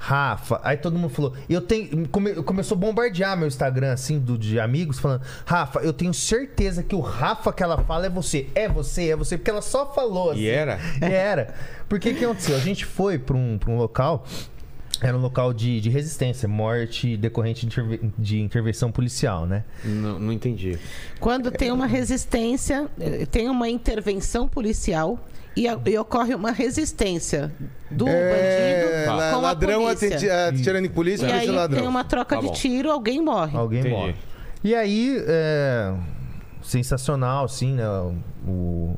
[0.00, 2.08] Rafa, aí todo mundo falou, eu tenho.
[2.08, 6.82] Come, começou a bombardear meu Instagram, assim, do, de amigos, falando, Rafa, eu tenho certeza
[6.84, 8.46] que o Rafa que ela fala é você.
[8.54, 10.40] É você, é você, porque ela só falou assim.
[10.42, 10.78] E era?
[11.02, 11.52] E era.
[11.88, 12.56] Porque o que aconteceu?
[12.56, 14.24] A gente foi pra um, pra um local.
[15.00, 19.62] Era um local de, de resistência, morte decorrente de, interve- de intervenção policial, né?
[19.84, 20.76] Não, não entendi.
[21.20, 25.18] Quando tem uma resistência, eh, tem uma intervenção policial
[25.56, 27.52] e, a- e ocorre uma resistência
[27.90, 30.08] do É, bandido la- com a ladrão polícia.
[30.08, 31.80] atenti- atirando em polícia, E polícia aí ladrão.
[31.80, 33.56] tem uma troca Tá de tiro, alguém morre.
[33.56, 33.94] Alguém Entendi.
[33.94, 34.14] morre.
[34.62, 35.92] E aí, é,
[36.62, 37.84] sensacional, assim, né?
[38.46, 38.94] O,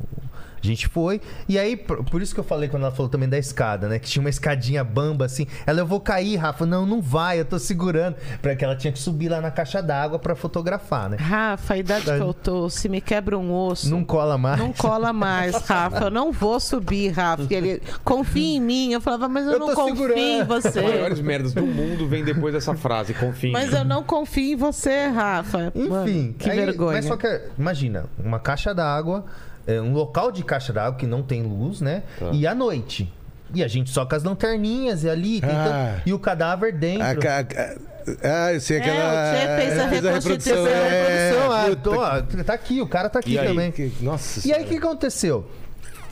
[0.63, 1.21] a gente foi.
[1.49, 3.99] E aí, por, por isso que eu falei quando ela falou também da escada, né?
[3.99, 5.47] Que tinha uma escadinha bamba, assim.
[5.67, 6.67] Ela, eu vou cair, Rafa.
[6.67, 8.17] Não, não vai, eu tô segurando.
[8.43, 11.17] Pra que ela tinha que subir lá na caixa d'água pra fotografar, né?
[11.19, 13.89] Rafa, a idade que eu tô, se me quebra um osso.
[13.91, 14.59] Não cola mais.
[14.59, 16.05] Não cola mais, Rafa.
[16.05, 17.47] Eu não vou subir, Rafa.
[17.51, 18.93] E ele, confia em mim.
[18.93, 20.53] Eu falava, mas eu, Eu não confio em segurando.
[20.55, 20.81] As você.
[20.83, 23.77] maiores merdas do mundo vem depois dessa frase, confia em Mas mim.
[23.79, 25.73] eu não confio em você, Rafa.
[25.75, 26.93] Enfim, Mano, que aí- vergonha.
[26.97, 29.25] Mas só que, imagina, uma caixa d'água,
[29.71, 32.03] é, um local de caixa d'água que não tem luz, né?
[32.19, 32.31] Tá.
[32.33, 33.13] E à noite.
[33.55, 36.01] E a gente só com as lanterninhas e ali, Ah.
[36.07, 37.03] e o cadáver dentro.
[37.07, 37.77] A ca- ca-
[38.23, 38.99] Ah, eu sei É, aquela.
[38.99, 40.67] o Tchê fez a reconstituição.
[40.67, 43.47] É, Produção, ah, puta tô, ó, tá aqui, o cara tá aqui E aí?
[43.47, 43.71] também.
[43.71, 45.47] que- Nossa E aí o que aconteceu?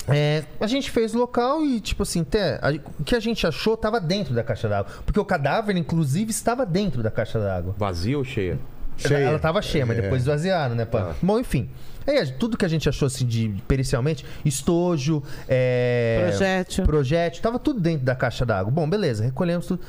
[0.07, 3.47] É, a gente fez o local e, tipo assim, até, a- o que a gente
[3.47, 4.93] achou tava dentro da caixa d'água.
[5.05, 7.75] Porque o cadáver, inclusive, estava dentro da caixa d'água.
[7.79, 8.53] Vazia ou cheia?
[8.53, 9.19] Ela, Cheia.
[9.29, 10.03] ela tava cheia, mas É.
[10.03, 10.85] depois esvaziaram, né?
[10.85, 11.01] Pá?
[11.03, 11.15] Tá.
[11.23, 11.69] Bom, enfim.
[12.09, 16.85] A- tudo que a gente achou assim de pericialmente, estojo, é, Projétil.
[16.85, 18.71] projétil, tava tudo dentro da caixa d'água.
[18.73, 19.81] Bom, beleza, recolhemos tudo.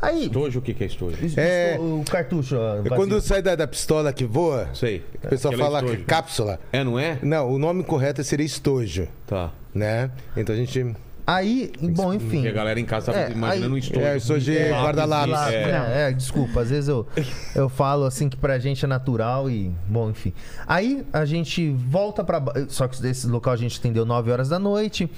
[0.00, 1.16] Aí, Estojo, o que que é estojo?
[1.36, 1.76] É.
[1.78, 2.88] o cartucho, ó, É.
[2.88, 5.04] Quando sai da, da pistola que voa, Sei.
[5.24, 6.04] o pessoal Aquela fala estojo.
[6.06, 6.60] cápsula.
[6.72, 7.18] É, não é?
[7.22, 9.52] Não, o nome correto seria estojo, Tá.
[9.72, 10.10] né?
[10.36, 10.92] Então a gente.
[11.26, 12.42] Aí, bom, enfim.
[12.42, 14.50] E a galera em casa tá É, imaginando aí- um estojo.
[14.52, 15.32] É, de guarda-lápis.
[15.32, 15.62] Lá- É.
[15.62, 17.06] é, é, desculpa, às vezes eu,
[17.54, 19.72] eu falo assim que pra gente é natural e.
[19.86, 20.32] Bom, enfim.
[20.66, 22.42] Aí a gente volta pra.
[22.68, 25.08] Só que desse local a gente atendeu 9 horas da noite.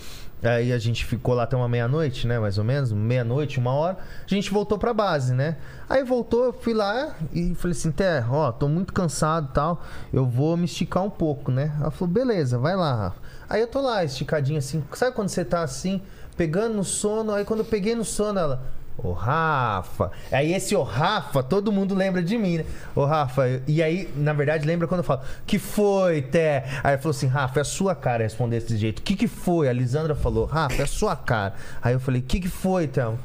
[0.42, 2.38] Aí a gente ficou lá até uma meia-noite, né?
[2.38, 3.96] Mais ou menos, meia-noite, uma hora.
[4.30, 5.56] A gente voltou pra base, né?
[5.88, 9.82] Aí voltou, eu fui lá e falei assim: Té, ó, tô muito cansado e tal.
[10.12, 11.72] Eu vou me esticar um pouco, né?
[11.80, 13.16] Ela falou: beleza, vai lá, Rafa.
[13.48, 14.82] Aí eu tô lá, esticadinho assim.
[14.92, 16.00] Sabe quando você tá assim,
[16.36, 17.32] pegando no sono?
[17.32, 18.62] Aí quando eu peguei no sono, ela.
[18.96, 20.12] Ô Rafa.
[20.30, 22.64] Aí esse ô Rafa, todo mundo lembra de mim, né?
[22.94, 23.60] Ô Rafa.
[23.66, 26.64] E aí, na verdade, lembra quando eu falo, que foi, Té?
[26.82, 29.02] Aí falou assim, Rafa, é a sua cara responder desse jeito.
[29.02, 29.68] Que que foi?
[29.68, 31.54] A Lisandra falou, Rafa, é a sua cara.
[31.82, 33.18] Aí eu falei, que que foi, Théo?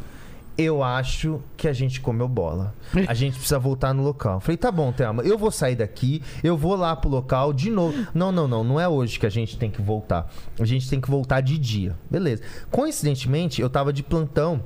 [0.62, 2.76] Eu acho que a gente comeu bola.
[3.08, 4.42] A gente precisa voltar no local.
[4.42, 7.96] Falei, tá bom, Thelma, eu vou sair daqui, eu vou lá pro local de novo.
[8.14, 10.30] Não, não, não, não é hoje que a gente tem que voltar.
[10.60, 11.96] A gente tem que voltar de dia.
[12.12, 12.44] Beleza.
[12.70, 14.62] Coincidentemente, eu tava de plantão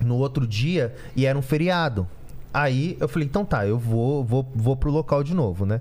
[0.00, 2.06] no outro dia e era um feriado.
[2.52, 5.80] Aí eu falei, então tá, eu vou, vou, vou pro local de novo, né?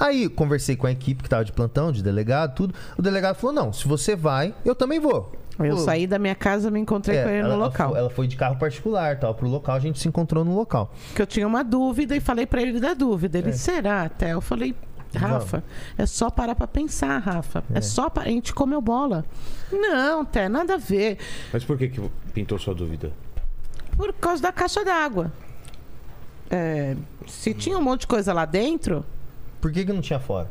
[0.00, 2.74] Aí conversei com a equipe que tava de plantão, de delegado, tudo.
[2.98, 5.32] O delegado falou: não, se você vai, eu também vou.
[5.58, 7.96] Eu Pô, saí da minha casa, me encontrei é, com ele ela, no local.
[7.96, 10.92] Ela foi de carro particular, tal, pro local, a gente se encontrou no local.
[11.14, 13.38] Que eu tinha uma dúvida e falei pra ele da dúvida.
[13.38, 13.40] É.
[13.40, 14.32] Ele, será até?
[14.32, 14.74] Eu falei,
[15.14, 15.64] Rafa,
[15.96, 17.64] é só parar pra pensar, Rafa.
[17.74, 19.24] É, só para A gente comeu bola.
[19.72, 21.18] Não, Té, nada a ver.
[21.52, 22.00] Mas por que que
[22.32, 23.12] pintou sua dúvida?
[23.96, 25.32] Por causa da caixa d'água.
[26.50, 29.04] É, se tinha um monte de coisa lá dentro,
[29.60, 30.48] Por que, que não tinha fora?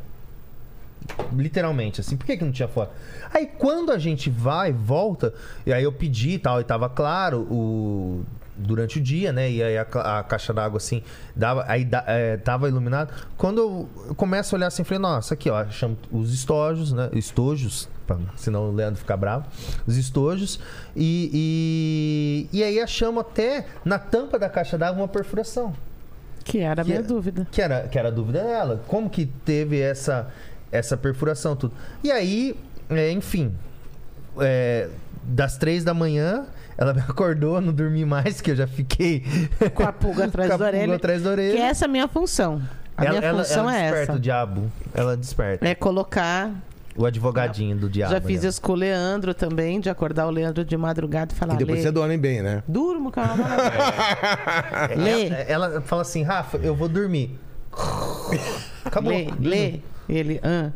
[1.32, 2.90] Literalmente, assim, por que, que não tinha fora?
[3.32, 5.32] Aí quando a gente vai, volta,
[5.66, 8.24] e aí eu pedi e tal, e tava claro o.
[8.60, 9.48] Durante o dia, né?
[9.48, 11.00] E aí a, a caixa d'água, assim,
[11.36, 13.12] dava, aí da- é, tava iluminado.
[13.36, 13.58] Quando
[14.08, 17.08] eu, começo a olhar assim, falei, nossa, aqui, ó, chamo os estojos, né?
[17.12, 19.46] Estojos, pra, senão o Leandro fica bravo.
[19.86, 20.58] Os estojos.
[20.96, 25.72] E, e, e aí achamos até na tampa da caixa d'água uma perfuração.
[26.44, 27.46] que era a Que minha é- dúvida.
[27.52, 28.82] Que era, que era a dúvida dela.
[28.88, 30.32] Como que teve essa,
[30.70, 31.72] essa perfuração, tudo.
[32.02, 32.54] E aí,
[32.90, 33.52] é, enfim,
[34.40, 34.88] é,
[35.24, 36.46] das três da manhã,
[36.76, 39.24] ela me acordou, não dormi mais, que eu já fiquei
[39.74, 40.82] Com a pulga atrás com a da orelha.
[40.84, 41.54] pulga atrás da orelha.
[41.56, 42.62] Que essa é a minha função.
[42.96, 44.12] A ela, minha ela- função ela é desperta essa.
[44.14, 44.72] o diabo.
[44.94, 45.68] Ela desperta.
[45.68, 46.50] É colocar.
[46.96, 48.12] O advogadinho do diabo.
[48.12, 48.48] Já fiz né?
[48.48, 51.54] isso com o Leandro também, de acordar o Leandro de madrugada e falar.
[51.54, 52.60] E depois "Lê, você dorme bem, né?
[52.66, 53.44] Durmo, calma.
[54.96, 57.38] Lê, Ela, ela fala assim, Rafa, eu vou dormir.
[58.84, 59.12] Acabou.
[59.12, 59.80] lê, lê.
[60.08, 60.70] Ele, ah.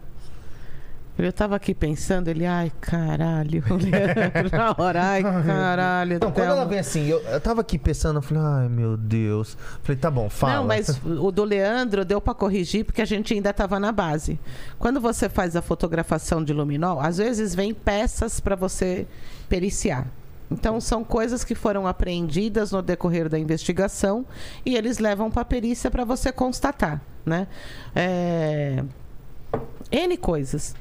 [1.19, 3.63] Eu tava aqui pensando, ele, ai, caralho.
[4.51, 6.15] Na hora, ai, caralho.
[6.15, 8.97] Então, quando Thelma." ela vem assim, eu, eu tava aqui pensando, eu falei, ai meu
[8.97, 9.57] Deus.
[9.83, 10.57] Falei, tá bom, fala.
[10.57, 14.41] Não, mas o do Leandro deu pra corrigir porque a gente ainda tava na base.
[14.79, 19.07] Quando você faz a fotografação de luminol, às vezes vem peças para você
[19.49, 20.07] periciar.
[20.51, 24.25] Então são coisas que foram apreendidas no decorrer da investigação
[24.65, 27.47] e eles levam para perícia para você constatar, né?
[27.95, 28.83] É...
[29.91, 30.75] N coisas.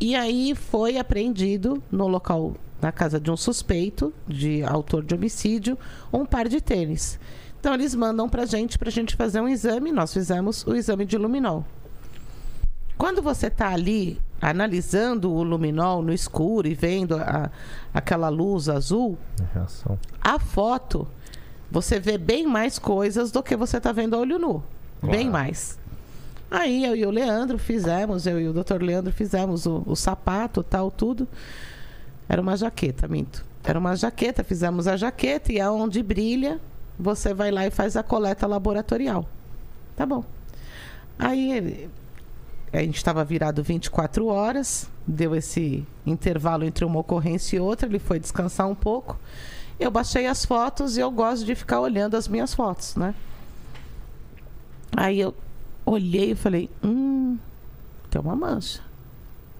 [0.00, 5.78] E aí foi apreendido no local, na casa de um suspeito, de autor de homicídio,
[6.12, 7.18] um par de tênis.
[7.60, 9.92] Então eles mandam pra gente, pra gente fazer um exame.
[9.92, 11.64] Nós fizemos o exame de luminol.
[12.98, 17.50] Quando você tá ali analisando o luminol no escuro e vendo a-
[17.92, 19.16] aquela luz azul,
[20.20, 21.06] a foto
[21.70, 24.62] você vê bem mais coisas do que você tá vendo a olho nu.
[25.02, 25.78] Bem mais.
[26.50, 30.62] Aí eu e o Leandro fizemos, eu e o doutor Leandro fizemos o, o sapato,
[30.62, 31.26] tal, tudo.
[32.28, 33.44] Era uma jaqueta, minto.
[33.64, 36.60] Era uma jaqueta, fizemos a jaqueta e aonde brilha,
[36.98, 39.28] você vai lá e faz a coleta laboratorial.
[39.96, 40.24] Tá bom.
[41.18, 41.88] Aí
[42.72, 47.98] a gente estava virado 24 horas, deu esse intervalo entre uma ocorrência e outra, ele
[47.98, 49.18] foi descansar um pouco.
[49.78, 53.14] Eu baixei as fotos e eu gosto de ficar olhando as minhas fotos, né?
[54.96, 55.34] Aí eu
[55.86, 57.38] olhei e falei, hum,
[58.10, 58.80] tem uma mancha.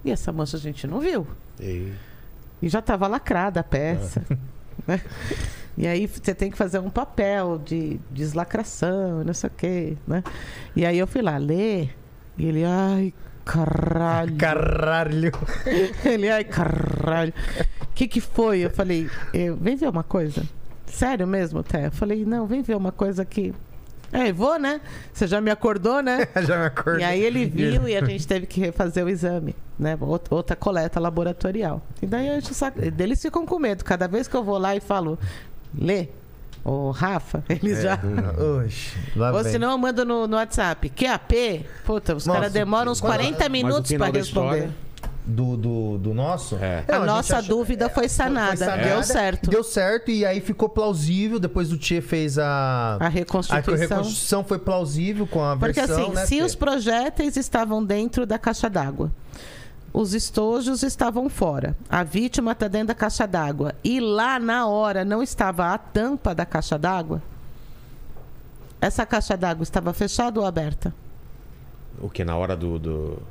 [0.04, 1.26] E essa mancha a gente não viu.
[1.60, 1.92] E-
[2.62, 4.24] E já estava lacrada a peça.
[4.86, 5.00] né?
[5.76, 10.22] E aí você tem que fazer um papel de deslacração, não sei o quê, né?
[10.76, 11.94] E aí eu fui lá ler.
[12.38, 13.12] E ele, ai,
[13.44, 14.36] caralho.
[14.36, 15.32] Caralho.
[16.04, 17.32] Ele, ai, caralho.
[17.82, 18.60] O que que foi?
[18.60, 19.08] Eu falei,
[19.60, 20.42] vem ver uma coisa.
[20.86, 21.86] Sério mesmo, Té?
[21.86, 23.52] Eu falei, não, vem ver uma coisa aqui.
[24.14, 24.80] É, vou, né?
[25.12, 26.28] Você já me acordou, né?
[26.46, 27.00] Já me acordei.
[27.02, 29.98] E aí ele viu e a gente teve que refazer o exame, né?
[30.00, 31.82] Out- Outra coleta laboratorial.
[32.00, 32.80] E daí a gente saca...
[32.98, 33.84] eles ficam com medo.
[33.84, 35.18] Cada vez que eu vou lá e falo,
[35.76, 36.08] lê,
[36.64, 37.98] Ô, Rafa, eles já.
[38.64, 38.96] Oxe,
[39.34, 40.88] Ou senão eu mando no, no WhatsApp.
[40.88, 41.66] QAP?
[41.84, 44.20] Puta, os caras demoram uns quando- 40 Mas o minutos para responder.
[44.56, 44.70] história-
[45.26, 46.56] Do, do, do nosso?
[46.56, 46.84] É.
[46.86, 49.48] A gente nossa achou- dúvida foi sanada, deu certo.
[49.48, 51.38] Deu certo e aí ficou plausível.
[51.40, 52.98] Depois o Tchê fez a.
[53.00, 53.74] A reconstituição.
[53.74, 56.42] A reconstrução foi plausível com a Porque versão, assim, né, se Tchê?
[56.42, 59.10] os projéteis estavam dentro da caixa d'água,
[59.94, 65.06] os estojos estavam fora, a vítima está dentro da caixa d'água e lá na hora
[65.06, 67.22] não estava a tampa da caixa d'água,
[68.78, 70.92] essa caixa d'água estava fechada ou aberta?
[71.98, 72.24] O que?
[72.24, 72.78] Na hora do.
[72.78, 73.22] do...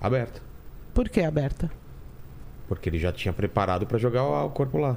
[0.00, 0.42] Aberto.
[0.94, 1.70] Por que aberta?
[2.68, 4.96] Porque ele já tinha preparado pra jogar o o corpo lá.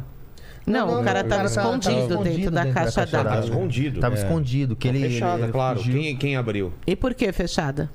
[0.66, 3.12] Não, não, o cara estava tava escondido, escondido dentro, da dentro da caixa d'água.
[3.24, 3.50] Tava d'água.
[3.50, 4.00] escondido.
[4.00, 4.18] Tava É.
[4.18, 4.76] escondido.
[4.78, 5.80] Que Tá ele, fechada, ele claro.
[5.82, 6.74] Quem, quem abriu?
[6.88, 7.90] E por que fechada?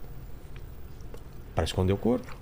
[1.55, 2.37] Pra esconder o corpo.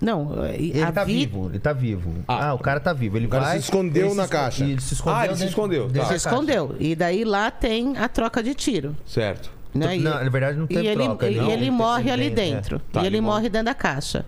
[0.00, 2.12] Não, Ele a tá vi- vivo, ele tá vivo.
[2.28, 3.16] Ah, Ah, o cara tá vivo.
[3.16, 4.64] Ele o cara vai, se escondeu ele na se caixa.
[4.64, 5.18] Ele se escondeu.
[5.18, 6.08] Ah, ele se dentro- escondeu, dentro tá.
[6.12, 6.76] da se escondeu.
[6.78, 8.94] E daí lá tem a troca de tiro.
[9.06, 9.50] Certo.
[9.76, 9.96] Né?
[9.96, 11.28] E- Não, na verdade não E teve ele, troca.
[11.30, 11.50] e não.
[11.50, 12.78] ele morre ali dentro.
[12.92, 13.34] Tá, e ele ele morre.
[13.40, 14.24] morre dentro da caixa.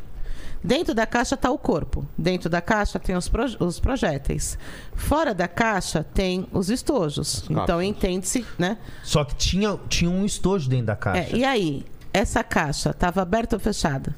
[0.63, 2.05] Dentro da caixa está o corpo.
[2.19, 4.59] Dentro da caixa tem os, proj- os projéteis.
[4.95, 7.45] Fora da caixa tem os estojos.
[7.49, 8.77] então entende-se, né?
[9.05, 11.37] Só que tinha, tinha um estojo dentro da caixa.
[11.37, 14.15] É, e aí, essa caixa estava aberta ou fechada?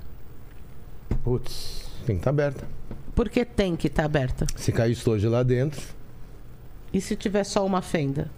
[1.23, 1.85] Putz.
[2.07, 2.67] Tem que estar aberta.
[3.15, 4.47] Por que tem que estar aberta?
[4.57, 5.81] Se cair estojo lá dentro,
[6.93, 8.31] E se tiver só uma fenda?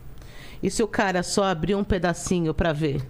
[0.62, 3.02] E se o cara só abrir um pedacinho para ver?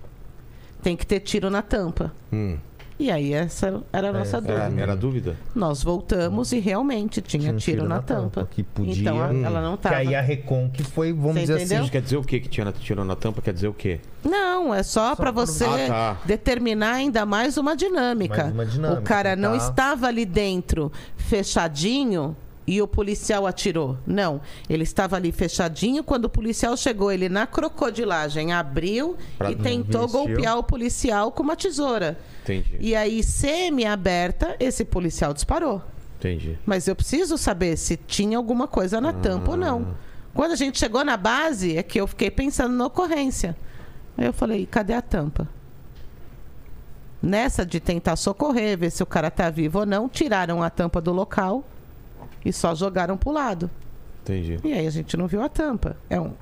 [0.82, 2.12] Tem que ter tiro na tampa.
[2.32, 2.56] hum,
[2.98, 4.62] E aí, essa era a nossa dúvida.
[4.64, 5.36] Era, era dúvida?
[5.54, 8.48] Nós voltamos e realmente tinha, Tinha um tiro, na, tampa.
[8.50, 8.94] Que podia.
[9.00, 9.96] Então a- ela não Que estava.
[9.96, 11.64] aí a Recon que foi, vamos Você dizer entendeu?
[11.78, 11.90] Isso assim.
[11.92, 13.42] quer dizer o quê que tinha na, tirou na tampa?
[13.42, 13.98] Quer dizer o quê?
[14.24, 16.16] Não, é só, para você Ah, tá.
[16.24, 18.44] determinar ainda mais uma dinâmica.
[18.44, 19.68] Mais uma dinâmica, o cara não tá.
[19.68, 23.98] estava ali dentro fechadinho e o policial atirou.
[24.06, 29.56] Não, ele estava ali fechadinho quando o policial chegou, ele na crocodilagem abriu Pra- e
[29.56, 30.18] tentou vestiu.
[30.26, 32.18] golpear o policial com uma tesoura.
[32.42, 32.76] Entendi.
[32.80, 35.82] E aí, semi-aberta, esse policial disparou.
[36.18, 36.56] Entendi.
[36.64, 39.96] Mas eu preciso saber se tinha alguma coisa na tampa ou não.
[40.32, 43.56] Quando a gente chegou na base, é que eu fiquei pensando na ocorrência.
[44.16, 45.48] Aí eu falei, cadê a tampa?
[47.20, 51.00] Nessa de tentar socorrer, ver se o cara tá vivo ou não, tiraram a tampa
[51.00, 51.64] do local
[52.44, 53.70] e só jogaram pro lado.
[54.22, 54.58] Entendi.
[54.64, 55.96] E aí a gente não viu a tampa.
[56.08, 56.32] É um.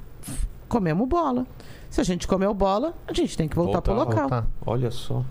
[0.69, 1.47] Comemos bola.
[1.89, 4.29] Se a gente comeu bola, a gente tem que voltar, pro Voltar, local.
[4.29, 4.47] Voltar.
[4.65, 5.25] Olha só.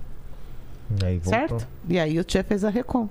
[1.04, 1.30] Aí voltou.
[1.30, 1.68] Certo?
[1.88, 3.08] E aí o Tia fez a recon.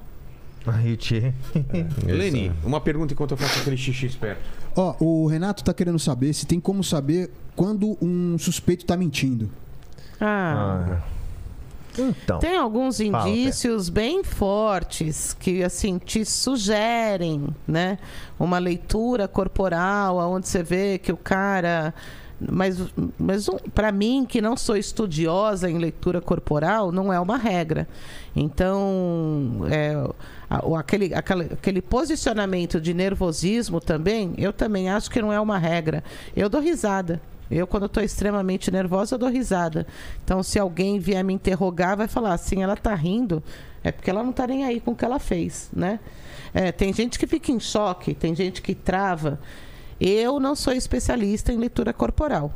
[0.67, 1.33] Aí o Tchê.
[2.05, 4.43] Leni, uma pergunta enquanto eu faço aquele xixi esperto.
[4.77, 9.51] Ó, o Renato tá querendo saber se tem como saber quando um suspeito tá mentindo.
[10.21, 11.01] Ah.
[11.01, 11.18] Ah.
[11.99, 12.39] Então.
[12.39, 17.99] Tem alguns indícios bem fortes que assim te sugerem, né?
[18.39, 21.93] Uma leitura corporal, onde você vê que o cara
[22.41, 22.79] mas,
[23.19, 27.89] mas um, para mim, que não sou estudiosa em leitura corporal, não é uma regra.
[28.63, 29.95] Então, é,
[30.49, 35.59] a- aquele, aquele, aquele posicionamento de nervosismo também, eu também acho que não é uma
[35.59, 36.05] regra.
[36.37, 37.21] Eu dou risada.
[37.51, 39.87] Eu, quando estou extremamente nervosa, eu dou risada.
[40.23, 43.43] Então, se alguém vier me interrogar, vai falar assim, ela tá rindo,
[43.83, 45.99] é porque ela não tá nem aí com o que ela fez, né?
[46.53, 49.39] É, tem gente que fica em choque, tem gente que trava.
[50.01, 52.53] Eu não sou especialista em leitura corporal.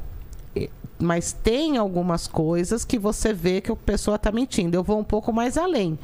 [0.99, 4.77] Mas tem algumas coisas que você vê que a pessoa está mentindo.
[4.77, 5.99] Eu vou um pouco mais além.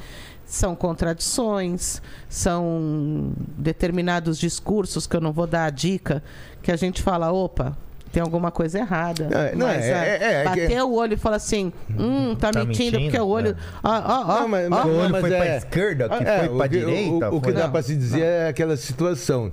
[0.45, 6.23] São contradições, são determinados discursos que eu não vou dar a dica,
[6.63, 7.77] que a gente fala, opa,
[8.19, 9.29] tem alguma coisa errada.
[9.33, 12.35] É, não, Mas, é- ah, é- é que- bater o olho e falar assim, hum,
[12.35, 13.11] tá, Tá mentindo, mentindo?
[13.13, 13.51] porque o olho.
[13.51, 13.55] É.
[13.85, 14.49] Ó, ó, ó.
[14.49, 17.31] Não, O olho mas foi pra é- esquerda, que É, foi pra o direita.
[17.31, 19.53] O, o que dá pra se dizer é aquela situação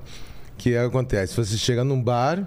[0.58, 1.36] que acontece.
[1.36, 2.42] Você chega num bar,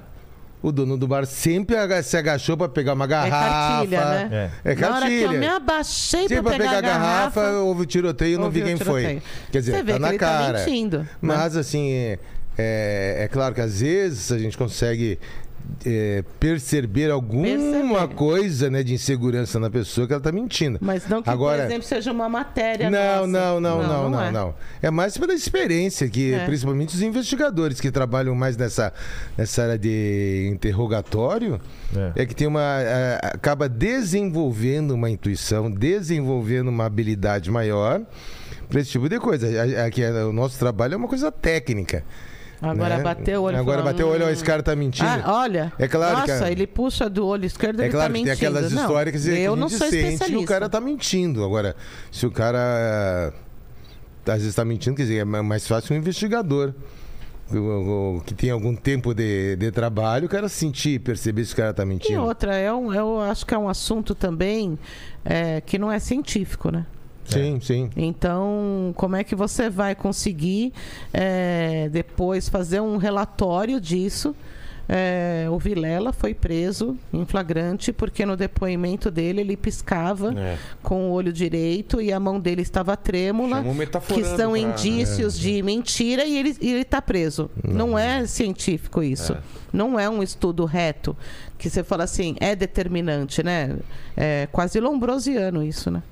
[0.61, 3.87] o dono do bar sempre se agachou pra pegar uma garrafa.
[3.87, 4.51] cartilha, né?
[4.65, 5.39] É Na hora que eu cartilha.
[5.39, 9.23] me abaixei Sempre pra pegar, a garrafa, houve o tiroteio, eu não vi quem foi.
[9.53, 10.59] Quer dizer, Você vê tá que na ele tá cara.
[10.59, 11.09] mentindo, né?
[11.21, 12.19] Mas assim, é,
[12.59, 15.17] é, é claro que às vezes a gente consegue
[15.85, 18.15] é, perceber alguma Perceber.
[18.15, 20.79] coisa né, de insegurança na pessoa que ela tá mentindo.
[20.81, 22.91] Mas não que, Agora, por exemplo, seja uma matéria.
[22.91, 23.27] não, nossa.
[23.27, 24.31] não, não, não, não, é.
[24.31, 24.55] não.
[24.83, 26.45] É mais pela experiência que, É.
[26.47, 28.93] principalmente os investigadores que trabalham mais nessa,
[29.37, 31.61] nessa área de interrogatório,
[32.17, 32.23] É.
[32.23, 38.01] é, que tem uma é, acaba desenvolvendo uma intuição, desenvolvendo uma habilidade maior
[38.69, 39.47] para esse tipo de coisa.
[39.47, 42.05] A- a- que é- o nosso trabalho é uma coisa técnica.
[42.61, 43.03] Agora né?
[43.05, 44.31] bateu o olho e Agora fala, bateu o olho, ó, hum.
[44.33, 45.09] esse cara tá mentindo.
[45.09, 45.73] Ah, olha.
[45.79, 48.25] É claro que Nossa, a- ele puxa do olho esquerdo, É ele claro tá que
[48.25, 48.49] tem mentindo.
[48.49, 50.27] aquelas Não, histórias que, eu não sou sente especialista.
[50.27, 51.45] que o cara tá mentindo.
[51.45, 51.77] Agora,
[52.11, 53.33] se o cara
[54.27, 56.75] às vezes tá mentindo, quer dizer, é mais fácil um investigador
[58.27, 61.83] que tem algum tempo de, de trabalho, o cara sentir, perceber se o cara tá
[61.83, 62.21] E mentindo.
[62.23, 64.79] outra, é um, eu acho que é um assunto também
[65.25, 66.85] é, que não é científico, né?
[67.29, 67.91] Sim, sim.
[67.97, 70.73] Então, como é que você vai conseguir
[71.13, 74.35] é, depois fazer um relatório disso?
[74.91, 80.57] É, o Vilela foi preso em flagrante porque no depoimento dele ele piscava É.
[80.83, 83.63] com o olho direito e a mão dele estava trêmula,
[84.09, 87.51] que são pra- indícios de mentira e ele ele está preso.
[87.63, 89.37] Não, é científico isso.
[89.71, 91.15] Não é um estudo reto
[91.59, 93.77] que você fala assim é determinante, né?
[94.17, 96.03] É quase lombrosiano isso, né?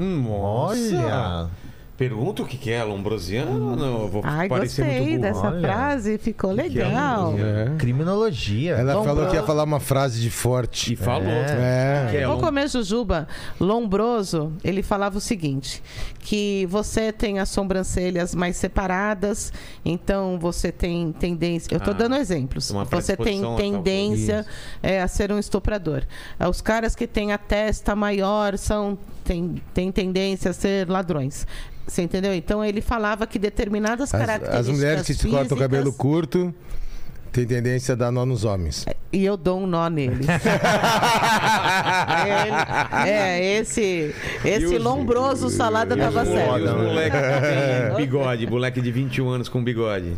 [0.00, 0.96] Nossa.
[0.96, 1.50] Olha!
[2.00, 3.76] Pergunta o que, que é, Lombrosiano?
[3.76, 5.34] Não, eu vou Ai, parecer gostei muito burro.
[5.34, 5.60] dessa Olha.
[5.60, 7.34] frase, ficou é legal.
[7.38, 7.76] É.
[7.76, 8.70] Criminologia.
[8.72, 9.04] Ela Lombroso.
[9.16, 10.94] falou que ia falar uma frase de forte.
[10.94, 11.28] E falou.
[11.28, 12.08] É.
[12.10, 13.28] Que é Vou lom- comer jujuba.
[13.60, 15.82] Lombroso, ele falava o seguinte:
[16.20, 19.52] que você tem as sobrancelhas mais separadas,
[19.84, 21.74] então você tem tendência.
[21.74, 22.72] Eu estou Ah, dando exemplos.
[22.90, 24.46] Você tem tendência
[24.82, 26.04] é, a ser um estuprador.
[26.48, 31.46] Os caras que têm a testa maior são tem, tem tendência a ser ladrões.
[31.90, 32.32] Você entendeu?
[32.32, 34.68] Então ele falava que determinadas As, características.
[34.68, 36.54] as mulheres que cortam o cabelo curto
[37.32, 38.84] têm tendência a dar nó nos homens.
[39.12, 40.26] E eu dou um nó neles.
[42.20, 46.58] É, ele- é, esse, esse os- lombroso salada E tava certo.
[46.58, 50.14] e os moleque que tem bigode, moleque de 21 anos com bigode.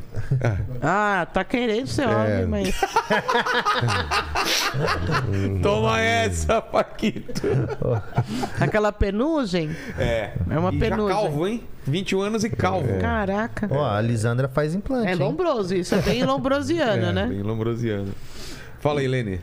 [0.82, 2.08] Ah, tá querendo ser É.
[2.08, 2.80] homem, mas.
[5.62, 7.42] Toma essa, Paquito.
[8.60, 9.70] Aquela penugem.
[9.98, 10.32] É.
[10.50, 11.16] É uma e penugem.
[11.16, 11.62] Já calvo, hein?
[11.86, 12.98] 21 anos e calvo.
[13.00, 13.68] Caraca.
[13.70, 15.08] Ó, a Lisandra faz implante.
[15.08, 15.16] É hein?
[15.18, 17.26] lombroso, isso é bem lombrosiano, É, né?
[17.26, 18.12] Bem lombrosiano.
[18.80, 19.40] Fala aí, Lene.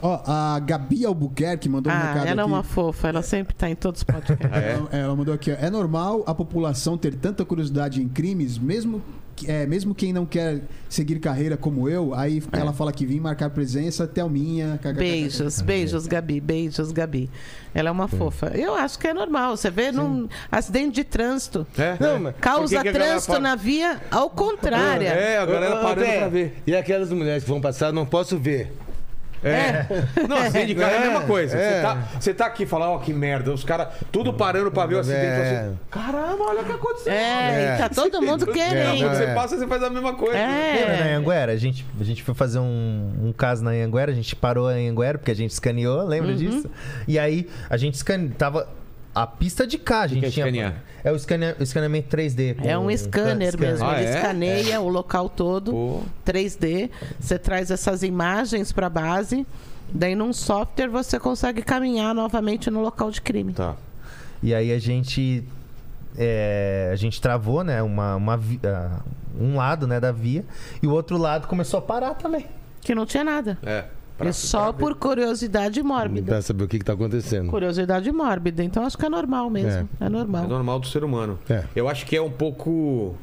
[0.00, 2.52] Ó, a Gabi Albuquerque mandou um Ah, recado ela é aqui.
[2.52, 4.50] uma fofa, ela sempre tá em todos os podcasts.
[4.50, 5.54] Ela, ela mandou aqui, ó.
[5.54, 9.00] É normal a população ter tanta curiosidade em crimes, mesmo,
[9.46, 12.14] é, mesmo quem não quer seguir carreira como eu.
[12.14, 14.78] Aí ela fala que vim marcar presença, Thelminha.
[14.82, 14.92] kkk.
[14.94, 17.30] Beijos, beijos, Gabi, beijos, Gabi.
[17.74, 18.52] Ela é uma fofa.
[18.54, 19.56] Eu acho que é normal.
[19.56, 21.66] Você vê num acidente de trânsito.
[21.78, 21.96] É?
[21.98, 25.06] Não, mas- Causa que que trânsito para- na via ao contrário.
[25.06, 26.62] É, a galera parando pra ver.
[26.66, 28.72] E aquelas mulheres que vão passar, não posso ver.
[29.44, 29.86] É.
[30.28, 31.56] Não, acidente de carro é a mesma coisa.
[31.56, 31.80] Você É.
[31.82, 33.52] tá, você tá aqui falando, ó, que merda.
[33.52, 35.24] Os caras tudo parando pra ver o acidente.
[35.26, 35.64] É.
[35.70, 37.12] Você, Caramba, olha o que aconteceu.
[37.12, 38.98] É, tá todo mundo É, querendo.
[39.00, 39.34] quando você É.
[39.34, 40.34] passa, você faz a mesma coisa.
[40.34, 41.14] Lembra na É.
[41.14, 41.52] Anhanguera?
[41.52, 44.72] A gente, a gente foi fazer um, um caso na Anhanguera, a gente parou a
[44.72, 46.36] Anhanguera porque a gente escaneou, lembra Uhum.
[46.36, 46.70] disso?
[47.08, 48.68] E aí a gente escaneou, tava
[49.14, 50.46] a pista de cá, a gente que é tinha...
[50.46, 50.74] escanear?
[51.04, 52.56] É o, escane- o escaneamento 3D.
[52.56, 53.58] com- É um scanner scanner.
[53.58, 53.86] mesmo.
[53.86, 54.14] Ah, Ele é?
[54.16, 56.02] escaneia o local todo, Pô.
[56.24, 56.90] 3D.
[57.18, 59.46] Você traz essas imagens para base.
[59.92, 63.52] Daí, num software, você consegue caminhar novamente no local de crime.
[63.52, 63.76] Tá.
[64.42, 65.44] E aí a gente...
[66.16, 67.82] é, a gente travou, né?
[67.82, 69.00] Uma, uma ah,
[69.38, 70.44] um lado né, da via
[70.82, 72.46] e o outro lado começou a parar também.
[72.80, 73.58] Que não tinha nada.
[73.62, 73.84] É.
[74.18, 76.32] Pra- É só por curiosidade mórbida.
[76.32, 77.50] Pra saber o que, que tá acontecendo.
[77.50, 78.62] Curiosidade mórbida.
[78.62, 79.88] Então, acho que é normal mesmo.
[80.00, 80.46] É, É normal.
[80.46, 81.38] normal do ser humano.
[81.48, 81.64] É.
[81.74, 83.14] Eu acho que é um pouco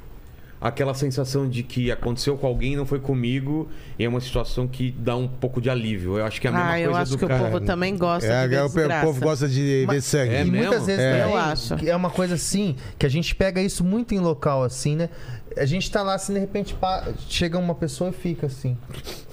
[0.62, 4.92] aquela sensação de que aconteceu com alguém, não foi comigo, e é uma situação que
[4.92, 6.18] dá um pouco de alívio.
[6.18, 7.42] Eu acho que é a mesma Ah, coisa eu acho do que cara.
[7.44, 10.36] o povo também gosta É, de ver é, o, povo gosta de ver sangue.
[10.36, 10.68] É e mesmo?
[10.68, 11.20] muitas vezes É.
[11.20, 11.76] também, Eu acho.
[11.78, 15.10] que é uma coisa assim, que a gente pega isso muito em local assim, né?
[15.58, 18.78] A gente tá lá assim, de repente pá, chega uma pessoa e fica assim,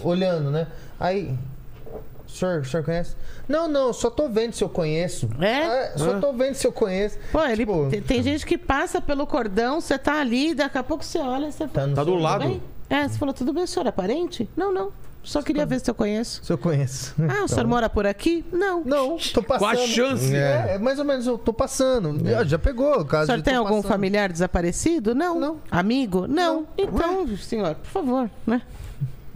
[0.03, 0.67] olhando, né?
[0.99, 1.35] Aí,
[2.37, 3.15] senhor, o senhor conhece?
[3.49, 5.29] Não, não, só tô vendo se eu conheço.
[5.41, 5.63] É?
[5.65, 7.19] Ah, só tô vendo se eu conheço.
[7.33, 10.83] Pô, ele, Tipo, tem, tem gente que passa pelo cordão, você tá ali, daqui a
[10.83, 12.45] pouco você olha e você Tá Tá do lado.
[12.47, 12.63] Bem?
[12.89, 14.49] É, você falou, tudo bem, o senhor é parente?
[14.57, 14.93] Não, não.
[15.25, 16.41] Só queria ver se eu conheço.
[16.45, 17.13] Se eu conheço.
[17.29, 18.45] Ah, o senhor mora por aqui?
[18.53, 18.85] Não.
[18.85, 19.59] Não, tô passando.
[19.59, 20.33] Qual a chance?
[20.33, 22.25] É, é mais ou menos, eu tô passando.
[22.25, 23.89] Já- Já pegou o O caso senhor de tem algum passando.
[23.91, 25.17] familiar desaparecido?
[25.17, 25.41] Não.
[25.41, 25.61] Não.
[25.69, 26.29] Amigo?
[26.29, 26.65] Não.
[26.79, 28.63] Então, senhor, por favor, né?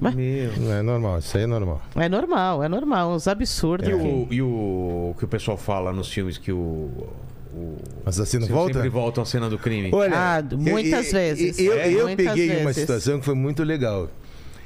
[0.00, 0.56] Meu.
[0.58, 1.82] Não, é normal, isso aí é normal.
[1.94, 3.12] É normal, é normal.
[3.12, 3.88] Os absurdos.
[3.88, 4.02] E, aqui.
[4.06, 6.90] o, e o que o pessoal fala nos filmes que o.
[7.54, 8.88] o Assassino sempre volta?
[8.90, 9.90] voltam à cena do crime.
[9.92, 11.58] Olha, Ah, muitas eu- vezes.
[11.58, 12.76] Eu, É, eu muitas peguei uma vezes.
[12.76, 14.08] situação que foi muito legal.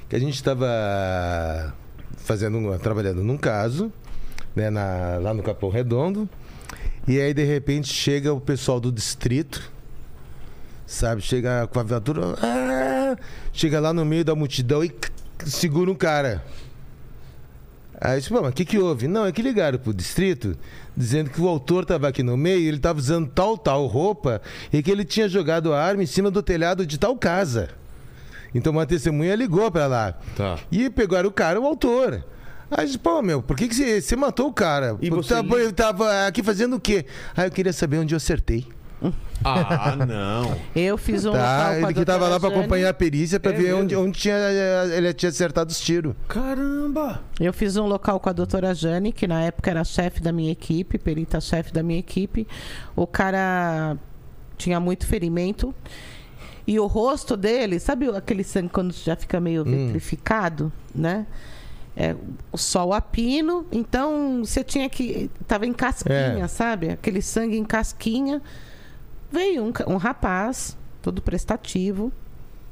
[0.08, 1.74] Que a gente estava
[2.18, 3.92] fazendo, trabalhando num caso,
[4.54, 6.28] né, na- lá no Capão Redondo.
[7.08, 9.70] E aí, de repente, chega o pessoal do distrito,
[10.86, 11.20] sabe?
[11.22, 13.16] Chega com a viatura, ah,
[13.52, 14.90] chega lá no meio da multidão e
[15.46, 16.42] segura um cara.
[18.00, 19.06] Aí eu disse, "Pô, mas o que, que houve?
[19.08, 20.56] Não, é que ligaram pro distrito
[20.96, 24.42] dizendo que o autor estava aqui no meio, ele estava usando tal, tal roupa
[24.72, 27.70] e que ele tinha jogado a arma em cima do telhado de tal casa.
[28.54, 30.14] Então uma testemunha ligou para lá.
[30.36, 30.58] Tá.
[30.70, 32.24] E pegaram o cara, o autor.
[32.70, 34.96] Aí eu disse, pô, meu, por que, que você, você matou o cara?
[35.00, 37.06] E você tá- li- pô, ele tava aqui fazendo o quê?
[37.36, 38.66] Aí eu queria saber onde eu acertei.
[39.44, 40.56] Ah, não.
[40.74, 42.94] Eu fiz um Tá, local com a ele que tava doutora lá pra acompanhar a
[42.94, 44.08] perícia pra É ver onde, mesmo?
[44.08, 44.34] onde tinha,
[44.96, 46.14] ele tinha acertado os tiros.
[46.28, 47.20] Caramba!
[47.38, 50.50] Eu fiz um local com a doutora Jane, que na época era chefe da minha
[50.52, 52.46] equipe, perita chefe da minha equipe.
[52.96, 53.96] O cara
[54.56, 55.74] tinha muito ferimento.
[56.66, 61.26] E o rosto dele, sabe aquele sangue quando já fica meio vitrificado, né?
[61.96, 62.16] É,
[62.50, 65.30] o sol a pino, então você tinha que.
[65.46, 66.48] Tava em casquinha, É.
[66.48, 66.88] sabe?
[66.90, 68.40] Aquele sangue em casquinha.
[69.34, 72.12] Veio um, um rapaz, todo prestativo,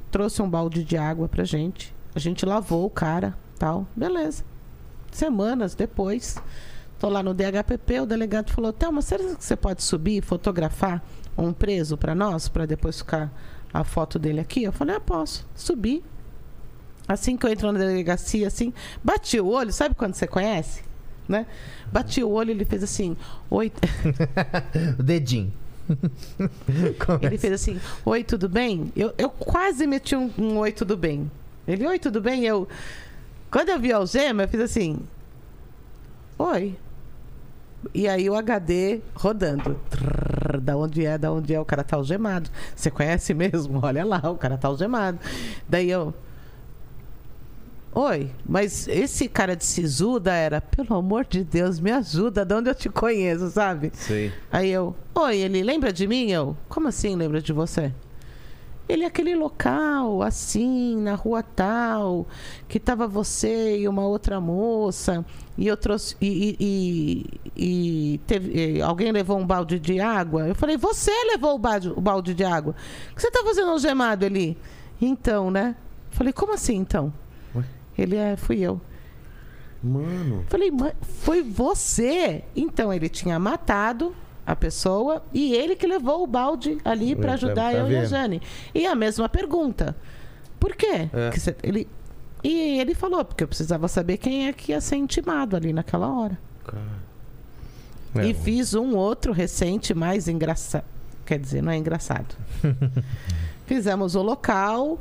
[0.09, 1.93] trouxe um balde de água pra gente.
[2.15, 3.85] A gente lavou o cara, tal.
[3.93, 4.45] Beleza.
[5.11, 6.37] Semanas depois,
[6.97, 11.03] tô lá no DHPP, o delegado falou: Thelma, será que você pode subir fotografar
[11.37, 13.29] um preso pra nós, pra depois ficar
[13.73, 14.63] a foto dele aqui?
[14.63, 15.45] Eu falei: Ah, posso.
[15.53, 16.01] Subi.
[17.05, 18.71] Assim que eu entro na delegacia, assim,
[19.03, 20.81] bati o olho, sabe quando você conhece?
[21.27, 21.45] Né?
[21.91, 23.17] Bati o olho, ele fez assim:
[23.49, 23.69] Oi.
[24.97, 25.51] O dedinho.
[27.21, 28.91] Ele fez assim: Oi, tudo bem?
[28.95, 31.29] Eu, eu quase meti um, um Oi, tudo bem.
[31.67, 32.43] Ele, Oi, tudo bem?
[32.45, 32.67] Eu.
[33.51, 34.99] Quando eu vi a algema, eu fiz assim:
[36.37, 36.75] Oi.
[37.93, 39.79] E aí o HD rodando.
[39.89, 41.59] Trrr, da onde é, da onde é?
[41.59, 42.49] O cara tá algemado.
[42.75, 43.79] Você conhece mesmo?
[43.83, 45.19] Olha lá, o cara tá algemado.
[45.67, 46.13] Daí eu.
[47.95, 52.69] Oi, mas esse cara de sisuda era, pelo amor de Deus, me ajuda, de onde
[52.69, 53.91] eu te conheço, sabe?
[53.93, 54.31] Sei.
[54.51, 56.31] Aí eu, oi, ele lembra de mim?
[56.31, 57.93] Eu, como assim lembra de você?
[58.89, 62.27] Ele é aquele local, assim, na rua tal,
[62.67, 65.23] que tava você e uma outra moça,
[65.57, 66.17] e eu trouxe.
[66.19, 70.47] E, e, e- e teve, alguém levou um balde de água.
[70.47, 72.75] Eu falei, você levou o balde, o balde de água.
[73.11, 74.57] O que você tá fazendo algemado ali?
[74.99, 75.75] Então, né?
[76.11, 77.13] Eu falei, como assim então?
[77.97, 78.79] Ele é, fui eu.
[79.81, 80.45] Mano.
[80.47, 82.43] Falei, mãe, foi você?
[82.55, 84.15] Então ele tinha matado
[84.45, 87.95] a pessoa e ele que levou o balde ali para Tá- ajudar tá eu e
[87.95, 88.09] a vendo?
[88.09, 88.41] Jane.
[88.73, 89.95] E a mesma pergunta.
[90.59, 91.09] Por quê?
[91.13, 91.29] É.
[91.31, 91.87] Que cê- ele,
[92.43, 96.07] e ele falou, porque eu precisava saber quem é que ia ser intimado ali naquela
[96.09, 96.37] hora.
[98.15, 100.85] É, E fiz um outro recente mais engraçado.
[101.25, 102.35] Quer dizer, não é engraçado.
[103.65, 104.99] Fizemos o local.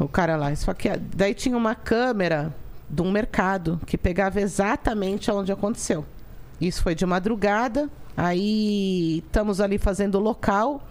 [0.00, 1.02] O cara lá esfaqueado.
[1.14, 2.54] Daí tinha uma câmera
[2.88, 6.04] de um mercado que pegava exatamente onde aconteceu.
[6.60, 7.88] Isso foi de madrugada.
[8.16, 10.86] Aí estamos ali fazendo o local.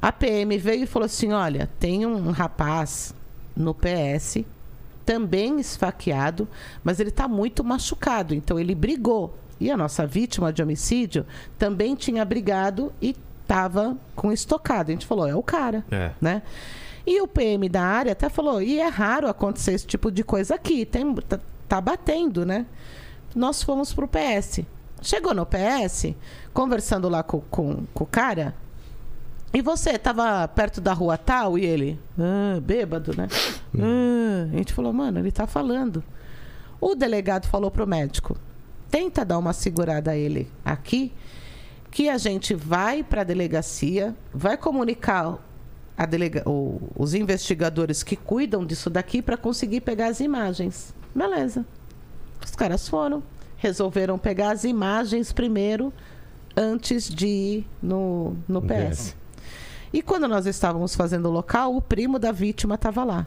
[0.00, 3.14] A PM veio e falou assim: olha, tem um rapaz
[3.56, 4.38] no PS,
[5.04, 6.48] também esfaqueado,
[6.84, 8.34] mas ele está muito machucado.
[8.34, 9.36] Então ele brigou.
[9.58, 11.24] E a nossa vítima de homicídio
[11.58, 14.88] também tinha brigado e estava com estocado.
[14.88, 16.10] A gente falou: é o cara É.
[16.20, 16.42] né?
[17.06, 20.56] E o PM da área até falou, e é raro acontecer esse tipo de coisa
[20.56, 22.66] aqui, tem, tá, tá batendo, né?
[23.34, 24.60] Nós fomos pro PS.
[25.00, 26.14] Chegou no PS,
[26.52, 28.54] conversando lá com, com, com o cara,
[29.56, 31.56] e você tava perto da rua tal?
[31.56, 33.26] E ele, ah, bêbado, né?
[33.78, 36.04] Ah, a gente falou, mano, ele tá falando.
[36.78, 38.36] O delegado falou pro médico,
[38.90, 41.12] tenta dar uma segurada a ele aqui,
[41.90, 45.38] que a gente vai para a delegacia, vai comunicar
[46.04, 50.92] delega o- os investigadores que cuidam disso daqui para conseguir pegar as imagens.
[51.14, 51.64] Beleza.
[52.44, 53.22] Os caras foram,
[53.56, 55.92] resolveram pegar as imagens primeiro,
[56.54, 59.16] antes de ir no, no PS.
[59.92, 63.26] E quando nós estávamos fazendo o local, o primo da vítima estava lá.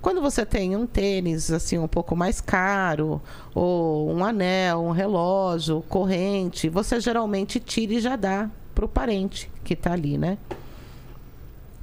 [0.00, 3.20] Quando você tem um tênis assim um pouco mais caro,
[3.54, 9.50] ou um anel, um relógio, corrente, você geralmente tira e já dá para o parente
[9.64, 10.38] que está ali, né?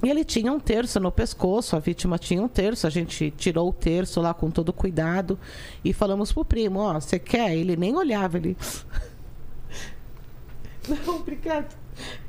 [0.02, 3.70] E ele tinha um terço no pescoço, a vítima tinha um terço, a gente tirou
[3.70, 5.38] o terço lá com todo cuidado
[5.82, 7.56] e falamos pro primo, ó, você quer?
[7.56, 8.56] Ele nem olhava, ele.
[10.86, 11.74] Não, obrigado.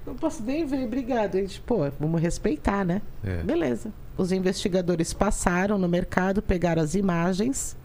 [0.05, 1.35] Não posso nem ver, obrigado.
[1.35, 3.01] A gente, pô, vamos respeitar, né?
[3.23, 3.43] É.
[3.43, 3.91] Beleza.
[4.17, 7.75] Os investigadores passaram no mercado, pegaram as imagens.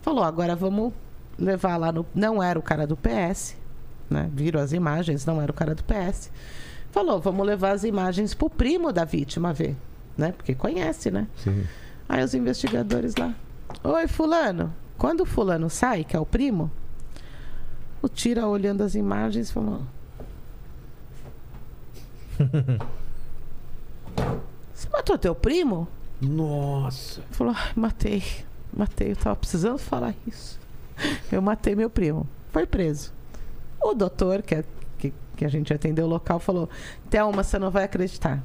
[0.00, 0.92] Falou, agora vamos
[1.38, 2.06] levar lá no.
[2.14, 3.56] Não era o cara do PS,
[4.08, 4.30] né?
[4.32, 6.30] Viram as imagens, não era o cara do PS.
[6.92, 9.74] Falou, vamos levar as imagens pro primo da vítima ver,
[10.16, 10.30] né?
[10.32, 11.26] Porque conhece, né?
[11.36, 11.64] Sim.
[12.08, 13.34] Aí os investigadores lá.
[13.82, 14.72] Oi, fulano.
[14.98, 16.70] Quando o fulano sai, que é o primo,
[18.02, 19.80] o tira olhando as imagens falou.
[24.74, 25.88] Você matou teu primo?
[26.20, 27.22] Nossa.
[27.30, 28.22] Falou, matei.
[28.72, 30.58] Matei, eu tava precisando falar isso.
[31.30, 32.26] Eu matei meu primo.
[32.50, 33.12] Foi preso.
[33.80, 34.64] O doutor, que, é-
[35.36, 36.68] que, a gente atendeu o local, falou:
[37.10, 38.42] Thelma, você não vai acreditar.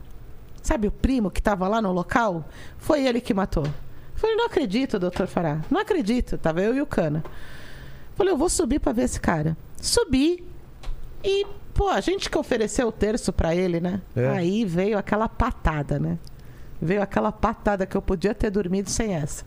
[0.61, 2.45] Sabe o primo que tava lá no local?
[2.77, 3.65] Foi ele que matou.
[3.65, 5.61] Eu falei, não acredito, doutor Fará.
[5.69, 6.37] Não acredito.
[6.37, 7.23] Tava eu e o Cana.
[8.15, 9.55] Falei, eu vou subir pra ver esse cara.
[9.79, 10.43] Subi.
[11.23, 14.01] E, pô, a gente que ofereceu o terço pra ele, né?
[14.15, 14.27] É.
[14.29, 16.17] Aí veio aquela patada, né?
[16.81, 19.45] Veio aquela patada que eu podia ter dormido sem essa.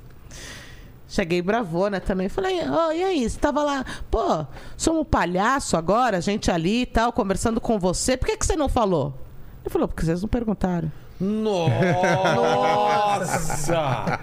[1.11, 2.29] Cheguei bravona também.
[2.29, 3.29] Falei, ô, e aí?
[3.29, 7.81] Você tava lá, pô, somos um palhaço agora, a gente ali e tal, conversando com
[7.81, 8.17] você.
[8.17, 9.13] Por que, que você não falou?
[9.65, 10.91] Ele falou, porque vocês não perguntaram.
[13.21, 14.21] Nossa!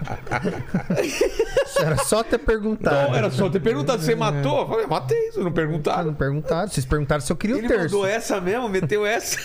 [1.78, 3.10] Era só ter perguntado.
[3.10, 4.60] Não, era só ter perguntado, você matou?
[4.62, 6.14] Eu falei, matei, vocês não Ah, não perguntaram.
[6.14, 6.68] perguntaram.
[6.68, 7.84] Vocês perguntaram se eu queria o Ele terço.
[7.94, 9.38] mandou essa mesmo, meteu essa.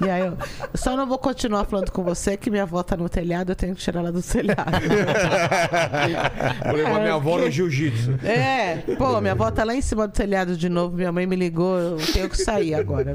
[0.00, 0.38] E aí eu, eu
[0.74, 3.74] só não vou continuar falando com você que minha avó tá no telhado, eu tenho
[3.74, 4.70] que tirar ela do telhado.
[6.66, 8.18] Vou levar minha avó no jiu-jitsu.
[8.24, 11.36] É, pô, minha avó tá lá em cima do telhado de novo, minha mãe me
[11.36, 13.14] ligou, eu tenho que sair agora.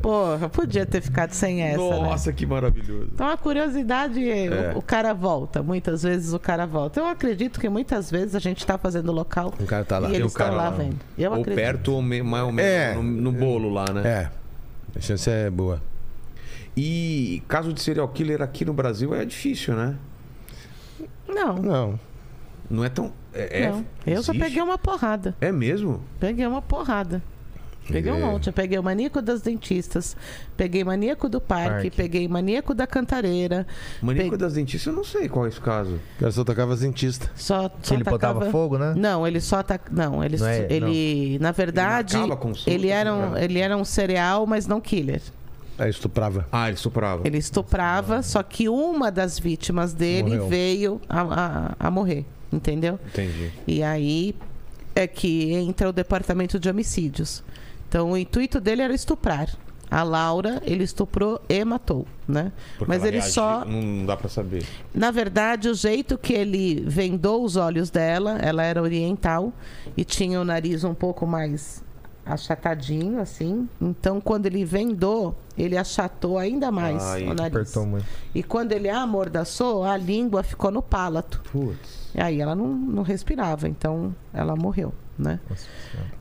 [0.00, 1.90] Porra, podia ter ficado sem essa, né?
[2.00, 3.08] Nossa, que maravilhoso.
[3.14, 4.72] Então a curiosidade, É.
[4.74, 5.62] o, o cara volta.
[5.62, 7.00] Muitas vezes o cara volta.
[7.00, 10.08] Eu acredito que muitas vezes a gente tá fazendo local O cara tá lá.
[10.10, 10.76] e eles o cara estão lá lá.
[10.76, 10.96] vendo.
[11.18, 11.62] Eu ou acredito.
[11.64, 12.94] perto ou mais ou menos É.
[12.94, 14.02] no, no bolo lá, né?
[14.08, 14.98] É.
[14.98, 15.80] A chance é boa.
[16.76, 19.96] E caso de serial killer aqui no Brasil é difícil, né?
[21.28, 22.00] Não, Não.
[22.70, 23.12] Não é tão.
[23.34, 23.84] É, é- não.
[24.06, 24.38] Eu já existe?
[24.38, 25.36] peguei uma porrada.
[25.42, 26.00] É mesmo?
[26.18, 27.22] Peguei uma porrada.
[27.86, 28.20] Peguei um É.
[28.20, 28.46] monte.
[28.46, 30.16] Eu peguei o maníaco das dentistas,
[30.56, 31.90] peguei maníaco do parque, Parque.
[31.90, 33.66] peguei maníaco da cantareira.
[34.00, 35.96] Maníaco Pe- das dentistas, eu não sei qual é esse caso.
[36.16, 37.28] O cara só tocava dentista.
[37.34, 38.34] Só, Que só ele tacava...
[38.34, 38.94] botava fogo, né?
[38.96, 39.78] Não, ele só tá.
[39.90, 43.44] Não, ele, Não é- ele na verdade, consulta, ele era, um, marcava.
[43.44, 45.20] ele era um cereal, mas não killer.
[45.78, 46.46] Aí estuprava.
[46.52, 47.22] Ah, ele estuprava.
[47.26, 50.48] Ele estuprava, só que uma das vítimas dele Morreu.
[50.48, 51.20] veio a,
[51.80, 52.98] a, a morrer, entendeu?
[53.08, 53.50] Entendi.
[53.66, 54.34] E aí
[54.94, 57.42] é que entra o departamento de homicídios.
[57.88, 59.48] Então o intuito dele era estuprar.
[59.90, 62.50] A Laura, ele estuprou e matou, né?
[62.78, 64.64] Porque Mas ele reagiu- só Não dá pra saber.
[64.94, 69.52] na verdade, o jeito que ele vendou os olhos dela, ela era oriental
[69.94, 71.84] e tinha o nariz um pouco mais
[72.24, 73.68] achatadinho, assim.
[73.80, 77.74] Então, quando ele vendou, ele achatou ainda mais Ai, o nariz.
[77.76, 78.06] Muito.
[78.34, 81.42] E quando ele amordaçou, a língua ficou no pálito.
[81.50, 82.10] Putz.
[82.14, 85.40] E aí ela não, não respirava, então ela morreu, né?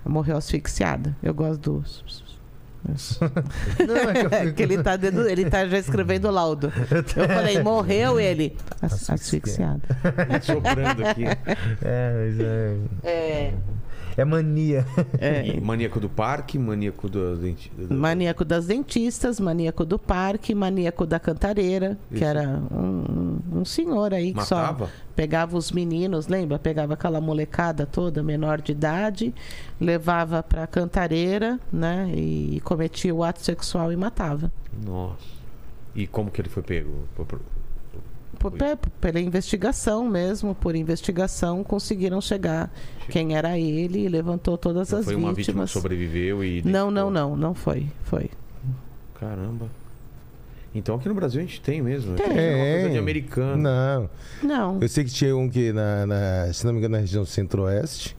[0.06, 1.16] Morreu asfixiada.
[1.22, 1.84] Eu gosto do.
[2.90, 4.98] É que ele tá,
[5.30, 6.74] ele tá já escrevendo o laudo.
[7.16, 8.58] Eu falei, morreu ele.
[8.82, 9.82] As- Asfixiado.
[10.42, 11.26] Sobrando aqui.
[11.84, 13.54] É, mas é, É,
[14.22, 14.86] é mania.
[15.20, 21.20] é, maníaco do parque, maníaco do do- maníaco das dentistas, maníaco do parque, maníaco da
[21.20, 22.24] cantareira, que Isso.
[22.26, 24.86] era um, um- um senhor aí que Matava?
[24.86, 26.58] só pegava os meninos, lembra?
[26.58, 29.34] Pegava aquela molecada toda, menor de idade,
[29.80, 32.12] levava pra cantareira, né?
[32.16, 34.52] E cometia o ato sexual e matava.
[34.86, 35.42] Nossa.
[35.94, 36.92] E como que ele foi pego?
[38.42, 42.72] Por- pe- pela investigação mesmo, por investigação, conseguiram chegar
[43.10, 45.70] quem era ele e levantou todas Não as foi uma vítima vítimas.
[45.72, 46.62] que sobreviveu e.
[46.64, 47.88] Não, não, não, não foi.
[48.04, 48.30] Foi.
[49.20, 49.68] Caramba.
[50.74, 52.16] Então aqui no Brasil a gente tem mesmo.
[52.16, 52.26] Tem.
[52.26, 53.00] Achei que era uma coisa de É.
[53.00, 53.58] americano.
[53.62, 54.10] Não.
[54.42, 54.78] Não.
[54.82, 58.16] Eu sei que tinha um que, na, na- se não me engano, na região centro-oeste,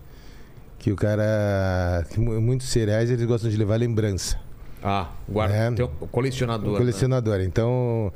[0.78, 2.04] que o cara.
[2.10, 4.38] Que muitos cereais eles gostam de levar lembrança.
[4.84, 5.54] Ah, guarda.
[5.54, 5.70] É.
[5.70, 6.68] Tem um colecionador.
[6.68, 6.78] Um né?
[6.78, 7.40] colecionador.
[7.40, 8.12] Então,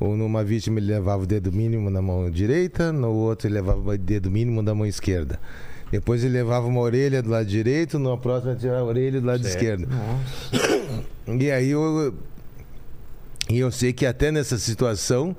[0.00, 3.80] ou numa vítima ele levava o dedo mínimo na mão direita, no outro ele levava
[3.80, 5.38] o dedo mínimo da mão esquerda.
[5.90, 9.26] Depois ele levava uma orelha do lado direito, na próxima ele tirava a orelha do
[9.26, 9.54] lado Certo.
[9.56, 9.88] esquerdo.
[9.88, 11.42] Nossa.
[11.42, 12.14] E aí eu.
[13.50, 15.34] E eu sei que até nessa situação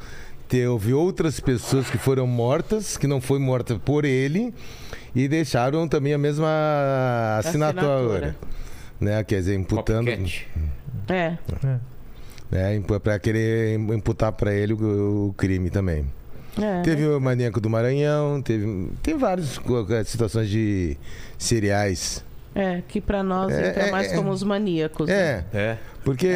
[0.47, 4.51] teve outras pessoas que foram mortas, que não foi morta por ele,
[5.15, 7.85] e deixaram também a mesma assinatura.
[7.85, 8.35] Assinatura.
[8.99, 9.23] Né?
[9.23, 10.07] Quer dizer, imputando.
[10.07, 10.47] Copycat.
[11.07, 11.37] É.
[12.51, 12.81] Né?
[13.03, 16.05] Para querer imputar para ele o, o crime também.
[16.59, 16.81] é.
[16.81, 18.89] Teve o Maníaco do Maranhão, teve.
[19.03, 19.59] Tem várias
[20.05, 20.97] situações de
[21.37, 22.23] cereais.
[22.55, 24.15] É, que pra nós É, entra é, mais é.
[24.15, 25.07] como os maníacos.
[25.07, 25.45] né?
[25.53, 25.57] É.
[25.57, 25.77] É.
[26.03, 26.27] Porque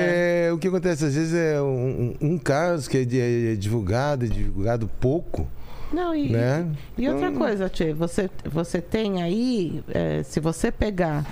[0.54, 4.28] o que acontece às vezes é um, um- um caso que é, é divulgado, é
[4.28, 5.48] divulgado pouco,
[5.92, 6.68] Não, e, né?
[6.98, 11.26] e outra Então- coisa, Tchê, você, você tem aí, é, se você pegar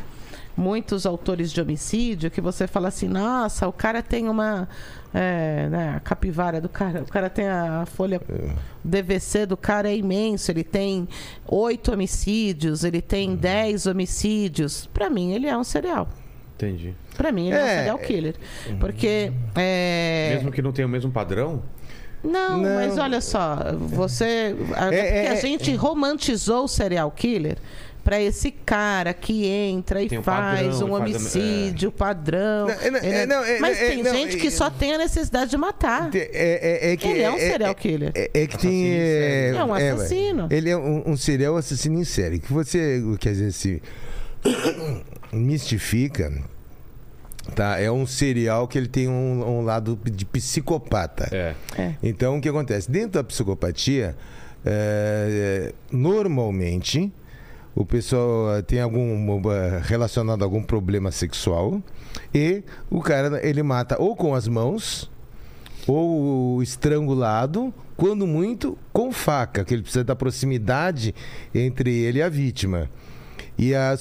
[0.62, 4.70] muitos autores de homicídio, que você fala assim, nossa, o cara tem uma.
[5.14, 8.22] é, né, a capivara do cara, o cara tem a folha
[8.84, 11.08] DVC do cara é imenso, ele tem
[11.48, 13.04] oito homicídios, ele Uhum.
[13.08, 14.88] tem dez homicídios.
[14.94, 16.08] Pra mim, ele é um serial.
[16.56, 16.94] Entendi.
[17.18, 18.36] Pra mim, ele é, um É, serial killer.
[18.80, 19.32] Porque.
[19.56, 21.62] é, Mesmo que não tenha o mesmo padrão?
[22.24, 22.76] Não, Não.
[22.76, 24.56] mas olha só, você.
[24.76, 27.58] a- É, porque é, a é, gente romantizou o serial killer
[28.04, 32.70] pra esse cara que entra e Tem um faz padrão, um faz homicídio, padrão.
[32.70, 35.52] É, não, é, não, é, mas é, tem gente que é- só tem a necessidade
[35.52, 36.10] de matar.
[36.14, 38.12] É, é- é que Ele é um serial killer.
[38.16, 38.92] É, é que tem.
[38.94, 40.48] É, É um é, assassino.
[40.50, 42.40] ele é um, um serial assassino em série.
[42.40, 43.82] Que você, quer dizer, se
[45.32, 46.32] mistifica
[47.56, 47.80] Tá?
[47.80, 51.28] É um serial que ele tem um, um lado de psicopata.
[51.32, 51.56] É.
[52.04, 52.90] Então, o que acontece?
[52.90, 54.16] Dentro da psicopatia,
[54.64, 57.12] é, normalmente,
[57.76, 61.82] o pessoal eh, tem algum eh, relacionado a algum problema sexual
[62.34, 65.10] e o cara ele mata ou com as mãos
[65.88, 71.14] ou estrangulado, quando muito com faca, que ele precisa da proximidade
[71.54, 72.90] entre ele e a vítima.
[73.58, 73.96] E a,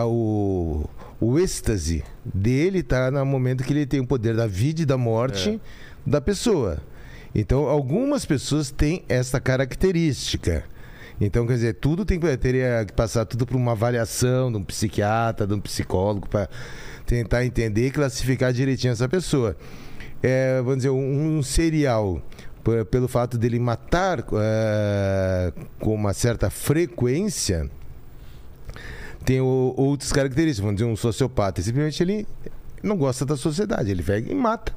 [0.00, 0.88] a- o,
[1.20, 4.96] o êxtase dele está no momento que ele tem o poder da vida e da
[4.96, 5.60] morte
[6.06, 6.78] da pessoa.
[7.34, 10.64] Então, algumas pessoas têm essa característica.
[11.20, 14.64] Então, quer dizer, tudo tem que teria que passar tudo por uma avaliação de um
[14.64, 16.48] psiquiatra, de um psicólogo, para
[17.06, 19.56] tentar entender e classificar direitinho essa pessoa.
[20.22, 22.20] É, vamos dizer, um, um serial,
[22.90, 27.70] pelo fato dele matar é, com uma certa frequência,
[29.24, 30.64] tem o- outras características.
[30.64, 32.26] Vamos dizer, um sociopata, simplesmente ele
[32.82, 34.74] não gosta da sociedade, ele pega e mata.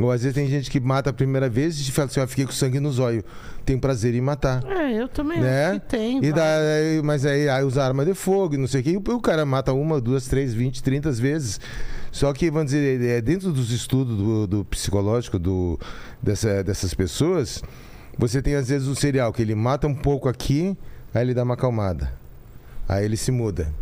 [0.00, 2.44] Ou às vezes tem gente que mata a primeira vez e fala assim: eu fiquei
[2.44, 3.24] com sangue nos olhos,
[3.64, 4.62] tenho prazer em matar.
[4.66, 5.66] É, eu também Né?
[5.70, 6.22] acho que tem.
[6.24, 8.90] E daí, mas aí, aí usa arma de fogo e não sei o que.
[8.90, 11.58] E o cara mata uma, duas, três, vinte, trinta vezes.
[12.12, 15.78] Só que, vamos dizer, é, dentro dos estudos do, do psicológico do,
[16.22, 17.62] dessa- dessas pessoas,
[18.18, 20.76] você tem às vezes um serial que ele mata um pouco aqui,
[21.14, 22.12] aí ele dá uma acalmada.
[22.88, 23.72] Aí ele se muda.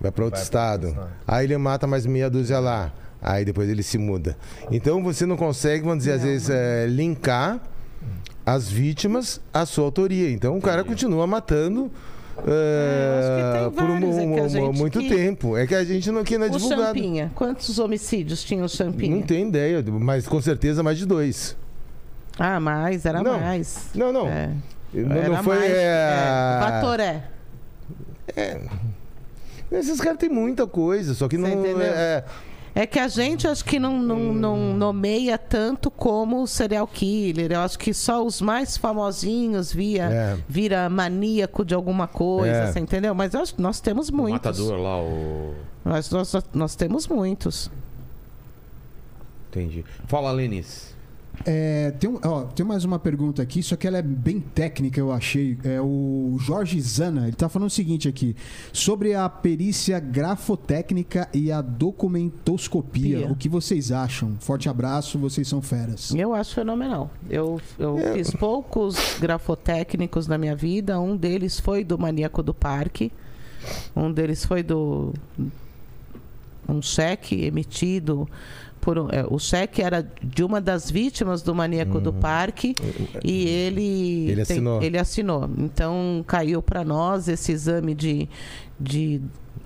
[0.00, 0.86] Vai para outro Vai pra estado.
[0.86, 1.16] outro estado.
[1.26, 2.92] Aí ele mata mais meia dúzia lá.
[3.22, 4.36] Aí depois ele se muda.
[4.70, 7.60] Então você não consegue, vamos dizer, às vezes, é, linkar
[8.46, 10.30] as vítimas à sua autoria.
[10.30, 11.90] Então o cara continua matando.
[12.46, 15.56] É, que é, por um- é um- muito que- tempo.
[15.58, 16.82] É que a gente não, aqui não é O divulgado.
[16.86, 17.30] Champinha.
[17.34, 19.14] Quantos homicídios tinha o Champinha?
[19.14, 21.54] Não tem ideia, mas com certeza mais de dois.
[22.38, 23.38] Ah, mais, era Não.
[23.38, 23.90] mais.
[23.94, 24.26] Não, não.
[24.28, 24.50] É.
[24.94, 25.58] Não, Era não foi.
[25.58, 27.24] mais, é, é, Batoré.
[29.70, 31.62] Esses caras têm muita coisa, só que Você não.
[32.82, 37.52] É, que a gente acho que não, não, não nomeia tanto como o serial killer.
[37.52, 40.38] Eu acho que só os mais famosinhos via, É.
[40.48, 42.72] vira maníaco de alguma coisa, É.
[42.72, 43.14] você entendeu?
[43.14, 44.58] Mas eu acho que nós temos O muitos.
[44.58, 45.54] matador lá, o.
[45.84, 47.70] Nós, nós, nós temos muitos.
[49.50, 49.84] Entendi.
[50.06, 50.94] Fala, Lenis.
[51.46, 55.00] É, tem, um- ó, tem mais uma pergunta aqui, só que ela é bem técnica,
[55.00, 55.56] eu achei.
[55.64, 58.36] É o Jorge Zana, ele tá falando o seguinte aqui:
[58.74, 63.18] sobre a perícia grafotécnica e a documentoscopia.
[63.20, 63.32] Pia.
[63.32, 64.36] O que vocês acham?
[64.40, 66.14] Forte abraço, vocês são feras.
[66.14, 67.10] Eu acho fenomenal.
[67.28, 68.12] Eu, eu É.
[68.14, 71.00] fiz poucos grafotécnicos na minha vida.
[71.00, 73.10] Um deles foi do Maníaco do Parque.
[73.96, 75.14] Um deles foi do.
[76.68, 78.28] Um cheque emitido
[78.80, 78.98] por.
[78.98, 82.74] um- é, o cheque era de uma das vítimas do Maníaco do Parque.
[83.24, 84.24] E ele.
[84.26, 84.30] Uhum.
[84.32, 84.82] Ele assinou.
[84.82, 85.50] ele assinou.
[85.58, 88.28] Então caiu para nós esse exame de.
[88.78, 89.20] de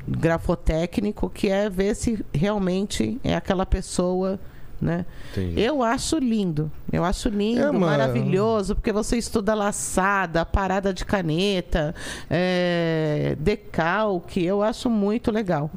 [0.07, 4.39] grafotécnico que é ver se realmente é aquela pessoa
[4.81, 5.07] né?
[5.33, 5.59] Entendi.
[5.63, 6.71] Eu acho lindo.
[6.93, 11.95] Eu acho lindo, É, maravilhoso, porque você estuda laçada, parada de caneta,
[12.29, 14.45] é, decalque.
[14.45, 15.71] Eu acho muito legal.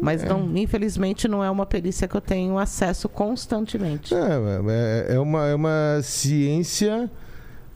[0.00, 4.14] Mas não, infelizmente não é uma perícia que eu tenho acesso constantemente.
[4.14, 7.10] É, é, é uma, é uma ciência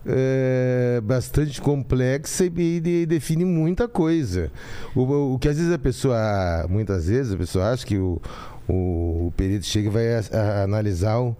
[0.07, 4.51] é, bastante complexa e, de- define muita coisa.
[4.95, 8.21] O, o que às vezes a pessoa, muitas vezes a pessoa acha que o,
[8.69, 11.37] o, o perito chega e vai a- a- analisar o,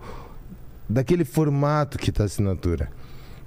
[0.89, 2.89] daquele formato que está a assinatura.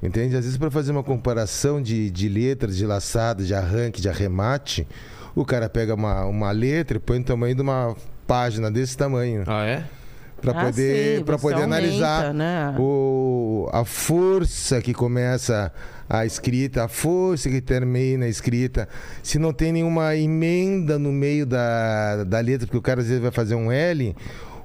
[0.02, 0.36] Entende?
[0.36, 4.86] Às vezes para fazer uma comparação de, de letras, de laçada, de arranque, de arremate,
[5.36, 7.95] o cara pega uma, uma letra e põe no tamanho de uma
[8.28, 9.84] página desse tamanho Ah, é?
[10.42, 12.76] para Ah, poder sim, para poder aumenta, analisar né?
[12.78, 15.72] o, a força que começa
[16.10, 18.88] a escrita, a força que termina na escrita.
[19.24, 23.22] Se não tem nenhuma emenda no meio da, da letra, porque o cara às vezes
[23.22, 24.14] vai fazer um L,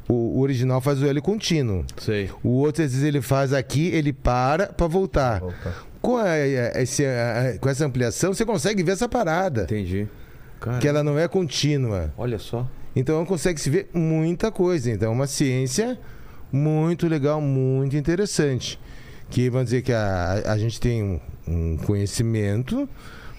[0.09, 1.85] o, o original faz o L contínuo.
[1.97, 2.29] Sei.
[2.43, 5.43] O outro, às vezes, ele faz aqui, ele para para voltar.
[5.43, 5.75] Opa.
[6.03, 9.63] Com, a- a- esse- a- a- com essa ampliação, você consegue ver essa parada.
[9.63, 10.09] Entendi.
[10.61, 12.13] Cara, Que ela não é contínua.
[12.17, 12.67] olha só.
[12.97, 14.91] Então consegue se ver muita coisa.
[14.91, 15.99] Então é uma ciência
[16.51, 18.79] muito legal, muito interessante.
[19.31, 22.89] Que vamos dizer que a, a gente tem um, um conhecimento,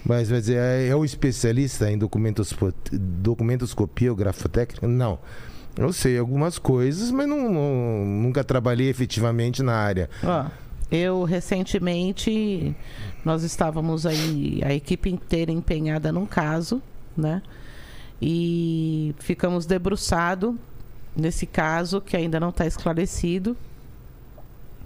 [0.04, 4.86] mas vai dizer, é, é o especialista em documentospo- documentoscopia ou grafotécnica?
[4.86, 5.18] Não.
[5.76, 10.08] Eu sei algumas coisas, mas não, não- nunca trabalhei efetivamente na área.
[10.24, 10.46] Ó,
[10.90, 12.74] eu recentemente
[13.24, 16.82] nós estávamos aí a equipe inteira empenhada num caso,
[17.16, 17.42] né?
[18.20, 20.58] E ficamos debruçado
[21.16, 23.56] nesse caso que ainda não está esclarecido,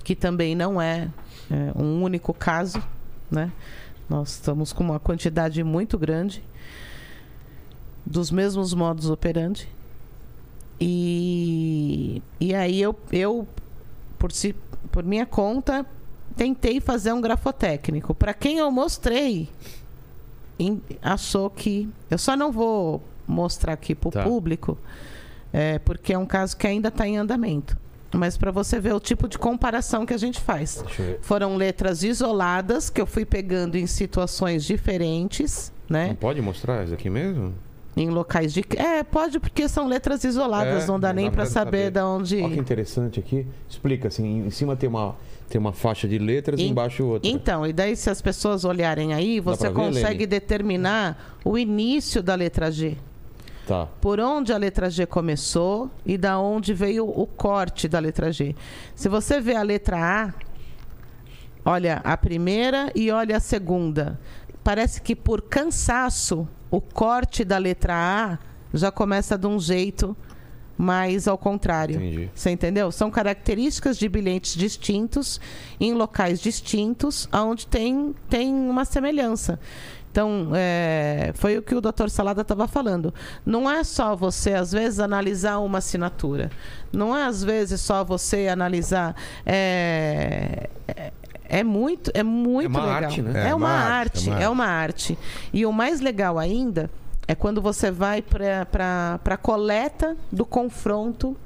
[0.02, 1.08] que também não é,
[1.50, 2.82] é, um único caso,
[3.30, 3.50] né?
[4.08, 6.44] Nós estamos com uma quantidade muito grande
[8.04, 9.68] dos mesmos modos operandi.
[10.80, 13.48] E, e aí eu, eu
[14.18, 14.54] por, si,
[14.92, 15.86] por minha conta,
[16.36, 18.14] tentei fazer um grafotécnico.
[18.14, 19.48] Para quem eu mostrei,
[21.02, 21.88] achou que.
[22.10, 24.22] Eu só não vou mostrar aqui para o Tá.
[24.22, 24.78] público,
[25.52, 27.76] é, porque é um caso que ainda está em andamento.
[28.12, 30.84] Mas para você ver o tipo de comparação que a gente faz.
[31.20, 36.16] Foram letras isoladas que eu fui pegando em situações diferentes, Não né?
[36.20, 37.52] pode mostrar isso aqui mesmo?
[37.96, 38.64] Em locais de.
[38.76, 41.90] É, pode, porque são letras isoladas, É, não dá nem para saber saber.
[41.92, 42.42] de onde.
[42.42, 43.46] Olha que interessante aqui.
[43.68, 45.14] Explica assim, em cima tem uma,
[45.48, 47.30] tem uma faixa de letras e embaixo outra.
[47.30, 50.26] Então, e daí se as pessoas olharem aí, você ver, consegue Lene?
[50.26, 52.96] determinar o início da letra G.
[53.66, 53.86] Tá.
[54.00, 58.54] Por onde a letra G começou e da onde veio o corte da letra G.
[58.94, 60.34] Se você vê a letra A,
[61.64, 64.18] olha a primeira e olha a segunda.
[64.64, 68.38] Parece que por cansaço, o corte da letra A
[68.72, 70.16] já começa de um jeito
[70.76, 71.96] mais ao contrário.
[71.96, 72.30] Entendi.
[72.34, 72.90] Você entendeu?
[72.90, 75.40] São características de bilhetes distintos,
[75.78, 79.60] em locais distintos, onde tem, tem uma semelhança.
[80.10, 82.08] Então, é, foi o que o Dr.
[82.08, 83.12] Salada estava falando.
[83.44, 86.50] Não é só você, às vezes, analisar uma assinatura.
[86.92, 89.16] Não é, às vezes, só você analisar.
[89.44, 91.12] É, é,
[91.44, 93.04] é muito, é muito É uma legal.
[93.04, 93.48] arte, né?
[93.48, 95.18] É, uma, arte, arte, é uma é uma arte.
[95.52, 96.90] E o mais legal ainda
[97.26, 101.36] é quando você vai para a coleta do confronto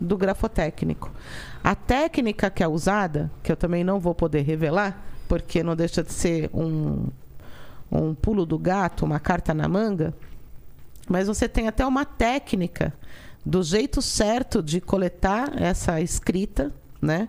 [0.00, 1.10] do grafotécnico.
[1.62, 6.02] A técnica que é usada, que eu também não vou poder revelar, porque não deixa
[6.02, 7.06] de ser um,
[7.90, 10.14] um pulo do gato, uma carta na manga,
[11.08, 12.92] mas você tem até uma técnica
[13.44, 17.28] do jeito certo de coletar essa escrita, né?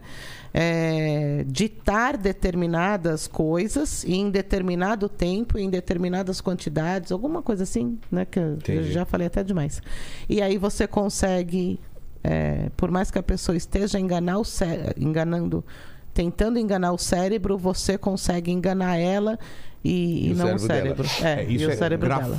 [0.53, 8.25] É, ditar determinadas coisas em determinado tempo, em determinadas quantidades, alguma coisa assim, né?
[8.25, 9.81] Que eu- eu já falei até demais.
[10.27, 11.79] E aí você consegue,
[12.23, 14.37] é, por mais que a pessoa esteja enganar
[14.97, 15.63] enganando,
[16.13, 19.37] tentando enganar o cérebro, você consegue enganar ela
[19.83, 21.29] e, E e não o cérebro dela.
[21.29, 22.35] É, isso e o é cérebro dela.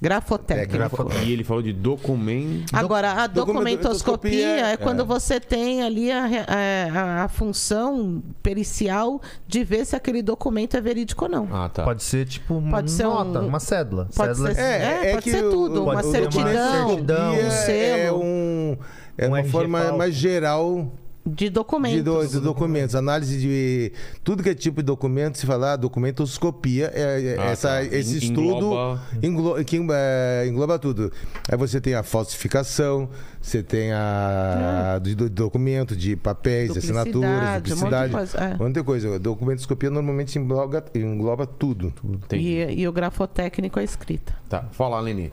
[0.00, 0.38] Grafo...
[0.38, 1.24] Grafotécnico.
[1.24, 2.74] E ele falou de documento.
[2.74, 5.04] Agora, a Documentoscopia é quando é.
[5.04, 10.80] você tem ali a, re- a- a função pericial de ver se aquele documento é
[10.80, 11.48] verídico ou não.
[11.52, 11.82] Ah, tá.
[11.84, 14.08] Pode ser tipo uma Pode ser um- nota, uma cédula.
[14.14, 18.20] Pode cédula ser- É, pode ser tudo, uma o- certidão, certidão, é um selo.
[18.24, 18.76] um-
[19.18, 20.92] é Um uma RG forma mais geral
[21.26, 22.02] De de, documentos.
[22.04, 22.94] do- de documentos.
[22.94, 27.68] Análise de tudo que é tipo de documento, se falar documentoscopia, é, é Ah, essa,
[27.68, 27.82] tá.
[27.84, 31.12] esse estudo engloba- englo- que é, engloba tudo.
[31.50, 33.08] Aí você tem a falsificação,
[33.40, 37.30] você tem a de, do- documento, de papéis, de assinaturas,
[37.62, 38.54] Duplicidade, um monte de coisa, é.
[38.56, 39.18] Monte de coisa.
[39.18, 41.92] Documentoscopia normalmente engloba, engloba tudo.
[42.04, 42.44] Entendi.
[42.44, 44.34] E, e o grafotécnico é escrita.
[44.48, 44.64] Tá.
[44.72, 45.30] Fala, Leni.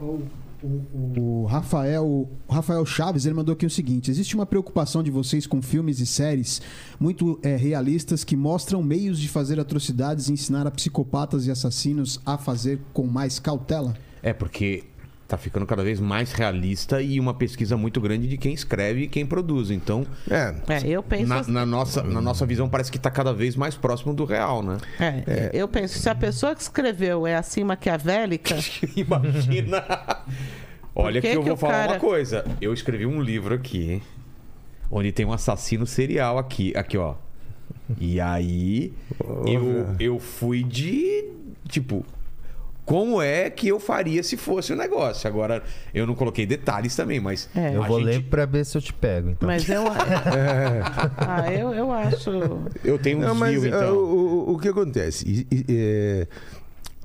[0.64, 5.46] O Rafael, o Rafael Chaves, ele mandou aqui o seguinte: existe uma preocupação de vocês
[5.46, 6.62] com filmes e séries
[7.00, 12.20] muito eh, realistas que mostram meios de fazer atrocidades e ensinar a psicopatas e assassinos
[12.26, 13.94] a fazer com mais cautela?
[14.22, 14.86] É porque
[15.34, 19.08] tá ficando cada vez mais realista e uma pesquisa muito grande de quem escreve e
[19.08, 19.72] quem produz.
[19.72, 20.54] Então, É.
[20.68, 21.28] É, eu penso.
[21.28, 24.26] na, assim- na nossa, na nossa visão, parece que tá cada vez mais próximo do
[24.26, 24.78] real, né?
[25.00, 28.56] é, Eu penso, se a pessoa que escreveu é assim maquiavélica,
[28.96, 29.84] Imagina.
[30.96, 32.46] Olha que que, eu vou falar cara- uma coisa.
[32.62, 34.02] Eu escrevi um livro aqui,
[34.92, 37.16] onde tem um assassino serial aqui, aqui ó.
[38.00, 38.94] E aí
[39.46, 41.26] eu, eu fui de
[41.68, 42.06] tipo
[42.86, 45.28] como é que eu faria se fosse o negócio?
[45.28, 45.64] Agora
[45.94, 47.76] eu não coloquei detalhes também, mas É.
[47.76, 49.30] Eu vou gente- ler pra ver se eu te pego.
[49.30, 49.48] Então.
[49.48, 49.84] mas eu.
[51.18, 52.30] ah, eu, eu acho.
[52.84, 53.96] eu tenho um Não, desvio, ah, então.
[53.96, 55.26] o, o- o que acontece?
[55.28, 56.28] E- e- é,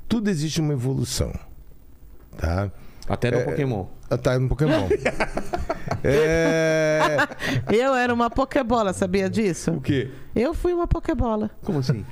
[0.08, 1.32] tudo existe uma evolução.
[2.36, 2.70] Tá?
[3.08, 3.86] Até no é- Pokémon.
[4.22, 4.88] Tá no Pokémon.
[6.02, 7.16] é,
[7.72, 9.72] Eu era uma Pokébola, sabia disso?
[9.72, 10.10] O quê?
[10.34, 11.50] Eu fui uma Pokébola.
[11.62, 12.04] Como assim?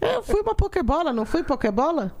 [0.00, 2.12] Eu fui uma Pokébola, não fui Pokébola?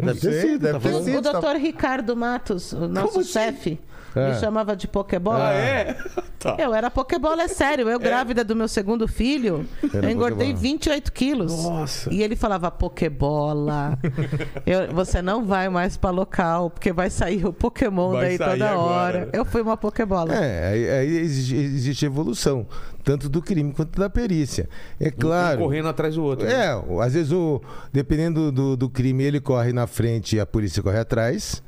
[0.00, 1.04] Deve ter sei, sido, deve ter tá O, falando.
[1.04, 1.18] sido.
[1.18, 3.78] o doutor Ricardo Matos, o nosso Como assim?
[4.14, 4.30] É.
[4.32, 5.48] me chamava de Pokébola.
[5.48, 5.96] Ah, é?
[6.44, 6.56] Tá.
[6.58, 7.88] Eu era Pokébola, é sério.
[7.88, 10.60] Eu, grávida do meu segundo filho, Era eu engordei Pokébola.
[10.60, 11.64] 28 quilos.
[11.64, 12.12] Nossa.
[12.12, 13.98] E ele falava, Pokébola,
[14.66, 18.70] eu- você não vai mais pra local, porque vai sair o Pokémon Vai daí toda
[18.70, 19.20] agora, hora.
[19.20, 19.28] né?
[19.32, 20.34] Eu fui uma Pokébola.
[20.34, 22.66] É, aí, aí existe, existe evolução,
[23.02, 24.68] tanto do crime quanto da perícia.
[25.00, 25.60] É Um claro.
[25.60, 26.46] correndo atrás do outro.
[26.46, 26.52] né?
[26.52, 27.58] É, às vezes, o,
[27.90, 31.62] dependendo do, do crime, ele corre na frente e a polícia corre atrás.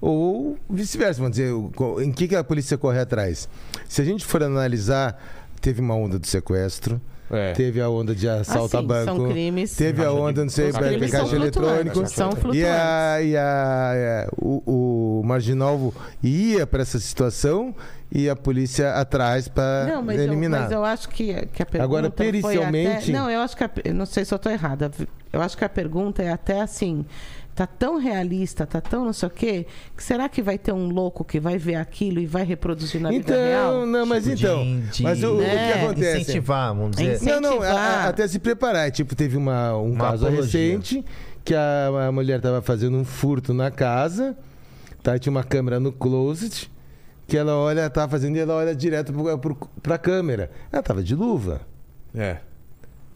[0.00, 1.52] Ou vice-versa, vamos dizer,
[2.02, 3.48] em que, que a polícia corre atrás?
[3.88, 5.20] Se a gente for analisar,
[5.60, 7.00] teve uma onda do sequestro,
[7.30, 7.52] É.
[7.54, 9.74] teve a onda de assalto Ah, a sim, banco, são crimes.
[9.74, 10.72] teve a onda, de- não sei, de
[11.08, 11.82] caixa são eletrônico.
[12.06, 12.60] flutuantes, são E, a, flutuantes.
[13.32, 15.92] e a, é, o, o marginal
[16.22, 17.74] ia para essa situação
[18.12, 20.62] e a polícia atrás para Não, mas eu, eliminar.
[20.62, 23.12] mas eu acho que, que a pergunta Agora, foi pericialmente- até...
[23.12, 23.64] Não, eu acho que...
[23.64, 24.88] A, não sei se eu estou errada.
[25.32, 27.04] Eu acho que a pergunta é até assim...
[27.56, 30.90] Tá tão realista, tá tão não sei o quê, que será que vai ter um
[30.90, 33.72] louco que vai ver aquilo e vai reproduzir na vida real?
[33.78, 34.62] Então, não, mas Tipo, então.
[34.62, 36.20] de- de- mas o, o É, que acontece?
[36.20, 37.14] Incentivar, vamos dizer.
[37.14, 37.40] Incentivar.
[37.40, 38.90] Não, não, a- a- até se preparar.
[38.90, 40.60] Tipo, teve uma, um Uma caso apologia.
[40.60, 41.02] recente
[41.42, 44.36] que a, a mulher tava fazendo um furto na casa,
[45.02, 45.18] tá?
[45.18, 46.70] Tinha uma câmera no closet,
[47.26, 50.50] que ela olha, tava fazendo e ela olha direto pro, pro, pra câmera.
[50.70, 51.62] Ela tava de luva.
[52.14, 52.36] É.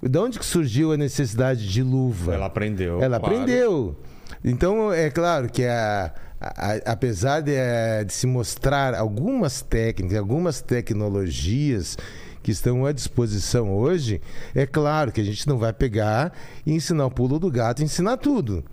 [0.03, 2.33] De onde que surgiu a necessidade de luva?
[2.35, 3.03] Ela aprendeu.
[3.03, 3.35] Ela claro.
[3.35, 3.97] aprendeu.
[4.45, 10.19] Então, é claro que a, a- a- apesar de, eh, de se mostrar algumas técnicas,
[10.19, 11.97] algumas tecnologias
[12.43, 14.21] que estão à disposição hoje,
[14.55, 16.33] é claro que a gente não vai pegar
[16.65, 18.65] e ensinar o pulo do gato, ensinar tudo.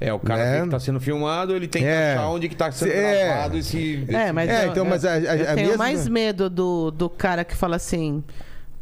[0.00, 0.62] É, o cara Né?
[0.62, 2.14] que tá sendo filmado, ele tem que É.
[2.14, 3.24] achar onde que tá sendo É.
[3.26, 4.06] gravado e se...
[4.08, 6.90] É, mas É, eu, então, mas a- a- eu a tenho mesma- mais medo do,
[6.90, 8.24] do cara que fala assim: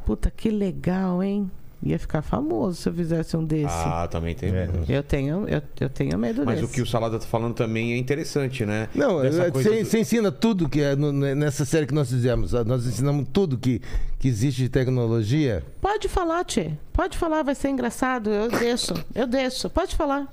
[0.06, 1.50] puta, que legal, hein?
[1.80, 3.66] Ia ficar famoso se eu fizesse um desse.
[3.68, 4.50] Ah, também tem.
[4.50, 4.68] É.
[4.88, 6.64] Eu, tenho, eu, eu tenho medo Mas desse.
[6.64, 8.88] o que o Salada tá falando também é interessante, né?
[8.94, 12.52] Não, eh, coisa você, do- ensina tudo que é no- nessa série que nós fizemos.
[12.64, 13.80] Nós ensinamos tudo que,
[14.18, 15.64] que existe de tecnologia.
[15.80, 16.72] Pode falar, Tchê.
[16.92, 18.28] Pode falar, vai ser engraçado.
[18.28, 19.70] Eu deixo, eu deixo.
[19.70, 20.26] Pode falar.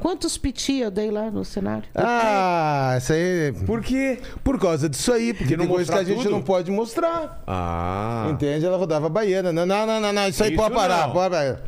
[0.00, 1.84] Quantos piti eu dei lá no cenário?
[1.94, 3.52] Ah, isso aí.
[3.64, 4.18] Por quê?
[4.42, 6.30] Por causa disso aí, porque não tem coisa que a gente tudo?
[6.30, 7.42] não pode mostrar.
[7.46, 8.26] Ah.
[8.30, 8.66] Entende?
[8.66, 9.52] Ela rodava baiana.
[9.52, 11.06] Não, não, não, não, não, isso aí Isso pode parar.
[11.06, 11.12] não.
[11.14, 11.58] Pode parar.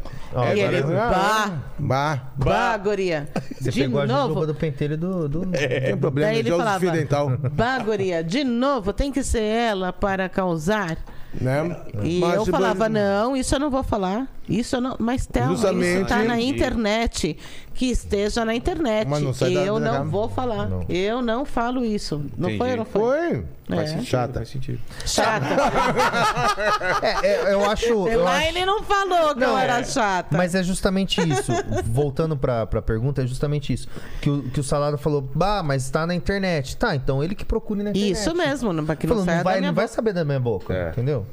[0.54, 3.28] E agora ele, bah, Bah, bah, guria.
[3.58, 4.44] Você De pegou a novo.
[4.46, 5.28] do pentelho do...
[5.28, 5.46] do...
[5.46, 7.30] não tem problema, Daí ele falava, dental.
[7.52, 10.98] bah, guria, de novo, tem que ser ela para causar.
[11.40, 11.76] Né?
[12.02, 14.26] E Mas, eu falava, não, isso eu não vou falar.
[14.48, 14.96] Isso eu não.
[14.98, 17.36] Mas Thelma, isso tá na internet.
[17.76, 19.06] Que esteja na internet.
[19.06, 20.10] Mas não sai da- eu da não cama.
[20.10, 20.66] vou falar.
[20.68, 20.84] Não.
[20.88, 22.24] Eu não falo isso.
[22.36, 22.58] Não Entendi.
[22.58, 23.02] foi ou não foi?
[23.30, 23.44] Foi.
[23.68, 23.76] É.
[23.76, 24.32] Faz sentido, Chata.
[24.34, 24.80] Faz sentido.
[25.04, 25.46] Chata.
[27.02, 27.86] É, é, eu acho...
[28.08, 28.46] eu Lá acho...
[28.48, 29.84] ele não falou que eu era é.
[29.84, 30.36] chata.
[30.36, 31.52] Mas é justamente isso.
[31.84, 33.88] Voltando pra, pra pergunta, é justamente isso.
[34.20, 36.76] Que o, que o Salado falou, bah, mas tá na internet.
[36.76, 38.12] Tá, então ele que procure na internet.
[38.12, 39.94] Isso mesmo, não- pra que não Falou, saia não da vai, minha não vai boca.
[39.94, 40.88] saber da minha boca, É.
[40.90, 41.26] entendeu?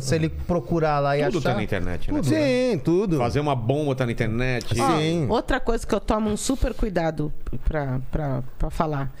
[0.00, 1.50] Se ele procurar lá e Tudo achar...
[1.50, 2.22] tá na internet, né?
[2.22, 3.18] Sim, tudo.
[3.18, 4.80] Fazer uma bomba tá na internet.
[4.80, 5.26] Ó, Sim.
[5.28, 7.32] outra coisa que eu tomo um super cuidado
[7.64, 9.12] pra, pra, pra falar.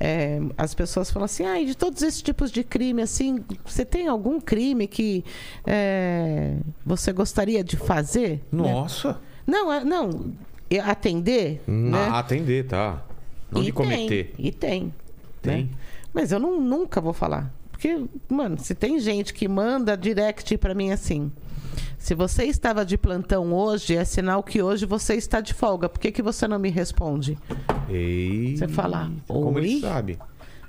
[0.00, 4.08] É, as pessoas falam assim, ah, de todos esses tipos de crime, assim, você tem
[4.08, 5.24] algum crime que
[5.64, 8.42] é, você gostaria de fazer?
[8.50, 9.20] Nossa.
[9.46, 10.32] Não, é- não.
[10.84, 12.08] Atender, né?
[12.10, 13.00] Ah, atender, tá.
[13.50, 14.32] Não e de cometer.
[14.36, 14.94] Tem, e tem.
[15.40, 15.64] Tem?
[15.64, 15.68] né?
[16.12, 17.52] Mas eu não, nunca vou falar.
[17.82, 21.32] Porque, mano, se tem gente que manda direct pra mim assim.
[21.98, 25.88] Se você estava de plantão hoje, é sinal que hoje você está de folga.
[25.88, 27.36] Por que, que você não me responde?
[27.88, 28.56] Ei.
[28.56, 29.80] Você fala, Como ele oi?
[29.80, 30.18] sabe.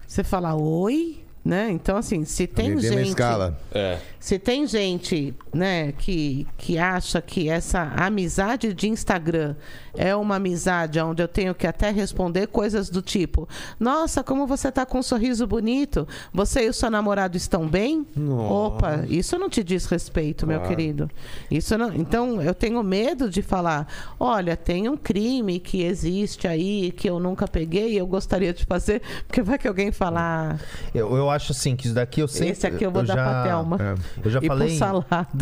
[0.07, 1.69] Você fala oi, né?
[1.71, 3.09] Então, assim, se tem gente.
[3.09, 3.57] escala.
[3.73, 3.97] É.
[4.19, 9.55] Se tem gente, né, que, que acha que essa amizade de Instagram
[9.95, 13.47] é uma amizade onde eu tenho que até responder coisas do tipo:
[13.79, 18.07] Nossa, como você tá com um sorriso bonito, você e o seu namorado estão bem?
[18.15, 18.53] Nossa.
[18.53, 20.75] Opa, isso não te diz respeito, meu Claro.
[20.75, 21.11] querido.
[21.51, 21.93] Isso não.
[21.93, 27.19] Então, eu tenho medo de falar: Olha, tem um crime que existe aí que eu
[27.19, 30.59] nunca peguei e eu gostaria de fazer, porque vai que alguém falar.
[30.95, 32.49] Eu, eu acho assim, que isso daqui eu sempre...
[32.49, 33.77] Esse aqui eu vou dar já, pra Thelma.
[33.81, 33.95] É.
[34.25, 34.79] Eu já E falei,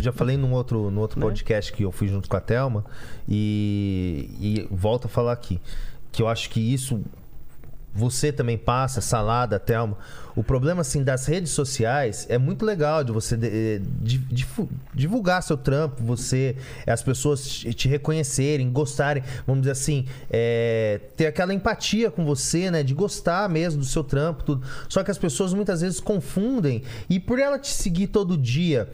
[0.02, 1.26] já falei num outro, no outro Né?
[1.26, 2.84] podcast que eu fui junto com a Thelma
[3.28, 5.60] e, e volto a falar aqui
[6.12, 7.02] que eu acho que isso
[7.94, 9.98] você também passa, Salada, Thelma.
[10.34, 15.44] O problema, assim, das redes sociais é muito legal de você de- de- difu- divulgar
[15.44, 16.56] seu trampo, você,
[16.88, 22.72] as pessoas te te reconhecerem, gostarem, vamos dizer assim, é, ter aquela empatia com você,
[22.72, 22.82] né?
[22.82, 24.66] De gostar mesmo do seu trampo, tudo.
[24.88, 28.88] Só que as pessoas muitas vezes confundem e por ela te seguir todo dia,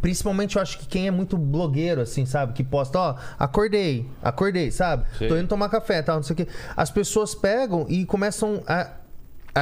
[0.00, 2.52] Principalmente eu acho que quem é muito blogueiro, assim, sabe?
[2.54, 5.04] Que posta, ó, acordei, acordei, sabe?
[5.18, 5.28] Sim.
[5.28, 6.48] Tô indo tomar café, tal, não sei o quê.
[6.76, 8.90] As pessoas pegam e começam a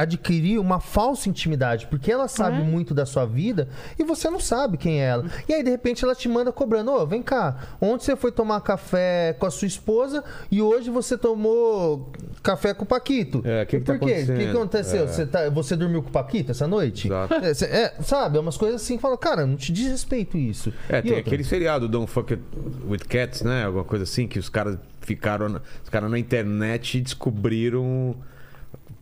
[0.01, 2.63] adquirir uma falsa intimidade, porque ela sabe É.
[2.63, 5.25] muito da sua vida e você não sabe quem é ela.
[5.47, 8.61] E aí, de repente, ela te manda cobrando, ô, vem cá, ontem você foi tomar
[8.61, 12.11] café com a sua esposa e hoje você tomou
[12.43, 13.41] café com o Paquito.
[13.45, 14.23] É, que que tá Por quê?
[14.23, 15.03] O que que aconteceu?
[15.03, 15.07] É.
[15.07, 17.07] Você, tá- você dormiu com o Paquito essa noite?
[17.07, 17.33] Exato.
[17.33, 20.73] É, é, sabe, é umas coisas assim, fala, cara, não te diz respeito isso.
[20.87, 21.27] É, E tem outra?
[21.27, 22.43] aquele seriado Don't Fuck It
[22.87, 23.65] With Cats, né?
[23.65, 25.49] Alguma coisa assim, que os caras ficaram.
[25.49, 28.15] na- Os caras na internet descobriram.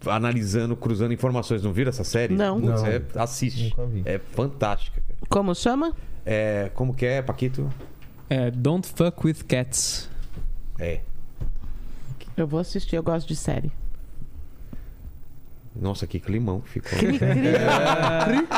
[0.06, 1.64] Analisando, cruzando informações.
[1.64, 2.36] Não viram essa série?
[2.36, 2.62] Não.
[2.62, 2.88] Putz, Não.
[2.88, 3.70] é- assiste.
[3.70, 4.04] Nunca vi.
[4.06, 5.20] É fantástica, cara.
[5.30, 5.94] Como chama?
[6.26, 7.70] É, como que é, Paquito?
[8.30, 10.10] É, don't fuck with cats.
[10.78, 11.02] É.
[12.36, 13.72] Eu vou assistir, eu gosto de série.
[15.82, 16.98] Nossa, que climão que ficou.
[17.00, 17.18] Cri,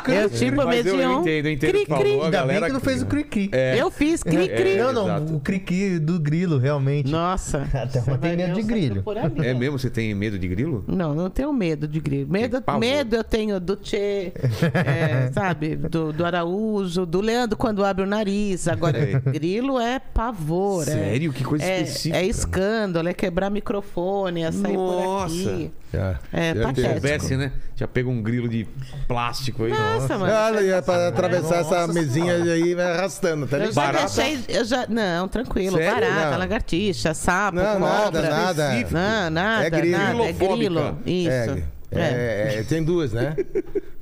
[0.03, 0.15] cri.
[0.15, 1.21] Eu tipo Mas eu medium.
[1.21, 2.09] entendo, eu entendo Cri, cri.
[2.11, 3.49] Ainda bem galera que não fez o cri-cri.
[3.51, 3.77] É.
[3.79, 4.75] Eu fiz cri, cri.
[4.77, 5.35] não, não, exato.
[5.35, 7.09] o cri-cri do grilo, realmente.
[7.11, 7.67] Nossa.
[7.73, 9.03] Até você uma tem medo de eu grilo.
[9.03, 9.45] por ali.
[9.45, 9.77] É mesmo?
[9.79, 10.83] Você tem medo de grilo?
[10.87, 12.29] Não, não tenho medo de grilo.
[12.31, 14.31] Medo, medo eu tenho do Tchê,
[14.85, 15.75] é, sabe?
[15.75, 18.67] Do, do Araújo, do Leandro quando abre o nariz.
[18.67, 19.19] Agora, É.
[19.31, 20.83] grilo é pavor.
[20.83, 21.31] é- Sério?
[21.33, 22.17] Que coisa é, específica.
[22.17, 25.33] É escândalo, é quebrar microfone, é sair por Nossa.
[25.33, 25.71] aqui.
[25.91, 26.19] Já.
[26.31, 26.99] É Se patético.
[27.17, 27.51] Soubesse, né?
[27.75, 28.67] Já pega um grilo de
[29.07, 29.71] plástico aí.
[29.71, 30.33] Nossa, mano.
[30.33, 34.21] Ah, ia pra atravessar essa mesinha aí vai arrastando, tá Eu já Barata?
[34.21, 34.39] deixei.
[34.47, 35.77] Eu já, não, tranquilo.
[35.77, 35.93] Sério?
[36.09, 36.37] Barata, Não.
[36.39, 38.29] lagartixa, sapo, Não, nada, cobra.
[38.29, 38.69] nada.
[38.91, 39.97] Não, nada, É grilo.
[39.97, 40.23] nada.
[40.23, 40.99] É grilo.
[41.05, 41.63] Isso.
[41.91, 43.35] É, é, é, tem duas, né?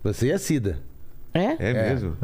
[0.03, 0.79] Você e a Cida.
[1.39, 1.55] É?
[1.59, 2.17] É, mesmo?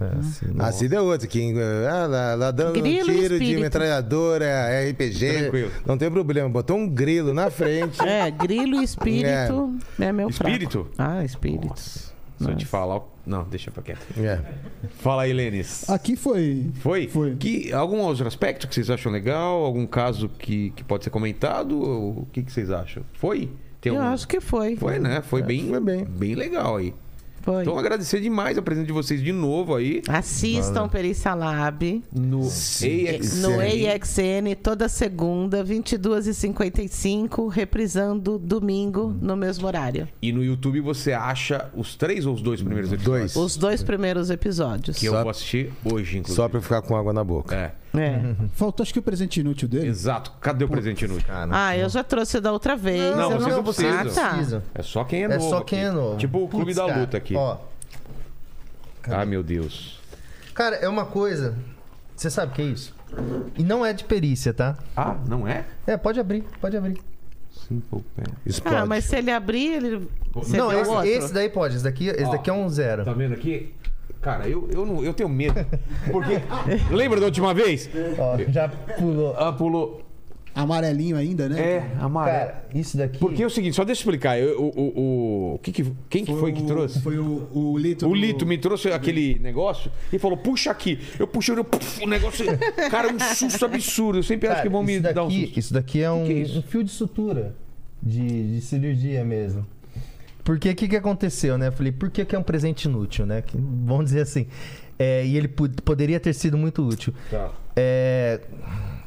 [0.59, 1.53] A Cida é outra, que
[1.90, 4.45] ah, lá, lá dando Grilo um tiro de metralhadora,
[4.90, 5.40] RPG.
[5.40, 5.72] Tranquilo.
[5.85, 7.98] Não tem problema, botou um grilo na frente.
[8.14, 10.50] É, grilo e espírito é, meu fraco.
[10.51, 10.88] Espírito?
[10.98, 11.74] Ah, espírito.
[11.80, 12.11] Se
[12.42, 13.01] eu te falar.
[13.25, 14.06] Não, deixa pra quieto.
[14.19, 14.40] É.
[15.00, 15.90] Fala aí, Lênis.
[15.90, 16.69] Aqui foi.
[16.75, 17.08] Foi?
[17.08, 17.35] Foi.
[17.35, 19.64] Que, algum outro aspecto que vocês acham legal?
[19.64, 21.80] Algum caso que, que pode ser comentado?
[21.82, 23.03] Ou O que, que vocês acham?
[23.14, 23.50] Foi?
[23.80, 24.75] Tem Eu algum- acho que foi.
[24.75, 25.22] Foi, né?
[25.22, 26.06] Foi, bem, foi bem.
[26.06, 26.93] bem legal aí.
[27.43, 27.61] Foi.
[27.63, 30.01] Então, agradecer demais a presença de vocês de novo aí.
[30.07, 33.41] Assistam Perícia Lab No AXN.
[33.41, 40.07] no AXN toda segunda, 22h55, reprisando domingo no mesmo horário.
[40.22, 43.33] E no YouTube você acha os três ou os dois primeiros episódios?
[43.33, 43.45] Dois.
[43.45, 44.97] Os dois primeiros episódios.
[44.97, 46.35] Que eu Só- vou assistir hoje, inclusive.
[46.35, 47.55] Só pra eu ficar com água na boca.
[47.55, 48.35] É, É.
[48.53, 49.88] Faltou acho que o presente inútil dele.
[49.88, 50.31] exato.
[50.41, 51.27] Cadê o presente inútil?
[51.27, 53.15] Cara, Ah, eu já trouxe da outra vez.
[53.15, 54.23] Não, eu vocês não Ah, precisam.
[54.23, 54.30] tá.
[54.31, 54.63] precisa.
[54.73, 55.49] É só quem é, É novo.
[55.49, 55.88] só quem aqui.
[55.88, 56.17] é novo.
[56.17, 57.35] Tipo o Clube Putz, da cara, Luta aqui.
[57.35, 57.57] Ó,
[59.09, 59.99] Ah, meu Deus.
[60.53, 61.55] cara, é uma coisa.
[62.15, 62.95] Você sabe o que é isso?
[63.57, 64.75] E não é de perícia, tá?
[64.95, 65.65] Ah, não é?
[65.85, 66.99] É, pode abrir, pode abrir.
[67.51, 68.25] Simple Pen.
[68.45, 68.75] Explode.
[68.77, 70.07] Ah, mas se ele abrir, ele.
[70.33, 71.75] Você não, esse, esse daí pode.
[71.75, 73.05] Esse daqui, esse Ó, daqui é um zero.
[73.05, 73.73] Tá vendo aqui?
[74.24, 75.53] Cara, eu, eu, não, eu tenho medo.
[76.11, 76.40] Porque.
[76.93, 77.90] Lembra da última vez?
[78.18, 79.35] Ó, já pulou.
[79.38, 80.02] Ah, pulou.
[80.56, 81.60] Amarelinho ainda, né?
[81.60, 82.38] É, amarelo.
[82.38, 83.18] Cara, isso daqui.
[83.18, 84.40] Porque é o seguinte, só deixa eu explicar.
[84.40, 87.02] Eu- o, o, o, que que, quem que foi que o- trouxe?
[87.02, 88.06] Foi o, o Lito.
[88.06, 91.00] O do- Lito me trouxe aquele negócio e falou: puxa aqui.
[91.18, 92.45] Eu puxei eu, puf, o negócio.
[92.92, 94.19] Cara, um susto absurdo.
[94.19, 95.60] Eu sempre acho Cara, que vão me isso dar um daqui, susto.
[95.60, 96.60] Isso daqui é um, que é isso?
[96.60, 97.56] um fio de sutura
[98.02, 99.66] de, de cirurgia mesmo.
[100.43, 101.67] Porque o que, que aconteceu, né?
[101.67, 103.41] Eu falei, por que, que é um presente inútil, né?
[103.41, 104.47] Que, vamos dizer assim.
[104.99, 107.13] É, e ele po- poderia ter sido muito útil.
[107.31, 107.49] Tá.
[107.75, 108.41] É,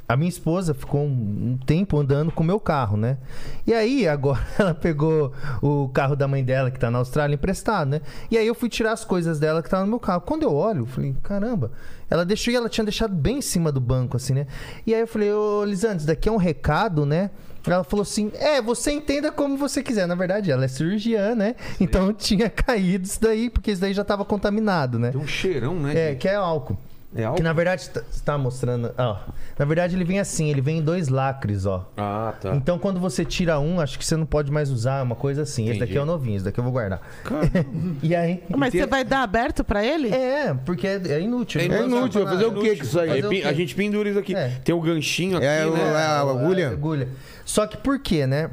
[0.08, 3.18] a minha esposa ficou um, um tempo andando com o meu carro, né?
[3.66, 7.88] E aí, agora ela pegou o carro da mãe dela, que tá na Austrália, emprestado,
[7.88, 8.00] né?
[8.30, 10.20] E aí eu fui tirar as coisas dela que tá no meu carro.
[10.22, 11.70] Quando eu olho, eu falei, caramba,
[12.08, 14.46] ela deixou e ela tinha deixado bem em cima do banco, assim, né?
[14.86, 17.30] E aí eu falei, ô Lisandro, isso daqui é um recado, né?
[17.74, 20.06] Ela falou assim: É, você entenda como você quiser.
[20.06, 21.54] Na verdade, ela é cirurgiã, né?
[21.80, 25.10] Então tinha caído isso daí, porque isso daí já tava contaminado, né?
[25.10, 26.12] Tem um cheirão, né?
[26.12, 26.76] É, que é álcool.
[27.16, 27.36] É álcool?
[27.38, 28.92] Que na verdade tá- tá mostrando.
[28.98, 29.16] Ó,
[29.58, 31.90] na verdade, ele vem assim, ele vem em dois lacres, ó.
[31.96, 32.54] Ah, tá.
[32.54, 35.64] Então, quando você tira um, acho que você não pode mais usar, uma coisa assim.
[35.64, 35.86] Esse Entendi.
[35.86, 37.00] daqui é o novinho, esse daqui eu vou guardar.
[38.02, 38.42] e aí.
[38.56, 40.08] Mas você vai dar aberto pra ele?
[40.14, 41.60] É, porque é, é inútil.
[41.60, 43.22] É É inútil, fazer o que com isso aí?
[43.22, 44.34] Fazer a gente pendura isso aqui.
[44.34, 44.48] É.
[44.64, 45.80] Tem o ganchinho aqui, É, o- né?
[45.80, 46.68] é a agulha?
[46.70, 47.08] agulha.
[47.44, 48.50] Só que por quê, né?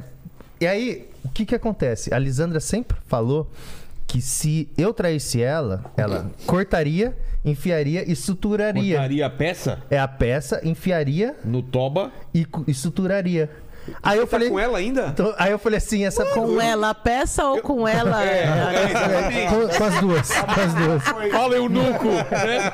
[0.60, 2.14] E aí, o que que acontece?
[2.14, 3.50] A Lisandra sempre falou
[4.06, 8.94] que se eu traísse ela, ela cortaria, enfiaria e suturaria.
[8.96, 12.12] Cortaria a peça É a peça, enfiaria no toba.
[12.32, 13.50] e, cu- e suturaria.
[14.02, 14.48] Aí eu Tá falei.
[14.50, 15.06] com ela ainda?
[15.08, 18.22] Então, aí eu falei assim, essa Com ela a peça ou com ela.
[18.24, 21.02] É, é, com, com as duas, com as duas.
[21.32, 22.04] Fala, eunuco!
[22.08, 22.72] né?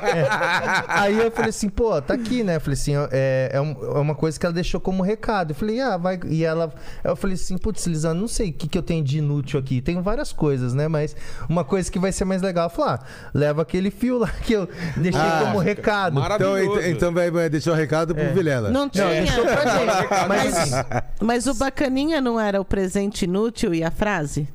[0.87, 2.55] Aí eu falei assim, pô, tá aqui, né?
[2.55, 5.51] Eu falei assim, é, é é uma coisa que ela deixou como recado.
[5.51, 6.19] Eu falei, ah, vai.
[6.27, 6.71] E ela.
[7.03, 9.81] Eu falei assim, putz, Lisandro, não sei o que, que eu tenho de inútil aqui.
[9.81, 10.87] Tem várias coisas, né?
[10.87, 11.15] Mas
[11.49, 12.65] uma coisa que vai ser mais legal.
[12.65, 12.99] Eu falei, ah,
[13.33, 14.67] leva aquele fio lá que eu
[14.97, 16.19] deixei Ah, como recado.
[16.19, 16.57] maravilhoso.
[16.63, 18.69] Então, ent- então vai, vai deixar o recado pro Vilela.
[18.69, 19.05] Não tinha.
[19.05, 20.27] Não, deixou pra gente.
[20.27, 20.71] Mas assim,
[21.19, 24.47] Mas o bacaninha não era o presente inútil e a frase?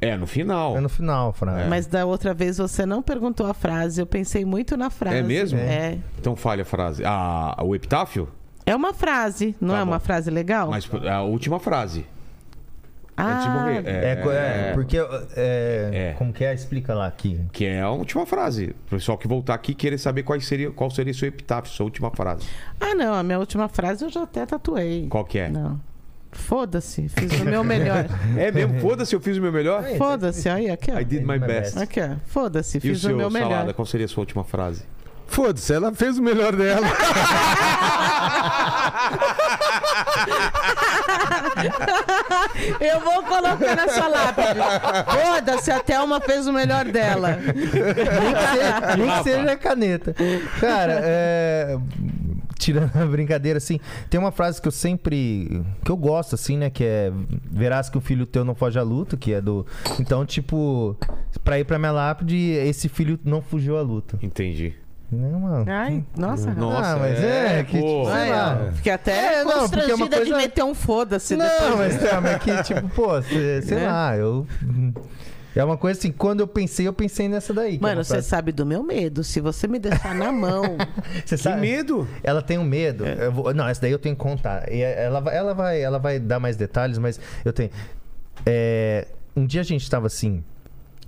[0.00, 0.76] É, no final.
[0.76, 1.66] é no final, Fran.
[1.68, 4.00] Mas da outra vez você não perguntou a frase.
[4.00, 5.16] Eu pensei muito na frase.
[5.18, 5.58] É mesmo?
[5.58, 5.98] É.
[6.18, 7.02] Então fale a frase.
[7.04, 8.28] Ah, o epitáfio?
[8.64, 10.04] É uma frase, não Tá é uma bom.
[10.04, 10.70] frase legal?
[10.70, 12.06] Mas a última frase.
[13.26, 13.82] Antes de ah, morrer.
[13.86, 14.96] É, co- é, porque.
[15.36, 16.14] É, É.
[16.18, 16.54] Como que é?
[16.54, 17.40] Explica lá aqui.
[17.52, 18.74] Que é a última frase.
[18.86, 22.10] O pessoal que voltar aqui querer saber qual seria, qual seria seu epitáfio, sua última
[22.10, 22.46] frase.
[22.80, 23.14] ah, não.
[23.14, 25.06] A minha última frase eu já até tatuei.
[25.08, 25.48] Qual que é?
[25.48, 25.80] Não.
[26.32, 28.06] Foda-se, fiz o meu melhor.
[28.38, 28.78] É mesmo?
[28.78, 29.82] Foda-se, eu fiz o meu melhor?
[29.98, 31.00] Foda-se, aí, aqui, ó.
[31.00, 31.76] I did my best.
[31.76, 32.10] Aqui, ó.
[32.24, 33.50] Foda-se, E o fiz o seu, meu melhor.
[33.50, 34.84] Salada, qual seria a sua última frase?
[35.26, 36.86] Foda-se, ela fez o melhor dela.
[42.80, 44.60] Eu vou colocar na sua lápide.
[45.10, 47.36] Foda-se, a Thelma fez o melhor dela.
[47.36, 50.14] Nem que seja, nem que seja caneta.
[50.60, 51.78] Cara, é,
[52.60, 55.62] Tirando a brincadeira, assim, tem uma frase que eu sempre.
[55.82, 56.68] que eu gosto, assim, né?
[56.68, 57.12] Que é.
[57.50, 59.66] Verás que o filho teu não foge à luta, que é do.
[59.98, 60.94] Então, tipo,
[61.42, 64.18] pra ir pra minha lápide, esse filho não fugiu à luta.
[64.22, 64.74] Entendi.
[65.12, 65.64] Não, mano.
[65.68, 66.54] Ai, nossa.
[66.54, 67.86] Nossa, Ah, mas é, é, que, pô.
[68.04, 68.70] tipo, sei lá.
[68.74, 71.78] Fiquei até É, não, porque é uma constrangida de coisa- meter um foda-se Não, depois.
[72.00, 73.86] mas, tá, mas que, tipo, pô, sei, sei Né?
[73.86, 74.46] lá, eu.
[75.56, 77.74] É uma coisa assim, quando eu pensei, eu pensei nessa daí.
[77.74, 79.24] é Mano, você sabe do meu medo.
[79.24, 80.62] Se você me deixar na mão.
[81.26, 81.60] Você Que sabe?
[81.62, 82.06] medo.
[82.22, 83.04] Ela tem um medo.
[83.04, 84.72] Eu vou- não, essa daí eu tenho que contar.
[84.72, 87.70] E ela, vai- ela, vai, ela vai dar mais detalhes, mas eu tenho.
[88.46, 90.44] É, um dia a gente tava assim.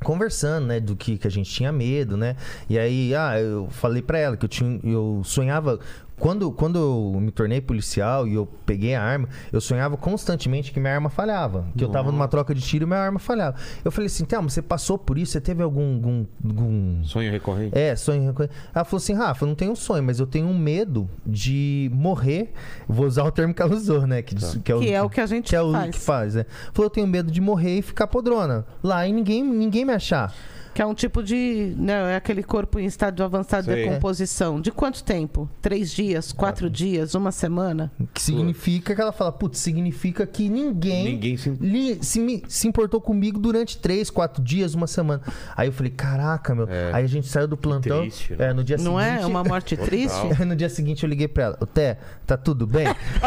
[0.02, 2.36] Conversando, né, do que, que a gente tinha medo, né?
[2.68, 5.78] E aí, ah, eu falei pra ela que eu tinha, eu sonhava
[6.23, 10.78] quando, quando eu me tornei policial e eu peguei a arma, eu sonhava constantemente que
[10.78, 11.67] minha arma falhava.
[11.76, 13.57] Que eu tava numa troca de tiro e minha arma falhava.
[13.84, 15.33] Eu falei assim, Thelma, você passou por isso?
[15.33, 15.94] Você teve algum.
[15.97, 17.76] algum, algum Sonho recorrente.
[17.76, 18.25] é, sonho.
[18.25, 18.55] recorrente.
[18.73, 21.91] Ela falou assim: Rafa, eu não tenho um sonho, mas eu tenho um medo de
[21.92, 22.52] morrer.
[22.89, 24.23] Vou usar o termo que ela usou, né?
[24.23, 25.91] Que, diz- que, Que é o que a gente que é o faz.
[25.91, 26.47] que faz, né?
[26.73, 30.33] Falou: eu tenho medo de morrer e ficar podrona lá e ninguém, ninguém me achar.
[30.75, 31.75] Que é um tipo de.
[31.76, 33.84] Né, é aquele corpo em estado avançado de Sei.
[33.84, 34.60] decomposição.
[34.60, 35.49] De quanto tempo?
[35.60, 36.33] Três dias?
[36.33, 37.15] Quatro dias?
[37.15, 37.92] Uma semana?
[38.15, 41.05] Que significa que ela fala: putz, significa que ninguém.
[41.05, 41.51] Ninguém se.
[41.51, 45.20] li- se, me- se importou comigo durante três, quatro dias, uma semana.
[45.57, 46.67] Aí eu falei, caraca, meu.
[46.68, 46.91] É.
[46.94, 48.01] Aí a gente saiu do plantão.
[48.01, 48.47] triste, né?
[48.47, 49.23] é, no dia Não seguinte.
[49.23, 50.17] é uma morte triste?
[50.47, 51.59] No dia seguinte eu liguei pra ela.
[51.60, 52.86] Ô, Té, tá tudo bem?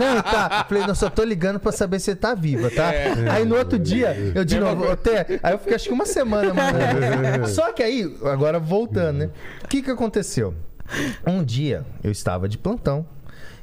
[0.00, 0.64] não, tá.
[0.68, 2.90] Falei, não, só tô ligando pra saber se você tá viva, tá?
[3.32, 5.40] Aí no outro dia, eu de novo, ô, Té.
[5.42, 7.48] Aí eu fiquei acho que uma semana mandando.
[7.52, 9.30] Só que aí, agora voltando, né?
[9.64, 10.54] O que que aconteceu?
[11.26, 13.06] Um dia eu estava de plantão.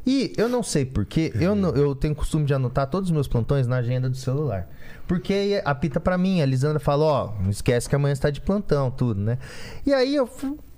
[0.05, 3.27] E eu não sei porquê, eu, não- eu tenho costume de anotar todos os meus
[3.27, 4.67] plantões na agenda do celular.
[5.07, 8.41] Porque apita pra mim, a Lisandra fala, ó, não esquece que amanhã você tá de
[8.41, 9.37] plantão, tudo, né?
[9.85, 10.27] E aí eu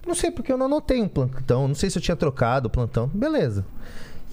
[0.05, 2.69] não sei porque eu não anotei um plantão, não sei se eu tinha trocado o
[2.69, 3.65] plantão, beleza.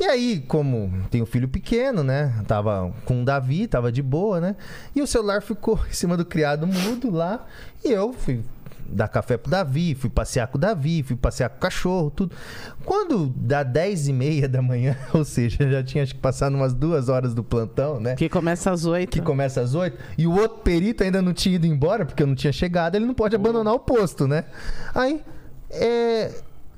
[0.00, 2.42] E aí, como tenho filho pequeno, né?
[2.46, 4.56] Tava com o Davi, tava de boa, né?
[4.96, 7.44] E o celular ficou em cima do criado mudo lá.
[7.84, 8.42] E eu fui
[8.86, 12.34] dar café pro Davi, fui passear com o Davi, fui passear com o cachorro, tudo.
[12.82, 16.72] Quando dá 10 e meia da manhã, ou seja, já tinha acho que passado umas
[16.72, 18.16] duas horas do plantão, né?
[18.16, 19.10] Que começa às oito.
[19.10, 22.26] que começa às 8, e o outro perito ainda não tinha ido embora, porque eu
[22.26, 24.44] não tinha chegado, ele não pode abandonar o posto, né?
[24.94, 25.22] Aí,
[25.70, 26.32] é,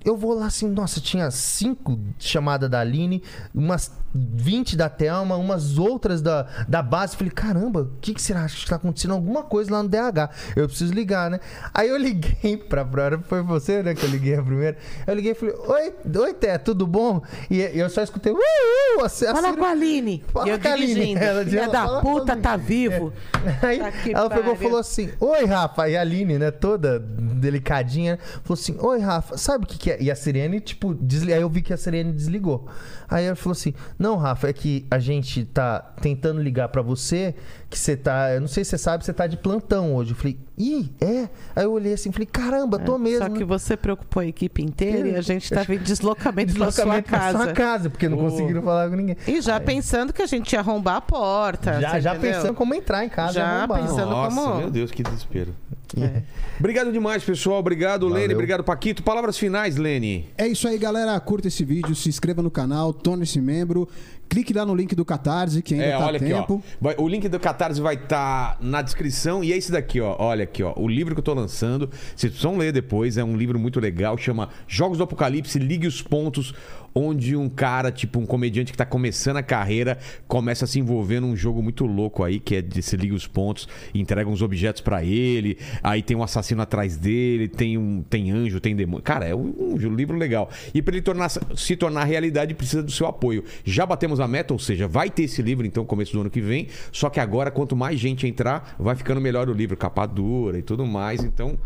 [0.05, 3.23] eu vou lá assim, nossa, tinha cinco chamadas da Aline,
[3.55, 7.17] umas 20 da Thelma, umas outras da, da base.
[7.17, 8.45] Falei, caramba, o que, que será?
[8.45, 10.31] Acho que tá acontecendo alguma coisa lá no DH.
[10.57, 11.41] Eu preciso ligar, né?
[11.73, 14.77] Aí eu liguei pra Prora, foi você, né, que eu liguei a primeira.
[15.07, 17.23] Eu liguei e falei, oi, oi, Té, tudo bom?
[17.51, 20.25] E eu só escutei, uh, uh, a, a Fala com a Aline.
[20.33, 21.15] Fala eu com a Aline.
[21.15, 23.13] Ela Filha dizia, da puta, tá vivo.
[23.63, 25.89] Aí Tá ela pegou e falou assim: Oi, Rafa.
[25.89, 30.03] E a Aline, né, toda delicadinha, falou assim: Oi, Rafa, sabe o que, que é?
[30.03, 31.33] E a Sirene, tipo, desli...
[31.33, 32.69] aí eu vi que a Sirene desligou.
[33.09, 37.35] Aí ela falou assim: Não, Rafa, é que a gente tá tentando ligar pra você,
[37.71, 38.33] que você tá.
[38.33, 40.11] Eu não sei se você sabe, você tá de plantão hoje.
[40.11, 41.29] Eu falei: Ih, é?
[41.55, 43.25] Aí eu olhei assim falei: Caramba, tô mesmo.
[43.25, 46.53] É, Só que né?" você preocupou a equipe inteira e a gente tava em deslocamento,
[46.53, 47.45] Deslocamento pra sua casa.
[47.45, 48.23] sua casa, porque não Oh.
[48.29, 49.17] conseguiram falar com ninguém.
[49.27, 51.81] E já pensando que a gente ia arrombar a porta.
[51.81, 52.33] Já, já entendeu?
[52.35, 53.35] pensando como entrar em casa.
[53.35, 55.55] Já e pensando- Nossa, como- meu Deus, que desespero.
[56.01, 56.23] É.
[56.59, 57.59] Obrigado demais, pessoal.
[57.59, 58.23] Obrigado, Valeu.
[58.23, 58.35] Lene.
[58.35, 59.03] Obrigado, Paquito.
[59.03, 60.29] Palavras finais, Lene.
[60.39, 61.19] É isso aí, galera.
[61.21, 63.89] Curta esse vídeo, se inscreva no canal, torne-se membro.
[64.29, 66.55] Clique lá no link do Catarse, que ainda É, tá olha tempo.
[66.55, 66.75] aqui, ó.
[66.81, 69.45] Vai- o link do Catarse vai estar na descrição.
[69.45, 70.17] E é esse daqui, ó.
[70.19, 70.73] Olha aqui, ó.
[70.77, 71.91] O livro que eu tô lançando.
[72.17, 73.19] Vocês precisam ler depois.
[73.19, 74.17] É um livro muito legal.
[74.17, 76.55] Chama Jogos do Apocalipse, Ligue os Pontos.
[76.95, 81.21] Onde um cara, tipo um comediante que tá começando a carreira, começa a se envolver
[81.21, 84.83] num jogo muito louco aí, que é de se liga os pontos, entrega uns objetos
[84.83, 85.59] pra ele.
[85.83, 89.03] Aí tem um assassino atrás dele, tem um tem anjo, tem demônio.
[89.03, 90.51] Cara, é um, um livro legal.
[90.75, 93.45] E pra ele tornar, se tornar realidade, precisa do seu apoio.
[93.65, 96.41] Já batemos a meta, ou seja, vai ter esse livro então começo do ano que
[96.41, 96.69] vem.
[96.91, 100.63] Só que agora, quanto mais gente entrar, vai ficando melhor o livro, capa dura e
[100.63, 101.23] tudo mais.
[101.25, 101.59] Então,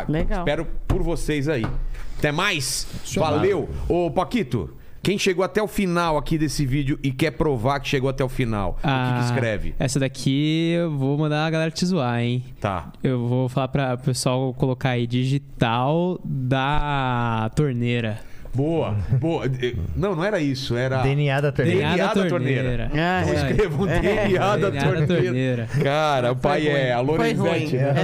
[0.00, 0.38] a- Legal.
[0.40, 1.66] espero por vocês aí.
[2.18, 2.86] Até mais.
[3.16, 3.68] Valeu.
[3.88, 4.70] Ô, Paquito,
[5.02, 8.28] quem chegou até o final aqui desse vídeo e quer provar que chegou até o
[8.28, 9.74] final, o que que, Ah, escreve?
[9.78, 12.42] Essa daqui eu vou mandar a galera te zoar, hein?
[12.60, 12.90] Tá.
[13.02, 18.20] Eu vou falar para o pessoal colocar aí digital da torneira.
[18.54, 19.46] Boa, boa.
[19.60, 20.98] Eh, Não, não era isso, era.
[21.02, 21.80] DNA da torneira.
[21.88, 22.90] DNA da torneira.
[22.94, 23.50] Ah, Então é.
[23.50, 23.98] escrevam É.
[24.00, 25.24] DNA da DNA da torneira.
[25.24, 25.68] torneira.
[25.82, 27.36] Cara, o pai é a Lorenzetti.
[27.40, 27.82] ruim.
[27.82, 27.94] né?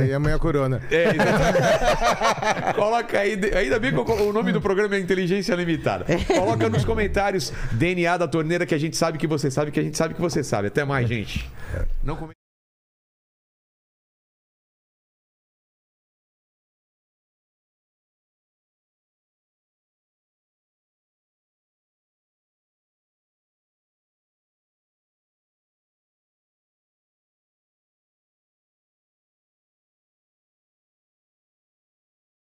[0.00, 0.04] É.
[0.04, 0.80] É, e amanhã a corona.
[0.90, 2.74] É, exatamente.
[2.76, 6.04] Coloca aí, ainda bem que o nome do programa é Inteligência Limitada.
[6.26, 9.82] Coloca nos comentários DNA da torneira que a gente sabe que você sabe, que a
[9.82, 10.68] gente sabe que você sabe.
[10.68, 11.48] Até mais, gente.
[12.02, 12.34] Não come-